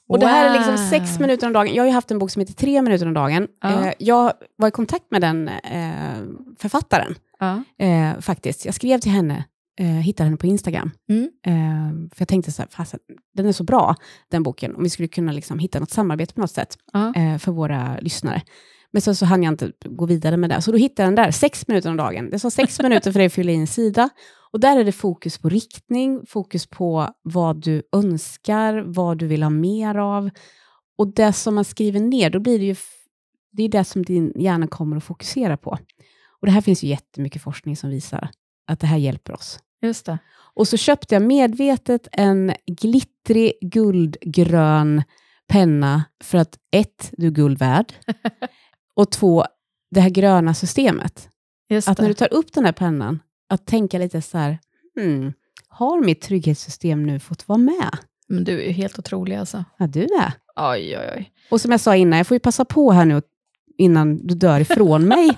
Och 0.09 0.19
det 0.19 0.27
här 0.27 0.51
är 0.51 0.59
liksom 0.59 0.79
sex 0.91 1.19
minuter 1.19 1.47
om 1.47 1.53
dagen. 1.53 1.75
Jag 1.75 1.85
har 1.85 1.91
haft 1.91 2.11
en 2.11 2.19
bok 2.19 2.31
som 2.31 2.41
heter 2.41 2.55
Tre 2.55 2.83
minuter 2.83 3.07
om 3.07 3.15
dagen. 3.15 3.49
Ja. 3.63 3.87
Eh, 3.87 3.93
jag 3.99 4.33
var 4.57 4.69
i 4.69 4.71
kontakt 4.71 5.11
med 5.11 5.21
den 5.21 5.49
eh, 5.49 6.23
författaren, 6.59 7.15
Ja. 7.39 7.63
eh, 7.87 8.21
faktiskt. 8.21 8.65
Jag 8.65 8.75
skrev 8.75 8.99
till 9.01 9.11
henne, 9.13 9.45
hittade 10.03 10.25
henne 10.27 10.37
på 10.37 10.47
Instagram. 10.47 10.91
Mm. 11.11 11.31
För 12.15 12.21
jag 12.23 12.29
tänkte 12.29 12.53
så 12.53 12.63
här, 12.63 12.87
den 13.35 13.47
är 13.47 13.53
så 13.53 13.65
bra, 13.65 13.95
den 14.31 14.43
boken, 14.43 14.77
om 14.77 14.83
vi 14.83 14.91
skulle 14.91 15.09
kunna 15.09 15.33
liksom 15.33 15.59
hitta 15.59 15.81
något 15.81 15.91
samarbete 15.91 16.35
på 16.35 16.41
något 16.41 16.51
sätt 16.51 16.79
Ja. 16.93 17.13
för 17.39 17.53
våra 17.53 17.99
lyssnare. 18.01 18.43
Men 18.97 19.01
så, 19.01 19.15
så 19.15 19.27
hann 19.27 19.43
jag 19.43 19.53
inte 19.53 19.73
gå 19.85 20.07
vidare 20.07 20.37
med 20.37 20.51
det. 20.51 20.63
Så 20.63 20.73
då 20.73 20.79
hittade 20.79 21.03
jag 21.03 21.17
den 21.17 21.25
där, 21.25 21.31
sex 21.31 21.69
minuter 21.69 21.91
om 21.91 21.97
dagen. 21.97 22.31
Det 22.31 22.39
sa 22.39 22.51
sex 22.51 22.81
minuter 22.83 23.13
för 23.13 23.19
dig 23.19 23.27
att 23.27 23.33
fylla 23.33 23.53
i 23.53 23.57
en 23.57 23.67
sida. 23.67 24.09
Och 24.53 24.61
där 24.61 24.77
är 24.77 24.85
det 24.85 24.93
fokus 24.93 25.39
på 25.39 25.49
riktning, 25.49 26.27
fokus 26.27 26.67
på 26.67 27.09
vad 27.23 27.57
du 27.63 27.83
önskar, 27.97 28.85
vad 28.87 29.19
du 29.19 29.27
vill 29.27 29.43
ha 29.43 29.51
mer 29.51 29.95
av. 29.95 30.31
Och 30.99 31.15
det 31.15 31.33
som 31.33 31.55
man 31.55 31.65
skriver 31.65 32.01
ner, 32.01 32.31
då 32.31 32.41
blir 32.41 32.59
det 32.59 32.65
ju 32.65 32.77
det 33.53 33.63
är 33.63 33.69
det 33.69 33.85
som 33.85 34.03
din 34.03 34.33
hjärna 34.37 34.67
kommer 34.67 34.97
att 34.97 35.05
fokusera 35.05 35.57
på. 35.57 35.71
Och 36.41 36.47
det 36.47 36.51
här 36.51 36.61
finns 36.61 36.85
ju 36.85 36.89
jättemycket 36.89 37.43
forskning 37.43 37.77
som 37.77 37.91
visar 37.91 38.31
att 38.67 38.81
det 38.81 38.87
här 38.87 38.99
hjälper 38.99 39.33
oss. 39.33 39.59
Just 39.83 40.07
det. 40.07 40.19
Och 40.55 40.69
så 40.69 40.77
köpte 40.77 41.15
jag 41.15 41.23
medvetet 41.23 42.09
en 42.13 42.53
glittrig 42.67 43.53
guldgrön 43.61 45.03
penna 45.49 46.05
för 46.25 46.39
att 46.39 46.59
ett, 46.73 47.11
du 47.13 47.27
är 47.27 47.31
guld 47.31 47.59
värd. 47.59 47.93
och 48.97 49.11
två, 49.11 49.45
det 49.91 50.01
här 50.01 50.11
gröna 50.11 50.55
systemet. 50.55 51.29
Att 51.87 51.99
när 51.99 52.09
du 52.09 52.15
tar 52.15 52.33
upp 52.33 52.53
den 52.53 52.65
här 52.65 52.73
pennan, 52.73 53.21
att 53.49 53.67
tänka 53.67 53.99
lite 53.99 54.23
så 54.23 54.39
här, 54.39 54.59
hmm, 55.01 55.33
har 55.69 56.01
mitt 56.01 56.21
trygghetssystem 56.21 57.07
nu 57.07 57.21
fått 57.21 57.49
vara 57.49 57.59
med? 57.59 57.99
Men 58.29 58.45
du 58.45 58.61
är 58.61 58.67
ju 58.67 58.73
helt 58.73 58.99
otrolig 58.99 59.37
alltså. 59.37 59.65
Ja, 59.79 59.87
du 59.87 60.03
är. 60.03 60.33
Oj, 60.57 60.99
oj, 60.99 61.11
oj. 61.17 61.33
Och 61.51 61.61
som 61.61 61.71
jag 61.71 61.81
sa 61.81 61.97
innan, 61.97 62.17
jag 62.17 62.27
får 62.27 62.35
ju 62.35 62.41
passa 62.41 62.65
på 62.65 62.93
här 62.93 63.05
nu 63.05 63.23
innan 63.79 64.27
du 64.27 64.35
dör 64.35 64.61
ifrån 64.61 65.05
mig. 65.05 65.31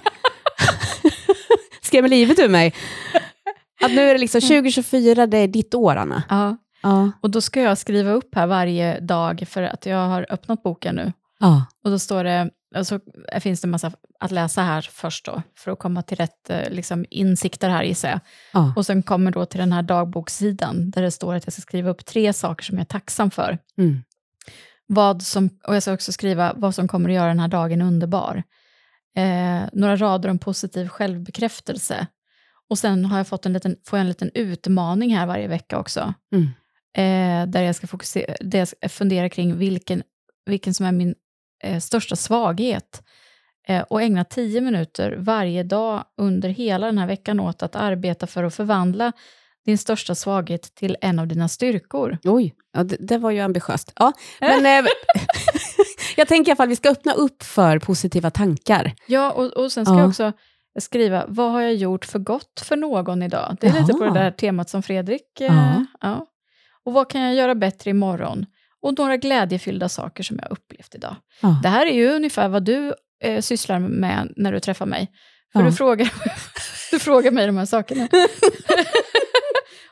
Skrämmer 1.82 2.08
livet 2.08 2.38
ur 2.38 2.48
mig. 2.48 2.74
Att 3.80 3.90
nu 3.90 4.00
är 4.00 4.12
det 4.12 4.18
liksom 4.18 4.40
2024, 4.40 5.26
det 5.26 5.38
är 5.38 5.48
ditt 5.48 5.74
år, 5.74 5.96
Anna. 5.96 6.22
Ja. 6.28 6.56
Ja. 6.82 7.10
Och 7.20 7.30
då 7.30 7.40
ska 7.40 7.62
jag 7.62 7.78
skriva 7.78 8.10
upp 8.10 8.34
här 8.34 8.46
varje 8.46 9.00
dag 9.00 9.44
för 9.48 9.62
att 9.62 9.86
jag 9.86 10.06
har 10.06 10.26
öppnat 10.30 10.62
boken 10.62 10.94
nu. 10.94 11.12
Ja. 11.38 11.66
Och 11.84 11.90
då 11.90 11.98
står 11.98 12.24
det, 12.24 12.50
så 12.82 13.00
finns 13.40 13.60
det 13.60 13.66
en 13.66 13.70
massa 13.70 13.92
att 14.20 14.30
läsa 14.30 14.62
här 14.62 14.88
först 14.92 15.24
då, 15.24 15.42
för 15.56 15.70
att 15.70 15.78
komma 15.78 16.02
till 16.02 16.16
rätt 16.16 16.50
eh, 16.50 16.70
liksom, 16.70 17.04
insikter 17.10 17.68
här 17.68 17.82
gissar 17.82 18.08
jag. 18.08 18.20
Ja. 18.52 18.72
Och 18.76 18.86
sen 18.86 19.02
kommer 19.02 19.30
då 19.30 19.46
till 19.46 19.60
den 19.60 19.72
här 19.72 19.82
dagbokssidan, 19.82 20.90
där 20.90 21.02
det 21.02 21.10
står 21.10 21.34
att 21.34 21.46
jag 21.46 21.52
ska 21.52 21.62
skriva 21.62 21.90
upp 21.90 22.06
tre 22.06 22.32
saker 22.32 22.64
som 22.64 22.78
jag 22.78 22.84
är 22.84 22.88
tacksam 22.88 23.30
för. 23.30 23.58
Mm. 23.78 24.02
Vad 24.86 25.22
som, 25.22 25.50
och 25.66 25.74
jag 25.74 25.82
ska 25.82 25.92
också 25.92 26.12
skriva 26.12 26.52
vad 26.56 26.74
som 26.74 26.88
kommer 26.88 27.08
att 27.10 27.14
göra 27.14 27.28
den 27.28 27.40
här 27.40 27.48
dagen 27.48 27.82
underbar. 27.82 28.42
Eh, 29.16 29.62
några 29.72 29.96
rader 29.96 30.28
om 30.28 30.38
positiv 30.38 30.88
självbekräftelse. 30.88 32.06
Och 32.70 32.78
sen 32.78 33.04
har 33.04 33.18
jag 33.18 33.26
fått 33.26 33.46
en 33.46 33.52
liten, 33.52 33.76
får 33.86 33.98
jag 33.98 34.00
en 34.00 34.08
liten 34.08 34.30
utmaning 34.34 35.16
här 35.16 35.26
varje 35.26 35.48
vecka 35.48 35.78
också. 35.78 36.14
Mm. 36.32 36.46
Eh, 36.96 37.50
där 37.50 37.62
jag 37.62 37.74
ska 37.74 37.86
fokusera, 37.86 38.34
där 38.40 38.58
jag 38.58 38.68
ska 38.68 38.88
fundera 38.88 39.28
kring 39.28 39.58
vilken, 39.58 40.02
vilken 40.46 40.74
som 40.74 40.86
är 40.86 40.92
min 40.92 41.14
eh, 41.64 41.78
största 41.80 42.16
svaghet 42.16 43.02
eh, 43.68 43.80
och 43.82 44.02
ägna 44.02 44.24
tio 44.24 44.60
minuter 44.60 45.16
varje 45.18 45.62
dag 45.62 46.04
under 46.16 46.48
hela 46.48 46.86
den 46.86 46.98
här 46.98 47.06
veckan 47.06 47.40
åt 47.40 47.62
att 47.62 47.76
arbeta 47.76 48.26
för 48.26 48.44
att 48.44 48.54
förvandla 48.54 49.12
din 49.66 49.78
största 49.78 50.14
svaghet 50.14 50.74
till 50.74 50.96
en 51.00 51.18
av 51.18 51.26
dina 51.26 51.48
styrkor. 51.48 52.18
Oj, 52.24 52.54
ja, 52.72 52.82
det, 52.84 52.96
det 53.00 53.18
var 53.18 53.30
ju 53.30 53.40
ambitiöst. 53.40 53.92
Ja, 53.96 54.12
men, 54.40 54.66
eh, 54.84 54.90
jag 56.16 56.28
tänker 56.28 56.48
i 56.48 56.52
alla 56.52 56.56
fall 56.56 56.66
att 56.66 56.70
vi 56.70 56.76
ska 56.76 56.90
öppna 56.90 57.12
upp 57.12 57.42
för 57.42 57.78
positiva 57.78 58.30
tankar. 58.30 58.92
Ja, 59.06 59.30
och, 59.30 59.44
och 59.46 59.72
sen 59.72 59.86
ska 59.86 59.94
Ja. 59.94 60.00
jag 60.00 60.08
också 60.08 60.32
skriva, 60.78 61.24
vad 61.28 61.52
har 61.52 61.60
jag 61.60 61.74
gjort 61.74 62.04
för 62.04 62.18
gott 62.18 62.62
för 62.64 62.76
någon 62.76 63.22
idag? 63.22 63.56
Det 63.60 63.66
är 63.66 63.80
lite 63.80 63.92
på 63.92 63.98
det 63.98 64.04
Jaha. 64.06 64.14
där 64.14 64.30
temat 64.30 64.70
som 64.70 64.82
Fredrik... 64.82 65.40
Eh, 65.40 65.46
Ja. 65.54 65.84
ja. 66.00 66.26
Och 66.84 66.92
vad 66.92 67.10
kan 67.10 67.20
jag 67.20 67.34
göra 67.34 67.54
bättre 67.54 67.90
imorgon? 67.90 68.46
Och 68.82 68.98
några 68.98 69.16
glädjefyllda 69.16 69.88
saker 69.88 70.22
som 70.22 70.38
jag 70.42 70.50
upplevt 70.52 70.94
idag. 70.94 71.16
Ja. 71.42 71.60
Det 71.62 71.68
här 71.68 71.86
är 71.86 71.92
ju 71.94 72.08
ungefär 72.10 72.48
vad 72.48 72.64
du 72.64 72.94
eh, 73.24 73.40
sysslar 73.40 73.78
med 73.78 74.32
när 74.36 74.52
du 74.52 74.60
träffar 74.60 74.86
mig. 74.86 75.08
För 75.52 75.60
Ja. 75.60 75.66
du, 75.66 75.72
frågar, 75.72 76.12
du 76.90 76.98
frågar 76.98 77.30
mig 77.30 77.46
de 77.46 77.56
här 77.56 77.64
sakerna. 77.66 78.08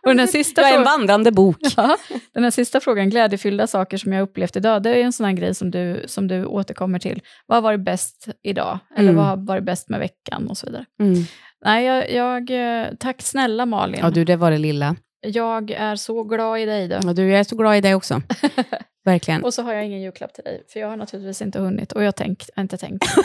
och 0.02 0.08
den 0.10 0.18
här 0.18 0.26
sista 0.26 0.60
Jag 0.62 0.70
är 0.70 0.76
en 0.78 0.84
vandrande 0.84 1.32
bok. 1.32 1.56
Ja, 1.76 1.96
den 2.34 2.44
här 2.44 2.50
sista 2.50 2.80
frågan, 2.80 3.10
glädjefyllda 3.10 3.66
saker 3.66 3.96
som 3.96 4.12
jag 4.12 4.22
upplevt 4.22 4.56
idag, 4.56 4.82
det 4.82 4.90
är 4.90 4.96
en 5.04 5.12
sån 5.12 5.26
här 5.26 5.32
grej 5.32 5.54
som 5.54 5.70
du, 5.70 6.04
som 6.06 6.28
du 6.28 6.44
återkommer 6.44 6.98
till. 6.98 7.20
Vad 7.46 7.56
har 7.56 7.62
varit 7.62 7.80
bäst 7.84 8.28
idag? 8.42 8.78
Eller 8.96 9.08
Mm. 9.08 9.16
vad 9.16 9.26
har 9.26 9.36
varit 9.36 9.64
bäst 9.64 9.88
med 9.88 10.00
veckan? 10.00 10.46
Och 10.50 10.58
så 10.58 10.66
vidare. 10.66 10.84
Mm. 11.00 11.24
Nej, 11.64 11.84
jag, 11.84 12.12
jag, 12.12 12.50
eh, 12.80 12.86
tack 13.00 13.22
snälla 13.22 13.66
Malin. 13.66 14.00
Ja, 14.02 14.10
du, 14.10 14.24
det 14.24 14.36
var 14.36 14.50
det 14.50 14.58
lilla. 14.58 14.96
Jag 15.26 15.70
är 15.70 15.96
så 15.96 16.22
glad 16.22 16.60
i 16.60 16.64
dig. 16.64 16.88
Då. 16.88 17.00
Ja, 17.02 17.12
du, 17.12 17.30
jag 17.30 17.40
är 17.40 17.44
så 17.44 17.56
glad 17.56 17.76
i 17.76 17.80
dig 17.80 17.94
också. 17.94 18.22
Verkligen. 19.04 19.44
Och 19.44 19.54
så 19.54 19.62
har 19.62 19.72
jag 19.72 19.86
ingen 19.86 20.00
julklapp 20.00 20.34
till 20.34 20.44
dig, 20.44 20.64
för 20.68 20.80
jag 20.80 20.88
har 20.88 20.96
naturligtvis 20.96 21.42
inte 21.42 21.58
hunnit. 21.58 21.92
Och 21.92 22.02
jag 22.02 22.16
tänkt, 22.16 22.50
jag 22.54 22.58
har 22.58 22.62
inte 22.62 22.78
tänkt. 22.78 23.04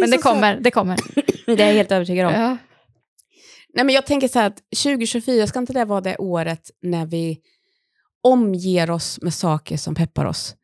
Men 0.00 0.10
det 0.10 0.18
kommer, 0.18 0.60
det 0.60 0.70
kommer. 0.70 0.96
Det 1.46 1.62
är 1.62 1.66
jag 1.66 1.74
helt 1.74 1.92
övertygad 1.92 2.26
om. 2.26 2.32
Ja. 2.32 2.56
Nej, 3.74 3.84
men 3.84 3.94
jag 3.94 4.06
tänker 4.06 4.28
så 4.28 4.38
här 4.38 4.46
att 4.46 4.62
2024, 4.82 5.46
ska 5.46 5.58
inte 5.58 5.72
det 5.72 5.84
vara 5.84 6.00
det 6.00 6.16
året 6.16 6.70
när 6.82 7.06
vi 7.06 7.38
omger 8.22 8.90
oss 8.90 9.18
med 9.22 9.34
saker 9.34 9.76
som 9.76 9.94
peppar 9.94 10.24
oss? 10.24 10.54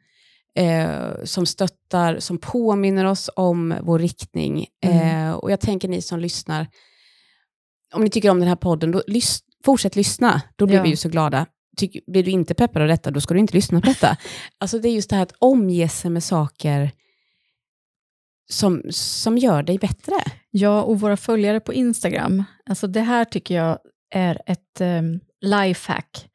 Eh, 0.55 1.25
som 1.25 1.47
stöttar, 1.47 2.19
som 2.19 2.39
påminner 2.39 3.05
oss 3.05 3.31
om 3.37 3.75
vår 3.83 3.99
riktning. 3.99 4.67
Mm. 4.85 5.29
Eh, 5.29 5.35
och 5.35 5.53
jag 5.53 5.61
tänker 5.61 5.89
ni 5.89 6.03
som 6.03 6.19
lyssnar, 6.19 6.67
om 7.97 8.03
ni 8.05 8.11
tycker 8.11 8.31
om 8.31 8.39
den 8.41 8.49
här 8.49 8.57
podden, 8.57 8.91
då 8.93 9.03
lys- 9.07 9.41
fortsätt 9.65 9.97
lyssna. 9.97 10.43
Då 10.57 10.67
blir 10.67 10.77
Ja. 10.77 10.83
vi 10.83 10.89
ju 10.89 10.97
så 10.97 11.09
glada. 11.09 11.47
Tyck, 11.77 12.07
blir 12.07 12.23
du 12.23 12.31
inte 12.31 12.55
peppad 12.55 12.83
av 12.83 12.89
detta, 12.89 13.11
då 13.11 13.21
ska 13.21 13.35
du 13.35 13.41
inte 13.41 13.55
lyssna 13.55 13.81
på 13.81 13.87
detta. 13.87 14.17
alltså 14.59 14.79
det 14.79 14.89
är 14.89 14.93
just 14.93 15.11
det 15.11 15.17
här 15.17 15.23
att 15.23 15.35
omge 15.39 15.89
sig 15.89 16.11
med 16.11 16.25
saker 16.25 16.91
som, 18.51 18.83
som 18.91 19.39
gör 19.39 19.63
dig 19.63 19.79
bättre. 19.79 20.15
ja, 20.51 20.83
och 20.83 21.01
våra 21.01 21.17
följare 21.17 21.61
på 21.61 21.75
Instagram, 21.75 22.45
alltså 22.71 22.87
det 22.87 23.01
här 23.01 23.25
tycker 23.25 23.55
jag 23.55 23.79
är 24.15 24.43
ett 24.47 24.81
um, 24.81 25.21
lifehack. 25.41 26.29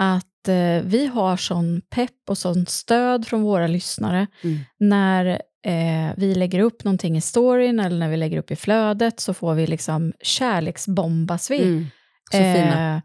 att 0.00 0.48
eh, 0.48 0.82
vi 0.84 1.06
har 1.06 1.36
sån 1.36 1.80
pepp 1.90 2.10
och 2.28 2.38
sån 2.38 2.66
stöd 2.66 3.26
från 3.26 3.42
våra 3.42 3.66
lyssnare 3.66 4.26
Mm. 4.44 4.58
när 4.78 5.42
eh, 5.68 6.14
vi 6.16 6.34
lägger 6.34 6.60
upp 6.60 6.84
någonting 6.84 7.16
i 7.16 7.20
storyn 7.20 7.80
eller 7.80 7.98
när 7.98 8.08
vi 8.08 8.16
lägger 8.16 8.38
upp 8.38 8.50
i 8.50 8.56
flödet 8.56 9.20
så 9.20 9.34
får 9.34 9.54
vi 9.54 9.66
liksom 9.66 10.12
kärleksbombas 10.22 11.50
vi. 11.50 11.62
Mm. 11.62 11.86
Så 12.30 12.36
fina. 12.38 12.94
Eh, 12.96 13.00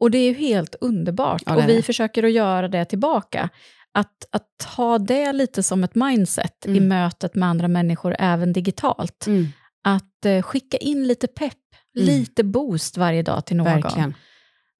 och 0.00 0.10
det 0.10 0.18
är 0.18 0.28
ju 0.28 0.34
helt 0.34 0.74
underbart. 0.80 1.42
Ja, 1.46 1.56
och 1.56 1.68
vi 1.68 1.82
försöker 1.82 2.22
att 2.22 2.32
göra 2.32 2.68
det 2.68 2.84
tillbaka. 2.84 3.48
Att, 3.94 4.24
att 4.30 4.68
ha 4.76 4.98
det 4.98 5.32
lite 5.32 5.62
som 5.62 5.84
ett 5.84 5.94
mindset 5.94 6.66
i 6.66 6.70
Mm. 6.70 6.88
mötet 6.88 7.34
med 7.34 7.48
andra 7.48 7.68
människor, 7.68 8.16
även 8.18 8.52
digitalt. 8.52 9.26
Mm. 9.26 9.46
Att 9.84 10.24
eh, 10.26 10.42
skicka 10.42 10.76
in 10.76 11.06
lite 11.06 11.26
pepp, 11.26 11.52
Mm. 11.96 12.06
lite 12.06 12.44
boost 12.44 12.96
varje 12.96 13.22
dag 13.22 13.46
till 13.46 13.56
någon. 13.56 13.66
Verkligen. 13.66 14.14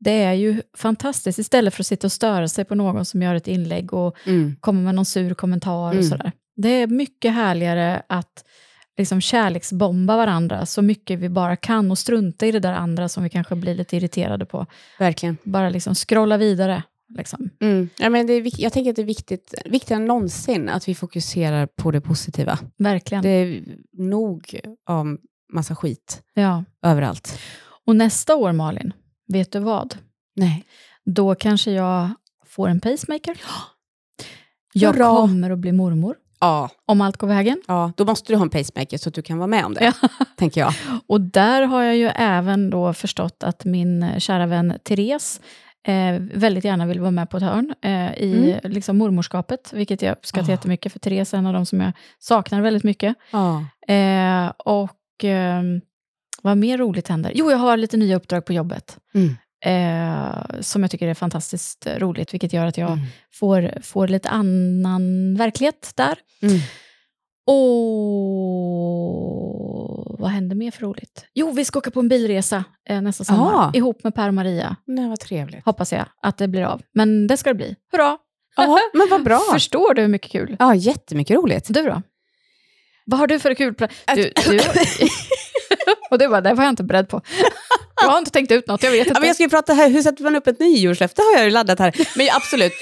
Det 0.00 0.22
är 0.22 0.32
ju 0.32 0.62
fantastiskt, 0.76 1.38
istället 1.38 1.74
för 1.74 1.82
att 1.82 1.86
sitta 1.86 2.06
och 2.06 2.12
störa 2.12 2.48
sig 2.48 2.64
på 2.64 2.74
någon 2.74 3.04
som 3.04 3.22
gör 3.22 3.34
ett 3.34 3.48
inlägg 3.48 3.92
och 3.94 4.16
Mm. 4.26 4.56
kommer 4.60 4.82
med 4.82 4.94
någon 4.94 5.04
sur 5.04 5.34
kommentar 5.34 5.86
Mm. 5.86 5.98
och 5.98 6.04
sådär. 6.04 6.32
Det 6.62 6.68
är 6.68 6.86
mycket 6.86 7.34
härligare 7.34 8.02
att 8.06 8.44
liksom 8.98 9.20
kärleksbomba 9.20 10.16
varandra 10.16 10.66
så 10.66 10.82
mycket 10.82 11.18
vi 11.18 11.28
bara 11.28 11.56
kan 11.56 11.90
och 11.90 11.98
strunta 11.98 12.46
i 12.46 12.52
det 12.52 12.60
där 12.60 12.72
andra 12.72 13.08
som 13.08 13.22
vi 13.22 13.30
kanske 13.30 13.54
blir 13.56 13.74
lite 13.74 13.96
irriterade 13.96 14.46
på. 14.46 14.66
Verkligen. 14.98 15.36
Bara 15.44 15.68
liksom 15.70 15.94
scrolla 15.94 16.36
vidare. 16.36 16.82
Liksom. 17.18 17.50
Mm. 17.60 17.88
Ja, 17.98 18.10
men 18.10 18.26
det 18.26 18.32
är, 18.32 18.60
jag 18.62 18.72
tänker 18.72 18.90
att 18.90 18.96
det 18.96 19.02
är 19.02 19.06
viktigt, 19.06 19.54
viktigare 19.64 20.00
än 20.02 20.06
någonsin 20.06 20.68
att 20.68 20.88
vi 20.88 20.94
fokuserar 20.94 21.66
på 21.66 21.90
det 21.90 22.00
positiva. 22.00 22.58
Verkligen. 22.78 23.22
Det 23.22 23.28
är 23.28 23.62
nog 23.92 24.60
av 24.86 25.18
massa 25.52 25.74
skit 25.74 26.22
Ja. 26.34 26.64
överallt. 26.82 27.38
Och 27.86 27.96
nästa 27.96 28.36
år, 28.36 28.52
Malin, 28.52 28.92
vet 29.28 29.52
du 29.52 29.58
vad? 29.58 29.96
Nej. 30.36 30.64
Då 31.04 31.34
kanske 31.34 31.70
jag 31.70 32.10
får 32.46 32.68
en 32.68 32.80
pacemaker. 32.80 33.40
Jag 34.72 34.92
Hurra! 34.92 35.04
kommer 35.16 35.50
att 35.50 35.58
bli 35.58 35.72
mormor, 35.72 36.16
Ja, 36.40 36.68
om 36.86 37.00
allt 37.00 37.16
går 37.16 37.28
vägen. 37.28 37.62
ja, 37.66 37.92
då 37.96 38.04
måste 38.04 38.32
du 38.32 38.36
ha 38.36 38.42
en 38.42 38.50
pacemaker 38.50 38.98
så 38.98 39.08
att 39.08 39.14
du 39.14 39.22
kan 39.22 39.38
vara 39.38 39.46
med 39.46 39.64
om 39.64 39.74
det, 39.74 39.84
Ja. 40.02 40.08
tänker 40.36 40.60
jag. 40.60 40.74
Och 41.06 41.20
där 41.20 41.62
har 41.62 41.82
jag 41.82 41.96
ju 41.96 42.06
även 42.14 42.70
då 42.70 42.92
förstått 42.92 43.42
att 43.42 43.64
min 43.64 44.02
eh, 44.02 44.18
kära 44.18 44.46
vän 44.46 44.74
Therese 44.84 45.40
eh, 45.86 46.18
väldigt 46.34 46.64
gärna 46.64 46.86
vill 46.86 47.00
vara 47.00 47.10
med 47.10 47.30
på 47.30 47.36
ett 47.36 47.42
hörn 47.42 47.74
eh, 47.82 48.12
i 48.14 48.60
liksom 48.64 48.98
mormorskapet, 48.98 49.72
vilket 49.72 50.02
jag 50.02 50.12
uppskattar 50.12 50.48
Ah. 50.48 50.50
jättemycket, 50.52 50.92
för 50.92 50.98
Therese 50.98 51.34
är 51.34 51.38
en 51.38 51.46
av 51.46 51.52
de 51.52 51.66
som 51.66 51.80
jag 51.80 51.92
saknar 52.18 52.60
väldigt 52.60 52.84
mycket. 52.84 53.16
Ja. 53.30 53.64
Eh, 53.94 54.52
och 54.58 55.24
eh, 55.24 55.62
vad 56.42 56.56
mer 56.56 56.78
roligt 56.78 57.08
händer? 57.08 57.32
Jo, 57.34 57.50
jag 57.50 57.58
har 57.58 57.76
lite 57.76 57.96
nya 57.96 58.16
uppdrag 58.16 58.44
på 58.44 58.52
jobbet. 58.52 58.98
Mm. 59.14 59.36
Eh, 59.64 60.60
som 60.60 60.82
jag 60.82 60.90
tycker 60.90 61.08
är 61.08 61.14
fantastiskt 61.14 61.86
roligt, 61.96 62.34
vilket 62.34 62.52
gör 62.52 62.66
att 62.66 62.78
jag 62.78 62.90
Mm. 62.92 63.04
får, 63.34 63.72
får 63.82 64.08
lite 64.08 64.28
annan 64.28 65.34
verklighet 65.36 65.92
där. 65.94 66.18
Mm. 66.42 66.58
Och 70.08 70.20
vad 70.20 70.30
händer 70.30 70.56
mer 70.56 70.70
för 70.70 70.82
roligt? 70.82 71.24
Jo, 71.34 71.50
vi 71.52 71.64
ska 71.64 71.78
åka 71.78 71.90
på 71.90 72.00
en 72.00 72.08
bilresa 72.08 72.64
eh, 72.88 73.00
nästa 73.00 73.24
sommar 73.24 73.52
Ah. 73.54 73.70
ihop 73.74 74.04
med 74.04 74.14
Per 74.14 74.28
och 74.28 74.34
Maria. 74.34 74.76
Nej, 74.86 75.08
vad 75.08 75.20
trevligt. 75.20 75.64
Hoppas 75.64 75.92
jag 75.92 76.06
att 76.22 76.38
det 76.38 76.48
blir 76.48 76.62
av. 76.62 76.82
Men 76.94 77.26
det 77.26 77.36
ska 77.36 77.50
det 77.50 77.54
bli. 77.54 77.76
Hurra! 77.92 78.18
Ja, 78.56 78.78
men 78.94 79.08
vad 79.10 79.24
bra. 79.24 79.38
Förstår 79.52 79.94
du 79.94 80.02
hur 80.02 80.08
mycket 80.08 80.30
kul? 80.30 80.56
Ja, 80.58 80.74
jättemycket 80.74 81.36
roligt. 81.36 81.66
Du 81.68 81.82
då? 81.82 82.02
Vad 83.06 83.20
har 83.20 83.26
du 83.26 83.38
för 83.38 83.54
kul 83.54 83.74
plan? 83.74 83.88
Du, 84.14 84.32
du... 84.46 84.58
och 86.10 86.18
du 86.18 86.28
bara, 86.28 86.40
det 86.40 86.54
var 86.54 86.64
jag 86.64 86.72
inte 86.72 86.84
beredd 86.84 87.08
på. 87.08 87.20
Jag 88.02 88.08
har 88.10 88.18
inte 88.18 88.30
tänkt 88.30 88.52
ut 88.52 88.66
något, 88.68 88.82
jag 88.82 88.90
vet 88.90 88.98
Ja, 88.98 89.04
inte. 89.10 89.20
men 89.20 89.26
jag 89.26 89.36
ska 89.36 89.42
ju 89.42 89.48
prata 89.50 89.72
här, 89.72 89.90
hur 89.90 90.02
sätter 90.02 90.24
man 90.24 90.36
upp 90.36 90.46
ett 90.46 90.60
nyårslöfte 90.60 91.22
har 91.22 91.32
jag 91.38 91.44
ju 91.44 91.50
laddat 91.50 91.78
här. 91.78 91.94
Men 92.16 92.26
ja, 92.26 92.36
absolut. 92.36 92.72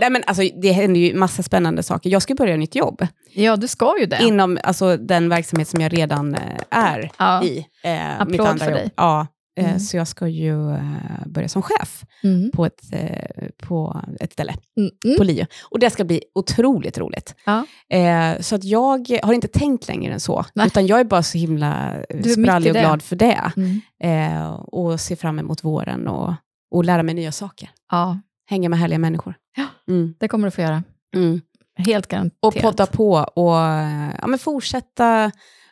Nej, 0.00 0.10
men 0.10 0.22
alltså, 0.26 0.42
det 0.62 0.72
händer 0.72 1.00
ju 1.00 1.14
massa 1.14 1.42
spännande 1.42 1.82
saker. 1.82 2.10
Jag 2.10 2.22
ska 2.22 2.34
börja 2.34 2.56
nytt 2.56 2.74
jobb 2.74 3.06
Ja, 3.34 3.56
du 3.56 3.68
ska 3.68 3.94
ju 4.00 4.06
det. 4.06 4.18
inom 4.22 4.58
alltså, 4.62 4.96
den 4.96 5.28
verksamhet 5.28 5.68
som 5.68 5.80
jag 5.80 5.92
redan 5.98 6.34
eh, 6.34 6.40
är 6.70 7.10
Ja. 7.18 7.42
i. 7.44 7.66
Eh, 7.82 8.20
Applåd 8.20 8.58
för 8.58 8.66
jobb. 8.66 8.74
dig. 8.74 8.90
Ja, 8.96 9.26
Mm. 9.60 9.78
så 9.80 9.96
jag 9.96 10.08
ska 10.08 10.28
ju 10.28 10.70
eh, 10.74 10.82
börja 11.26 11.48
som 11.48 11.62
chef 11.62 12.04
Mm. 12.24 12.50
på 12.50 12.66
ett, 12.66 12.80
eh, 12.92 13.48
på 13.62 14.00
ett 14.20 14.32
ställe, 14.32 14.54
Mm. 14.76 14.90
Mm. 15.04 15.16
på 15.16 15.24
LIO. 15.24 15.46
Och 15.70 15.78
det 15.78 15.90
ska 15.90 16.04
bli 16.04 16.22
otroligt 16.34 16.98
roligt. 16.98 17.34
Ja. 17.46 17.66
Eh, 17.96 18.40
så 18.40 18.54
att 18.54 18.64
jag 18.64 19.08
har 19.22 19.32
inte 19.32 19.48
tänkt 19.48 19.88
längre 19.88 20.12
än 20.12 20.20
så, 20.20 20.44
Nej. 20.54 20.66
utan 20.66 20.86
jag 20.86 21.00
är 21.00 21.04
bara 21.04 21.22
så 21.22 21.38
himla 21.38 21.94
eh, 22.08 22.22
sprallig 22.22 22.70
och 22.72 22.76
glad 22.80 23.02
för 23.02 23.16
det. 23.16 23.52
Mm. 23.56 23.80
Eh, 24.02 24.52
och 24.52 25.00
ser 25.00 25.16
fram 25.16 25.38
emot 25.38 25.64
våren 25.64 26.08
och, 26.08 26.34
och 26.70 26.84
lära 26.84 27.02
mig 27.02 27.14
nya 27.14 27.32
saker. 27.32 27.70
Ja, 27.90 28.18
Hänga 28.46 28.68
med 28.68 28.78
härliga 28.78 28.98
människor. 28.98 29.34
Ja. 29.56 29.66
Mm. 29.88 30.14
det 30.20 30.28
kommer 30.28 30.46
du 30.46 30.50
få 30.50 30.60
göra. 30.60 30.82
Helt 31.76 32.06
garanterat. 32.06 32.38
Och 32.40 32.54
podda 32.62 32.86
på 32.86 33.12
och 33.34 33.58
eh, 33.60 34.10
ja, 34.20 34.26
men 34.26 34.38
fortsätta 34.38 35.30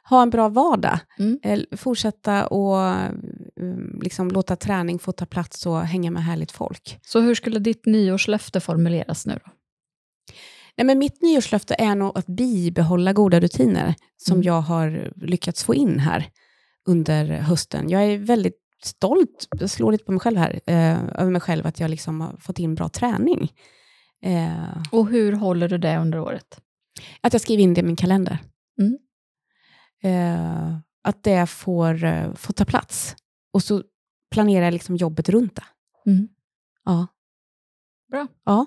ha 0.08 0.22
en 0.22 0.30
bra 0.30 0.48
vardag. 0.48 0.98
Mm. 1.18 1.38
Eh, 1.42 1.60
Fortsätta 1.76 2.46
och 2.46 2.82
eh, 2.82 3.10
liksom 4.02 4.28
låta 4.30 4.56
träning 4.56 4.98
få 4.98 5.12
ta 5.12 5.26
plats 5.26 5.66
och 5.66 5.80
hänga 5.80 6.10
med 6.10 6.24
härligt 6.24 6.52
folk. 6.52 6.98
Så 7.02 7.20
hur 7.20 7.34
skulle 7.34 7.58
ditt 7.58 7.86
nyårslöfte 7.86 8.60
formuleras 8.60 9.26
nu 9.26 9.38
då? 9.44 9.50
Nej, 10.76 10.84
men 10.86 10.98
mitt 10.98 11.22
nyårslöfte 11.22 11.74
är 11.78 11.94
nog 11.94 12.18
att 12.18 12.26
bibehålla 12.26 13.12
goda 13.12 13.40
rutiner 13.40 13.94
som 14.16 14.34
Mm. 14.34 14.42
jag 14.46 14.60
har 14.60 15.12
lyckats 15.16 15.64
få 15.64 15.74
in 15.74 15.98
här 15.98 16.30
under 16.88 17.24
hösten. 17.26 17.88
Jag 17.90 18.04
är 18.04 18.18
väldigt 18.18 18.56
stolt, 18.84 19.48
jag 19.60 19.70
slår 19.70 19.92
lite 19.92 20.04
på 20.04 20.12
mig 20.12 20.20
själv 20.20 20.38
här, 20.38 20.60
eh, 20.66 20.98
över 21.20 21.30
mig 21.30 21.40
själv 21.40 21.66
att 21.66 21.80
jag 21.80 21.90
liksom 21.90 22.20
har 22.20 22.36
fått 22.40 22.58
in 22.58 22.74
bra 22.74 22.88
träning. 22.88 23.52
Eh, 24.24 24.82
Och 24.92 25.08
hur 25.08 25.32
håller 25.32 25.68
du 25.68 25.78
det 25.78 25.96
under 25.98 26.18
året? 26.18 26.60
Att 27.20 27.32
jag 27.32 27.42
skriver 27.42 27.62
in 27.62 27.74
det 27.74 27.80
i 27.80 27.84
min 27.84 27.96
kalender. 27.96 28.38
Mm. 28.80 28.98
Eh, 30.02 30.76
att 31.04 31.22
det 31.22 31.46
får, 31.46 32.04
eh, 32.04 32.34
får 32.34 32.52
ta 32.52 32.64
plats. 32.64 33.16
Och 33.52 33.62
så 33.62 33.82
planerar 34.30 34.64
jag 34.64 34.72
liksom 34.72 34.96
jobbet 34.96 35.28
runt 35.28 35.56
det. 35.56 35.64
Mm. 36.10 36.28
Ja. 36.84 37.06
Bra. 38.10 38.26
Ja. 38.44 38.66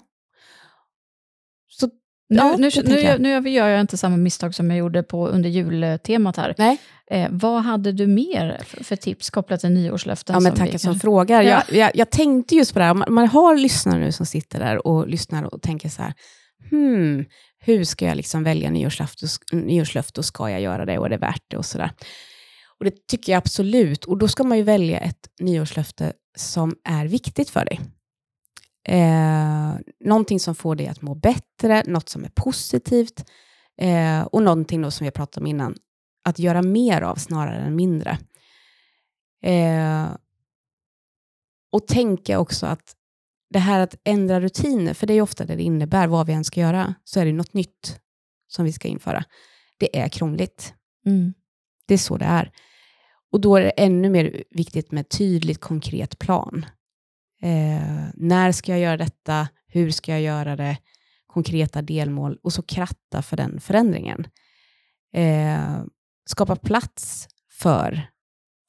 Nu, 2.34 2.38
Ja, 2.38 2.56
nu, 2.58 2.70
nu, 2.84 3.00
jag. 3.00 3.22
nu 3.22 3.50
gör 3.50 3.68
jag 3.68 3.82
inte 3.82 3.98
samma 3.98 4.18
misstag 4.18 4.56
som 4.56 4.70
jag 4.70 4.80
gjorde 4.80 5.04
på 5.04 5.28
under 5.28 5.50
jultemat 5.50 6.38
här. 6.38 6.56
Nej. 6.58 6.78
Eh, 7.12 7.28
vad 7.32 7.64
hade 7.64 7.92
du 7.92 8.08
mer 8.08 8.62
för, 8.66 8.84
för 8.84 8.96
tips 8.96 9.30
kopplat 9.30 9.60
till 9.60 9.70
nyårslöften? 9.70 10.34
Ja, 10.34 10.40
men 10.40 10.52
som 10.56 10.66
tackar 10.66 10.78
som 10.78 11.00
frågar. 11.00 11.42
Ja. 11.42 11.50
Jag, 11.50 11.78
jag, 11.78 11.92
jag 11.94 12.10
tänkte 12.10 12.56
just 12.56 12.74
på 12.74 12.80
det 12.80 12.86
här, 12.86 12.94
man, 12.94 13.14
man 13.14 13.28
har 13.28 13.58
lyssnare 13.58 14.00
nu 14.00 14.12
som 14.12 14.26
sitter 14.26 14.60
där 14.60 14.88
och 14.88 15.08
lyssnar 15.08 15.44
och 15.44 15.62
tänker 15.62 15.90
så 15.90 16.02
här, 16.02 16.14
hmm, 16.70 17.26
hur 17.60 17.84
ska 17.84 18.06
jag 18.06 18.18
liksom 18.18 18.44
välja 18.44 18.70
nyårslöfte, 18.70 19.26
nyårslöfte 19.52 20.20
och 20.20 20.26
ska 20.26 20.50
jag 20.50 20.62
göra 20.62 20.86
det 20.86 20.98
och 20.98 21.06
är 21.06 21.10
det 21.10 21.18
värt 21.18 21.44
det 21.48 21.58
och 21.58 21.66
sådär. 21.66 21.92
Och 22.84 22.92
det 22.92 23.08
tycker 23.08 23.32
jag 23.32 23.38
absolut, 23.38 24.06
och 24.06 24.18
då 24.18 24.28
ska 24.28 24.44
man 24.44 24.58
ju 24.58 24.64
välja 24.64 25.00
ett 25.00 25.30
nyårslöfte 25.40 26.14
som 26.36 26.76
är 26.84 27.06
viktigt 27.06 27.50
för 27.50 27.66
dig. 27.66 27.80
Eh, 28.88 29.76
någonting 30.00 30.40
som 30.40 30.56
får 30.56 30.76
dig 30.76 30.88
att 30.88 31.02
må 31.02 31.16
bättre, 31.16 31.84
något 31.86 32.10
som 32.10 32.24
är 32.24 32.30
positivt 32.30 33.26
eh, 33.78 34.22
och 34.22 34.44
någonting 34.44 34.82
då 34.82 34.92
som 34.92 35.06
vi 35.06 35.12
pratat 35.12 35.38
om 35.38 35.48
innan, 35.48 35.76
att 36.24 36.40
göra 36.40 36.62
mer 36.62 37.02
av 37.02 37.16
snarare 37.16 37.62
än 37.62 37.76
mindre. 37.76 38.18
Eh, 39.44 40.08
och 41.72 41.88
tänka 41.88 42.40
också 42.40 42.66
att 42.66 42.96
det 43.50 43.60
här 43.60 43.80
att 43.80 43.96
ändra 44.04 44.40
rutiner, 44.40 44.94
för 44.94 45.08
det 45.08 45.14
är 45.14 45.22
ofta 45.22 45.46
det 45.46 45.56
det 45.56 45.64
innebär, 45.64 46.08
vad 46.08 46.28
vi 46.28 46.34
än 46.34 46.44
ska 46.44 46.60
göra, 46.60 46.96
så 47.04 47.20
är 47.20 47.26
det 47.26 47.34
något 47.34 47.54
nytt 47.54 48.00
som 48.48 48.66
vi 48.66 48.74
ska 48.74 48.88
införa. 48.88 49.24
Det 49.80 50.00
är 50.00 50.10
krångligt. 50.10 50.74
Mm. 51.06 51.34
Det 51.86 51.94
är 51.94 51.98
så 51.98 52.18
det 52.18 52.26
är. 52.26 52.52
Och 53.34 53.42
då 53.42 53.56
är 53.56 53.62
det 53.62 53.70
ännu 53.70 54.10
mer 54.10 54.44
viktigt 54.50 54.92
med 54.92 55.10
tydligt 55.10 55.62
konkret 55.62 56.20
plan. 56.20 56.66
Eh, 57.42 58.06
när 58.14 58.52
ska 58.52 58.72
jag 58.72 58.80
göra 58.80 58.98
detta? 58.98 59.48
Hur 59.68 59.92
ska 59.92 60.12
jag 60.12 60.22
göra 60.22 60.56
det? 60.56 60.78
Konkreta 61.28 61.82
delmål 61.82 62.40
och 62.44 62.54
så 62.54 62.62
kratta 62.62 63.22
för 63.22 63.38
den 63.38 63.60
förändringen. 63.60 64.28
Eh, 65.14 65.84
skapa 66.26 66.56
plats 66.56 67.28
för, 67.52 68.08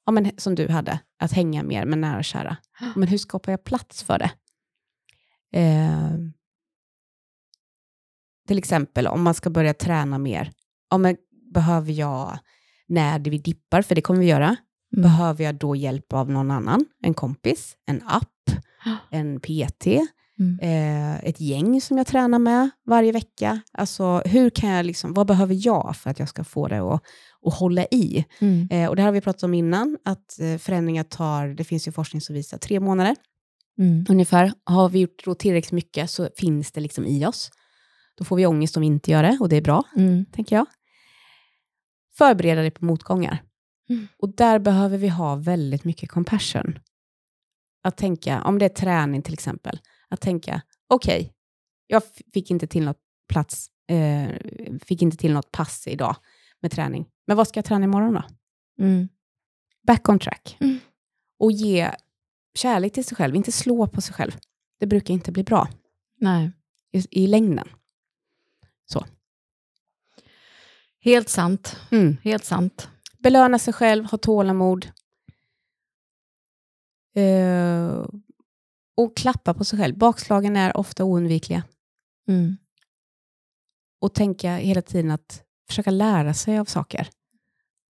ja, 0.07 0.13
men, 0.13 0.31
som 0.37 0.55
du 0.55 0.69
hade, 0.69 0.99
att 1.19 1.33
hänga 1.33 1.63
mer 1.63 1.85
med 1.85 1.99
nära 1.99 2.19
och 2.19 2.25
kära. 2.25 2.57
Men 2.97 3.09
hur 3.09 3.19
skapar 3.19 3.53
jag 3.53 3.65
plats 3.65 4.03
för 4.03 4.19
det? 4.19 4.31
Eh, 5.61 6.11
till 8.49 8.59
exempel 8.59 9.07
om 9.07 9.23
man 9.23 9.35
ska 9.35 9.51
börja 9.51 9.75
träna 9.75 10.19
mer. 10.19 10.53
Ja, 10.91 10.99
men 10.99 11.17
behöver 11.55 11.93
jag, 11.93 12.39
när 12.89 13.19
vi 13.21 13.39
dippar, 13.39 13.83
för 13.83 13.95
det 13.95 14.01
kommer 14.01 14.21
vi 14.21 14.27
göra, 14.27 14.57
Mm. 14.97 15.03
behöver 15.03 15.45
jag 15.45 15.55
då 15.55 15.77
hjälp 15.77 16.13
av 16.13 16.31
någon 16.31 16.51
annan? 16.51 16.85
En 17.03 17.15
kompis, 17.15 17.77
en 17.87 18.03
app, 18.07 18.51
en 19.11 19.41
PT, 19.41 19.87
Mm. 20.39 20.59
eh, 20.63 21.25
ett 21.25 21.41
gäng 21.41 21.81
som 21.81 21.99
jag 21.99 22.07
tränar 22.07 22.39
med 22.39 22.71
varje 22.87 23.13
vecka. 23.13 23.61
Alltså, 23.73 24.23
hur 24.25 24.51
kan 24.51 24.71
jag 24.71 24.87
liksom, 24.87 25.13
vad 25.15 25.27
behöver 25.27 25.67
jag 25.67 25.97
för 25.97 26.11
att 26.11 26.19
jag 26.19 26.29
ska 26.29 26.45
få 26.45 26.69
det 26.69 26.79
att, 26.79 27.03
att 27.47 27.55
hålla 27.55 27.85
i? 27.91 28.25
Mm. 28.41 28.69
Eh, 28.71 28.89
och 28.89 28.97
det 28.97 29.03
här 29.03 29.07
har 29.07 29.13
vi 29.13 29.21
pratat 29.21 29.43
om 29.43 29.55
innan, 29.55 29.99
att 30.05 30.41
eh, 30.41 30.59
förändringar 30.59 31.05
tar, 31.05 31.47
det 31.49 31.65
finns 31.65 31.89
ju 31.89 31.93
forskning 31.93 32.21
som 32.21 32.35
visar, 32.35 32.59
tre 32.59 32.81
månader 32.81 33.17
Mm. 33.79 34.07
ungefär. 34.09 34.53
Har 34.65 34.89
vi 34.89 34.99
gjort 34.99 35.25
då 35.25 35.35
tillräckligt 35.35 35.73
mycket 35.73 36.11
så 36.11 36.29
finns 36.37 36.73
det 36.73 36.81
liksom 36.81 37.07
i 37.07 37.27
oss. 37.27 37.51
Då 38.19 38.25
får 38.25 38.37
vi 38.37 38.47
ångest 38.47 38.77
om 38.77 38.81
vi 38.81 38.87
inte 38.87 39.11
gör 39.11 39.23
det 39.23 39.39
och 39.41 39.49
det 39.49 39.57
är 39.57 39.63
bra, 39.63 39.83
Mm. 39.97 40.25
tänker 40.33 40.57
jag. 40.57 40.67
Förbereda 42.17 42.61
dig 42.61 42.71
på 42.71 42.85
motgångar. 42.85 43.43
Mm. 43.89 44.09
Och 44.19 44.35
där 44.35 44.59
behöver 44.59 44.99
vi 44.99 45.09
ha 45.09 45.37
väldigt 45.37 45.85
mycket 45.85 46.11
compassion. 46.11 46.79
Att 47.83 47.97
tänka, 47.97 48.43
om 48.43 48.59
det 48.59 48.65
är 48.65 48.69
träning 48.69 49.23
till 49.23 49.35
exempel, 49.35 49.81
att 50.09 50.21
tänka, 50.21 50.63
okej, 50.89 51.33
jag 51.87 52.03
f- 52.07 52.23
fick 52.35 52.51
inte 52.51 52.67
till 52.67 52.85
något 52.85 53.01
plats, 53.29 53.69
eh, 53.89 54.29
fick 54.83 55.03
inte 55.03 55.17
till 55.17 55.33
något 55.33 55.53
pass 55.53 55.87
idag 55.87 56.17
med 56.61 56.71
träning. 56.71 57.07
Men 57.27 57.37
vad 57.37 57.49
ska 57.49 57.59
jag 57.59 57.65
träna 57.65 57.85
imorgon 57.85 58.15
då? 58.15 58.23
Mm. 58.85 59.09
Back 59.87 60.09
on 60.09 60.19
track. 60.19 60.57
Mm. 60.61 60.79
Och 61.39 61.53
ge 61.53 61.91
kärlek 62.55 62.93
till 62.93 63.05
sig 63.05 63.17
själv, 63.17 63.37
inte 63.37 63.53
slå 63.53 63.87
på 63.87 64.01
sig 64.01 64.15
själv. 64.15 64.33
Det 64.81 64.87
brukar 64.87 65.15
inte 65.15 65.33
bli 65.33 65.45
bra 65.45 65.69
Nej. 66.21 66.51
i, 66.93 67.23
i 67.25 67.27
längden. 67.27 67.69
Helt 71.05 71.29
sant. 71.29 71.77
Mm. 71.91 72.17
Helt 72.25 72.45
sant. 72.45 72.89
Belöna 73.19 73.59
sig 73.59 73.75
själv, 73.75 74.05
ha 74.05 74.19
tålamod. 74.19 74.89
Eh, 77.17 78.07
och 78.97 79.17
klappa 79.17 79.55
på 79.55 79.65
sig 79.65 79.79
själv. 79.79 79.97
Bakslagen 79.99 80.57
är 80.57 80.77
ofta 80.77 81.05
oundvikliga. 81.05 81.63
Mm. 82.29 82.57
Och 84.01 84.15
tänka 84.15 84.57
hela 84.57 84.83
tiden 84.83 85.11
att 85.11 85.45
försöka 85.69 85.91
lära 85.91 86.35
sig 86.35 86.59
av 86.59 86.65
saker. 86.65 87.09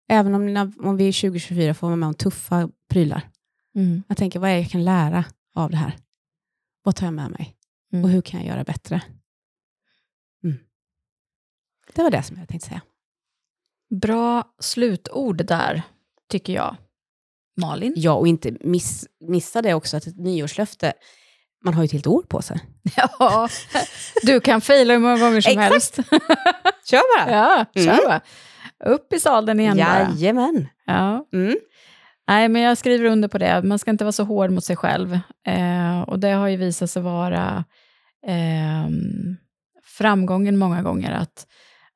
Även 0.10 0.36
om, 0.36 0.54
när- 0.54 0.86
om 0.88 0.98
vi 0.98 1.08
är 1.08 1.12
2024 1.14 1.74
får 1.74 1.88
vara 1.88 1.96
med 1.96 2.08
om 2.08 2.14
tuffa 2.16 2.70
prylar. 2.90 3.30
Mm. 3.76 4.04
Jag 4.08 4.18
tänker, 4.18 4.40
vad 4.40 4.50
är 4.50 4.54
det 4.54 4.62
jag 4.62 4.72
kan 4.72 4.84
lära 4.86 5.26
av 5.54 5.70
det 5.72 5.78
här? 5.78 5.98
Vad 6.84 6.96
tar 6.96 7.08
jag 7.08 7.14
med 7.14 7.32
mig? 7.32 7.56
Mm. 7.94 8.06
Och 8.06 8.12
hur 8.12 8.22
kan 8.22 8.40
jag 8.40 8.48
göra 8.50 8.64
bättre? 8.64 9.04
Mm. 10.44 10.58
Det 11.94 12.04
var 12.04 12.12
det 12.12 12.24
som 12.24 12.38
jag 12.38 12.48
tänkte 12.48 12.68
säga. 12.68 12.82
Bra 14.02 14.44
slutord 14.60 15.46
där, 15.46 15.82
tycker 16.32 16.54
jag. 16.54 16.76
Malin? 17.62 17.94
Ja, 17.96 18.14
och 18.14 18.28
inte 18.28 18.58
miss, 18.62 19.06
missa 19.28 19.62
det 19.62 19.74
också 19.74 19.98
att 19.98 20.08
ett 20.08 20.18
nyårslöfte, 20.18 20.94
man 21.64 21.74
har 21.74 21.84
ju 21.84 21.86
ett 21.86 21.92
helt 21.92 22.08
år 22.08 22.22
på 22.24 22.42
sig. 22.42 22.60
Ja, 22.96 23.50
du 24.24 24.40
kan 24.40 24.62
fejla 24.62 24.94
hur 24.94 25.00
många 25.00 25.18
gånger 25.18 25.42
som 25.42 25.58
helst. 25.58 25.96
Kör 26.90 27.26
bara! 27.26 27.36
Ja, 27.36 27.66
kör 27.76 27.92
Mm. 27.92 27.98
bara. 28.06 28.22
Upp 28.86 29.14
i 29.14 29.20
sadeln 29.20 29.60
igen 29.60 29.78
bara. 29.78 30.10
Jajamän! 30.16 30.68
Ja. 30.86 31.28
Mm. 31.34 31.58
Nej, 32.28 32.50
men 32.50 32.62
jag 32.62 32.78
skriver 32.78 33.06
under 33.06 33.28
på 33.28 33.38
det. 33.38 33.64
Man 33.64 33.80
ska 33.80 33.92
inte 33.92 34.04
vara 34.04 34.12
så 34.12 34.24
hård 34.24 34.52
mot 34.52 34.64
sig 34.64 34.76
själv. 34.76 35.20
Eh, 35.48 36.02
och 36.02 36.20
det 36.20 36.30
har 36.32 36.48
ju 36.48 36.58
visat 36.58 36.90
sig 36.90 37.02
vara 37.02 37.64
ehm, 38.28 39.36
framgången 39.84 40.58
många 40.58 40.82
gånger. 40.82 41.12
Att, 41.12 41.48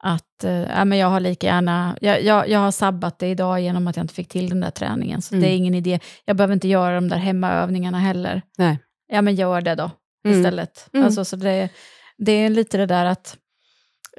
att 0.03 0.43
eh, 0.43 0.51
ja, 0.51 0.85
men 0.85 0.97
jag 0.97 1.07
har 1.07 1.19
lika 1.19 1.47
gärna, 1.47 1.97
jag, 2.01 2.23
jag, 2.23 2.49
jag 2.49 2.59
har 2.59 2.71
sabbat 2.71 3.19
det 3.19 3.27
idag 3.27 3.61
genom 3.61 3.87
att 3.87 3.95
jag 3.95 4.03
inte 4.03 4.13
fick 4.13 4.27
till 4.29 4.49
den 4.49 4.59
där 4.59 4.71
träningen. 4.71 5.21
Så 5.21 5.35
Mm. 5.35 5.43
det 5.43 5.53
är 5.53 5.57
ingen 5.57 5.75
idé. 5.75 5.99
Jag 6.25 6.35
behöver 6.37 6.53
inte 6.53 6.67
göra 6.67 6.95
de 6.95 7.09
där 7.09 7.17
hemmaövningarna 7.17 7.99
heller. 7.99 8.41
Nej. 8.57 8.79
Ja, 9.07 9.21
men 9.21 9.35
gör 9.35 9.61
det 9.61 9.75
då 9.75 9.91
Mm. 10.25 10.39
istället. 10.39 10.89
Mm. 10.93 11.05
Alltså, 11.05 11.25
så 11.25 11.35
det, 11.35 11.69
det 12.17 12.31
är 12.31 12.49
lite 12.49 12.77
det 12.77 12.85
där 12.85 13.05
att 13.05 13.37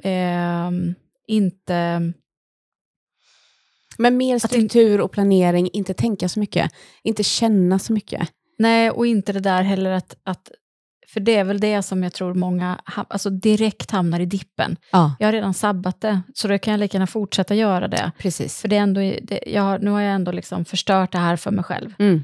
ehm, 0.03 0.93
inte... 1.27 2.13
Men 3.97 4.17
mer 4.17 4.39
struktur 4.39 5.01
och 5.01 5.11
planering, 5.11 5.69
inte 5.73 5.93
tänka 5.93 6.29
så 6.29 6.39
mycket. 6.39 6.71
Inte 7.03 7.23
känna 7.23 7.79
så 7.79 7.93
mycket. 7.93 8.29
Nej, 8.57 8.91
och 8.91 9.07
inte 9.07 9.33
det 9.33 9.39
där 9.39 9.61
heller 9.63 9.91
att, 9.91 10.15
att... 10.23 10.51
För 11.09 11.19
det 11.19 11.35
är 11.35 11.43
väl 11.43 11.59
det 11.59 11.81
som 11.81 12.03
jag 12.03 12.13
tror 12.13 12.33
många 12.33 12.81
alltså 12.85 13.29
direkt 13.29 13.91
hamnar 13.91 14.19
i 14.19 14.25
dippen. 14.25 14.77
Ja, 14.91 15.15
Jag 15.19 15.27
har 15.27 15.31
redan 15.33 15.53
sabbat 15.53 16.01
det, 16.01 16.21
så 16.33 16.47
då 16.47 16.57
kan 16.57 16.71
jag 16.71 16.79
lika 16.79 16.95
gärna 16.97 17.07
fortsätta 17.07 17.55
göra 17.55 17.87
det. 17.87 18.11
precis. 18.17 18.61
För 18.61 18.67
det 18.67 18.75
är 18.77 18.81
ändå, 18.81 19.01
det, 19.21 19.39
jag 19.47 19.83
nu 19.83 19.91
har 19.91 20.01
jag 20.01 20.13
ändå 20.15 20.31
liksom 20.31 20.65
förstört 20.65 21.11
det 21.11 21.17
här 21.17 21.35
för 21.35 21.51
mig 21.51 21.63
själv. 21.63 21.93
Mm. 21.99 22.23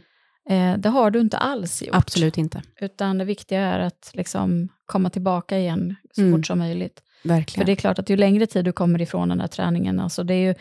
Eh, 0.49 0.77
det 0.79 0.89
har 0.89 1.11
du 1.11 1.19
inte 1.19 1.37
alls 1.37 1.81
gjort. 1.81 1.95
Absolut 1.95 2.37
inte. 2.37 2.61
Utan 2.81 3.17
det 3.17 3.25
viktiga 3.25 3.61
är 3.61 3.79
att 3.79 4.11
liksom 4.13 4.69
komma 4.85 5.09
tillbaka 5.09 5.57
igen 5.57 5.95
så 6.15 6.21
Mm. 6.21 6.33
fort 6.39 6.45
som 6.47 6.59
möjligt. 6.59 7.01
För 7.21 7.29
Verkligen. 7.29 7.65
det 7.65 7.71
är 7.71 7.75
klart 7.75 7.99
att 7.99 8.09
ju 8.09 8.17
längre 8.17 8.45
tid 8.45 8.65
du 8.65 8.71
kommer 8.71 9.01
ifrån 9.01 9.29
den 9.29 9.39
här 9.39 9.47
träningen, 9.47 9.99
alltså 9.99 10.23
det 10.23 10.33
är 10.33 10.47
ju 10.47 10.55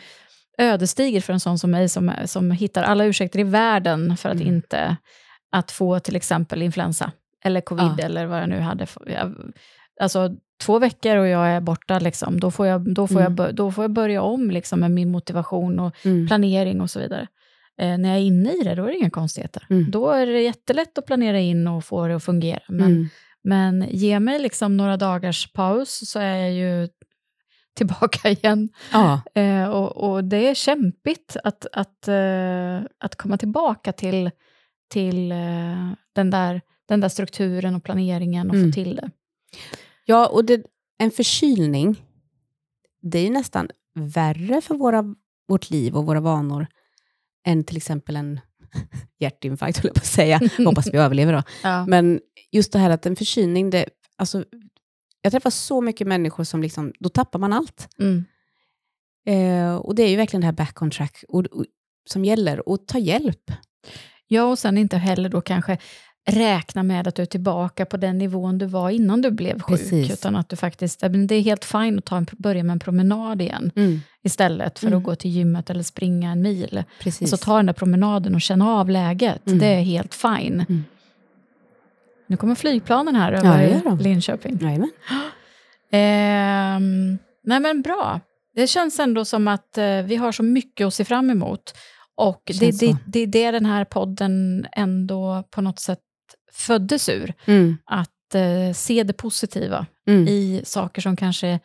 ödesdigert 0.57 1.23
för 1.25 1.33
en 1.33 1.39
sån 1.39 1.59
som 1.59 1.71
mig 1.71 1.89
som, 1.89 2.11
som 2.25 2.51
hittar 2.51 2.83
alla 2.83 3.05
ursäkter 3.05 3.39
i 3.39 3.43
världen 3.43 4.17
för 4.17 4.29
att 4.29 4.35
Mm. 4.35 4.47
inte 4.47 4.95
att 5.51 5.71
få 5.71 5.99
till 5.99 6.15
exempel 6.15 6.61
influensa 6.61 7.11
eller 7.45 7.61
covid 7.61 7.93
Ja. 7.97 8.05
eller 8.05 8.25
vad 8.25 8.41
jag 8.41 8.49
nu 8.49 8.59
hade. 8.59 8.87
Jag, 9.05 9.35
alltså 10.01 10.29
två 10.63 10.79
veckor 10.79 11.17
och 11.17 11.27
jag 11.27 11.47
är 11.47 11.61
borta, 11.61 11.99
liksom, 11.99 12.39
då, 12.39 12.51
får 12.51 12.67
jag, 12.67 12.93
då, 12.93 13.07
får 13.07 13.21
jag, 13.21 13.25
Mm. 13.25 13.35
bör- 13.35 13.51
då 13.51 13.71
får 13.71 13.83
jag 13.83 13.91
börja 13.91 14.21
om 14.21 14.51
liksom, 14.51 14.79
med 14.79 14.91
min 14.91 15.11
motivation 15.11 15.79
och 15.79 16.05
Mm. 16.05 16.27
planering 16.27 16.81
och 16.81 16.89
så 16.89 16.99
vidare. 16.99 17.27
Eh, 17.81 17.97
när 17.97 18.09
jag 18.09 18.17
är 18.17 18.21
inne 18.23 18.53
i 18.53 18.63
det, 18.63 18.75
då 18.75 18.83
är 18.83 18.87
det 18.87 18.97
inga 18.97 19.09
konstigheter. 19.09 19.63
Mm. 19.69 19.91
Då 19.91 20.09
är 20.09 20.25
det 20.25 20.41
jättelätt 20.41 20.97
att 20.97 21.05
planera 21.05 21.39
in 21.39 21.67
och 21.67 21.85
få 21.85 22.07
det 22.07 22.15
att 22.15 22.23
fungera. 22.23 22.61
Men 22.67 22.87
Mm. 22.91 23.09
men 23.43 23.85
ge 23.89 24.19
mig 24.19 24.39
liksom 24.39 24.77
några 24.77 24.97
dagars 24.97 25.51
paus 25.53 26.09
så 26.09 26.19
är 26.19 26.35
jag 26.35 26.51
ju 26.53 26.87
tillbaka 27.77 28.29
igen. 28.29 28.69
Ja, 28.91 29.21
Eh, 29.35 29.69
och, 29.69 30.09
och 30.11 30.23
det 30.23 30.47
är 30.49 30.53
kämpigt 30.53 31.37
att, 31.43 31.65
att, 31.73 32.07
eh, 32.07 32.77
att 32.99 33.15
komma 33.15 33.37
tillbaka 33.37 33.91
till, 33.91 34.31
till 34.89 35.31
eh, 35.31 35.91
den, 36.15 36.29
där, 36.29 36.61
den 36.89 36.99
där 36.99 37.09
strukturen 37.09 37.75
och 37.75 37.83
planeringen 37.83 38.49
och 38.49 38.55
Mm. 38.55 38.69
få 38.71 38.73
till 38.73 38.95
det. 38.95 39.11
ja 40.05 40.27
och 40.27 40.45
det, 40.45 40.63
en 40.97 41.11
förkylning, 41.11 42.05
det 43.01 43.19
är 43.19 43.23
ju 43.23 43.29
nästan 43.29 43.69
värre 43.95 44.61
för 44.61 44.75
våra, 44.75 45.15
vårt 45.47 45.69
liv 45.69 45.97
och 45.97 46.05
våra 46.05 46.19
vanor 46.19 46.67
än 47.45 47.63
till 47.63 47.77
exempel 47.77 48.15
en 48.15 48.39
hjärtinfarkt, 49.19 49.77
höll 49.77 49.87
jag 49.87 49.95
på 49.95 49.99
att 49.99 50.05
säga. 50.05 50.39
Hoppas 50.65 50.87
vi 50.93 50.97
överlever 50.97 51.33
då. 51.33 51.43
Ja. 51.63 51.85
Men 51.85 52.19
just 52.51 52.71
det 52.73 52.79
här 52.79 52.89
att 52.89 53.05
en 53.05 53.15
förkylning, 53.15 53.69
det, 53.69 53.85
alltså, 54.15 54.45
Jag 55.21 55.31
träffar 55.31 55.49
så 55.49 55.81
mycket 55.81 56.07
människor 56.07 56.43
som 56.43 56.61
liksom, 56.61 56.93
då 56.99 57.09
tappar 57.09 57.39
man 57.39 57.53
allt. 57.53 57.87
Mm. 57.99 58.25
Eh, 59.25 59.75
och 59.75 59.95
det 59.95 60.03
är 60.03 60.09
ju 60.09 60.15
verkligen 60.15 60.41
det 60.41 60.47
här 60.47 60.53
back 60.53 60.81
on 60.81 60.91
track 60.91 61.23
och, 61.27 61.45
och, 61.45 61.65
som 62.09 62.25
gäller, 62.25 62.69
och 62.69 62.87
ta 62.87 62.97
hjälp. 62.97 63.51
Ja, 64.27 64.43
och 64.43 64.59
sen 64.59 64.77
inte 64.77 64.97
heller 64.97 65.29
då 65.29 65.41
kanske 65.41 65.77
räkna 66.27 66.83
med 66.83 67.07
att 67.07 67.15
du 67.15 67.21
är 67.21 67.25
tillbaka 67.25 67.85
på 67.85 67.97
den 67.97 68.17
nivån 68.17 68.57
du 68.57 68.65
var 68.65 68.89
innan 68.89 69.21
du 69.21 69.31
blev 69.31 69.59
sjuk. 69.59 69.79
Precis. 69.79 70.11
Utan 70.11 70.35
att 70.35 70.49
du 70.49 70.55
faktiskt, 70.55 71.01
ja, 71.01 71.09
det 71.09 71.35
är 71.35 71.41
helt 71.41 71.65
fint 71.65 71.97
att 71.97 72.05
ta 72.05 72.17
en, 72.17 72.25
börja 72.37 72.63
med 72.63 72.73
en 72.73 72.79
promenad 72.79 73.41
igen, 73.41 73.71
istället 74.23 74.79
för 74.79 74.87
Mm. 74.87 74.99
att 74.99 75.05
gå 75.05 75.15
till 75.15 75.31
gymmet 75.31 75.69
eller 75.69 75.83
springa 75.83 76.31
en 76.31 76.41
mil. 76.41 76.83
Precis. 76.99 77.33
Alltså 77.33 77.45
ta 77.45 77.55
den 77.57 77.65
där 77.65 77.73
promenaden 77.73 78.35
och 78.35 78.41
känna 78.41 78.69
av 78.69 78.89
läget. 78.89 79.47
Mm. 79.47 79.59
Det 79.59 79.67
är 79.67 79.81
helt 79.81 80.15
fine. 80.15 80.65
Mm. 80.69 80.83
Nu 82.27 82.37
kommer 82.37 82.55
flygplanen 82.55 83.15
här 83.15 83.31
Ja, 83.31 83.37
över 83.39 83.57
det 83.57 83.69
gör 83.69 83.81
de. 83.83 83.97
Linköping. 83.99 84.59
Jajamän. 84.61 84.91
Ehm, 85.91 87.17
nej 87.43 87.59
men 87.59 87.81
bra. 87.81 88.19
Det 88.55 88.67
känns 88.67 88.99
ändå 88.99 89.25
som 89.25 89.47
att 89.47 89.77
eh, 89.77 90.01
vi 90.01 90.15
har 90.15 90.31
så 90.31 90.43
mycket 90.43 90.87
att 90.87 90.93
se 90.93 91.05
fram 91.05 91.29
emot. 91.29 91.73
Och 92.15 92.41
det, 92.59 92.71
det, 92.71 92.73
så. 92.73 92.97
det 93.05 93.19
är 93.19 93.27
det 93.27 93.51
den 93.51 93.65
här 93.65 93.85
podden 93.85 94.65
ändå 94.71 95.43
på 95.51 95.61
något 95.61 95.79
sätt 95.79 95.99
föddes 96.53 97.09
ur. 97.09 97.33
Mm. 97.45 97.77
Att 97.85 98.35
eh, 98.35 98.73
se 98.73 99.03
det 99.03 99.13
positiva 99.13 99.85
Mm. 100.07 100.27
i 100.27 100.61
saker 100.65 101.01
som 101.01 101.15
kanske 101.15 101.59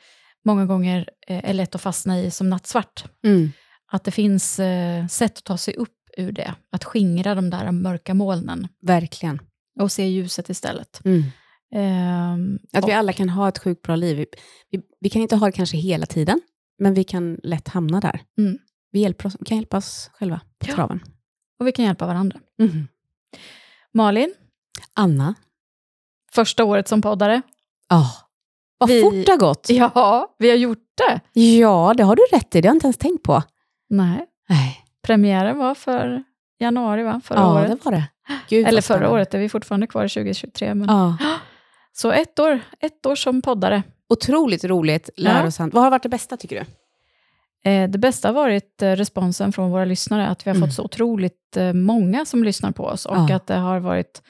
många 0.45 0.67
gånger 0.67 1.09
eh, 1.27 1.51
är 1.51 1.55
lätt 1.55 1.75
att 1.75 1.81
fastna 1.83 2.21
i 2.21 2.31
som 2.31 2.51
nattsvart. 2.51 3.05
Mm. 3.25 3.51
Att 3.93 4.05
det 4.05 4.11
finns 4.11 4.59
eh, 4.61 5.07
sätt 5.07 5.39
att 5.39 5.45
ta 5.45 5.57
sig 5.59 5.75
upp 5.75 5.91
ur 6.17 6.33
det. 6.33 6.55
Att 6.73 6.85
skingra 6.85 7.35
de 7.35 7.51
där 7.51 7.73
mörka 7.73 8.15
molnen 8.15 8.69
Verkligen. 8.83 9.41
och 9.81 9.93
se 9.93 10.05
ljuset 10.07 10.49
istället. 10.49 11.01
Mm. 11.05 11.23
Ehm, 11.75 12.59
Att 12.73 12.89
vi 12.89 12.93
alla 12.93 13.13
kan 13.13 13.29
ha 13.29 13.49
ett 13.49 13.59
sjukt 13.59 13.83
bra 13.83 13.97
liv. 13.97 14.17
Vi, 14.17 14.27
vi, 14.71 14.83
vi 15.01 15.11
kan 15.11 15.23
inte 15.23 15.37
ha 15.37 15.47
det 15.47 15.53
kanske 15.53 15.77
hela 15.77 16.07
tiden, 16.07 16.41
men 16.79 16.95
vi 16.95 17.05
kan 17.05 17.39
lätt 17.43 17.69
hamna 17.69 18.01
där. 18.01 18.21
Mm. 18.39 18.59
Vi 18.91 19.01
hjälper 19.01 19.27
oss, 19.27 19.37
kan 19.47 19.57
hjälpa 19.57 19.77
oss 19.77 20.11
själva 20.13 20.41
på 20.59 20.67
Ja. 20.71 20.75
traven. 20.75 21.01
och 21.61 21.67
vi 21.67 21.73
kan 21.73 21.85
hjälpa 21.85 22.07
varandra. 22.07 22.39
Mhm. 22.59 22.89
Malin, 23.95 24.35
Anna? 24.95 25.35
första 26.33 26.65
året 26.65 26.89
som 26.89 27.03
poddare. 27.03 27.43
Ja. 27.89 28.11
Vad 28.79 28.89
Vi- 28.89 29.03
fort 29.03 29.13
det 29.27 29.31
har 29.33 29.37
gått. 29.39 29.67
Ja, 29.71 30.35
vi 30.39 30.51
har 30.51 30.57
gjort 30.57 30.79
det. 31.07 31.41
Ja, 31.41 31.95
det 31.97 32.03
har 32.03 32.17
du 32.17 32.23
rätt 32.33 32.55
i. 32.55 32.61
Det 32.61 32.69
har 32.69 32.71
jag 32.71 32.77
inte 32.77 32.87
ens 32.87 32.97
tänkt 32.99 33.23
på. 33.23 33.43
Nej, 33.89 34.27
Nej. 34.49 34.85
premiären 35.03 35.59
var 35.59 35.75
för 35.75 36.25
januari, 36.59 37.03
va? 37.03 37.21
Förra 37.25 37.39
ja, 37.39 37.55
året. 37.61 37.69
det 37.71 37.85
var 37.85 37.93
det. 37.93 38.05
Gud, 38.49 38.67
Eller 38.67 38.81
förra 38.83 39.11
året, 39.11 39.35
är 39.35 39.39
vi 39.39 39.49
fortfarande 39.49 39.87
kvar 39.87 40.05
i 40.05 40.09
2023. 40.09 40.75
Men... 40.75 40.89
Ja. 40.89 41.17
Så 41.93 42.11
ett 42.13 42.39
år, 42.39 42.61
ett 42.81 43.07
år 43.07 43.15
som 43.15 43.43
poddare. 43.43 43.83
Otroligt 44.09 44.65
roligt, 44.65 45.11
lärosamt. 45.17 45.75
Vad 45.75 45.83
har 45.83 45.91
varit 45.91 46.03
det 46.03 46.09
bästa 46.09 46.37
tycker 46.37 46.57
du? 46.65 47.71
Eh, 47.71 47.91
det 47.91 47.99
bästa 47.99 48.29
har 48.29 48.33
varit 48.35 48.83
eh, 48.83 48.91
responsen 48.91 49.53
från 49.53 49.71
våra 49.71 49.85
lyssnare, 49.85 50.27
att 50.29 50.47
vi 50.47 50.51
har 50.51 50.57
Mm. 50.57 50.69
fått 50.69 50.77
så 50.77 50.83
otroligt 50.85 51.57
eh, 51.57 51.73
många 51.73 52.25
som 52.25 52.45
lyssnar 52.45 52.73
på 52.73 52.85
oss 52.85 53.07
och 53.07 53.17
Ja. 53.31 53.37
att 53.37 53.47
det 53.47 53.55
har 53.55 53.81
varit 53.81 54.23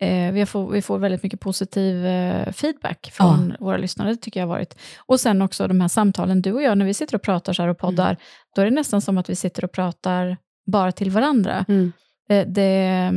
eh, 0.00 0.32
vi, 0.32 0.38
har 0.38 0.46
få, 0.46 0.66
vi 0.70 0.82
får 0.82 0.98
väldigt 0.98 1.22
mycket 1.22 1.40
positiv 1.40 2.06
eh, 2.06 2.52
feedback 2.52 3.10
från 3.12 3.56
våra 3.60 3.76
lyssnare, 3.76 4.08
det 4.10 4.16
tycker 4.16 4.40
jag 4.40 4.46
har 4.46 4.54
varit. 4.54 4.78
Och 4.98 5.20
sen 5.20 5.42
också 5.42 5.68
de 5.68 5.80
här 5.80 5.88
samtalen, 5.88 6.42
du 6.42 6.52
och 6.52 6.62
jag, 6.62 6.78
när 6.78 6.84
vi 6.86 6.94
sitter 6.94 7.14
och 7.14 7.22
pratar 7.22 7.52
så 7.52 7.62
här 7.62 7.68
och 7.68 7.78
poddar, 7.78 8.06
Mm. 8.10 8.16
då 8.54 8.60
är 8.62 8.64
det 8.66 8.70
nästan 8.70 9.00
som 9.00 9.18
att 9.18 9.30
vi 9.30 9.36
sitter 9.36 9.64
och 9.64 9.72
pratar 9.72 10.36
bara 10.66 10.92
till 10.92 11.10
varandra. 11.10 11.64
Mm. 11.68 11.92
Eh, 12.30 12.46
det, 12.46 13.12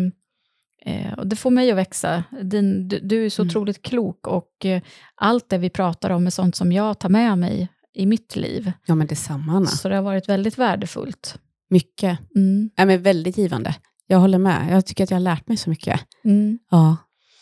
eh, 0.85 1.13
och 1.13 1.27
det 1.27 1.35
får 1.35 1.51
mig 1.51 1.71
att 1.71 1.77
växa. 1.77 2.23
Din, 2.41 2.87
du, 2.87 2.99
du 2.99 3.25
är 3.25 3.29
så 3.29 3.41
Mm. 3.41 3.49
otroligt 3.49 3.81
klok 3.81 4.27
och 4.27 4.65
eh, 4.65 4.81
allt 5.15 5.49
det 5.49 5.57
vi 5.57 5.69
pratar 5.69 6.09
om 6.09 6.25
är 6.25 6.29
sånt 6.31 6.55
som 6.55 6.71
jag 6.71 6.99
tar 6.99 7.09
med 7.09 7.37
mig 7.37 7.67
i 7.93 8.05
mitt 8.05 8.35
liv. 8.35 8.71
Ja, 8.85 8.95
men 8.95 9.07
detsamma 9.07 9.53
Anna. 9.53 9.65
Så 9.65 9.89
det 9.89 9.95
har 9.95 10.03
varit 10.03 10.29
väldigt 10.29 10.57
värdefullt. 10.57 11.39
Mycket. 11.69 12.19
Mm. 12.35 12.69
Ja, 12.75 12.85
men 12.85 13.01
väldigt 13.03 13.37
givande. 13.37 13.75
Jag 14.13 14.19
håller 14.19 14.37
med. 14.37 14.67
Jag 14.71 14.85
tycker 14.85 15.03
att 15.03 15.11
jag 15.11 15.15
har 15.15 15.21
lärt 15.21 15.47
mig 15.47 15.57
så 15.57 15.69
mycket. 15.69 15.99
Mm. 16.25 16.59
Ja, 16.71 16.97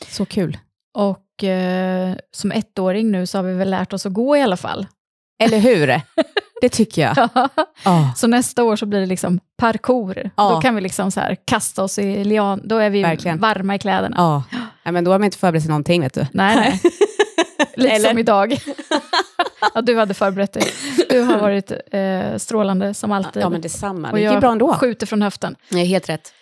så 0.10 0.26
kul. 0.26 0.58
Och 0.94 1.44
eh, 1.44 2.16
som 2.32 2.52
ettåring 2.52 3.12
nu 3.12 3.26
så 3.26 3.38
har 3.38 3.44
vi 3.44 3.54
väl 3.54 3.70
lärt 3.70 3.94
oss 3.94 4.06
att 4.06 4.14
gå 4.14 4.38
i 4.38 4.42
alla 4.42 4.58
fall. 4.58 4.88
Eller 5.44 5.60
hur? 5.60 6.02
Det 6.62 6.70
tycker 6.70 7.02
jag. 7.02 7.30
Ja, 7.86 8.14
så 8.16 8.28
nästa 8.28 8.64
år 8.64 8.76
så 8.76 8.86
blir 8.86 9.00
det 9.00 9.06
liksom 9.06 9.40
parkour. 9.58 10.30
Ja. 10.38 10.50
Då 10.50 10.62
kan 10.62 10.76
vi 10.76 10.82
liksom 10.82 11.12
så 11.12 11.20
här 11.20 11.38
kasta 11.46 11.84
oss 11.84 12.00
i 12.00 12.24
lian. 12.24 12.62
Då 12.64 12.78
är 12.78 12.90
vi 12.90 13.02
Verkligen. 13.04 13.40
varma 13.40 13.76
i 13.76 13.80
kläderna. 13.80 14.16
ja. 14.18 14.44
ja 14.84 14.92
men 14.92 15.04
då 15.04 15.12
har 15.12 15.20
man 15.20 15.26
inte 15.26 15.38
förberett 15.38 15.64
sig 15.64 15.70
någonting, 15.70 16.02
vet 16.02 16.14
du. 16.14 16.26
Nej, 16.34 16.56
nej. 16.56 16.82
Lite 17.76 17.94
Eller? 17.96 18.10
som 18.10 18.18
idag. 18.18 18.58
ja, 19.74 19.82
du 19.82 19.98
hade 19.98 20.14
förberett 20.14 20.54
dig. 20.54 20.64
Du 21.10 21.22
har 21.22 21.38
varit 21.40 21.72
eh, 21.92 22.38
strålande 22.38 22.94
som 22.94 23.12
alltid. 23.12 23.44
Ja, 23.44 23.50
men 23.50 23.62
detsamma. 23.62 24.08
och 24.10 24.14
Det 24.16 24.22
gick 24.22 24.30
ju 24.30 24.34
jag 24.34 24.42
bra 24.42 24.52
ändå. 24.52 24.74
skjuter 24.74 25.08
från 25.08 25.22
höften. 25.22 25.56
Nej, 25.70 25.86
helt 25.86 26.10
rätt. 26.10 26.34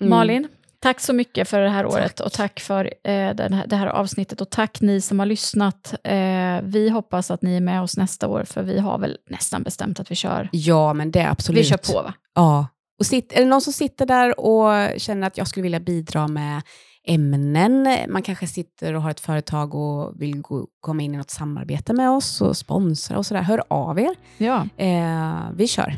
Mm. 0.00 0.10
Malin, 0.10 0.48
tack 0.80 1.00
så 1.00 1.12
mycket 1.12 1.48
för 1.48 1.60
det 1.60 1.68
här 1.68 1.86
året 1.86 2.16
Tack. 2.16 2.26
och 2.26 2.32
tack 2.32 2.60
för 2.60 2.84
eh, 3.04 3.12
här, 3.12 3.66
det 3.66 3.76
här 3.76 3.86
avsnittet 3.86 4.40
och 4.40 4.50
tack 4.50 4.80
ni 4.80 5.00
som 5.00 5.18
har 5.18 5.26
lyssnat. 5.26 5.94
Eh, 6.04 6.60
vi 6.62 6.88
hoppas 6.92 7.30
att 7.30 7.42
ni 7.42 7.56
är 7.56 7.60
med 7.60 7.82
oss 7.82 7.96
nästa 7.96 8.28
år 8.28 8.44
för 8.44 8.62
vi 8.62 8.78
har 8.78 8.98
väl 8.98 9.18
nästan 9.30 9.62
bestämt 9.62 10.00
att 10.00 10.10
vi 10.10 10.14
kör, 10.14 10.48
Ja, 10.52 10.92
men 10.92 11.10
det 11.10 11.20
är 11.20 11.30
absolut. 11.30 11.60
vi 11.60 11.64
kör 11.64 11.92
på 11.92 12.02
va? 12.02 12.14
Ja. 12.34 12.66
Och 12.98 13.06
sitt, 13.06 13.32
är 13.32 13.40
det 13.40 13.46
någon 13.46 13.60
som 13.60 13.72
sitter 13.72 14.06
där 14.06 14.40
och 14.40 15.00
känner 15.00 15.26
att 15.26 15.38
jag 15.38 15.48
skulle 15.48 15.62
vilja 15.62 15.80
bidra 15.80 16.28
med 16.28 16.62
ämnen, 17.06 17.88
man 18.08 18.22
kanske 18.22 18.46
sitter 18.46 18.94
och 18.94 19.02
har 19.02 19.10
ett 19.10 19.20
företag 19.20 19.74
och 19.74 20.22
vill 20.22 20.40
gå, 20.40 20.66
komma 20.80 21.02
in 21.02 21.14
i 21.14 21.16
något 21.16 21.30
samarbete 21.30 21.92
med 21.92 22.10
oss 22.10 22.40
och 22.40 22.56
sponsra 22.56 23.18
och 23.18 23.26
sådär, 23.26 23.42
hör 23.42 23.62
av 23.68 23.98
er. 24.00 24.14
Ja. 24.38 24.66
Eh, 24.76 25.50
vi 25.54 25.68
kör. 25.68 25.96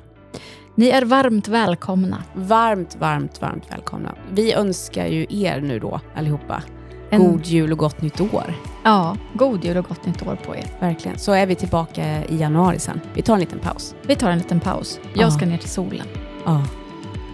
Ni 0.79 0.89
är 0.89 1.03
varmt 1.05 1.49
välkomna. 1.49 2.23
Varmt, 2.35 2.97
varmt, 2.97 3.41
varmt 3.43 3.65
välkomna. 3.73 4.15
Vi 4.33 4.53
önskar 4.53 5.07
ju 5.07 5.27
er 5.31 5.61
nu 5.61 5.79
då, 5.79 6.01
allihopa, 6.17 6.63
En, 7.11 7.21
god 7.21 7.47
jul 7.47 7.73
och 7.73 7.79
gott 7.79 8.03
nytt 8.03 8.21
år. 8.21 8.55
Ja, 8.85 9.17
god 9.35 9.65
jul 9.65 9.77
och 9.77 9.85
gott 9.89 10.07
nytt 10.07 10.27
år 10.27 10.39
på 10.47 10.57
er. 10.57 10.65
Verkligen. 10.81 11.19
Så 11.19 11.33
är 11.33 11.47
vi 11.47 11.55
tillbaka 11.55 12.25
i 12.25 12.37
januari 12.37 12.79
sen. 12.79 13.01
Vi 13.15 13.23
tar 13.23 13.35
en 13.35 13.41
liten 13.41 13.59
paus. 13.59 13.95
Vi 14.03 14.17
tar 14.17 14.31
en 14.31 14.39
liten 14.39 14.61
paus. 14.61 15.01
Jag 15.15 15.23
Ja. 15.27 15.31
ska 15.31 15.47
ner 15.47 15.59
till 15.59 15.71
solen. 15.71 16.07
Ja. 16.45 16.65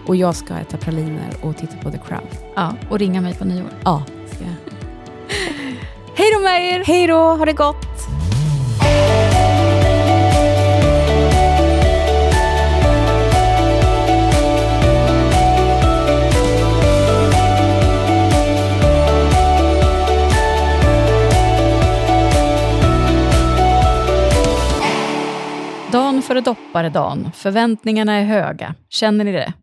Och 0.07 0.15
jag 0.15 0.35
ska 0.35 0.53
äta 0.53 0.77
praliner 0.77 1.29
och 1.41 1.57
titta 1.57 1.77
på 1.77 1.91
The 1.91 1.97
Crown. 2.07 2.27
Ja, 2.55 2.73
och 2.89 2.99
ringa 2.99 3.21
mig 3.21 3.33
på 3.33 3.45
nyår. 3.45 3.69
Ja, 3.83 4.03
ska 4.27 4.43
jag. 4.43 4.73
Hej 6.15 6.27
då 6.37 6.39
med 6.43 6.61
er! 6.75 6.83
Hej 6.85 7.07
då, 7.07 7.15
ha 7.35 7.45
det 7.45 7.53
gott! 7.53 7.85
Före 26.23 26.41
dopparedan. 26.41 27.31
Förväntningarna 27.35 28.13
är 28.13 28.23
höga. 28.23 28.75
Känner 28.89 29.23
ni 29.25 29.31
det? 29.31 29.53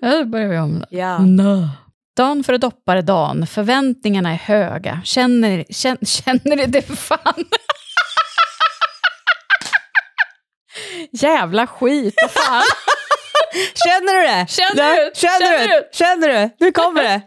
Då 0.20 0.24
börjar 0.24 0.48
vi 0.48 0.58
om. 0.58 0.84
Ja. 0.90 1.18
No. 1.18 1.68
Dan 2.16 2.44
före 2.44 2.58
dopparedan. 2.58 3.46
Förväntningarna 3.46 4.30
är 4.30 4.36
höga. 4.36 5.00
Känner 5.04 5.48
ni, 5.48 5.64
känner, 5.74 6.56
ni 6.56 6.66
det 6.66 6.82
fan? 6.82 7.44
Jävla 11.12 11.66
skit, 11.66 12.14
vad 12.22 12.30
fan. 12.30 12.62
Känner 13.74 14.14
du 14.14 14.22
det? 14.22 14.46
Känner 14.48 14.96
du? 14.96 15.10
Känner, 15.14 15.40
Känner 15.40 15.68
du? 15.68 15.88
Känner 15.92 16.28
du? 16.28 16.50
Nu 16.64 16.72
kommer 16.72 17.02
det. 17.02 17.22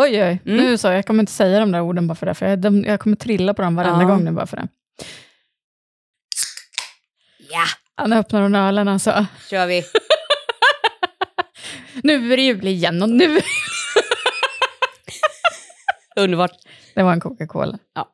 Oj, 0.00 0.22
oj. 0.22 0.40
Mm. 0.46 0.56
Nu 0.64 0.78
så, 0.78 0.88
jag 0.88 1.06
kommer 1.06 1.20
inte 1.22 1.32
säga 1.32 1.60
de 1.60 1.72
där 1.72 1.80
orden 1.80 2.06
bara 2.06 2.14
för 2.14 2.26
det, 2.26 2.34
för 2.34 2.46
jag, 2.46 2.58
de, 2.58 2.84
jag 2.84 3.00
kommer 3.00 3.16
trilla 3.16 3.54
på 3.54 3.62
dem 3.62 3.76
varenda 3.76 4.00
Ja. 4.02 4.08
gång 4.08 4.24
nu 4.24 4.30
bara 4.30 4.46
för 4.46 4.56
det. 4.56 4.68
Ja, 7.50 7.64
Han 7.94 8.12
öppnar 8.12 8.42
hon 8.42 8.54
ölen 8.54 8.88
alltså. 8.88 9.26
kör 9.50 9.66
vi. 9.66 9.84
Nu 12.02 12.32
är 12.32 12.36
det 12.36 12.42
jul 12.42 12.66
igen 12.66 13.02
och 13.02 13.08
nu... 13.08 13.40
Underbart. 16.16 16.52
Det 16.94 17.02
var 17.02 17.12
en 17.12 17.20
Coca-Cola. 17.20 17.78
Ja. 17.94 18.08